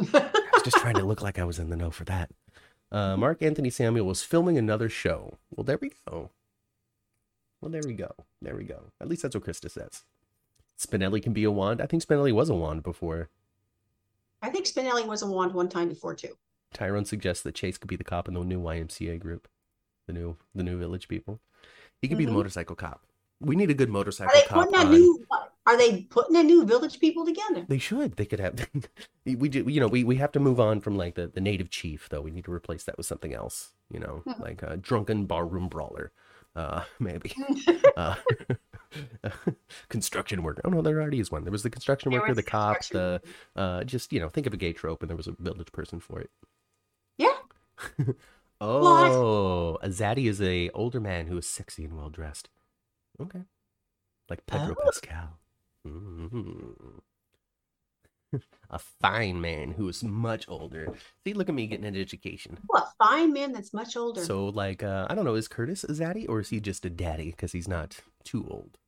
I 0.00 0.30
was 0.54 0.62
just 0.62 0.78
trying 0.78 0.94
to 0.94 1.04
look 1.04 1.22
like 1.22 1.38
I 1.38 1.44
was 1.44 1.58
in 1.58 1.68
the 1.68 1.76
know 1.76 1.90
for 1.90 2.04
that. 2.04 2.30
Uh, 2.92 3.16
Marc 3.16 3.42
Anthony 3.42 3.70
Samuel 3.70 4.06
was 4.06 4.22
filming 4.22 4.58
another 4.58 4.88
show. 4.88 5.38
Well, 5.54 5.64
there 5.64 5.78
we 5.80 5.92
go. 6.08 6.30
Well, 7.60 7.70
there 7.70 7.82
we 7.84 7.94
go. 7.94 8.10
There 8.42 8.56
we 8.56 8.64
go. 8.64 8.84
At 9.00 9.08
least 9.08 9.22
that's 9.22 9.34
what 9.34 9.44
Krista 9.44 9.70
says. 9.70 10.02
Spinelli 10.78 11.22
can 11.22 11.32
be 11.32 11.44
a 11.44 11.50
wand. 11.50 11.80
I 11.80 11.86
think 11.86 12.04
Spinelli 12.04 12.32
was 12.32 12.48
a 12.48 12.54
wand 12.54 12.82
before. 12.82 13.28
I 14.42 14.48
think 14.48 14.66
Spinelli 14.66 15.06
was 15.06 15.22
a 15.22 15.26
wand 15.26 15.52
one 15.52 15.68
time 15.68 15.88
before 15.88 16.14
too. 16.14 16.36
Tyrone 16.72 17.04
suggests 17.04 17.42
that 17.42 17.54
Chase 17.54 17.76
could 17.78 17.88
be 17.88 17.96
the 17.96 18.04
cop 18.04 18.28
in 18.28 18.34
the 18.34 18.40
new 18.40 18.60
YMCA 18.60 19.18
group, 19.20 19.46
the 20.06 20.12
new 20.12 20.36
the 20.54 20.62
new 20.62 20.78
Village 20.78 21.06
people. 21.08 21.40
He 22.00 22.08
could 22.08 22.16
be 22.18 22.24
the 22.24 22.30
Mhm. 22.30 22.36
motorcycle 22.36 22.76
cop. 22.76 23.04
We 23.40 23.56
need 23.56 23.70
a 23.70 23.74
good 23.74 23.90
motorcycle 23.90 24.40
cop. 24.48 24.72
on- 24.74 24.90
new? 24.90 25.26
Are 25.70 25.76
they 25.78 26.02
putting 26.02 26.34
a 26.34 26.42
new 26.42 26.64
village 26.64 26.98
people 26.98 27.24
together? 27.24 27.64
They 27.68 27.78
should. 27.78 28.16
They 28.16 28.24
could 28.24 28.40
have. 28.40 28.68
we 29.24 29.48
do. 29.48 29.62
You 29.68 29.78
know, 29.78 29.86
we, 29.86 30.02
we 30.02 30.16
have 30.16 30.32
to 30.32 30.40
move 30.40 30.58
on 30.58 30.80
from 30.80 30.96
like 30.96 31.14
the, 31.14 31.28
the 31.28 31.40
native 31.40 31.70
chief, 31.70 32.08
though. 32.08 32.20
We 32.20 32.32
need 32.32 32.44
to 32.46 32.52
replace 32.52 32.82
that 32.84 32.96
with 32.96 33.06
something 33.06 33.32
else. 33.32 33.70
You 33.88 34.00
know, 34.00 34.22
Mhm. 34.26 34.40
like 34.40 34.62
a 34.64 34.76
drunken 34.76 35.26
barroom 35.26 35.68
brawler, 35.68 36.10
uh, 36.56 36.82
maybe. 36.98 37.32
uh, 37.96 38.16
construction 39.88 40.42
worker. 40.42 40.62
Oh 40.64 40.70
no, 40.70 40.82
there 40.82 41.00
already 41.00 41.20
is 41.20 41.30
one. 41.30 41.44
There 41.44 41.52
was 41.52 41.62
the 41.62 41.70
construction 41.70 42.10
There 42.10 42.20
worker, 42.20 42.34
the 42.34 42.40
a 42.40 42.42
cop, 42.44 42.84
the 42.90 43.22
uh, 43.54 43.84
just 43.84 44.12
you 44.12 44.18
know, 44.18 44.28
think 44.28 44.48
of 44.48 44.52
a 44.54 44.56
gay 44.56 44.72
trope, 44.72 45.02
and 45.02 45.08
there 45.08 45.16
was 45.16 45.28
a 45.28 45.36
village 45.38 45.70
person 45.70 46.00
for 46.00 46.18
it. 46.20 46.30
Yeah. 47.16 47.36
oh, 48.60 49.78
a 49.82 49.88
zaddy 49.88 50.26
is 50.28 50.42
a 50.42 50.70
older 50.70 51.00
man 51.00 51.28
who 51.28 51.38
is 51.38 51.46
sexy 51.46 51.84
and 51.84 51.96
well 51.96 52.10
dressed. 52.10 52.48
Okay, 53.20 53.42
like 54.28 54.46
Pedro 54.46 54.74
Oh. 54.78 54.84
Pascal. 54.84 55.38
A 58.70 58.78
fine 58.78 59.40
man 59.40 59.72
who 59.72 59.88
is 59.88 60.04
much 60.04 60.48
older. 60.48 60.94
See, 61.24 61.32
look 61.32 61.48
at 61.48 61.54
me 61.54 61.66
getting 61.66 61.86
an 61.86 61.96
education. 61.96 62.58
What 62.68 62.92
fine 62.96 63.32
man 63.32 63.52
that's 63.52 63.74
much 63.74 63.96
older. 63.96 64.24
So, 64.24 64.46
like, 64.46 64.84
uh, 64.84 65.08
I 65.10 65.16
don't 65.16 65.24
know, 65.24 65.34
is 65.34 65.48
Curtis 65.48 65.82
a 65.82 65.88
zaddy 65.88 66.28
or 66.28 66.38
is 66.38 66.50
he 66.50 66.60
just 66.60 66.84
a 66.84 66.90
daddy 66.90 67.32
because 67.32 67.50
he's 67.50 67.66
not 67.66 67.98
too 68.22 68.46
old? 68.48 68.78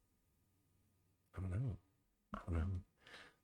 I 1.37 1.41
don't 1.41 1.51
know. 1.51 1.77
I 2.35 2.39
don't 2.47 2.59
know. 2.59 2.67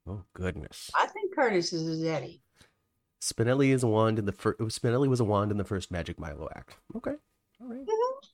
Oh 0.08 0.22
goodness. 0.32 0.90
I 0.94 1.06
think 1.06 1.34
Curtis 1.34 1.72
is 1.72 2.00
a 2.00 2.04
Zeddy. 2.04 2.40
Spinelli 3.22 3.74
is 3.74 3.82
a 3.82 3.88
wand 3.88 4.18
in 4.18 4.24
the 4.24 4.32
first. 4.32 4.58
Spinelli 4.58 5.08
was 5.08 5.20
a 5.20 5.24
wand 5.24 5.50
in 5.50 5.58
the 5.58 5.64
first 5.64 5.90
Magic 5.90 6.18
Milo 6.18 6.48
act. 6.54 6.76
Okay, 6.96 7.14
all 7.60 7.68
right. 7.68 7.84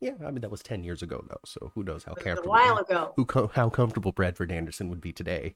Yeah, 0.04 0.12
I 0.20 0.30
mean 0.30 0.42
that 0.42 0.50
was 0.50 0.62
ten 0.62 0.84
years 0.84 1.00
ago 1.00 1.24
though, 1.26 1.40
so 1.46 1.72
who 1.74 1.82
knows 1.82 2.04
how 2.04 2.12
was 2.12 2.20
a 2.20 2.24
comfortable 2.24 2.50
while 2.50 2.76
ago. 2.76 3.14
who 3.16 3.24
co- 3.24 3.50
how 3.54 3.70
comfortable 3.70 4.12
Bradford 4.12 4.52
Anderson 4.52 4.90
would 4.90 5.00
be 5.00 5.14
today. 5.14 5.54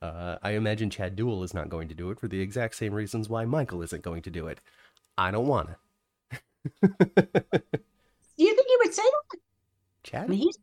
Uh, 0.00 0.36
I 0.42 0.52
imagine 0.52 0.88
Chad 0.88 1.16
Duell 1.16 1.44
is 1.44 1.52
not 1.52 1.68
going 1.68 1.86
to 1.88 1.94
do 1.94 2.10
it 2.10 2.18
for 2.18 2.26
the 2.26 2.40
exact 2.40 2.76
same 2.76 2.94
reasons 2.94 3.28
why 3.28 3.44
Michael 3.44 3.82
isn't 3.82 4.00
going 4.02 4.22
to 4.22 4.30
do 4.30 4.46
it. 4.46 4.62
I 5.18 5.30
don't 5.30 5.46
want 5.46 5.68
to. 5.68 5.76
Do 8.38 8.44
you 8.46 8.54
think 8.56 8.68
he 8.68 8.76
would 8.78 8.94
say 8.94 9.02
that? 9.02 9.38
I 10.12 10.18
Chad. 10.18 10.28
mean, 10.28 10.38
he's. 10.40 10.58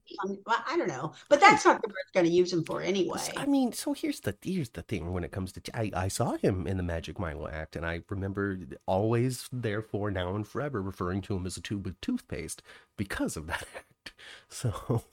Well, 0.46 0.64
I 0.68 0.78
don't 0.78 0.88
know, 0.88 1.14
but 1.30 1.40
that's 1.40 1.66
not 1.66 1.82
the 1.82 1.88
word 1.88 1.96
going 2.14 2.26
to 2.26 2.32
use 2.32 2.52
him 2.52 2.64
for 2.64 2.82
anyway. 2.82 3.20
I 3.36 3.46
mean, 3.46 3.72
so 3.72 3.94
here's 3.94 4.20
the 4.22 4.36
here's 4.42 4.70
the 4.70 4.82
thing 4.82 5.14
when 5.14 5.24
it 5.24 5.32
comes 5.32 5.52
to 5.54 5.62
I, 5.74 5.92
I 5.96 6.08
saw 6.08 6.34
him 6.38 6.68
in 6.68 6.78
the 6.78 6.84
Magic 6.84 7.20
Milo 7.20 7.48
act, 7.48 7.76
and 7.76 7.86
I 7.86 8.02
remember 8.10 8.60
always, 8.86 9.48
therefore, 9.52 10.12
now 10.12 10.36
and 10.36 10.48
forever 10.48 10.82
referring 10.82 11.22
to 11.24 11.36
him 11.36 11.46
as 11.46 11.58
a 11.58 11.62
tube 11.62 11.88
of 11.88 12.00
toothpaste 12.02 12.62
because 12.98 13.38
of 13.38 13.48
that 13.48 13.66
act. 13.76 14.14
So 14.50 15.04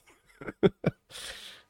I 0.63 0.69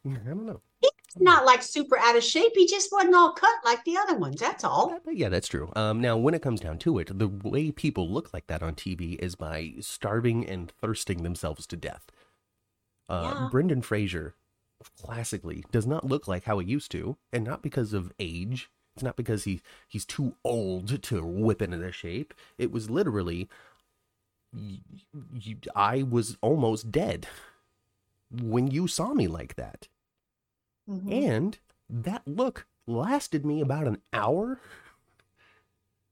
don't 0.05 0.45
know. 0.45 0.61
He's 0.81 0.91
not 1.17 1.45
like 1.45 1.63
super 1.63 1.97
out 1.97 2.15
of 2.15 2.23
shape. 2.23 2.51
He 2.55 2.67
just 2.67 2.91
wasn't 2.91 3.15
all 3.15 3.33
cut 3.33 3.55
like 3.63 3.83
the 3.83 3.97
other 3.97 4.15
ones. 4.15 4.39
That's 4.39 4.63
all. 4.63 4.97
Yeah, 5.11 5.29
that's 5.29 5.47
true. 5.47 5.71
Um, 5.75 5.99
now, 6.01 6.17
when 6.17 6.33
it 6.33 6.41
comes 6.41 6.59
down 6.61 6.77
to 6.79 6.99
it, 6.99 7.17
the 7.17 7.27
way 7.27 7.71
people 7.71 8.09
look 8.09 8.33
like 8.33 8.47
that 8.47 8.61
on 8.61 8.75
TV 8.75 9.17
is 9.19 9.35
by 9.35 9.73
starving 9.79 10.47
and 10.47 10.71
thirsting 10.71 11.23
themselves 11.23 11.65
to 11.67 11.75
death. 11.77 12.05
Uh, 13.07 13.33
Yeah. 13.35 13.47
Brendan 13.51 13.81
Fraser, 13.81 14.33
classically, 15.01 15.63
does 15.71 15.85
not 15.87 16.05
look 16.05 16.27
like 16.27 16.43
how 16.45 16.59
he 16.59 16.67
used 16.67 16.91
to, 16.91 17.17
and 17.31 17.43
not 17.43 17.61
because 17.61 17.93
of 17.93 18.11
age. 18.19 18.69
It's 18.95 19.03
not 19.03 19.15
because 19.15 19.43
he 19.43 19.61
he's 19.87 20.05
too 20.05 20.35
old 20.43 21.01
to 21.03 21.23
whip 21.25 21.61
into 21.61 21.77
the 21.77 21.91
shape. 21.91 22.33
It 22.57 22.71
was 22.71 22.89
literally, 22.89 23.49
y- 24.53 24.79
y- 25.13 25.57
I 25.75 26.03
was 26.03 26.37
almost 26.41 26.91
dead 26.91 27.27
when 28.31 28.67
you 28.71 28.87
saw 28.87 29.13
me 29.13 29.27
like 29.27 29.55
that, 29.55 29.87
Mhm. 30.89 31.11
and 31.11 31.59
that 31.89 32.27
look 32.27 32.65
lasted 32.87 33.45
me 33.45 33.59
about 33.61 33.87
an 33.87 34.01
hour 34.13 34.59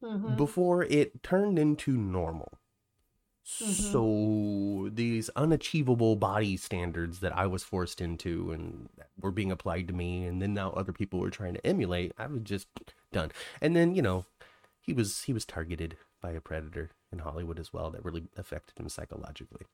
Mhm. 0.02 0.36
before 0.36 0.84
it 0.84 1.24
turned 1.24 1.58
into 1.58 1.96
normal. 1.96 2.52
Mhm. 3.46 3.92
So 3.92 4.90
these 4.94 5.30
unachievable 5.36 6.16
body 6.16 6.56
standards 6.58 7.20
that 7.20 7.36
I 7.36 7.46
was 7.46 7.64
forced 7.64 8.00
into 8.00 8.52
and 8.52 8.90
that 8.98 9.10
were 9.20 9.32
being 9.32 9.52
applied 9.52 9.88
to 9.90 9.94
me, 9.94 10.26
and 10.26 10.42
then 10.42 10.54
now 10.54 10.72
other 10.72 10.94
people 10.94 11.20
were 11.20 11.30
trying 11.30 11.54
to 11.56 11.66
emulate, 11.68 12.14
I 12.18 12.28
was 12.28 12.42
just 12.44 12.68
done. 13.12 13.32
And 13.62 13.76
then 13.76 13.96
you 13.96 14.02
know, 14.02 14.26
he 14.80 14.94
was 14.94 15.24
he 15.24 15.34
was 15.34 15.46
targeted 15.46 15.98
by 16.22 16.32
a 16.32 16.42
predator 16.42 16.92
in 17.12 17.20
Hollywood 17.20 17.60
as 17.60 17.74
well 17.74 17.92
that 17.92 18.04
really 18.06 18.28
affected 18.38 18.80
him 18.80 18.88
psychologically. 18.90 19.66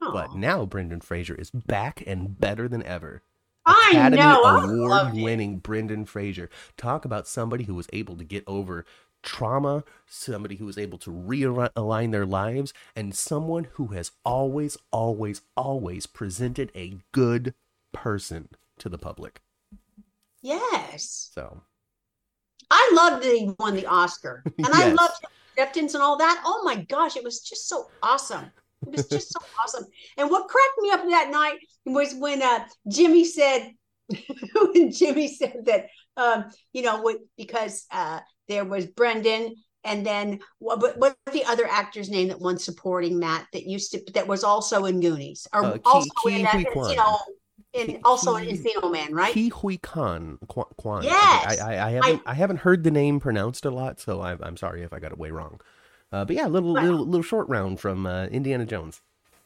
But 0.00 0.34
now 0.36 0.64
Brendan 0.64 1.00
Fraser 1.00 1.34
is 1.34 1.50
back 1.50 2.02
and 2.06 2.38
better 2.38 2.68
than 2.68 2.82
ever. 2.84 3.22
I 3.66 3.88
Academy 3.90 4.22
know. 4.22 4.42
I 4.44 4.64
loved. 4.64 4.72
Award 4.72 5.14
winning 5.14 5.58
Brendan 5.58 6.06
Fraser. 6.06 6.48
Talk 6.76 7.04
about 7.04 7.26
somebody 7.26 7.64
who 7.64 7.74
was 7.74 7.88
able 7.92 8.16
to 8.16 8.24
get 8.24 8.44
over 8.46 8.86
trauma, 9.22 9.84
somebody 10.06 10.56
who 10.56 10.66
was 10.66 10.78
able 10.78 10.98
to 10.98 11.10
realign 11.10 12.12
their 12.12 12.26
lives, 12.26 12.72
and 12.96 13.14
someone 13.14 13.64
who 13.74 13.88
has 13.88 14.12
always, 14.24 14.76
always, 14.92 15.42
always 15.56 16.06
presented 16.06 16.70
a 16.74 16.98
good 17.12 17.54
person 17.92 18.48
to 18.78 18.88
the 18.88 18.98
public. 18.98 19.40
Yes. 20.42 21.32
So, 21.34 21.62
I 22.70 22.90
loved 22.94 23.24
that 23.24 23.34
he 23.34 23.50
won 23.58 23.74
the 23.74 23.86
Oscar. 23.86 24.46
And 24.62 24.74
I 24.74 24.86
Yes. 24.86 24.92
loved 24.92 25.14
acceptance 25.56 25.94
and 25.94 26.02
all 26.02 26.18
that. 26.18 26.42
Oh 26.44 26.62
my 26.64 26.76
gosh, 26.84 27.16
it 27.16 27.24
was 27.24 27.40
just 27.40 27.68
so 27.68 27.90
awesome. 28.02 28.44
It 28.86 28.90
was 28.90 29.08
just 29.08 29.32
so 29.32 29.40
awesome. 29.64 29.84
And 30.16 30.30
what 30.30 30.48
cracked 30.48 30.78
me 30.78 30.90
up 30.90 31.02
that 31.08 31.30
night 31.30 31.58
was 31.86 32.14
when 32.14 32.42
uh, 32.42 32.66
Jimmy 32.88 33.24
said, 33.24 33.72
when 34.54 34.92
Jimmy 34.92 35.28
said 35.28 35.64
that, 35.66 35.86
um, 36.16 36.46
you 36.72 36.82
know, 36.82 37.00
what, 37.00 37.18
because 37.36 37.86
uh, 37.90 38.20
there 38.48 38.64
was 38.64 38.86
Brendan 38.86 39.54
and 39.84 40.04
then 40.04 40.40
what, 40.58 40.80
what, 40.80 40.98
what's 40.98 41.16
the 41.32 41.44
other 41.44 41.66
actor's 41.66 42.10
name 42.10 42.28
that 42.28 42.40
won 42.40 42.58
supporting 42.58 43.18
Matt 43.18 43.46
that 43.52 43.64
used 43.64 43.92
to, 43.92 44.02
that 44.12 44.26
was 44.26 44.44
also 44.44 44.84
in 44.84 45.00
Goonies 45.00 45.46
or 45.52 45.64
Uh, 45.64 45.78
also 45.84 46.10
Ke 46.10 46.26
in, 46.32 46.46
Quan. 46.46 46.64
Encino, 46.64 47.18
in, 47.72 47.86
Ke- 47.94 48.00
also 48.04 48.36
in 48.36 48.48
Encino 48.48 48.90
Man, 48.90 49.14
right? 49.14 49.32
Ke 49.32 49.52
Huy 49.52 49.78
Quan. 49.78 50.38
Quan. 50.48 51.04
Yes. 51.04 51.60
I, 51.60 51.74
I, 51.76 51.86
I 51.86 51.90
haven't 51.90 52.22
I, 52.26 52.34
haven't 52.34 52.56
heard 52.58 52.82
the 52.82 52.90
name 52.90 53.20
pronounced 53.20 53.64
a 53.64 53.70
lot, 53.70 54.00
so 54.00 54.20
I, 54.20 54.36
I'm 54.42 54.56
sorry 54.56 54.82
if 54.82 54.92
I 54.92 54.98
got 54.98 55.12
it 55.12 55.18
way 55.18 55.30
wrong. 55.30 55.60
Uh, 56.10 56.24
but 56.24 56.34
yeah, 56.36 56.46
little 56.46 56.74
Wow. 56.74 56.82
little 56.82 57.06
little 57.06 57.22
short 57.22 57.48
round 57.48 57.78
from 57.80 58.06
uh, 58.06 58.26
Indiana 58.26 58.66
Jones. 58.66 59.00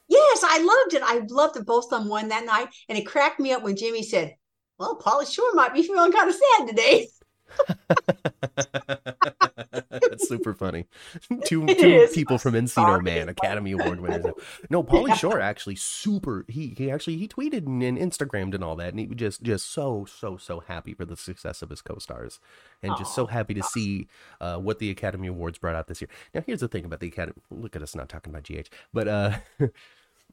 Yes, 0.08 0.44
I 0.44 0.58
loved 0.58 0.94
it. 0.94 1.02
I 1.04 1.26
loved 1.28 1.54
that 1.54 1.66
both 1.66 1.84
of 1.92 2.00
them 2.00 2.08
won 2.08 2.28
that 2.28 2.44
night. 2.44 2.68
And 2.88 2.98
it 2.98 3.04
cracked 3.06 3.40
me 3.40 3.52
up 3.52 3.62
when 3.62 3.76
Jimmy 3.76 4.02
said, 4.02 4.34
Well, 4.78 4.98
Pauly 4.98 5.32
Shore 5.32 5.52
might 5.54 5.74
be 5.74 5.82
feeling 5.82 6.12
kind 6.12 6.28
of 6.28 6.34
sad 6.34 6.68
today. 6.68 7.08
That's 9.90 10.28
super 10.28 10.54
funny. 10.54 10.86
two 11.44 11.64
It 11.66 11.78
two 11.78 11.88
is. 11.88 12.12
people 12.12 12.38
from 12.38 12.54
Encino. 12.54 13.02
Man, 13.02 13.28
Academy 13.28 13.72
Award 13.72 14.00
winners. 14.00 14.24
No, 14.70 14.82
Pauly 14.82 15.14
Shore 15.14 15.40
actually 15.40 15.76
super. 15.76 16.44
He 16.48 16.74
he 16.76 16.90
actually 16.90 17.16
he 17.16 17.28
tweeted 17.28 17.66
and, 17.66 17.82
and 17.82 17.98
Instagrammed 17.98 18.54
and 18.54 18.62
all 18.64 18.76
that, 18.76 18.90
and 18.90 19.00
he 19.00 19.06
was 19.06 19.16
just 19.16 19.42
just 19.42 19.70
so 19.72 20.04
so 20.06 20.36
so 20.36 20.60
happy 20.60 20.94
for 20.94 21.04
the 21.04 21.16
success 21.16 21.62
of 21.62 21.70
his 21.70 21.82
co-stars, 21.82 22.40
and 22.82 22.96
just 22.96 23.14
so 23.14 23.26
happy 23.26 23.54
to 23.54 23.62
see 23.62 24.08
uh, 24.40 24.58
what 24.58 24.78
the 24.78 24.90
Academy 24.90 25.28
Awards 25.28 25.58
brought 25.58 25.74
out 25.74 25.88
this 25.88 26.00
year. 26.00 26.08
Now, 26.34 26.42
here's 26.46 26.60
the 26.60 26.68
thing 26.68 26.84
about 26.84 27.00
the 27.00 27.08
Academy. 27.08 27.36
Look 27.50 27.76
at 27.76 27.82
us 27.82 27.94
not 27.94 28.08
talking 28.08 28.32
about 28.34 28.44
GH, 28.44 28.68
but 28.92 29.08
uh. 29.08 29.32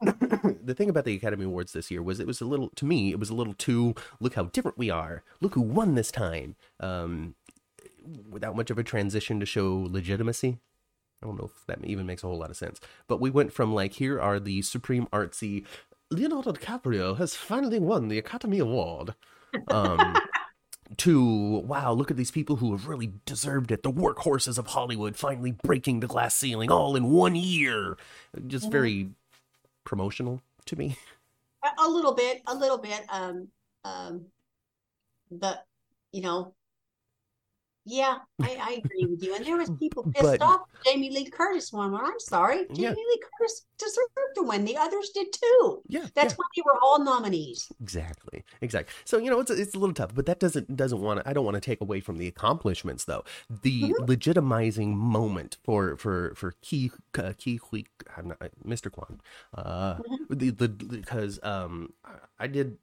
the 0.63 0.73
thing 0.75 0.89
about 0.89 1.05
the 1.05 1.15
Academy 1.15 1.45
Awards 1.45 1.73
this 1.73 1.91
year 1.91 2.01
was 2.01 2.19
it 2.19 2.27
was 2.27 2.41
a 2.41 2.45
little 2.45 2.69
to 2.75 2.85
me 2.85 3.11
it 3.11 3.19
was 3.19 3.29
a 3.29 3.35
little 3.35 3.53
too 3.53 3.95
look 4.19 4.35
how 4.35 4.45
different 4.45 4.77
we 4.77 4.89
are. 4.89 5.23
Look 5.41 5.55
who 5.55 5.61
won 5.61 5.95
this 5.95 6.11
time. 6.11 6.55
Um 6.79 7.35
without 8.29 8.55
much 8.55 8.69
of 8.69 8.77
a 8.77 8.83
transition 8.83 9.39
to 9.39 9.45
show 9.45 9.87
legitimacy. 9.89 10.57
I 11.21 11.25
don't 11.25 11.37
know 11.37 11.51
if 11.53 11.65
that 11.67 11.83
even 11.83 12.05
makes 12.05 12.23
a 12.23 12.27
whole 12.27 12.39
lot 12.39 12.49
of 12.49 12.57
sense. 12.57 12.79
But 13.07 13.19
we 13.19 13.29
went 13.29 13.51
from 13.51 13.73
like 13.73 13.93
here 13.93 14.19
are 14.21 14.39
the 14.39 14.61
supreme 14.61 15.07
artsy 15.07 15.65
Leonardo 16.11 16.53
DiCaprio 16.53 17.17
has 17.17 17.35
finally 17.35 17.79
won 17.79 18.07
the 18.07 18.17
Academy 18.17 18.59
Award 18.59 19.15
um 19.69 20.15
to 20.97 21.59
wow 21.59 21.91
look 21.93 22.09
at 22.09 22.17
these 22.17 22.31
people 22.31 22.57
who 22.57 22.71
have 22.71 22.87
really 22.87 23.11
deserved 23.25 23.71
it. 23.71 23.83
The 23.83 23.91
workhorses 23.91 24.57
of 24.57 24.67
Hollywood 24.67 25.15
finally 25.15 25.51
breaking 25.51 25.99
the 25.99 26.07
glass 26.07 26.35
ceiling 26.35 26.71
all 26.71 26.95
in 26.95 27.11
one 27.11 27.35
year. 27.35 27.97
Just 28.47 28.71
very 28.71 29.09
promotional 29.89 30.39
to 30.65 30.75
me 30.75 30.95
a, 31.79 31.89
little 31.89 32.13
bit, 32.13 32.41
a 32.45 32.55
little 32.55 32.77
bit. 32.77 33.01
Um, 33.09 33.47
um, 33.83 34.25
but 35.31 35.65
you 36.11 36.21
know, 36.21 36.53
yeah, 37.89 38.17
I, 38.41 38.51
I 38.69 38.71
agree 38.83 39.05
with 39.05 39.21
you. 39.23 39.35
And 39.35 39.45
there 39.45 39.57
was 39.57 39.69
people 39.71 40.03
pissed 40.13 40.23
But- 40.23 40.41
off. 40.41 40.61
Jamie 40.85 41.09
Lee 41.09 41.29
Curtis 41.29 41.73
won. 41.73 41.91
Well, 41.91 42.01
I'm 42.05 42.19
sorry, 42.19 42.65
Jamie 42.67 42.83
Yeah. 42.83 42.89
Lee 42.91 43.21
Curtis 43.37 43.65
deserved 43.77 44.35
to 44.35 44.43
win. 44.43 44.63
The 44.63 44.77
others 44.77 45.09
did 45.13 45.27
too. 45.33 45.81
yeah 45.87 46.05
That's 46.15 46.33
yeah. 46.33 46.37
why 46.37 46.45
they 46.55 46.61
were 46.65 46.79
all 46.81 47.03
nominees. 47.03 47.67
Exactly. 47.81 48.43
Exactly. 48.61 48.93
So 49.03 49.17
you 49.17 49.29
know 49.29 49.39
it's 49.41 49.51
it's 49.51 49.75
a 49.75 49.79
little 49.79 49.93
tough, 49.93 50.13
but 50.15 50.25
that 50.27 50.39
doesn't 50.39 50.73
doesn't 50.75 51.01
want. 51.01 51.21
I 51.25 51.33
don't 51.33 51.43
want 51.45 51.55
to 51.55 51.61
take 51.61 51.81
away 51.81 51.99
from 51.99 52.17
the 52.17 52.27
accomplishments 52.27 53.03
though. 53.05 53.23
The 53.49 53.81
Mhm. 53.83 54.07
legitimizing 54.07 54.93
moment 54.95 55.57
for 55.65 55.97
for 55.97 56.33
for 56.35 56.51
Ke 56.63 56.91
uh, 57.17 57.33
Ke 57.33 57.59
Huy, 57.59 57.85
I'm 58.15 58.29
not, 58.29 58.39
Mr. 58.65 58.89
Quan. 58.91 59.19
Uh, 59.53 59.95
Mhm. 59.95 60.39
the 60.39 60.49
the 60.51 60.67
because 60.69 61.39
um 61.43 61.93
I 62.39 62.47
did 62.47 62.77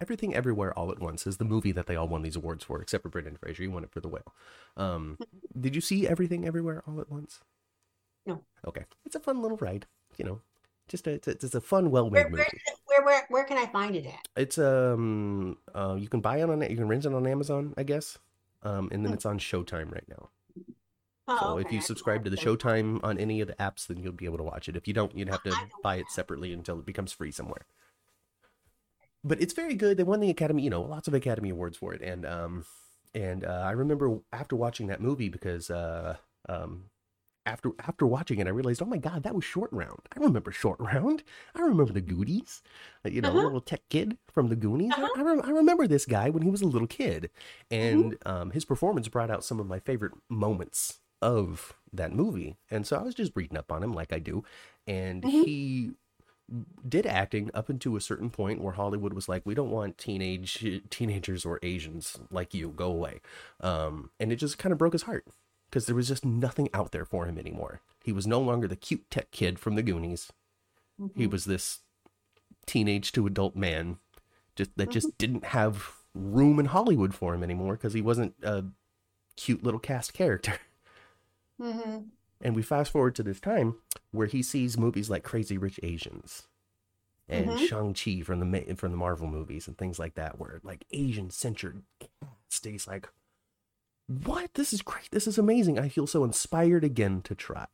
everything 0.00 0.34
everywhere 0.34 0.76
all 0.78 0.90
at 0.90 1.00
once 1.00 1.26
is 1.26 1.36
the 1.36 1.44
movie 1.44 1.72
that 1.72 1.86
they 1.86 1.96
all 1.96 2.08
won 2.08 2.22
these 2.22 2.36
awards 2.36 2.64
for, 2.64 2.80
except 2.80 3.02
for 3.02 3.08
Brendan 3.08 3.36
Fraser. 3.36 3.62
He 3.62 3.68
won 3.68 3.84
it 3.84 3.90
for 3.90 4.00
The 4.00 4.08
Whale. 4.08 4.34
Um, 4.76 5.18
did 5.58 5.74
you 5.74 5.80
see 5.80 6.06
everything 6.08 6.46
everywhere 6.46 6.82
all 6.86 7.00
at 7.00 7.10
once? 7.10 7.40
No. 8.26 8.42
Okay, 8.66 8.84
it's 9.04 9.16
a 9.16 9.20
fun 9.20 9.40
little 9.42 9.56
ride. 9.56 9.86
You 10.16 10.24
know, 10.24 10.40
just 10.88 11.06
a 11.06 11.10
it's 11.12 11.28
a, 11.28 11.30
it's 11.30 11.54
a 11.54 11.60
fun, 11.60 11.90
well 11.90 12.10
Where, 12.10 12.24
made 12.24 12.32
movie. 12.32 12.60
where, 12.86 13.04
where, 13.04 13.26
where 13.28 13.44
can 13.44 13.58
I 13.58 13.66
find 13.66 13.94
it 13.96 14.06
at? 14.06 14.28
It's 14.36 14.58
um 14.58 15.56
uh 15.74 15.96
you 15.98 16.08
can 16.08 16.20
buy 16.20 16.38
it 16.38 16.50
on 16.50 16.62
it, 16.62 16.70
you 16.70 16.76
can 16.76 16.88
rent 16.88 17.04
it 17.04 17.14
on 17.14 17.26
Amazon, 17.26 17.74
I 17.76 17.82
guess. 17.82 18.18
Um 18.62 18.88
and 18.92 19.04
then 19.04 19.10
Hmm. 19.10 19.14
it's 19.14 19.26
on 19.26 19.38
Showtime 19.38 19.92
right 19.92 20.08
now. 20.08 20.30
Oh, 21.28 21.36
So 21.40 21.58
if 21.58 21.70
you 21.72 21.80
subscribe 21.80 22.24
to 22.24 22.30
the 22.30 22.36
Showtime 22.36 23.00
on 23.04 23.18
any 23.18 23.40
of 23.42 23.48
the 23.48 23.54
apps, 23.54 23.86
then 23.86 23.98
you'll 23.98 24.12
be 24.12 24.24
able 24.24 24.38
to 24.38 24.44
watch 24.44 24.68
it. 24.68 24.76
If 24.76 24.88
you 24.88 24.94
don't, 24.94 25.14
you'd 25.16 25.28
have 25.28 25.42
to 25.44 25.54
buy 25.82 25.96
it 25.96 26.10
separately 26.10 26.52
until 26.54 26.78
it 26.78 26.86
becomes 26.86 27.12
free 27.12 27.30
somewhere. 27.30 27.66
But 29.24 29.40
it's 29.42 29.52
very 29.54 29.74
good. 29.74 29.96
They 29.96 30.04
won 30.04 30.20
the 30.20 30.30
Academy, 30.30 30.62
you 30.62 30.70
know, 30.70 30.82
lots 30.82 31.08
of 31.08 31.14
Academy 31.14 31.50
Awards 31.50 31.76
for 31.76 31.92
it. 31.94 32.02
And 32.02 32.24
um 32.26 32.64
and 33.14 33.44
uh, 33.44 33.62
I 33.66 33.72
remember 33.72 34.18
after 34.32 34.54
watching 34.56 34.86
that 34.88 35.00
movie 35.00 35.28
because 35.28 35.70
uh 35.70 36.16
um 36.48 36.84
after 37.46 37.70
after 37.80 38.06
watching 38.06 38.38
it, 38.38 38.46
I 38.46 38.50
realized, 38.50 38.82
oh 38.82 38.86
my 38.86 38.98
god, 38.98 39.22
that 39.22 39.34
was 39.34 39.44
Short 39.44 39.72
Round. 39.72 40.00
I 40.14 40.20
remember 40.20 40.52
Short 40.52 40.78
Round. 40.80 41.22
I 41.54 41.60
remember 41.62 41.92
the 41.94 42.02
Goonies. 42.02 42.60
Uh, 43.04 43.08
You 43.08 43.22
know, 43.22 43.30
Uh-huh. 43.30 43.42
little 43.44 43.60
tech 43.62 43.80
kid 43.88 44.18
from 44.30 44.48
the 44.48 44.56
Goonies. 44.56 44.92
I- 44.94 45.02
Uh-huh. 45.02 45.12
I, 45.16 45.22
rem- 45.22 45.42
I 45.42 45.50
remember 45.50 45.86
this 45.86 46.04
guy 46.04 46.28
when 46.30 46.42
he 46.42 46.50
was 46.50 46.60
a 46.62 46.66
little 46.66 46.86
kid, 46.88 47.30
Mm-hmm. 47.70 48.00
and 48.00 48.16
um, 48.26 48.50
his 48.50 48.64
performance 48.66 49.08
brought 49.08 49.30
out 49.30 49.44
some 49.44 49.60
of 49.60 49.66
my 49.66 49.78
favorite 49.80 50.12
moments 50.28 51.00
of 51.22 51.74
that 51.92 52.12
movie. 52.12 52.56
And 52.70 52.86
so 52.86 52.96
I 52.98 53.02
was 53.02 53.14
just 53.14 53.32
reading 53.34 53.56
up 53.56 53.72
on 53.72 53.82
him 53.82 53.92
like 53.94 54.12
I 54.12 54.18
do, 54.18 54.44
and 54.86 55.22
Mhm. 55.22 55.44
he 55.44 55.90
did 56.88 57.04
acting 57.06 57.50
up 57.52 57.68
until 57.68 57.94
a 57.96 58.00
certain 58.00 58.30
point 58.30 58.60
where 58.60 58.72
Hollywood 58.72 59.12
was 59.12 59.28
like, 59.28 59.44
we 59.44 59.54
don't 59.54 59.70
want 59.70 59.98
teenage 59.98 60.64
teenagers 60.90 61.44
or 61.44 61.58
Asians 61.62 62.18
like 62.30 62.54
you. 62.54 62.70
Go 62.70 62.86
away. 62.90 63.20
Um, 63.60 64.10
and 64.18 64.32
it 64.32 64.36
just 64.36 64.58
kind 64.58 64.72
of 64.72 64.78
broke 64.78 64.94
his 64.94 65.02
heart 65.02 65.26
because 65.70 65.86
there 65.86 65.94
was 65.96 66.08
just 66.08 66.24
nothing 66.24 66.68
out 66.72 66.92
there 66.92 67.04
for 67.04 67.26
him 67.26 67.38
anymore. 67.38 67.80
He 68.02 68.12
was 68.12 68.26
no 68.26 68.40
longer 68.40 68.66
the 68.66 68.76
cute 68.76 69.10
tech 69.10 69.30
kid 69.30 69.58
from 69.58 69.74
the 69.74 69.82
Goonies. 69.82 70.32
He 71.14 71.26
Mhm. 71.26 71.30
was 71.30 71.44
this 71.44 71.80
teenage 72.66 73.12
to 73.12 73.26
adult 73.26 73.54
man 73.54 73.98
just 74.56 74.74
that 74.76 74.84
Mm-hmm. 74.84 74.92
just 74.92 75.18
didn't 75.18 75.44
have 75.46 75.92
room 76.14 76.58
in 76.58 76.66
Hollywood 76.66 77.14
for 77.14 77.34
him 77.34 77.42
anymore 77.42 77.74
because 77.74 77.92
he 77.92 78.00
wasn't 78.00 78.34
a 78.42 78.64
cute 79.36 79.62
little 79.62 79.78
cast 79.80 80.14
character. 80.14 80.58
Mhm. 81.60 82.08
And 82.40 82.54
we 82.54 82.62
fast 82.62 82.92
forward 82.92 83.14
to 83.16 83.22
this 83.22 83.40
time 83.40 83.76
where 84.12 84.26
he 84.28 84.42
sees 84.42 84.78
movies 84.78 85.10
like 85.10 85.24
Crazy 85.24 85.58
Rich 85.58 85.80
Asians 85.82 86.46
and 87.28 87.48
Mhm. 87.50 87.68
Shang-Chi 87.68 88.22
from 88.22 88.38
the 88.40 88.74
from 88.76 88.92
the 88.92 88.96
Marvel 88.96 89.26
movies 89.26 89.66
and 89.68 89.76
things 89.76 89.98
like 89.98 90.14
that 90.14 90.38
where 90.38 90.60
like 90.62 90.84
Asian 90.92 91.30
centered. 91.30 91.82
He's 92.62 92.86
like, 92.86 93.08
"What? 94.06 94.54
This 94.54 94.72
is 94.72 94.82
great. 94.82 95.10
This 95.10 95.26
is 95.26 95.36
amazing. 95.38 95.78
I 95.78 95.88
feel 95.88 96.06
so 96.06 96.24
inspired 96.24 96.84
again 96.84 97.22
to 97.22 97.34
try." 97.34 97.66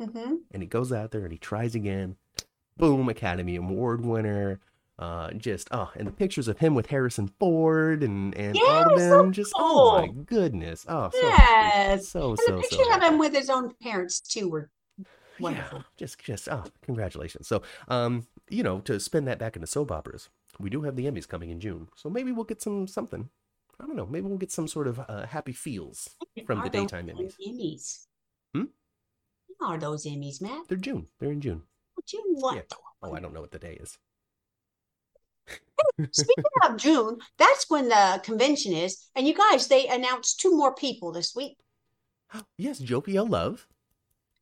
Mhm. 0.00 0.42
And 0.50 0.62
he 0.62 0.68
goes 0.68 0.92
out 0.92 1.10
there 1.10 1.22
and 1.24 1.32
he 1.32 1.38
tries 1.38 1.74
again. 1.74 2.16
Boom, 2.76 3.08
Academy 3.08 3.56
Award 3.56 4.02
winner. 4.04 4.60
Uh, 4.98 5.30
just 5.32 5.68
oh, 5.72 5.90
and 5.94 6.06
the 6.06 6.12
pictures 6.12 6.48
of 6.48 6.58
him 6.58 6.74
with 6.74 6.86
Harrison 6.86 7.28
Ford 7.38 8.02
and 8.02 8.34
and 8.34 8.56
all 8.56 8.94
of 8.94 8.98
Yes, 8.98 9.10
so 9.10 9.22
them. 9.22 9.32
just 9.32 9.52
oh 9.54 10.00
my 10.00 10.08
goodness. 10.24 10.86
Oh, 10.88 11.10
so 11.12 11.18
Yes. 11.20 12.08
so 12.08 12.30
And 12.30 12.38
so 12.38 12.56
the 12.56 12.62
so. 12.70 12.94
of 12.96 13.02
him 13.02 13.18
with 13.18 13.34
his 13.34 13.50
own 13.50 13.74
parents 13.82 14.20
too 14.20 14.48
were 14.48 14.70
wonderful. 15.38 15.78
Yeah, 15.80 15.84
just 15.98 16.18
just 16.20 16.48
oh, 16.48 16.64
congratulations. 16.80 17.46
So, 17.46 17.60
um, 17.88 18.26
you 18.48 18.62
know, 18.62 18.80
to 18.80 18.98
spin 18.98 19.26
that 19.26 19.38
back 19.38 19.54
into 19.56 19.66
soap 19.66 19.92
operas, 19.92 20.30
we 20.58 20.70
do 20.70 20.80
have 20.82 20.96
the 20.96 21.04
Emmys 21.04 21.28
coming 21.28 21.50
in 21.50 21.60
June, 21.60 21.88
so 21.94 22.08
maybe 22.08 22.32
we'll 22.32 22.44
get 22.44 22.62
some 22.62 22.86
something. 22.86 23.28
I 23.78 23.84
don't 23.86 23.96
know. 23.96 24.06
Maybe 24.06 24.26
we'll 24.26 24.38
get 24.38 24.50
some 24.52 24.66
sort 24.66 24.88
of 24.88 24.98
uh, 25.06 25.26
happy 25.26 25.52
feels 25.52 26.08
from 26.46 26.62
the 26.62 26.70
daytime 26.70 27.08
Emmys. 27.08 27.34
Emmys. 27.46 28.06
Hmm? 28.54 28.64
Are 29.62 29.76
those 29.76 30.06
Emmys, 30.06 30.40
Matt? 30.40 30.68
They're 30.68 30.78
June. 30.78 31.06
They're 31.18 31.32
in 31.32 31.42
June. 31.42 31.64
June 32.06 32.22
what? 32.36 32.54
Yeah. 32.56 32.62
Oh, 33.02 33.12
I 33.12 33.20
don't 33.20 33.34
know 33.34 33.42
what 33.42 33.50
the 33.50 33.58
day 33.58 33.76
is. 33.78 33.98
Speaking 36.12 36.44
of 36.64 36.76
June, 36.76 37.18
that's 37.38 37.70
when 37.70 37.88
the 37.88 38.20
convention 38.22 38.72
is. 38.72 39.06
And 39.14 39.26
you 39.26 39.34
guys, 39.34 39.66
they 39.68 39.86
announced 39.88 40.40
two 40.40 40.54
more 40.56 40.74
people 40.74 41.12
this 41.12 41.34
week. 41.34 41.56
Yes, 42.58 42.80
Jophielle 42.80 43.28
Love 43.30 43.66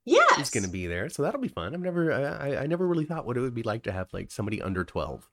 Yes. 0.04 0.38
is 0.38 0.50
going 0.50 0.64
to 0.64 0.70
be 0.70 0.86
there, 0.86 1.08
so 1.08 1.22
that'll 1.22 1.40
be 1.40 1.48
fun. 1.48 1.74
I've 1.74 1.80
never, 1.80 2.12
I, 2.12 2.56
I- 2.56 2.66
never 2.66 2.86
really 2.86 3.04
thought 3.06 3.24
what 3.24 3.36
it 3.36 3.40
would 3.40 3.54
be 3.54 3.62
like 3.62 3.84
to 3.84 3.92
have 3.92 4.08
like 4.12 4.30
somebody 4.30 4.60
under 4.60 4.84
twelve, 4.84 5.28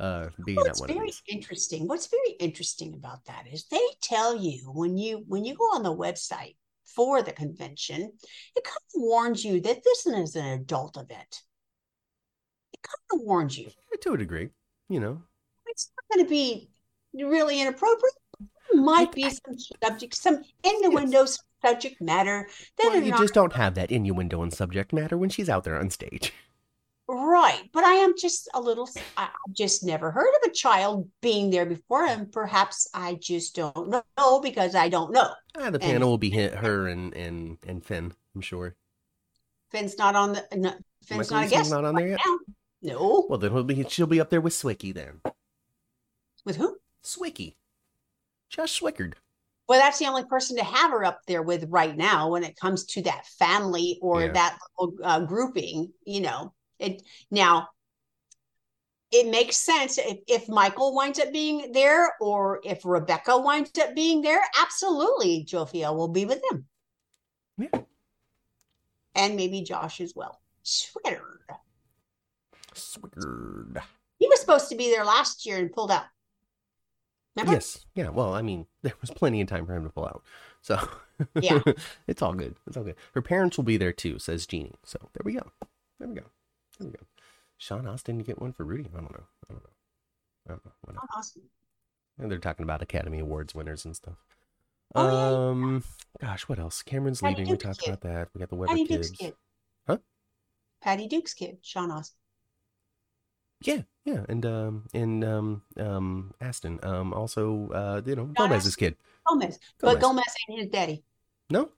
uh, 0.00 0.28
being 0.46 0.58
at 0.60 0.66
What's 0.66 0.80
one 0.80 0.88
very 0.94 1.12
interesting, 1.28 1.86
what's 1.86 2.06
very 2.06 2.36
interesting 2.40 2.94
about 2.94 3.24
that 3.26 3.46
is 3.52 3.66
they 3.66 3.86
tell 4.02 4.36
you 4.36 4.70
when 4.72 4.96
you 4.96 5.24
when 5.28 5.44
you 5.44 5.54
go 5.54 5.64
on 5.74 5.82
the 5.82 5.94
website 5.94 6.56
for 6.84 7.22
the 7.22 7.32
convention, 7.32 8.12
it 8.56 8.64
kind 8.64 8.76
of 8.76 9.00
warns 9.02 9.44
you 9.44 9.60
that 9.60 9.82
this 9.82 10.06
is 10.06 10.36
an 10.36 10.46
adult 10.46 10.96
event. 10.96 11.42
It 12.72 12.80
kind 12.82 13.20
of 13.20 13.26
warns 13.26 13.58
you. 13.58 13.70
To 14.02 14.12
a 14.12 14.18
degree, 14.18 14.50
you 14.88 15.00
know. 15.00 15.22
It's 15.74 15.90
not 15.96 16.16
going 16.16 16.24
to 16.24 16.30
be 16.30 16.68
really 17.12 17.60
inappropriate. 17.60 18.14
There 18.72 18.80
might 18.80 19.12
be 19.12 19.28
some 19.28 19.56
subject, 19.82 20.14
some 20.14 20.42
innuendo 20.62 21.26
subject 21.64 22.00
matter 22.00 22.48
that 22.78 22.90
Well, 22.92 23.02
you 23.02 23.10
not 23.10 23.20
just 23.20 23.34
don't 23.34 23.52
have 23.54 23.74
that 23.74 23.90
innuendo 23.90 24.42
and 24.42 24.52
subject 24.52 24.92
matter 24.92 25.18
when 25.18 25.30
she's 25.30 25.48
out 25.48 25.64
there 25.64 25.78
on 25.78 25.90
stage. 25.90 26.32
Right, 27.06 27.68
but 27.74 27.84
I 27.84 27.92
am 27.96 28.14
just 28.18 28.48
a 28.54 28.60
little, 28.62 28.88
I 29.18 29.24
I've 29.24 29.52
just 29.54 29.84
never 29.84 30.10
heard 30.10 30.30
of 30.42 30.50
a 30.50 30.54
child 30.54 31.06
being 31.20 31.50
there 31.50 31.66
before, 31.66 32.06
and 32.06 32.32
perhaps 32.32 32.88
I 32.94 33.18
just 33.20 33.54
don't 33.54 33.90
know 34.16 34.40
because 34.40 34.74
I 34.74 34.88
don't 34.88 35.12
know. 35.12 35.28
Ah, 35.54 35.68
the 35.68 35.72
And- 35.72 35.82
panel 35.82 36.08
will 36.08 36.16
be 36.16 36.30
hit 36.30 36.54
her 36.54 36.88
and 36.88 37.12
and 37.14 37.58
and 37.66 37.84
Finn. 37.84 38.14
I'm 38.34 38.40
sure. 38.40 38.74
Finn's 39.70 39.98
not 39.98 40.16
on 40.16 40.32
the, 40.32 40.46
no, 40.56 40.72
Finn's 41.04 41.30
Michael 41.30 41.36
not 41.36 41.46
a 41.46 41.50
guest 41.50 41.70
not 41.70 41.84
on 41.84 41.94
there 41.94 42.08
yet. 42.08 42.20
now. 42.24 42.38
No, 42.80 43.26
Well, 43.28 43.38
then 43.38 43.52
he'll 43.52 43.64
be, 43.64 43.84
she'll 43.90 44.06
be 44.06 44.20
up 44.22 44.30
there 44.30 44.40
with 44.40 44.54
Swicky 44.54 44.94
then. 44.94 45.20
With 46.44 46.56
who? 46.56 46.76
Swicky, 47.02 47.56
Josh 48.48 48.80
Swickard. 48.80 49.14
Well, 49.68 49.80
that's 49.80 49.98
the 49.98 50.06
only 50.06 50.24
person 50.26 50.56
to 50.58 50.64
have 50.64 50.90
her 50.90 51.04
up 51.04 51.20
there 51.26 51.42
with 51.42 51.64
right 51.70 51.96
now 51.96 52.30
when 52.30 52.44
it 52.44 52.56
comes 52.56 52.84
to 52.86 53.02
that 53.02 53.26
family 53.38 53.98
or 54.02 54.22
Yeah. 54.22 54.32
that 54.32 54.58
little 54.78 54.94
uh, 55.02 55.20
grouping. 55.20 55.92
You 56.04 56.20
know, 56.22 56.54
it 56.78 57.02
now. 57.30 57.68
It 59.16 59.30
makes 59.30 59.56
sense 59.58 59.96
if, 59.96 60.18
if 60.26 60.48
Michael 60.48 60.92
winds 60.92 61.20
up 61.20 61.32
being 61.32 61.70
there 61.70 62.14
or 62.20 62.60
if 62.64 62.84
Rebecca 62.84 63.38
winds 63.38 63.70
up 63.78 63.94
being 63.94 64.22
there. 64.22 64.40
Absolutely, 64.60 65.46
Jophielle 65.48 65.94
will 65.96 66.08
be 66.08 66.24
with 66.24 66.42
them. 66.50 66.64
Yeah. 67.56 67.80
And 69.14 69.36
maybe 69.36 69.62
Josh 69.62 70.00
as 70.00 70.14
well. 70.16 70.40
Sweater. 70.64 71.46
Swickard. 72.74 73.80
He 74.18 74.26
was 74.26 74.40
supposed 74.40 74.68
to 74.70 74.74
be 74.76 74.90
there 74.90 75.04
last 75.04 75.46
year 75.46 75.58
and 75.58 75.72
pulled 75.72 75.92
out. 75.92 76.04
Yes. 77.36 77.84
Yeah. 77.94 78.10
Well, 78.10 78.34
I 78.34 78.42
mean, 78.42 78.66
there 78.82 78.94
was 79.00 79.10
plenty 79.10 79.40
of 79.40 79.48
time 79.48 79.66
for 79.66 79.74
him 79.74 79.84
to 79.84 79.90
pull 79.90 80.04
out. 80.04 80.22
So 80.62 80.78
Yeah. 81.40 81.60
it's 82.06 82.22
all 82.22 82.34
good. 82.34 82.56
It's 82.66 82.76
all 82.76 82.84
good. 82.84 82.96
Her 83.14 83.22
parents 83.22 83.56
will 83.56 83.64
be 83.64 83.76
there 83.76 83.92
too, 83.92 84.18
says 84.18 84.46
Jeannie. 84.46 84.74
So 84.84 84.98
there 85.12 85.22
we 85.24 85.32
go. 85.34 85.50
There 85.98 86.08
we 86.08 86.14
go. 86.14 86.24
There 86.78 86.88
we 86.88 86.92
go. 86.92 87.04
Sean 87.56 87.86
Astin 87.86 88.18
you 88.18 88.24
get 88.24 88.40
one 88.40 88.52
for 88.52 88.64
Rudy. 88.64 88.88
I 88.92 89.00
don't 89.00 89.12
know. 89.12 89.24
I 89.48 89.52
don't 89.52 89.64
know. 89.64 89.70
I 90.46 90.50
don't 90.50 90.64
know. 90.64 90.72
Whatever. 90.82 91.06
Oh. 91.12 91.22
And 92.18 92.30
they're 92.30 92.38
talking 92.38 92.64
about 92.64 92.82
Academy 92.82 93.18
Awards 93.18 93.54
winners 93.54 93.84
and 93.84 93.96
stuff. 93.96 94.24
Oh, 94.94 95.06
yeah, 95.06 95.30
yeah. 95.30 95.48
um, 95.50 95.84
gosh, 96.20 96.48
what 96.48 96.58
else? 96.58 96.82
Cameron's 96.82 97.20
Patty 97.20 97.38
leaving. 97.38 97.52
We 97.52 97.58
talked 97.58 97.80
kid. 97.80 97.88
about 97.88 98.00
that. 98.02 98.28
We 98.34 98.38
got 98.38 98.50
the 98.50 98.54
Weber 98.54 98.68
Patty 98.72 98.86
kids. 98.86 99.08
Duke's 99.10 99.18
kid. 99.20 99.34
Huh? 99.86 99.98
Patty 100.82 101.08
Duke's 101.08 101.34
kid, 101.34 101.58
Sean 101.62 101.90
Astin. 101.90 102.16
Yeah, 103.62 103.82
yeah, 104.04 104.24
and 104.28 104.44
um, 104.44 104.84
and 104.92 105.24
um, 105.24 105.62
um, 105.78 106.34
Astin. 106.40 106.78
Um, 106.82 107.12
also, 107.14 107.70
uh, 107.70 108.02
you 108.04 108.14
know, 108.16 108.26
John 108.36 108.48
Gomez's 108.50 108.76
kid. 108.76 108.96
Gomez. 109.26 109.58
Gomez. 109.80 109.94
But 109.94 110.00
Gomez 110.02 110.34
ain't 110.48 110.60
his 110.60 110.68
daddy. 110.68 111.02
No. 111.50 111.70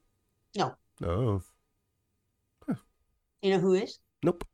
No. 0.56 0.76
Oh, 1.02 1.42
You 3.42 3.50
know 3.50 3.60
who 3.60 3.74
is? 3.74 3.98
nope. 4.22 4.44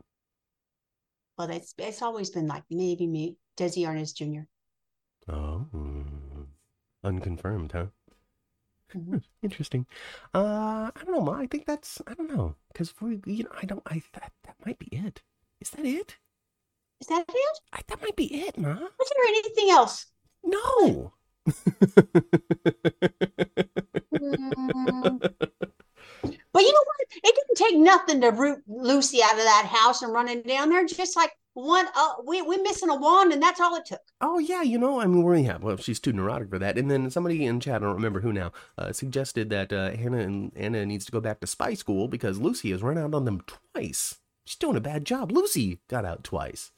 Well, 1.37 1.49
that's 1.49 1.75
it's 1.79 2.03
always 2.03 2.31
been 2.31 2.47
like 2.47 2.65
maybe 2.71 3.07
me, 3.07 3.37
Desi 3.57 3.87
Arnaz 3.87 4.15
Jr. 4.15 4.47
Oh, 5.29 5.67
unconfirmed, 7.05 7.73
huh? 7.73 7.87
Mhm. 8.95 9.23
Interesting. 9.43 9.87
Uh, 10.35 10.91
I 10.95 11.01
don't 11.05 11.13
know, 11.15 11.21
Ma. 11.23 11.39
I 11.39 11.47
think 11.47 11.67
that's 11.67 12.01
I 12.07 12.15
don't 12.15 12.31
know 12.35 12.57
because 12.73 12.95
we, 13.01 13.21
you 13.27 13.45
know, 13.45 13.53
I 13.61 13.67
don't. 13.67 13.83
I 13.87 14.03
that 14.13 14.33
that 14.45 14.57
might 14.67 14.79
be 14.79 14.89
it. 14.93 15.23
Is 15.61 15.71
that 15.71 15.85
it? 15.87 16.19
Is 17.03 17.09
that 17.09 17.25
it? 17.29 17.59
I, 17.73 17.81
that 17.89 18.01
might 18.01 18.15
be 18.15 18.33
it, 18.33 18.57
Ma. 18.57 18.75
Was 18.75 19.11
there 19.11 19.27
anything 19.27 19.71
else? 19.71 20.07
No. 20.45 21.13
Mm. 24.15 25.21
But 26.53 26.63
you 26.63 26.73
know 26.73 26.85
what? 26.85 27.01
It 27.25 27.35
didn't 27.35 27.57
take 27.57 27.79
nothing 27.79 28.21
to 28.21 28.29
root 28.29 28.63
Lucy 28.69 29.21
out 29.23 29.33
of 29.33 29.39
that 29.39 29.67
house 29.67 30.03
and 30.03 30.13
running 30.13 30.43
down 30.43 30.69
there. 30.69 30.87
Just 30.87 31.17
like 31.17 31.33
one, 31.55 31.87
uh, 31.97 32.13
we 32.25 32.43
we're 32.43 32.63
missing 32.63 32.91
a 32.91 32.95
wand, 32.95 33.33
and 33.33 33.43
that's 33.43 33.59
all 33.59 33.75
it 33.75 33.87
took. 33.87 34.03
Oh 34.21 34.39
yeah, 34.39 34.63
you 34.63 34.79
know, 34.79 35.01
I 35.01 35.07
mean, 35.07 35.23
we're 35.23 35.37
yeah. 35.37 35.57
Well, 35.57 35.79
she's 35.79 35.99
too 35.99 36.13
neurotic 36.13 36.51
for 36.51 36.59
that. 36.59 36.79
And 36.79 36.91
then 36.91 37.11
somebody 37.11 37.45
in 37.47 37.59
chat, 37.59 37.77
I 37.77 37.87
don't 37.87 37.95
remember 37.95 38.21
who 38.21 38.33
now, 38.33 38.53
uh, 38.79 38.93
suggested 38.93 39.51
that 39.51 39.73
uh, 39.73 39.93
Hannah 39.93 40.19
and 40.19 40.53
Anna 40.55 40.87
needs 40.87 41.07
to 41.07 41.13
go 41.13 41.21
back 41.21 41.41
to 41.41 41.47
spy 41.47 41.75
school 41.75 42.07
because 42.07 42.39
Lucy 42.39 42.71
has 42.71 42.83
run 42.83 42.99
out 42.99 43.15
on 43.15 43.25
them 43.25 43.43
twice. 43.73 44.19
She's 44.45 44.57
doing 44.57 44.77
a 44.77 44.81
bad 44.81 45.05
job. 45.05 45.33
Lucy 45.33 45.81
got 45.89 46.05
out 46.05 46.23
twice. 46.23 46.71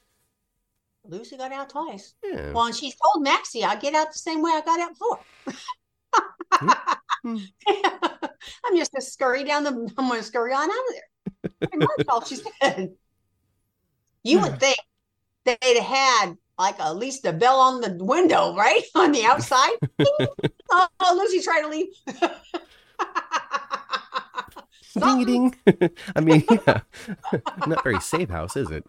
Lucy 1.06 1.36
got 1.36 1.52
out 1.52 1.70
twice. 1.70 2.14
Yeah. 2.22 2.52
Well, 2.52 2.66
and 2.66 2.74
she's 2.74 2.96
told 2.96 3.22
Maxie, 3.22 3.62
I'll 3.62 3.78
get 3.78 3.94
out 3.94 4.12
the 4.12 4.18
same 4.18 4.42
way 4.42 4.52
I 4.52 4.62
got 4.62 4.80
out 4.80 4.90
before. 4.90 5.20
Hmm. 7.24 7.38
I'm 8.64 8.76
just 8.76 8.92
gonna 8.92 9.02
scurry 9.02 9.44
down 9.44 9.64
the. 9.64 9.70
I'm 9.70 10.08
gonna 10.08 10.22
scurry 10.22 10.52
on 10.52 10.70
out 10.70 10.70
of 10.70 10.94
there. 11.70 11.78
Much 11.78 12.06
all 12.08 12.24
she 12.24 12.36
said. 12.60 12.94
You 14.22 14.40
would 14.40 14.60
think 14.60 14.76
they'd 15.44 15.56
have 15.62 15.84
had 15.84 16.34
like 16.58 16.78
at 16.80 16.96
least 16.96 17.24
a 17.26 17.32
bell 17.32 17.58
on 17.58 17.80
the 17.80 17.96
window, 18.02 18.54
right 18.54 18.82
on 18.94 19.12
the 19.12 19.24
outside. 19.24 19.76
oh, 20.70 21.16
Lucy's 21.16 21.44
trying 21.44 21.64
to 21.64 21.68
leave. 21.68 21.88
Ding 24.98 25.24
ding. 25.24 25.54
I 26.16 26.20
mean, 26.20 26.44
yeah. 26.50 26.80
Not 27.66 27.82
very 27.82 28.00
safe 28.00 28.28
house, 28.28 28.56
is 28.56 28.70
it? 28.70 28.84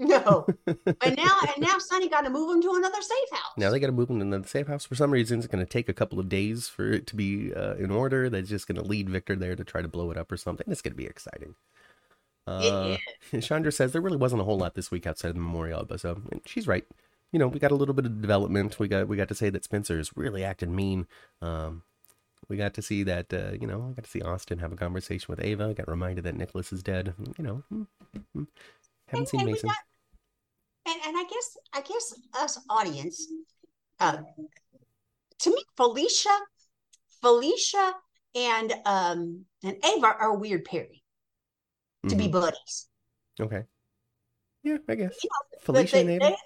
No, 0.00 0.46
and 0.66 1.16
now 1.16 1.36
and 1.54 1.58
now 1.58 1.78
Sonny 1.78 2.08
got 2.08 2.22
to 2.22 2.30
move 2.30 2.54
him 2.54 2.62
to 2.62 2.72
another 2.74 3.00
safe 3.02 3.30
house. 3.30 3.52
Now 3.56 3.70
they 3.70 3.78
got 3.78 3.86
to 3.88 3.92
move 3.92 4.10
him 4.10 4.18
to 4.18 4.24
another 4.24 4.48
safe 4.48 4.66
house. 4.66 4.84
For 4.86 4.94
some 4.94 5.10
reason, 5.10 5.38
it's 5.38 5.46
going 5.46 5.64
to 5.64 5.70
take 5.70 5.88
a 5.88 5.92
couple 5.94 6.18
of 6.18 6.28
days 6.28 6.68
for 6.68 6.90
it 6.90 7.06
to 7.08 7.16
be 7.16 7.54
uh, 7.54 7.74
in 7.74 7.90
order. 7.90 8.28
That's 8.30 8.48
just 8.48 8.66
going 8.66 8.80
to 8.82 8.84
lead 8.88 9.08
Victor 9.10 9.36
there 9.36 9.54
to 9.54 9.62
try 9.64 9.82
to 9.82 9.88
blow 9.88 10.10
it 10.10 10.16
up 10.16 10.32
or 10.32 10.36
something. 10.36 10.66
It's 10.70 10.80
going 10.82 10.92
to 10.94 10.96
be 10.96 11.06
exciting. 11.06 11.54
Uh, 12.46 12.96
Chandra 13.40 13.70
says 13.70 13.92
there 13.92 14.00
really 14.00 14.16
wasn't 14.16 14.40
a 14.40 14.44
whole 14.44 14.58
lot 14.58 14.74
this 14.74 14.90
week 14.90 15.06
outside 15.06 15.28
of 15.28 15.34
the 15.34 15.40
memorial, 15.40 15.84
but 15.84 16.00
so 16.00 16.22
and 16.32 16.40
she's 16.46 16.66
right. 16.66 16.84
You 17.32 17.38
know, 17.38 17.46
we 17.46 17.60
got 17.60 17.70
a 17.70 17.76
little 17.76 17.94
bit 17.94 18.06
of 18.06 18.20
development. 18.20 18.78
We 18.78 18.88
got 18.88 19.06
we 19.06 19.16
got 19.16 19.28
to 19.28 19.34
say 19.34 19.50
that 19.50 19.64
Spencer's 19.64 20.10
really 20.16 20.42
acting 20.42 20.74
mean. 20.74 21.06
Um, 21.42 21.82
we 22.48 22.56
got 22.56 22.74
to 22.74 22.82
see 22.82 23.02
that 23.04 23.32
uh, 23.32 23.52
you 23.60 23.66
know, 23.66 23.78
we 23.78 23.94
got 23.94 24.04
to 24.04 24.10
see 24.10 24.22
Austin 24.22 24.58
have 24.58 24.72
a 24.72 24.76
conversation 24.76 25.26
with 25.28 25.44
Ava. 25.44 25.74
Got 25.74 25.88
reminded 25.88 26.24
that 26.24 26.36
Nicholas 26.36 26.72
is 26.72 26.82
dead. 26.82 27.14
You 27.38 27.44
know, 27.44 27.62
mm, 27.72 27.86
mm. 28.36 28.46
haven't 29.06 29.18
And- 29.20 29.28
seen 29.28 29.40
and 29.40 29.46
we 29.46 29.52
Mason. 29.52 29.68
got- 29.68 29.76
and 29.76 29.76
and 29.76 29.89
I 31.72 31.80
guess 31.82 32.14
us 32.34 32.58
audience, 32.68 33.26
uh, 34.00 34.18
to 35.40 35.50
me, 35.50 35.62
Felicia, 35.76 36.36
Felicia, 37.20 37.94
and 38.34 38.72
um 38.86 39.44
and 39.62 39.76
Ava 39.84 40.06
are 40.06 40.30
a 40.30 40.38
weird 40.38 40.64
pairing 40.64 41.00
to 42.08 42.14
be 42.16 42.28
Mhm. 42.28 42.32
buddies. 42.32 42.88
Okay. 43.40 43.64
Yeah, 44.62 44.78
I 44.88 44.94
guess. 44.94 45.16
You 45.22 45.30
know, 45.30 45.58
Felicia 45.60 45.96
they- 45.96 46.00
and 46.00 46.10
Ava. 46.10 46.24
they- 46.30 46.36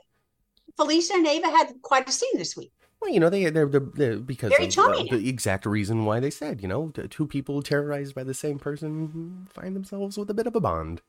Felicia 0.77 1.15
and 1.15 1.27
Ava 1.27 1.49
had 1.51 1.75
quite 1.83 2.09
a 2.09 2.13
scene 2.13 2.37
this 2.37 2.57
week. 2.57 2.73
Well, 3.01 3.11
you 3.13 3.21
know, 3.21 3.29
they 3.29 3.51
they're, 3.51 3.69
they're, 3.69 3.81
they're 3.81 4.19
because 4.19 4.51
Very 4.51 4.67
of, 4.67 4.79
uh, 4.79 5.03
the 5.11 5.29
exact 5.29 5.67
reason 5.67 6.05
why 6.07 6.21
they 6.21 6.31
said, 6.31 6.63
you 6.63 6.69
know, 6.69 6.89
two 6.91 7.27
people 7.27 7.63
terrorized 7.63 8.15
by 8.15 8.25
the 8.25 8.33
same 8.35 8.59
person 8.59 9.47
find 9.53 9.77
themselves 9.77 10.17
with 10.17 10.31
a 10.31 10.35
bit 10.35 10.47
of 10.47 10.57
a 10.57 10.61
bond. 10.61 11.03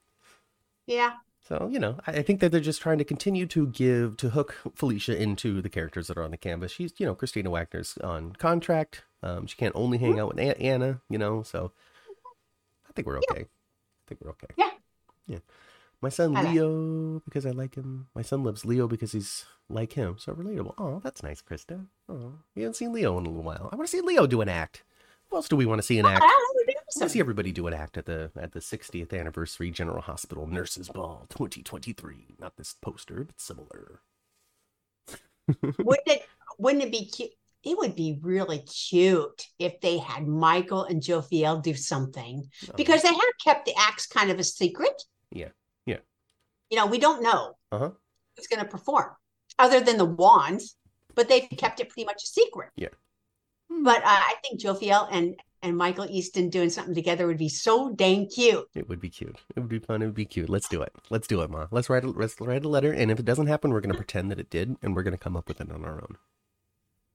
Yeah, 0.88 1.14
So, 1.48 1.70
you 1.72 1.78
know, 1.78 2.00
I, 2.08 2.24
think 2.24 2.40
that 2.40 2.52
they're 2.52 2.60
just 2.60 2.82
trying 2.82 2.98
to 2.98 3.04
continue 3.04 3.46
to 3.48 3.68
give 3.68 4.18
to 4.18 4.32
hook 4.32 4.58
Felicia 4.74 5.16
into 5.16 5.62
the 5.62 5.70
characters 5.70 6.08
that 6.08 6.18
are 6.18 6.24
on 6.24 6.32
the 6.32 6.38
canvas. 6.38 6.72
She's, 6.72 6.94
you 6.98 7.06
know, 7.06 7.14
Kristina 7.14 7.50
Wagner's 7.50 8.00
on 8.00 8.34
contract. 8.34 9.04
Um, 9.22 9.46
she 9.46 9.56
can't 9.56 9.76
only 9.76 10.00
Mm-hmm. 10.00 10.06
hang 10.08 10.20
out 10.20 10.30
with 10.30 10.40
Aunt 10.40 10.60
Anna, 10.60 11.02
you 11.08 11.20
know. 11.20 11.44
So, 11.44 11.72
I 12.90 12.94
think 12.94 13.06
we're 13.06 13.20
okay. 13.20 13.42
I 13.42 14.04
think 14.08 14.22
we're 14.22 14.32
okay. 14.32 14.48
Yeah. 14.58 14.72
Yeah. 15.28 15.40
My 16.02 16.10
son 16.10 16.34
Leo 16.34 17.22
because 17.26 17.46
I 17.46 17.52
like 17.52 17.76
him. 17.76 18.08
My 18.16 18.22
son 18.22 18.44
loves 18.44 18.66
Leo 18.66 18.88
because 18.88 19.12
he's 19.12 19.46
like 19.70 19.94
him. 19.94 20.18
So 20.20 20.34
relatable. 20.34 20.74
Oh, 20.78 21.02
that's 21.04 21.24
nice, 21.24 21.42
Krista. 21.42 21.86
Oh, 22.10 22.34
we 22.56 22.64
haven't 22.64 22.76
seen 22.76 22.92
Leo 22.92 23.18
in 23.18 23.26
a 23.26 23.30
little 23.30 23.44
while. 23.44 23.70
I 23.72 23.76
want 23.76 23.90
to 23.90 23.98
see 23.98 24.02
Leo 24.02 24.28
do 24.28 24.42
an 24.42 24.50
act. 24.50 24.84
What 25.30 25.40
else 25.40 25.48
do 25.48 25.56
we 25.56 25.66
want 25.66 25.80
to 25.80 25.84
see 25.86 25.98
an 26.00 26.06
act? 26.06 26.20
don't 26.20 26.30
know, 26.30 26.62
it'd 26.62 26.68
be 26.68 26.74
I 26.74 26.75
want 26.75 26.75
awesome. 26.90 27.08
to 27.08 27.10
see 27.10 27.20
everybody 27.20 27.52
do 27.52 27.68
an 27.68 27.74
act 27.74 27.98
at 27.98 28.06
the 28.06 28.32
at 28.40 28.52
the 28.54 28.60
60th 28.60 29.18
anniversary 29.18 29.72
General 29.72 30.02
Hospital 30.02 30.48
Nurses 30.48 30.90
Ball 30.90 31.26
2023. 31.30 32.36
Not 32.40 32.56
this 32.58 32.76
poster, 32.82 33.24
but 33.26 33.40
similar. 33.40 34.02
wouldn't 35.62 36.08
it 36.08 36.24
wouldn't 36.58 36.84
it 36.84 36.92
be 36.92 37.06
cute? 37.06 37.32
It 37.64 37.78
would 37.78 37.96
be 37.96 38.20
really 38.22 38.60
cute 38.60 39.48
if 39.58 39.82
they 39.82 39.98
had 39.98 40.28
Michael 40.28 40.84
and 40.84 41.02
Jophielle 41.02 41.62
do 41.64 41.74
something 41.74 42.48
because 42.78 43.02
they 43.02 43.08
have 43.10 43.20
kept 43.44 43.66
the 43.66 43.74
acts 43.78 44.06
kind 44.06 44.30
of 44.30 44.38
a 44.38 44.44
secret. 44.44 45.02
Yeah. 45.32 45.50
Yeah. 45.88 45.98
You 46.70 46.78
know, 46.78 46.86
we 46.86 47.00
don't 47.00 47.24
know 47.24 47.58
Uh-huh. 47.72 47.90
who's 48.38 48.46
going 48.48 48.64
to 48.64 48.70
perform 48.70 49.08
other 49.58 49.80
than 49.80 49.98
the 49.98 50.06
wands, 50.06 50.76
but 51.16 51.28
they've 51.28 51.48
kept 51.58 51.80
it 51.80 51.90
pretty 51.90 52.06
much 52.06 52.22
a 52.24 52.28
secret. 52.28 52.70
Yeah. 52.76 52.90
But 53.70 53.98
uh, 54.04 54.04
I 54.06 54.36
think 54.44 54.62
Jophiel 54.62 55.08
and 55.12 55.36
and 55.66 55.76
Michael 55.76 56.06
Easton 56.10 56.50
doing 56.50 56.70
something 56.70 56.94
together 56.94 57.26
would 57.26 57.40
be 57.40 57.50
so 57.50 57.92
dang 57.94 58.28
cute. 58.28 58.68
It 58.76 58.88
would 58.88 59.00
be 59.00 59.10
cute. 59.10 59.38
It 59.56 59.60
would 59.60 59.70
be 59.70 59.80
fun. 59.80 60.04
It 60.04 60.06
would 60.06 60.14
be 60.16 60.26
cute. 60.26 60.48
Let's 60.48 60.70
do 60.70 60.82
it. 60.82 60.94
Let's 61.10 61.28
do 61.28 61.42
it, 61.42 61.50
Ma. 61.50 61.68
Let's 61.72 61.90
write 61.90 62.04
a 62.04 62.10
let's 62.10 62.40
write 62.40 62.64
a 62.64 62.70
letter, 62.70 62.94
and 62.94 63.10
if 63.10 63.20
it 63.20 63.26
doesn't 63.26 63.48
happen, 63.48 63.72
we're 63.72 63.82
gonna 63.82 63.96
pretend 63.96 64.30
that 64.32 64.40
it 64.40 64.52
did, 64.52 64.78
and 64.82 64.96
we're 64.96 65.04
gonna 65.04 65.18
come 65.18 65.36
up 65.36 65.48
with 65.48 65.60
it 65.60 65.72
on 65.72 65.84
our 65.84 65.96
own. 65.96 66.18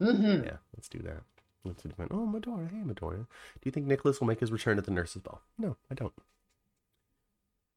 Mm-hmm. 0.02 0.44
Yeah, 0.44 0.56
let's 0.74 0.89
do 0.89 0.98
that. 1.01 1.22
Let's 1.64 1.82
do 1.82 1.90
that. 1.97 2.09
Oh, 2.10 2.27
Medora. 2.27 2.68
Hey, 2.72 2.82
Medora. 2.82 3.18
Do 3.18 3.60
you 3.64 3.70
think 3.70 3.86
Nicholas 3.86 4.18
will 4.18 4.27
make 4.27 4.40
his 4.40 4.51
return 4.51 4.78
at 4.78 4.85
the 4.85 4.90
nurses' 4.90 5.22
ball? 5.22 5.43
No, 5.59 5.77
I 5.90 5.94
don't. 5.94 6.14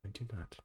I 0.06 0.10
do 0.10 0.26
not. 0.34 0.56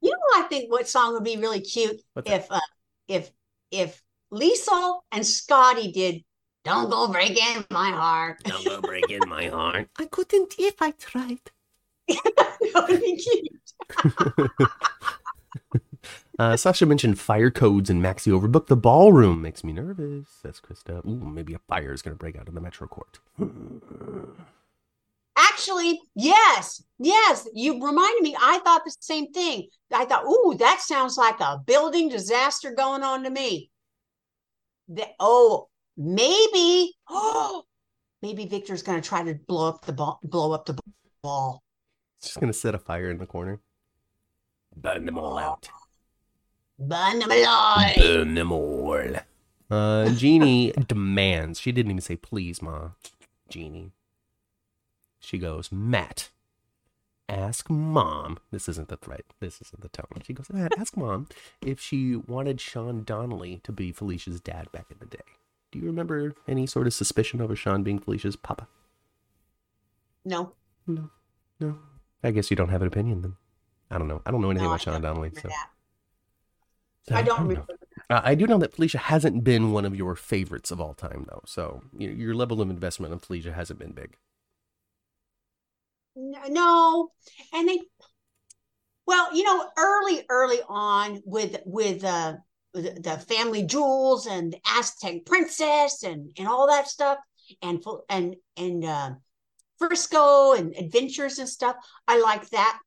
You 0.00 0.10
know, 0.10 0.44
I 0.44 0.46
think 0.48 0.70
what 0.70 0.88
song 0.88 1.14
would 1.14 1.24
be 1.24 1.36
really 1.36 1.60
cute 1.60 2.02
What's 2.12 2.30
if 2.30 2.46
uh, 2.50 2.60
if 3.08 3.30
if 3.70 4.02
Liesel 4.32 5.00
and 5.10 5.26
Scotty 5.26 5.90
did 5.90 6.22
"Don't 6.64 6.90
Go 6.90 7.08
Breaking 7.08 7.64
My 7.70 7.90
Heart." 7.90 8.42
Don't 8.44 8.64
go 8.64 8.80
breaking 8.80 9.28
my 9.28 9.48
heart. 9.48 9.88
I 9.98 10.06
couldn't 10.06 10.54
if 10.58 10.80
I 10.80 10.92
tried. 10.92 11.50
that 12.08 12.86
would 12.88 13.00
be 13.00 13.16
cute. 13.16 14.70
Uh, 16.38 16.56
Sasha 16.56 16.84
mentioned 16.84 17.18
fire 17.20 17.50
codes 17.50 17.88
and 17.88 18.02
Maxie 18.02 18.30
overbooked 18.30 18.66
the 18.66 18.76
ballroom. 18.76 19.40
Makes 19.40 19.62
me 19.62 19.72
nervous. 19.72 20.26
Says 20.42 20.60
Krista. 20.60 21.04
Ooh, 21.06 21.24
maybe 21.24 21.54
a 21.54 21.60
fire 21.60 21.92
is 21.92 22.02
going 22.02 22.14
to 22.14 22.18
break 22.18 22.36
out 22.36 22.48
in 22.48 22.54
the 22.54 22.60
Metro 22.60 22.88
Court. 22.88 23.20
Actually, 25.36 26.00
yes, 26.16 26.82
yes. 26.98 27.48
You 27.54 27.74
reminded 27.74 28.22
me. 28.22 28.36
I 28.40 28.58
thought 28.58 28.82
the 28.84 28.94
same 28.98 29.32
thing. 29.32 29.68
I 29.92 30.04
thought, 30.04 30.24
ooh, 30.24 30.56
that 30.58 30.80
sounds 30.80 31.16
like 31.16 31.38
a 31.40 31.58
building 31.64 32.08
disaster 32.08 32.72
going 32.72 33.02
on 33.02 33.22
to 33.22 33.30
me. 33.30 33.70
The, 34.88 35.06
oh, 35.20 35.68
maybe. 35.96 36.92
Oh, 37.08 37.64
maybe 38.22 38.46
Victor's 38.46 38.82
going 38.82 39.00
to 39.00 39.08
try 39.08 39.22
to 39.22 39.34
blow 39.34 39.68
up 39.68 39.84
the 39.84 39.92
ball, 39.92 40.20
blow 40.22 40.52
up 40.52 40.66
the 40.66 40.78
all. 41.24 41.62
just 42.22 42.38
gonna 42.40 42.52
set 42.52 42.74
a 42.74 42.78
fire 42.78 43.10
in 43.10 43.18
the 43.18 43.26
corner. 43.26 43.60
Burn 44.76 45.06
them 45.06 45.18
all 45.18 45.38
out. 45.38 45.68
Burn 46.78 47.20
them 47.20 47.30
alive. 47.30 47.96
Burn 47.96 48.34
them 48.34 48.52
all. 48.52 49.16
Uh, 49.70 50.10
Jeannie 50.10 50.72
demands. 50.88 51.60
She 51.60 51.72
didn't 51.72 51.90
even 51.92 52.02
say 52.02 52.16
please, 52.16 52.60
ma. 52.60 52.90
Jeannie. 53.48 53.92
She 55.20 55.38
goes, 55.38 55.70
Matt. 55.72 56.30
Ask 57.28 57.70
mom. 57.70 58.38
This 58.50 58.68
isn't 58.68 58.88
the 58.88 58.96
threat. 58.96 59.24
This 59.40 59.62
isn't 59.62 59.80
the 59.80 59.88
tone. 59.88 60.22
She 60.26 60.34
goes, 60.34 60.50
Matt, 60.52 60.78
ask 60.78 60.96
mom 60.96 61.28
if 61.62 61.80
she 61.80 62.16
wanted 62.16 62.60
Sean 62.60 63.04
Donnelly 63.04 63.60
to 63.64 63.72
be 63.72 63.92
Felicia's 63.92 64.40
dad 64.40 64.70
back 64.72 64.86
in 64.90 64.98
the 64.98 65.06
day. 65.06 65.22
Do 65.74 65.80
you 65.80 65.86
remember 65.86 66.36
any 66.46 66.68
sort 66.68 66.86
of 66.86 66.94
suspicion 66.94 67.40
over 67.40 67.56
Sean 67.56 67.82
being 67.82 67.98
Felicia's 67.98 68.36
papa? 68.36 68.68
No. 70.24 70.52
No. 70.86 71.10
No. 71.58 71.78
I 72.22 72.30
guess 72.30 72.48
you 72.48 72.56
don't 72.56 72.68
have 72.68 72.80
an 72.80 72.86
opinion 72.86 73.22
then. 73.22 73.34
I 73.90 73.98
don't 73.98 74.06
know. 74.06 74.22
I 74.24 74.30
don't 74.30 74.40
know 74.40 74.50
anything 74.50 74.66
no, 74.66 74.70
about 74.70 74.82
I 74.82 74.84
Sean 74.84 75.02
don't 75.02 75.16
Donnelly. 75.16 75.32
So. 75.34 75.48
that. 77.08 77.16
I 77.16 77.22
don't 77.22 77.40
know. 77.40 77.48
remember. 77.48 77.66
Uh, 78.08 78.20
I 78.22 78.36
do 78.36 78.46
know 78.46 78.58
that 78.58 78.72
Felicia 78.72 78.98
hasn't 78.98 79.42
been 79.42 79.72
one 79.72 79.84
of 79.84 79.96
your 79.96 80.14
favorites 80.14 80.70
of 80.70 80.80
all 80.80 80.94
time, 80.94 81.26
though. 81.28 81.42
So 81.44 81.82
you 81.98 82.10
your 82.10 82.36
level 82.36 82.60
of 82.60 82.70
investment 82.70 83.12
in 83.12 83.18
Felicia 83.18 83.52
hasn't 83.52 83.80
been 83.80 83.92
big. 83.92 84.16
No, 86.14 87.10
and 87.52 87.68
they, 87.68 87.80
well, 89.06 89.36
you 89.36 89.42
know, 89.42 89.68
early, 89.76 90.24
early 90.28 90.60
on 90.68 91.20
with 91.24 91.56
with 91.66 92.04
uh 92.04 92.34
the, 92.74 92.98
the 93.00 93.18
family 93.18 93.64
jewels 93.64 94.26
and 94.26 94.52
the 94.52 94.60
Aztec 94.78 95.24
princess 95.24 96.02
and 96.02 96.30
and 96.38 96.48
all 96.48 96.66
that 96.66 96.88
stuff, 96.88 97.18
and 97.62 97.82
and 98.08 98.36
and 98.56 98.84
uh, 98.84 99.10
Frisco 99.78 100.52
and 100.54 100.74
adventures 100.76 101.38
and 101.38 101.48
stuff. 101.48 101.76
I 102.06 102.20
like 102.20 102.48
that. 102.50 102.78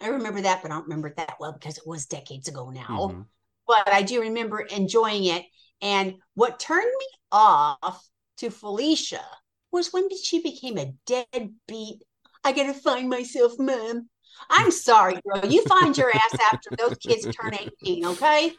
I 0.00 0.08
remember 0.08 0.40
that, 0.40 0.62
but 0.62 0.70
I 0.70 0.74
don't 0.74 0.84
remember 0.84 1.08
it 1.08 1.16
that 1.16 1.36
well 1.38 1.52
because 1.52 1.76
it 1.76 1.86
was 1.86 2.06
decades 2.06 2.48
ago 2.48 2.70
now. 2.70 3.10
Mhm. 3.12 3.26
But 3.66 3.88
I 3.92 4.02
do 4.02 4.20
remember 4.22 4.60
enjoying 4.60 5.24
it. 5.24 5.44
And 5.82 6.16
what 6.34 6.58
turned 6.58 6.84
me 6.98 7.06
off 7.30 8.08
to 8.38 8.50
Felicia 8.50 9.24
was 9.70 9.92
when 9.92 10.08
she 10.16 10.42
became 10.42 10.78
a 10.78 10.92
deadbeat. 11.06 12.02
I 12.42 12.52
gotta 12.52 12.74
find 12.74 13.08
myself, 13.08 13.52
mom. 13.58 14.08
I'm 14.48 14.70
sorry, 14.70 15.20
girl. 15.26 15.44
You 15.44 15.64
find 15.66 15.96
your 15.96 16.10
ass 16.14 16.38
after 16.52 16.70
those 16.78 16.96
kids 16.96 17.26
turn 17.26 17.54
18, 17.54 18.06
okay? 18.06 18.54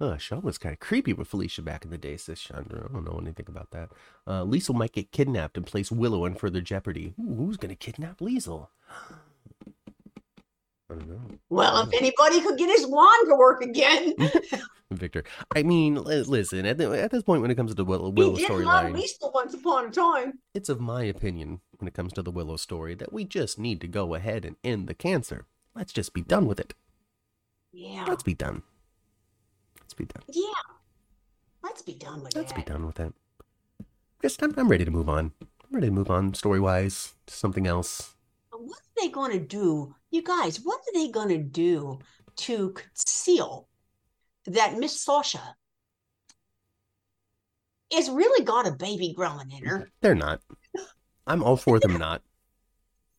Uh, 0.00 0.16
Sean 0.16 0.42
was 0.42 0.58
kind 0.58 0.72
of 0.72 0.80
creepy 0.80 1.12
with 1.12 1.28
Felicia 1.28 1.62
back 1.62 1.84
in 1.84 1.90
the 1.90 1.98
day, 1.98 2.16
says 2.16 2.40
Chandra. 2.40 2.88
I 2.88 2.92
don't 2.92 3.04
know 3.04 3.18
anything 3.20 3.46
about 3.48 3.70
that. 3.72 3.90
Uh, 4.26 4.42
Liesel 4.42 4.74
might 4.74 4.92
get 4.92 5.12
kidnapped 5.12 5.56
and 5.56 5.66
place 5.66 5.92
Willow 5.92 6.24
in 6.24 6.34
further 6.34 6.60
jeopardy. 6.60 7.14
Ooh, 7.20 7.34
who's 7.34 7.56
going 7.56 7.70
to 7.70 7.76
kidnap 7.76 8.18
Liesel? 8.20 8.68
I 10.92 10.98
don't 10.98 11.08
know. 11.08 11.38
Well, 11.48 11.82
if 11.82 11.94
anybody 11.94 12.40
could 12.40 12.58
get 12.58 12.68
his 12.68 12.86
wand 12.86 13.28
to 13.28 13.34
work 13.34 13.62
again, 13.62 14.14
Victor. 14.90 15.24
I 15.54 15.62
mean, 15.62 15.94
listen, 15.94 16.66
at, 16.66 16.78
the, 16.78 16.90
at 17.02 17.10
this 17.10 17.22
point, 17.22 17.42
when 17.42 17.50
it 17.50 17.54
comes 17.54 17.70
to 17.70 17.74
the 17.74 17.84
Willow, 17.84 18.10
Willow 18.10 18.36
did 18.36 18.48
love 18.48 18.60
storyline, 18.60 19.32
once 19.32 19.54
upon 19.54 19.86
a 19.86 19.90
time. 19.90 20.38
it's 20.54 20.68
of 20.68 20.80
my 20.80 21.04
opinion, 21.04 21.60
when 21.78 21.88
it 21.88 21.94
comes 21.94 22.12
to 22.14 22.22
the 22.22 22.30
Willow 22.30 22.56
story, 22.56 22.94
that 22.94 23.12
we 23.12 23.24
just 23.24 23.58
need 23.58 23.80
to 23.80 23.88
go 23.88 24.14
ahead 24.14 24.44
and 24.44 24.56
end 24.62 24.86
the 24.86 24.94
cancer. 24.94 25.46
Let's 25.74 25.92
just 25.92 26.12
be 26.12 26.22
done 26.22 26.46
with 26.46 26.60
it. 26.60 26.74
Yeah. 27.72 28.04
Let's 28.06 28.22
be 28.22 28.34
done. 28.34 28.62
Let's 29.80 29.94
be 29.94 30.04
done. 30.04 30.22
Yeah. 30.28 30.42
Let's 31.62 31.82
be 31.82 31.94
done 31.94 32.22
with 32.22 32.36
Let's 32.36 32.52
that. 32.52 32.66
be 32.66 32.70
done 32.70 32.86
with 32.86 33.00
it. 33.00 33.14
Just, 34.20 34.42
I'm, 34.42 34.52
I'm 34.58 34.68
ready 34.68 34.84
to 34.84 34.90
move 34.90 35.08
on. 35.08 35.32
I'm 35.40 35.48
ready 35.70 35.86
to 35.86 35.92
move 35.92 36.10
on 36.10 36.34
story 36.34 36.60
wise 36.60 37.14
to 37.26 37.34
something 37.34 37.66
else. 37.66 38.14
What 38.62 38.78
are 38.78 39.02
they 39.02 39.08
going 39.08 39.32
to 39.32 39.40
do? 39.40 39.94
You 40.10 40.22
guys, 40.22 40.60
what 40.62 40.78
are 40.78 40.92
they 40.94 41.08
going 41.08 41.28
to 41.28 41.38
do 41.38 41.98
to 42.36 42.70
conceal 42.70 43.68
that 44.46 44.78
Miss 44.78 45.00
Sasha 45.00 45.56
has 47.92 48.08
really 48.08 48.44
got 48.44 48.68
a 48.68 48.72
baby 48.72 49.12
growing 49.14 49.50
in 49.50 49.64
her? 49.64 49.90
They're 50.00 50.14
not. 50.14 50.40
I'm 51.26 51.42
all 51.42 51.56
for 51.56 51.80
them 51.80 51.98
not. 51.98 52.22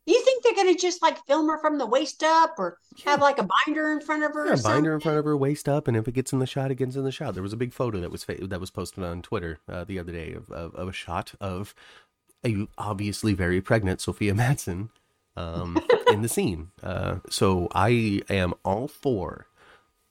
You 0.05 0.21
think 0.23 0.43
they're 0.43 0.53
going 0.53 0.73
to 0.73 0.81
just 0.81 1.01
like 1.01 1.25
film 1.25 1.47
her 1.47 1.59
from 1.61 1.77
the 1.77 1.85
waist 1.85 2.23
up 2.23 2.55
or 2.57 2.77
have 3.05 3.21
like 3.21 3.37
a 3.37 3.47
binder 3.65 3.91
in 3.91 4.01
front 4.01 4.23
of 4.23 4.33
her? 4.33 4.45
Yeah, 4.47 4.53
or 4.53 4.57
bind 4.57 4.85
her 4.85 4.95
in 4.95 4.99
front 4.99 5.17
of 5.17 5.25
her, 5.25 5.37
waist 5.37 5.69
up, 5.69 5.87
and 5.87 5.95
if 5.95 6.07
it 6.07 6.13
gets 6.13 6.33
in 6.33 6.39
the 6.39 6.47
shot, 6.47 6.71
it 6.71 6.75
gets 6.75 6.97
in 6.97 7.05
the 7.05 7.11
shot. 7.11 7.33
There 7.33 7.43
was 7.43 7.53
a 7.53 7.57
big 7.57 7.73
photo 7.73 8.01
that 8.01 8.11
was 8.11 8.23
fa- 8.23 8.45
that 8.47 8.59
was 8.59 8.69
posted 8.69 9.03
on 9.03 9.21
Twitter 9.21 9.59
uh, 9.69 9.85
the 9.85 9.99
other 9.99 10.11
day 10.11 10.33
of, 10.33 10.49
of, 10.51 10.75
of 10.75 10.89
a 10.89 10.93
shot 10.93 11.33
of 11.39 11.73
a 12.45 12.67
obviously 12.77 13.33
very 13.33 13.61
pregnant 13.61 14.01
Sofia 14.01 14.33
Mattsson 14.33 14.89
um, 15.35 15.77
in 16.07 16.21
the 16.21 16.29
scene. 16.29 16.71
Uh, 16.81 17.19
so 17.29 17.67
I 17.73 18.21
am 18.29 18.53
all 18.63 18.87
for 18.87 19.47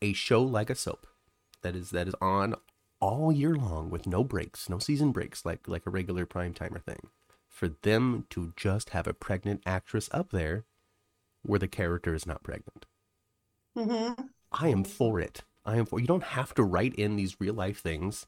a 0.01 0.13
show 0.13 0.43
like 0.43 0.71
a 0.71 0.75
soap 0.75 1.07
that 1.63 1.77
is 1.77 1.91
that 1.91 2.09
is 2.09 2.15
on 2.21 2.55
all 3.01 3.33
year 3.33 3.55
long 3.55 3.91
with 3.91 4.07
no 4.07 4.25
breaks, 4.25 4.69
no 4.69 4.79
season 4.79 5.13
breaks, 5.13 5.45
like 5.45 5.69
like 5.69 5.87
a 5.87 5.91
regular 5.91 6.27
prime 6.27 6.55
timer 6.55 6.79
thing. 6.81 7.09
For 7.49 7.69
them 7.83 8.27
to 8.31 8.53
just 8.57 8.91
have 8.91 9.07
a 9.07 9.15
pregnant 9.15 9.63
actress 9.67 10.09
up 10.13 10.31
there 10.31 10.65
where 11.43 11.59
the 11.59 11.69
character 11.69 12.15
is 12.15 12.27
not 12.27 12.43
pregnant. 12.43 12.87
Mhm. 13.77 14.31
I 14.53 14.69
am 14.69 14.85
for 14.85 15.21
it. 15.21 15.45
I 15.65 15.77
am 15.77 15.87
for 15.87 16.01
you 16.01 16.07
don't 16.07 16.25
have 16.25 16.55
to 16.55 16.63
write 16.63 16.95
in 16.95 17.17
these 17.17 17.41
real 17.41 17.55
life 17.55 17.81
things 17.81 18.27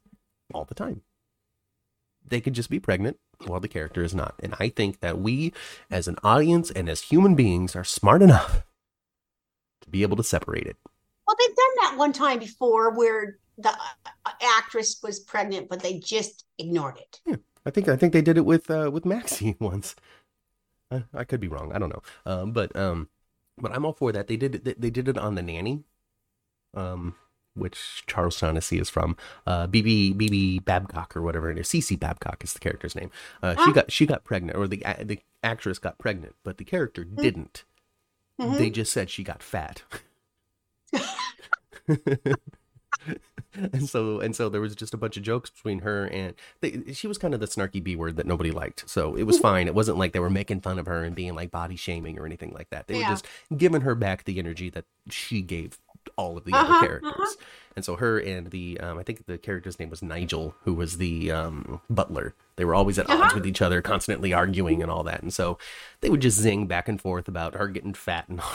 all 0.53 0.65
the 0.65 0.75
time. 0.75 1.03
They 2.25 2.41
could 2.41 2.55
just 2.55 2.71
be 2.71 2.81
pregnant 2.81 3.19
while 3.47 3.61
the 3.61 3.69
character 3.69 4.03
is 4.03 4.15
not. 4.15 4.35
And 4.43 4.55
I 4.59 4.69
think 4.69 5.01
that 5.01 5.19
we 5.19 5.53
as 5.91 6.09
an 6.09 6.17
audience 6.23 6.71
and 6.71 6.89
as 6.89 7.03
human 7.03 7.35
beings 7.35 7.77
are 7.77 7.85
smart 7.85 8.23
enough 8.23 8.65
to 9.83 9.91
be 9.91 10.03
able 10.03 10.17
to 10.17 10.25
separate 10.25 10.67
it. 10.67 10.77
Well, 11.27 11.37
they've 11.39 11.57
done 11.57 11.75
that 11.83 11.99
one 11.99 12.13
time 12.13 12.39
before 12.39 12.97
where 12.97 13.39
the 13.59 13.71
uh, 13.71 14.31
actress 14.59 15.01
was 15.03 15.21
pregnant, 15.21 15.69
but 15.69 15.81
they 15.81 15.99
just 15.99 16.45
ignored 16.59 16.99
it. 16.99 17.21
Yeah, 17.27 17.37
I 17.65 17.71
think 17.71 17.89
I 17.89 17.97
think 17.97 18.13
they 18.13 18.23
did 18.23 18.37
it 18.37 18.45
with 18.45 18.71
uh, 18.71 18.91
with 18.93 19.05
Maxie 19.05 19.57
once. 19.61 19.95
I, 20.91 21.05
I 21.15 21.25
could 21.25 21.41
be 21.41 21.49
wrong. 21.49 21.73
I 21.73 21.79
don't 21.79 21.91
know. 21.91 22.03
Um, 22.27 22.53
but 22.53 22.75
um, 22.77 23.09
but 23.59 23.73
I'm 23.73 23.85
all 23.85 23.93
for 23.93 24.13
that. 24.13 24.27
They 24.27 24.37
did 24.37 24.57
it. 24.57 24.65
They, 24.65 24.75
they 24.75 24.91
did 24.91 25.09
it 25.09 25.19
on 25.19 25.35
the 25.35 25.43
nanny, 25.43 25.85
um, 26.75 27.15
which 27.55 28.03
Charles 28.07 28.37
Shaughnessy 28.37 28.79
is 28.79 28.91
from. 28.91 29.17
Uh, 29.47 29.67
BB 29.67 30.15
BB 30.17 30.65
Babcock 30.65 31.17
or 31.17 31.23
whatever 31.23 31.51
it 31.51 31.59
is. 31.59 31.69
Cece 31.69 31.99
Babcock 31.99 32.43
is 32.45 32.53
the 32.53 32.59
character's 32.61 32.95
name. 32.97 33.11
Uh, 33.43 33.55
she 33.65 33.71
Ah. 33.71 33.73
got 33.73 33.93
she 33.93 34.07
got 34.07 34.25
pregnant, 34.25 34.57
or 34.59 34.67
the 34.69 34.83
the 35.03 35.19
actress 35.43 35.79
got 35.79 35.99
pregnant, 35.99 36.35
but 36.45 36.59
the 36.59 36.65
character 36.65 37.05
didn't. 37.05 37.65
Mhm. 38.41 38.59
They 38.59 38.71
just 38.71 38.93
said 38.93 39.11
she 39.11 39.23
got 39.23 39.43
fat. 39.43 39.83
and 43.73 43.89
so 43.89 44.19
and 44.21 44.35
so 44.35 44.49
there 44.49 44.61
was 44.61 44.75
just 44.75 44.95
a 44.95 44.97
bunch 44.97 45.17
of 45.17 45.23
jokes 45.23 45.51
between 45.51 45.81
her 45.81 46.07
and 46.07 46.35
they, 46.61 46.83
she 46.93 47.07
was 47.07 47.19
kind 47.19 47.35
of 47.35 47.41
the 47.41 47.47
snarky 47.47 47.83
b 47.83 47.95
word 47.97 48.17
that 48.17 48.27
nobody 48.27 48.51
liked 48.51 48.89
so 48.89 49.15
it 49.15 49.25
was 49.25 49.39
fine 49.39 49.67
it 49.67 49.75
wasn't 49.75 49.97
like 49.99 50.13
they 50.13 50.21
were 50.21 50.31
making 50.31 50.61
fun 50.61 50.79
of 50.79 50.87
her 50.87 51.05
and 51.05 51.15
being 51.15 51.35
like 51.35 51.51
body 51.51 51.77
shaming 51.77 52.19
or 52.19 52.25
anything 52.25 52.53
like 52.53 52.71
that 52.71 52.87
they 52.87 52.95
were 52.95 53.03
just 53.03 53.27
giving 53.57 53.83
her 53.83 53.95
back 53.95 54.25
the 54.25 54.39
energy 54.39 54.71
that 54.71 54.85
she 55.11 55.43
gave 55.43 55.79
all 56.17 56.37
of 56.39 56.45
the 56.45 56.53
Uh-huh, 56.53 56.75
other 56.77 56.87
characters 56.87 57.13
uh-huh. 57.15 57.35
and 57.77 57.85
so 57.85 57.97
her 57.97 58.19
and 58.19 58.51
the 58.51 58.79
um, 58.81 58.99
i 58.99 59.03
think 59.03 59.27
the 59.27 59.39
character's 59.39 59.79
name 59.79 59.91
was 59.91 60.03
nigel 60.03 60.55
who 60.65 60.75
was 60.75 60.99
the 60.99 61.31
um, 61.31 61.81
butler 61.91 62.35
they 62.57 62.65
were 62.65 62.75
always 62.75 62.99
at 62.99 63.09
odds 63.11 63.21
Uh-huh. 63.21 63.31
with 63.35 63.47
each 63.47 63.63
other 63.63 63.81
constantly 63.83 64.33
arguing 64.33 64.83
and 64.83 64.91
all 64.91 65.03
that 65.05 65.23
and 65.23 65.33
so 65.35 65.59
they 66.01 66.11
would 66.11 66.21
just 66.21 66.39
zing 66.39 66.67
back 66.67 66.89
and 66.89 67.01
forth 67.01 67.29
about 67.29 67.55
her 67.55 67.69
getting 67.69 67.95
fat 67.95 68.29
and 68.29 68.41
all 68.41 68.55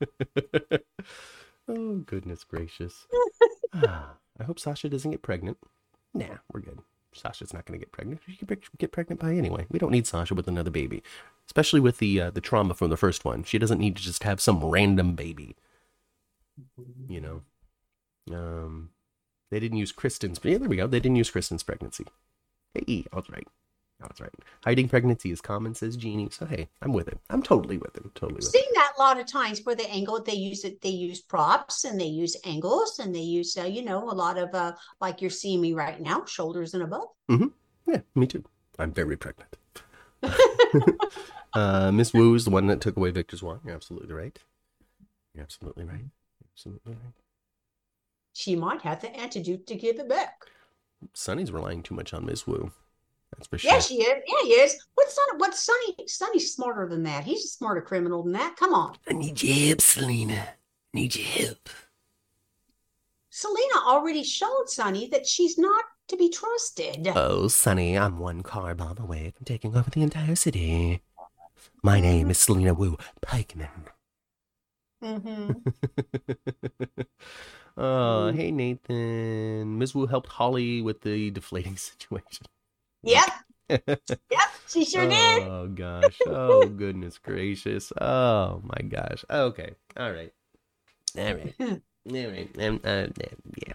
that 0.00 0.82
oh 1.68 1.96
goodness 2.06 2.44
gracious 2.44 3.06
Ah, 3.74 4.10
I 4.38 4.44
hope 4.44 4.58
Sasha 4.58 4.90
doesn't 4.90 5.12
get 5.12 5.22
pregnant. 5.22 5.56
Nah, 6.12 6.36
we're 6.52 6.60
good. 6.60 6.80
Sasha's 7.14 7.54
not 7.54 7.64
going 7.64 7.78
to 7.80 7.82
get 7.82 7.90
pregnant. 7.90 8.20
She 8.28 8.36
can 8.36 8.58
get 8.78 8.92
pregnant 8.92 9.18
by 9.18 9.32
anyway. 9.34 9.64
We 9.70 9.78
don't 9.78 9.92
need 9.92 10.06
Sasha 10.06 10.34
with 10.34 10.46
another 10.46 10.70
baby, 10.70 11.02
especially 11.46 11.80
with 11.80 11.96
the 11.96 12.20
uh, 12.20 12.30
the 12.30 12.42
trauma 12.42 12.74
from 12.74 12.90
the 12.90 12.98
first 12.98 13.24
one. 13.24 13.44
She 13.44 13.58
doesn't 13.58 13.78
need 13.78 13.96
to 13.96 14.02
just 14.02 14.24
have 14.24 14.42
some 14.42 14.62
random 14.62 15.14
baby. 15.14 15.56
You 17.08 17.20
know, 17.20 17.42
um, 18.34 18.90
they 19.50 19.60
didn't 19.60 19.78
use 19.78 19.92
Kristen's. 19.92 20.40
Yeah, 20.42 20.58
there 20.58 20.68
we 20.68 20.76
go. 20.76 20.86
They 20.86 21.00
didn't 21.00 21.16
use 21.16 21.30
Kristen's 21.30 21.62
pregnancy. 21.62 22.06
Hey, 22.74 23.04
I 23.12 23.16
was 23.16 23.28
right. 23.30 23.46
I 24.02 24.06
was 24.06 24.20
right. 24.20 24.32
Hiding 24.64 24.88
pregnancy 24.88 25.30
is 25.30 25.40
common, 25.40 25.74
says 25.74 25.96
Jeannie. 25.96 26.28
So 26.30 26.46
hey, 26.46 26.68
I'm 26.80 26.92
with 26.92 27.08
it. 27.08 27.18
I'm 27.30 27.42
totally 27.42 27.78
with 27.78 27.96
it. 27.96 28.02
Totally 28.14 28.36
with 28.36 28.44
it. 28.44 28.50
seen 28.50 28.64
that 28.74 28.92
a 28.96 29.00
lot 29.00 29.20
of 29.20 29.26
times 29.26 29.60
where 29.64 29.76
they 29.76 29.86
angle 29.86 30.20
they 30.22 30.34
use 30.34 30.64
it 30.64 30.80
they 30.80 30.88
use 30.88 31.20
props 31.20 31.84
and 31.84 32.00
they 32.00 32.06
use 32.06 32.36
angles 32.44 32.98
and 32.98 33.14
they 33.14 33.20
use 33.20 33.56
uh, 33.56 33.62
you 33.64 33.84
know 33.84 34.10
a 34.10 34.12
lot 34.12 34.38
of 34.38 34.52
uh 34.54 34.72
like 35.00 35.20
you're 35.20 35.30
seeing 35.30 35.60
me 35.60 35.72
right 35.72 36.00
now 36.00 36.24
shoulders 36.24 36.74
and 36.74 36.82
above 36.82 37.06
Mm-hmm. 37.30 37.46
Yeah, 37.86 38.00
me 38.14 38.26
too. 38.26 38.44
I'm 38.78 38.92
very 38.92 39.16
pregnant. 39.16 39.56
uh, 41.54 41.90
Miss 41.92 42.12
Wu 42.12 42.34
is 42.34 42.44
the 42.44 42.50
one 42.50 42.66
that 42.66 42.80
took 42.80 42.96
away 42.96 43.10
Victor's 43.10 43.42
wand. 43.42 43.60
You're 43.64 43.74
absolutely 43.74 44.14
right. 44.14 44.38
You're 45.34 45.44
absolutely 45.44 45.84
right. 45.84 46.06
She 48.32 48.56
might 48.56 48.82
have 48.82 49.00
the 49.00 49.10
antidote 49.10 49.66
to 49.66 49.74
give 49.74 49.98
it 49.98 50.08
back. 50.08 50.44
Sonny's 51.14 51.52
relying 51.52 51.82
too 51.82 51.94
much 51.94 52.14
on 52.14 52.24
Miss 52.24 52.46
Wu. 52.46 52.70
That's 53.36 53.48
for 53.48 53.58
sure. 53.58 53.72
Yeah, 53.72 53.80
she 53.80 53.96
is. 53.96 54.22
Yeah, 54.26 54.44
he 54.44 54.50
is. 54.50 54.84
What's 54.94 55.14
Sonny? 55.14 55.38
What's 55.38 55.64
Sonny? 55.64 55.96
Sonny's 56.06 56.54
smarter 56.54 56.86
than 56.88 57.02
that. 57.04 57.24
He's 57.24 57.44
a 57.44 57.48
smarter 57.48 57.80
criminal 57.80 58.22
than 58.22 58.32
that. 58.32 58.56
Come 58.56 58.74
on. 58.74 58.96
I 59.08 59.14
need 59.14 59.42
your 59.42 59.68
help, 59.68 59.80
Selina. 59.80 60.48
Need 60.92 61.16
your 61.16 61.26
help. 61.26 61.68
Selina 63.30 63.86
already 63.86 64.22
showed 64.22 64.68
Sonny 64.68 65.08
that 65.08 65.26
she's 65.26 65.56
not 65.56 65.84
to 66.08 66.16
be 66.16 66.28
trusted. 66.28 67.08
Oh, 67.14 67.48
Sonny, 67.48 67.96
I'm 67.96 68.18
one 68.18 68.42
car 68.42 68.74
bomb 68.74 68.98
away 68.98 69.32
from 69.34 69.46
taking 69.46 69.74
over 69.74 69.88
the 69.88 70.02
entire 70.02 70.36
city. 70.36 71.00
My 71.82 72.00
name 72.00 72.30
is 72.30 72.38
Selina 72.38 72.74
Wu 72.74 72.98
Pikeman. 73.22 73.88
Mm-hmm. 75.02 75.52
oh, 77.76 78.32
hey 78.36 78.50
Nathan. 78.52 79.78
Ms. 79.78 79.94
Wu 79.94 80.06
helped 80.06 80.28
Holly 80.28 80.80
with 80.80 81.00
the 81.02 81.30
deflating 81.30 81.76
situation. 81.78 82.46
Yep. 83.02 83.28
yep, 83.68 84.50
she 84.68 84.84
sure 84.84 85.08
did. 85.08 85.42
Oh 85.42 85.68
gosh. 85.74 86.18
Oh 86.26 86.66
goodness 86.68 87.18
gracious. 87.18 87.92
Oh 88.00 88.62
my 88.62 88.86
gosh. 88.86 89.24
Okay. 89.30 89.74
All 89.96 90.12
right. 90.12 90.32
All 91.18 91.34
right. 91.34 91.54
All 91.58 92.30
right. 92.30 92.58
Um, 92.58 92.80
uh, 92.84 93.06
yeah. 93.66 93.74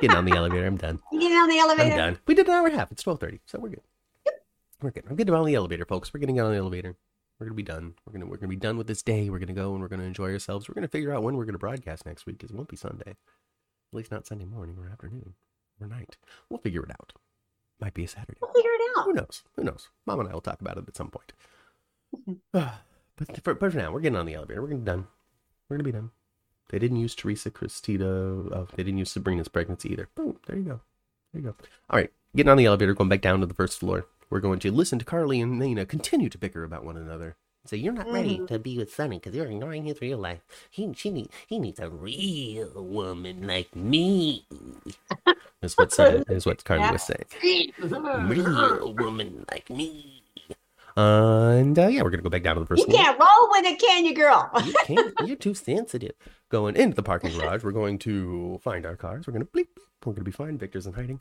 Getting 0.00 0.16
on 0.16 0.24
the 0.24 0.36
elevator. 0.36 0.66
I'm 0.66 0.76
done. 0.76 1.00
Getting 1.12 1.36
on 1.36 1.48
the 1.48 1.58
elevator. 1.58 1.90
I'm 1.90 1.96
done. 1.98 2.18
We 2.26 2.34
did 2.34 2.46
an 2.46 2.54
hour 2.54 2.66
and 2.66 2.74
a 2.74 2.78
half. 2.78 2.90
It's 2.92 3.02
twelve 3.02 3.20
thirty, 3.20 3.40
so 3.46 3.58
we're 3.58 3.70
good. 3.70 3.82
Yep. 4.24 4.34
We're 4.82 4.90
good. 4.90 5.04
I'm 5.08 5.16
getting 5.16 5.34
on 5.34 5.44
the 5.46 5.54
elevator, 5.54 5.84
folks. 5.84 6.12
We're 6.14 6.20
getting 6.20 6.40
on 6.40 6.52
the 6.52 6.56
elevator. 6.56 6.96
We're 7.38 7.46
gonna 7.46 7.54
be 7.54 7.62
done. 7.62 7.94
We're 8.04 8.12
gonna 8.12 8.26
we're 8.26 8.36
gonna 8.36 8.48
be 8.48 8.56
done 8.56 8.76
with 8.78 8.88
this 8.88 9.02
day. 9.02 9.30
We're 9.30 9.38
gonna 9.38 9.52
go 9.52 9.72
and 9.72 9.80
we're 9.80 9.88
gonna 9.88 10.04
enjoy 10.04 10.32
ourselves. 10.32 10.68
We're 10.68 10.74
gonna 10.74 10.88
figure 10.88 11.14
out 11.14 11.22
when 11.22 11.36
we're 11.36 11.44
gonna 11.44 11.58
broadcast 11.58 12.04
next 12.04 12.26
week 12.26 12.38
because 12.38 12.50
it 12.50 12.56
won't 12.56 12.68
be 12.68 12.76
Sunday. 12.76 13.10
At 13.10 13.96
least 13.96 14.10
not 14.10 14.26
Sunday 14.26 14.44
morning 14.44 14.76
or 14.78 14.88
afternoon 14.90 15.34
or 15.80 15.86
night. 15.86 16.16
We'll 16.50 16.58
figure 16.58 16.82
it 16.82 16.90
out. 16.90 17.12
Might 17.80 17.94
be 17.94 18.04
a 18.04 18.08
Saturday. 18.08 18.38
We'll 18.40 18.52
figure 18.52 18.70
it 18.70 18.98
out. 18.98 19.04
Who 19.04 19.12
knows? 19.12 19.44
Who 19.56 19.62
knows? 19.62 19.88
Mom 20.04 20.20
and 20.20 20.28
I 20.28 20.32
will 20.32 20.40
talk 20.40 20.60
about 20.60 20.78
it 20.78 20.88
at 20.88 20.96
some 20.96 21.10
point. 21.10 21.32
Mm-hmm. 22.16 22.34
but, 23.16 23.44
for, 23.44 23.54
but 23.54 23.72
for 23.72 23.78
now, 23.78 23.92
we're 23.92 24.00
getting 24.00 24.18
on 24.18 24.26
the 24.26 24.34
elevator. 24.34 24.60
We're 24.60 24.68
gonna 24.68 24.80
be 24.80 24.86
done. 24.86 25.06
We're 25.68 25.76
gonna 25.76 25.84
be 25.84 25.92
done. 25.92 26.10
They 26.70 26.78
didn't 26.78 26.98
use 26.98 27.14
Teresa 27.14 27.50
Christina. 27.50 28.06
Oh, 28.06 28.68
they 28.74 28.82
didn't 28.82 28.98
use 28.98 29.12
Sabrina's 29.12 29.48
pregnancy 29.48 29.92
either. 29.92 30.08
Boom. 30.14 30.38
There 30.46 30.56
you 30.56 30.64
go. 30.64 30.80
There 31.32 31.42
you 31.42 31.48
go. 31.48 31.54
All 31.88 31.98
right. 31.98 32.10
Getting 32.36 32.50
on 32.50 32.58
the 32.58 32.66
elevator, 32.66 32.94
going 32.94 33.08
back 33.08 33.22
down 33.22 33.40
to 33.40 33.46
the 33.46 33.54
first 33.54 33.78
floor. 33.78 34.06
We're 34.30 34.40
going 34.40 34.58
to 34.60 34.72
listen 34.72 34.98
to 34.98 35.04
Carly 35.04 35.40
and 35.40 35.58
Nina 35.58 35.86
continue 35.86 36.28
to 36.28 36.38
bicker 36.38 36.64
about 36.64 36.84
one 36.84 36.96
another. 36.96 37.36
Say 37.64 37.76
you're 37.76 37.92
not 37.92 38.10
ready 38.10 38.40
to 38.46 38.58
be 38.58 38.78
with 38.78 38.94
Sonny 38.94 39.18
because 39.18 39.34
you're 39.34 39.46
ignoring 39.46 39.84
his 39.84 40.00
real 40.00 40.18
life. 40.18 40.40
He 40.70 40.90
she 40.94 41.10
need, 41.10 41.28
he 41.46 41.58
needs 41.58 41.80
a 41.80 41.90
real 41.90 42.70
woman 42.82 43.46
like 43.46 43.74
me. 43.76 44.46
is 45.62 45.74
what 45.76 45.92
Sonny, 45.92 46.22
is 46.28 46.46
what 46.46 46.64
Carly 46.64 46.90
was 46.90 47.02
saying. 47.02 47.72
Real 47.82 48.94
woman 48.94 49.44
like 49.50 49.68
me. 49.68 50.22
Uh, 50.96 51.50
and 51.58 51.78
uh, 51.78 51.86
yeah, 51.88 52.02
we're 52.02 52.10
gonna 52.10 52.22
go 52.22 52.30
back 52.30 52.42
down 52.42 52.54
to 52.54 52.60
the 52.60 52.66
first 52.66 52.88
You 52.88 52.94
can't 52.94 53.18
roll 53.18 53.50
with 53.50 53.66
it, 53.66 53.78
can 53.78 54.04
you, 54.04 54.14
girl? 54.14 54.50
You 54.64 54.74
can't. 54.84 55.14
You're 55.26 55.36
too 55.36 55.54
sensitive. 55.54 56.12
Going 56.50 56.74
into 56.74 56.96
the 56.96 57.02
parking 57.02 57.36
garage, 57.38 57.62
we're 57.62 57.72
going 57.72 57.98
to 57.98 58.58
find 58.64 58.86
our 58.86 58.96
cars. 58.96 59.26
We're 59.26 59.34
going 59.34 59.44
to 59.44 59.52
bleep. 59.52 59.68
bleep. 59.76 60.06
We're 60.06 60.12
going 60.12 60.24
to 60.24 60.30
be 60.30 60.30
fine. 60.30 60.56
Victor's 60.58 60.86
in 60.86 60.94
hiding. 60.94 61.20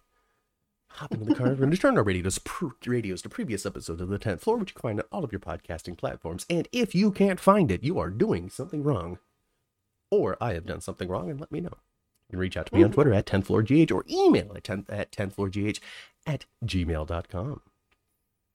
Hop 0.98 1.14
into 1.14 1.26
the 1.26 1.36
car. 1.36 1.50
We're 1.50 1.56
going 1.56 1.72
to 1.72 1.78
turn 1.78 1.96
our 1.96 2.04
radios, 2.04 2.40
pr- 2.40 2.68
radios 2.86 3.22
to 3.22 3.30
previous 3.30 3.68
episodes 3.68 4.02
of 4.02 4.10
the 4.10 4.18
10th 4.18 4.40
floor, 4.40 4.58
which 4.58 4.72
you 4.72 4.74
can 4.74 4.82
find 4.82 5.00
on 5.00 5.06
all 5.12 5.24
of 5.24 5.32
your 5.32 5.40
podcasting 5.40 5.96
platforms. 5.96 6.44
And 6.50 6.68
if 6.72 6.96
you 6.96 7.12
can't 7.12 7.40
find 7.40 7.72
it, 7.72 7.84
you 7.84 8.00
are 8.00 8.10
doing 8.10 8.50
something 8.50 8.82
wrong. 8.82 9.20
Or 10.10 10.38
I 10.42 10.54
have 10.54 10.66
done 10.66 10.82
something 10.82 11.08
wrong 11.08 11.30
and 11.30 11.40
let 11.40 11.52
me 11.52 11.62
know. 11.62 11.70
You 11.70 12.32
can 12.32 12.40
reach 12.40 12.58
out 12.58 12.66
to 12.68 12.76
me 12.76 12.84
on 12.84 12.92
Twitter 12.92 13.14
at 13.14 13.28
10floorgh 13.28 13.92
or 13.92 14.04
email 14.10 14.52
at 14.56 14.64
10th 14.64 14.86
at 14.90 15.12
10floorgh 15.12 15.80
at 16.26 16.46
gmail.com. 16.66 17.62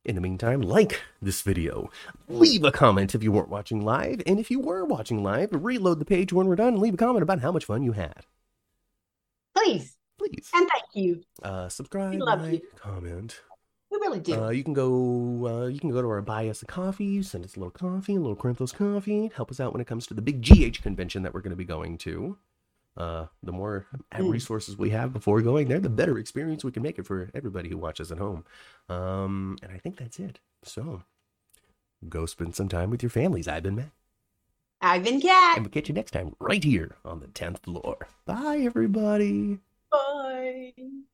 In 0.04 0.14
the 0.16 0.20
meantime, 0.20 0.62
like 0.62 1.00
this 1.22 1.42
video, 1.42 1.90
leave 2.28 2.64
a 2.64 2.72
comment 2.72 3.14
if 3.14 3.22
you 3.22 3.30
weren't 3.30 3.48
watching 3.48 3.84
live, 3.84 4.20
and 4.26 4.40
if 4.40 4.50
you 4.50 4.58
were 4.58 4.84
watching 4.84 5.22
live, 5.22 5.50
reload 5.52 6.00
the 6.00 6.04
page 6.04 6.32
when 6.32 6.48
we're 6.48 6.56
done 6.56 6.74
and 6.74 6.82
leave 6.82 6.94
a 6.94 6.96
comment 6.96 7.22
about 7.22 7.38
how 7.38 7.52
much 7.52 7.66
fun 7.66 7.84
you 7.84 7.92
had. 7.92 8.26
Please. 9.54 9.96
Please. 10.30 10.50
And 10.54 10.68
thank 10.68 10.84
you. 10.94 11.22
Uh, 11.42 11.68
subscribe, 11.68 12.18
love 12.20 12.42
like, 12.42 12.52
you. 12.62 12.68
comment. 12.76 13.40
We 13.90 13.98
really 13.98 14.20
do. 14.20 14.42
Uh, 14.44 14.50
you 14.50 14.64
can 14.64 14.72
go. 14.72 15.46
Uh, 15.46 15.66
you 15.66 15.78
can 15.80 15.90
go 15.90 16.00
to 16.00 16.08
our 16.08 16.22
buy 16.22 16.48
us 16.48 16.62
a 16.62 16.66
coffee. 16.66 17.22
Send 17.22 17.44
us 17.44 17.56
a 17.56 17.58
little 17.58 17.70
coffee, 17.70 18.14
a 18.14 18.20
little 18.20 18.36
Corinthos 18.36 18.72
coffee. 18.74 19.30
Help 19.34 19.50
us 19.50 19.60
out 19.60 19.72
when 19.72 19.80
it 19.82 19.86
comes 19.86 20.06
to 20.06 20.14
the 20.14 20.22
big 20.22 20.40
GH 20.42 20.82
convention 20.82 21.22
that 21.24 21.34
we're 21.34 21.42
going 21.42 21.50
to 21.50 21.56
be 21.56 21.64
going 21.64 21.98
to. 21.98 22.38
Uh, 22.96 23.26
the 23.42 23.52
more 23.52 23.86
Mm. 24.14 24.30
resources 24.30 24.76
we 24.76 24.90
have 24.90 25.12
before 25.14 25.40
going 25.42 25.68
there, 25.68 25.80
the 25.80 25.88
better 25.88 26.18
experience 26.18 26.62
we 26.62 26.70
can 26.72 26.82
make 26.82 26.98
it 26.98 27.06
for 27.06 27.30
everybody 27.34 27.68
who 27.70 27.78
watches 27.78 28.12
at 28.12 28.18
home. 28.18 28.44
Um, 28.90 29.56
and 29.62 29.72
I 29.72 29.78
think 29.78 29.96
that's 29.96 30.18
it. 30.18 30.40
So, 30.62 31.02
go 32.08 32.26
spend 32.26 32.54
some 32.54 32.68
time 32.68 32.90
with 32.90 33.02
your 33.02 33.08
families. 33.10 33.48
I've 33.48 33.62
been 33.62 33.76
Matt, 33.76 33.90
I've 34.82 35.04
been 35.04 35.20
Kat. 35.22 35.56
and 35.56 35.64
we'll 35.64 35.70
catch 35.70 35.88
you 35.88 35.94
next 35.94 36.10
time 36.10 36.34
right 36.38 36.62
here 36.62 36.96
on 37.04 37.20
the 37.20 37.28
tenth 37.28 37.60
floor. 37.64 38.08
Bye, 38.26 38.58
everybody. 38.62 39.58
Bye. 40.42 41.11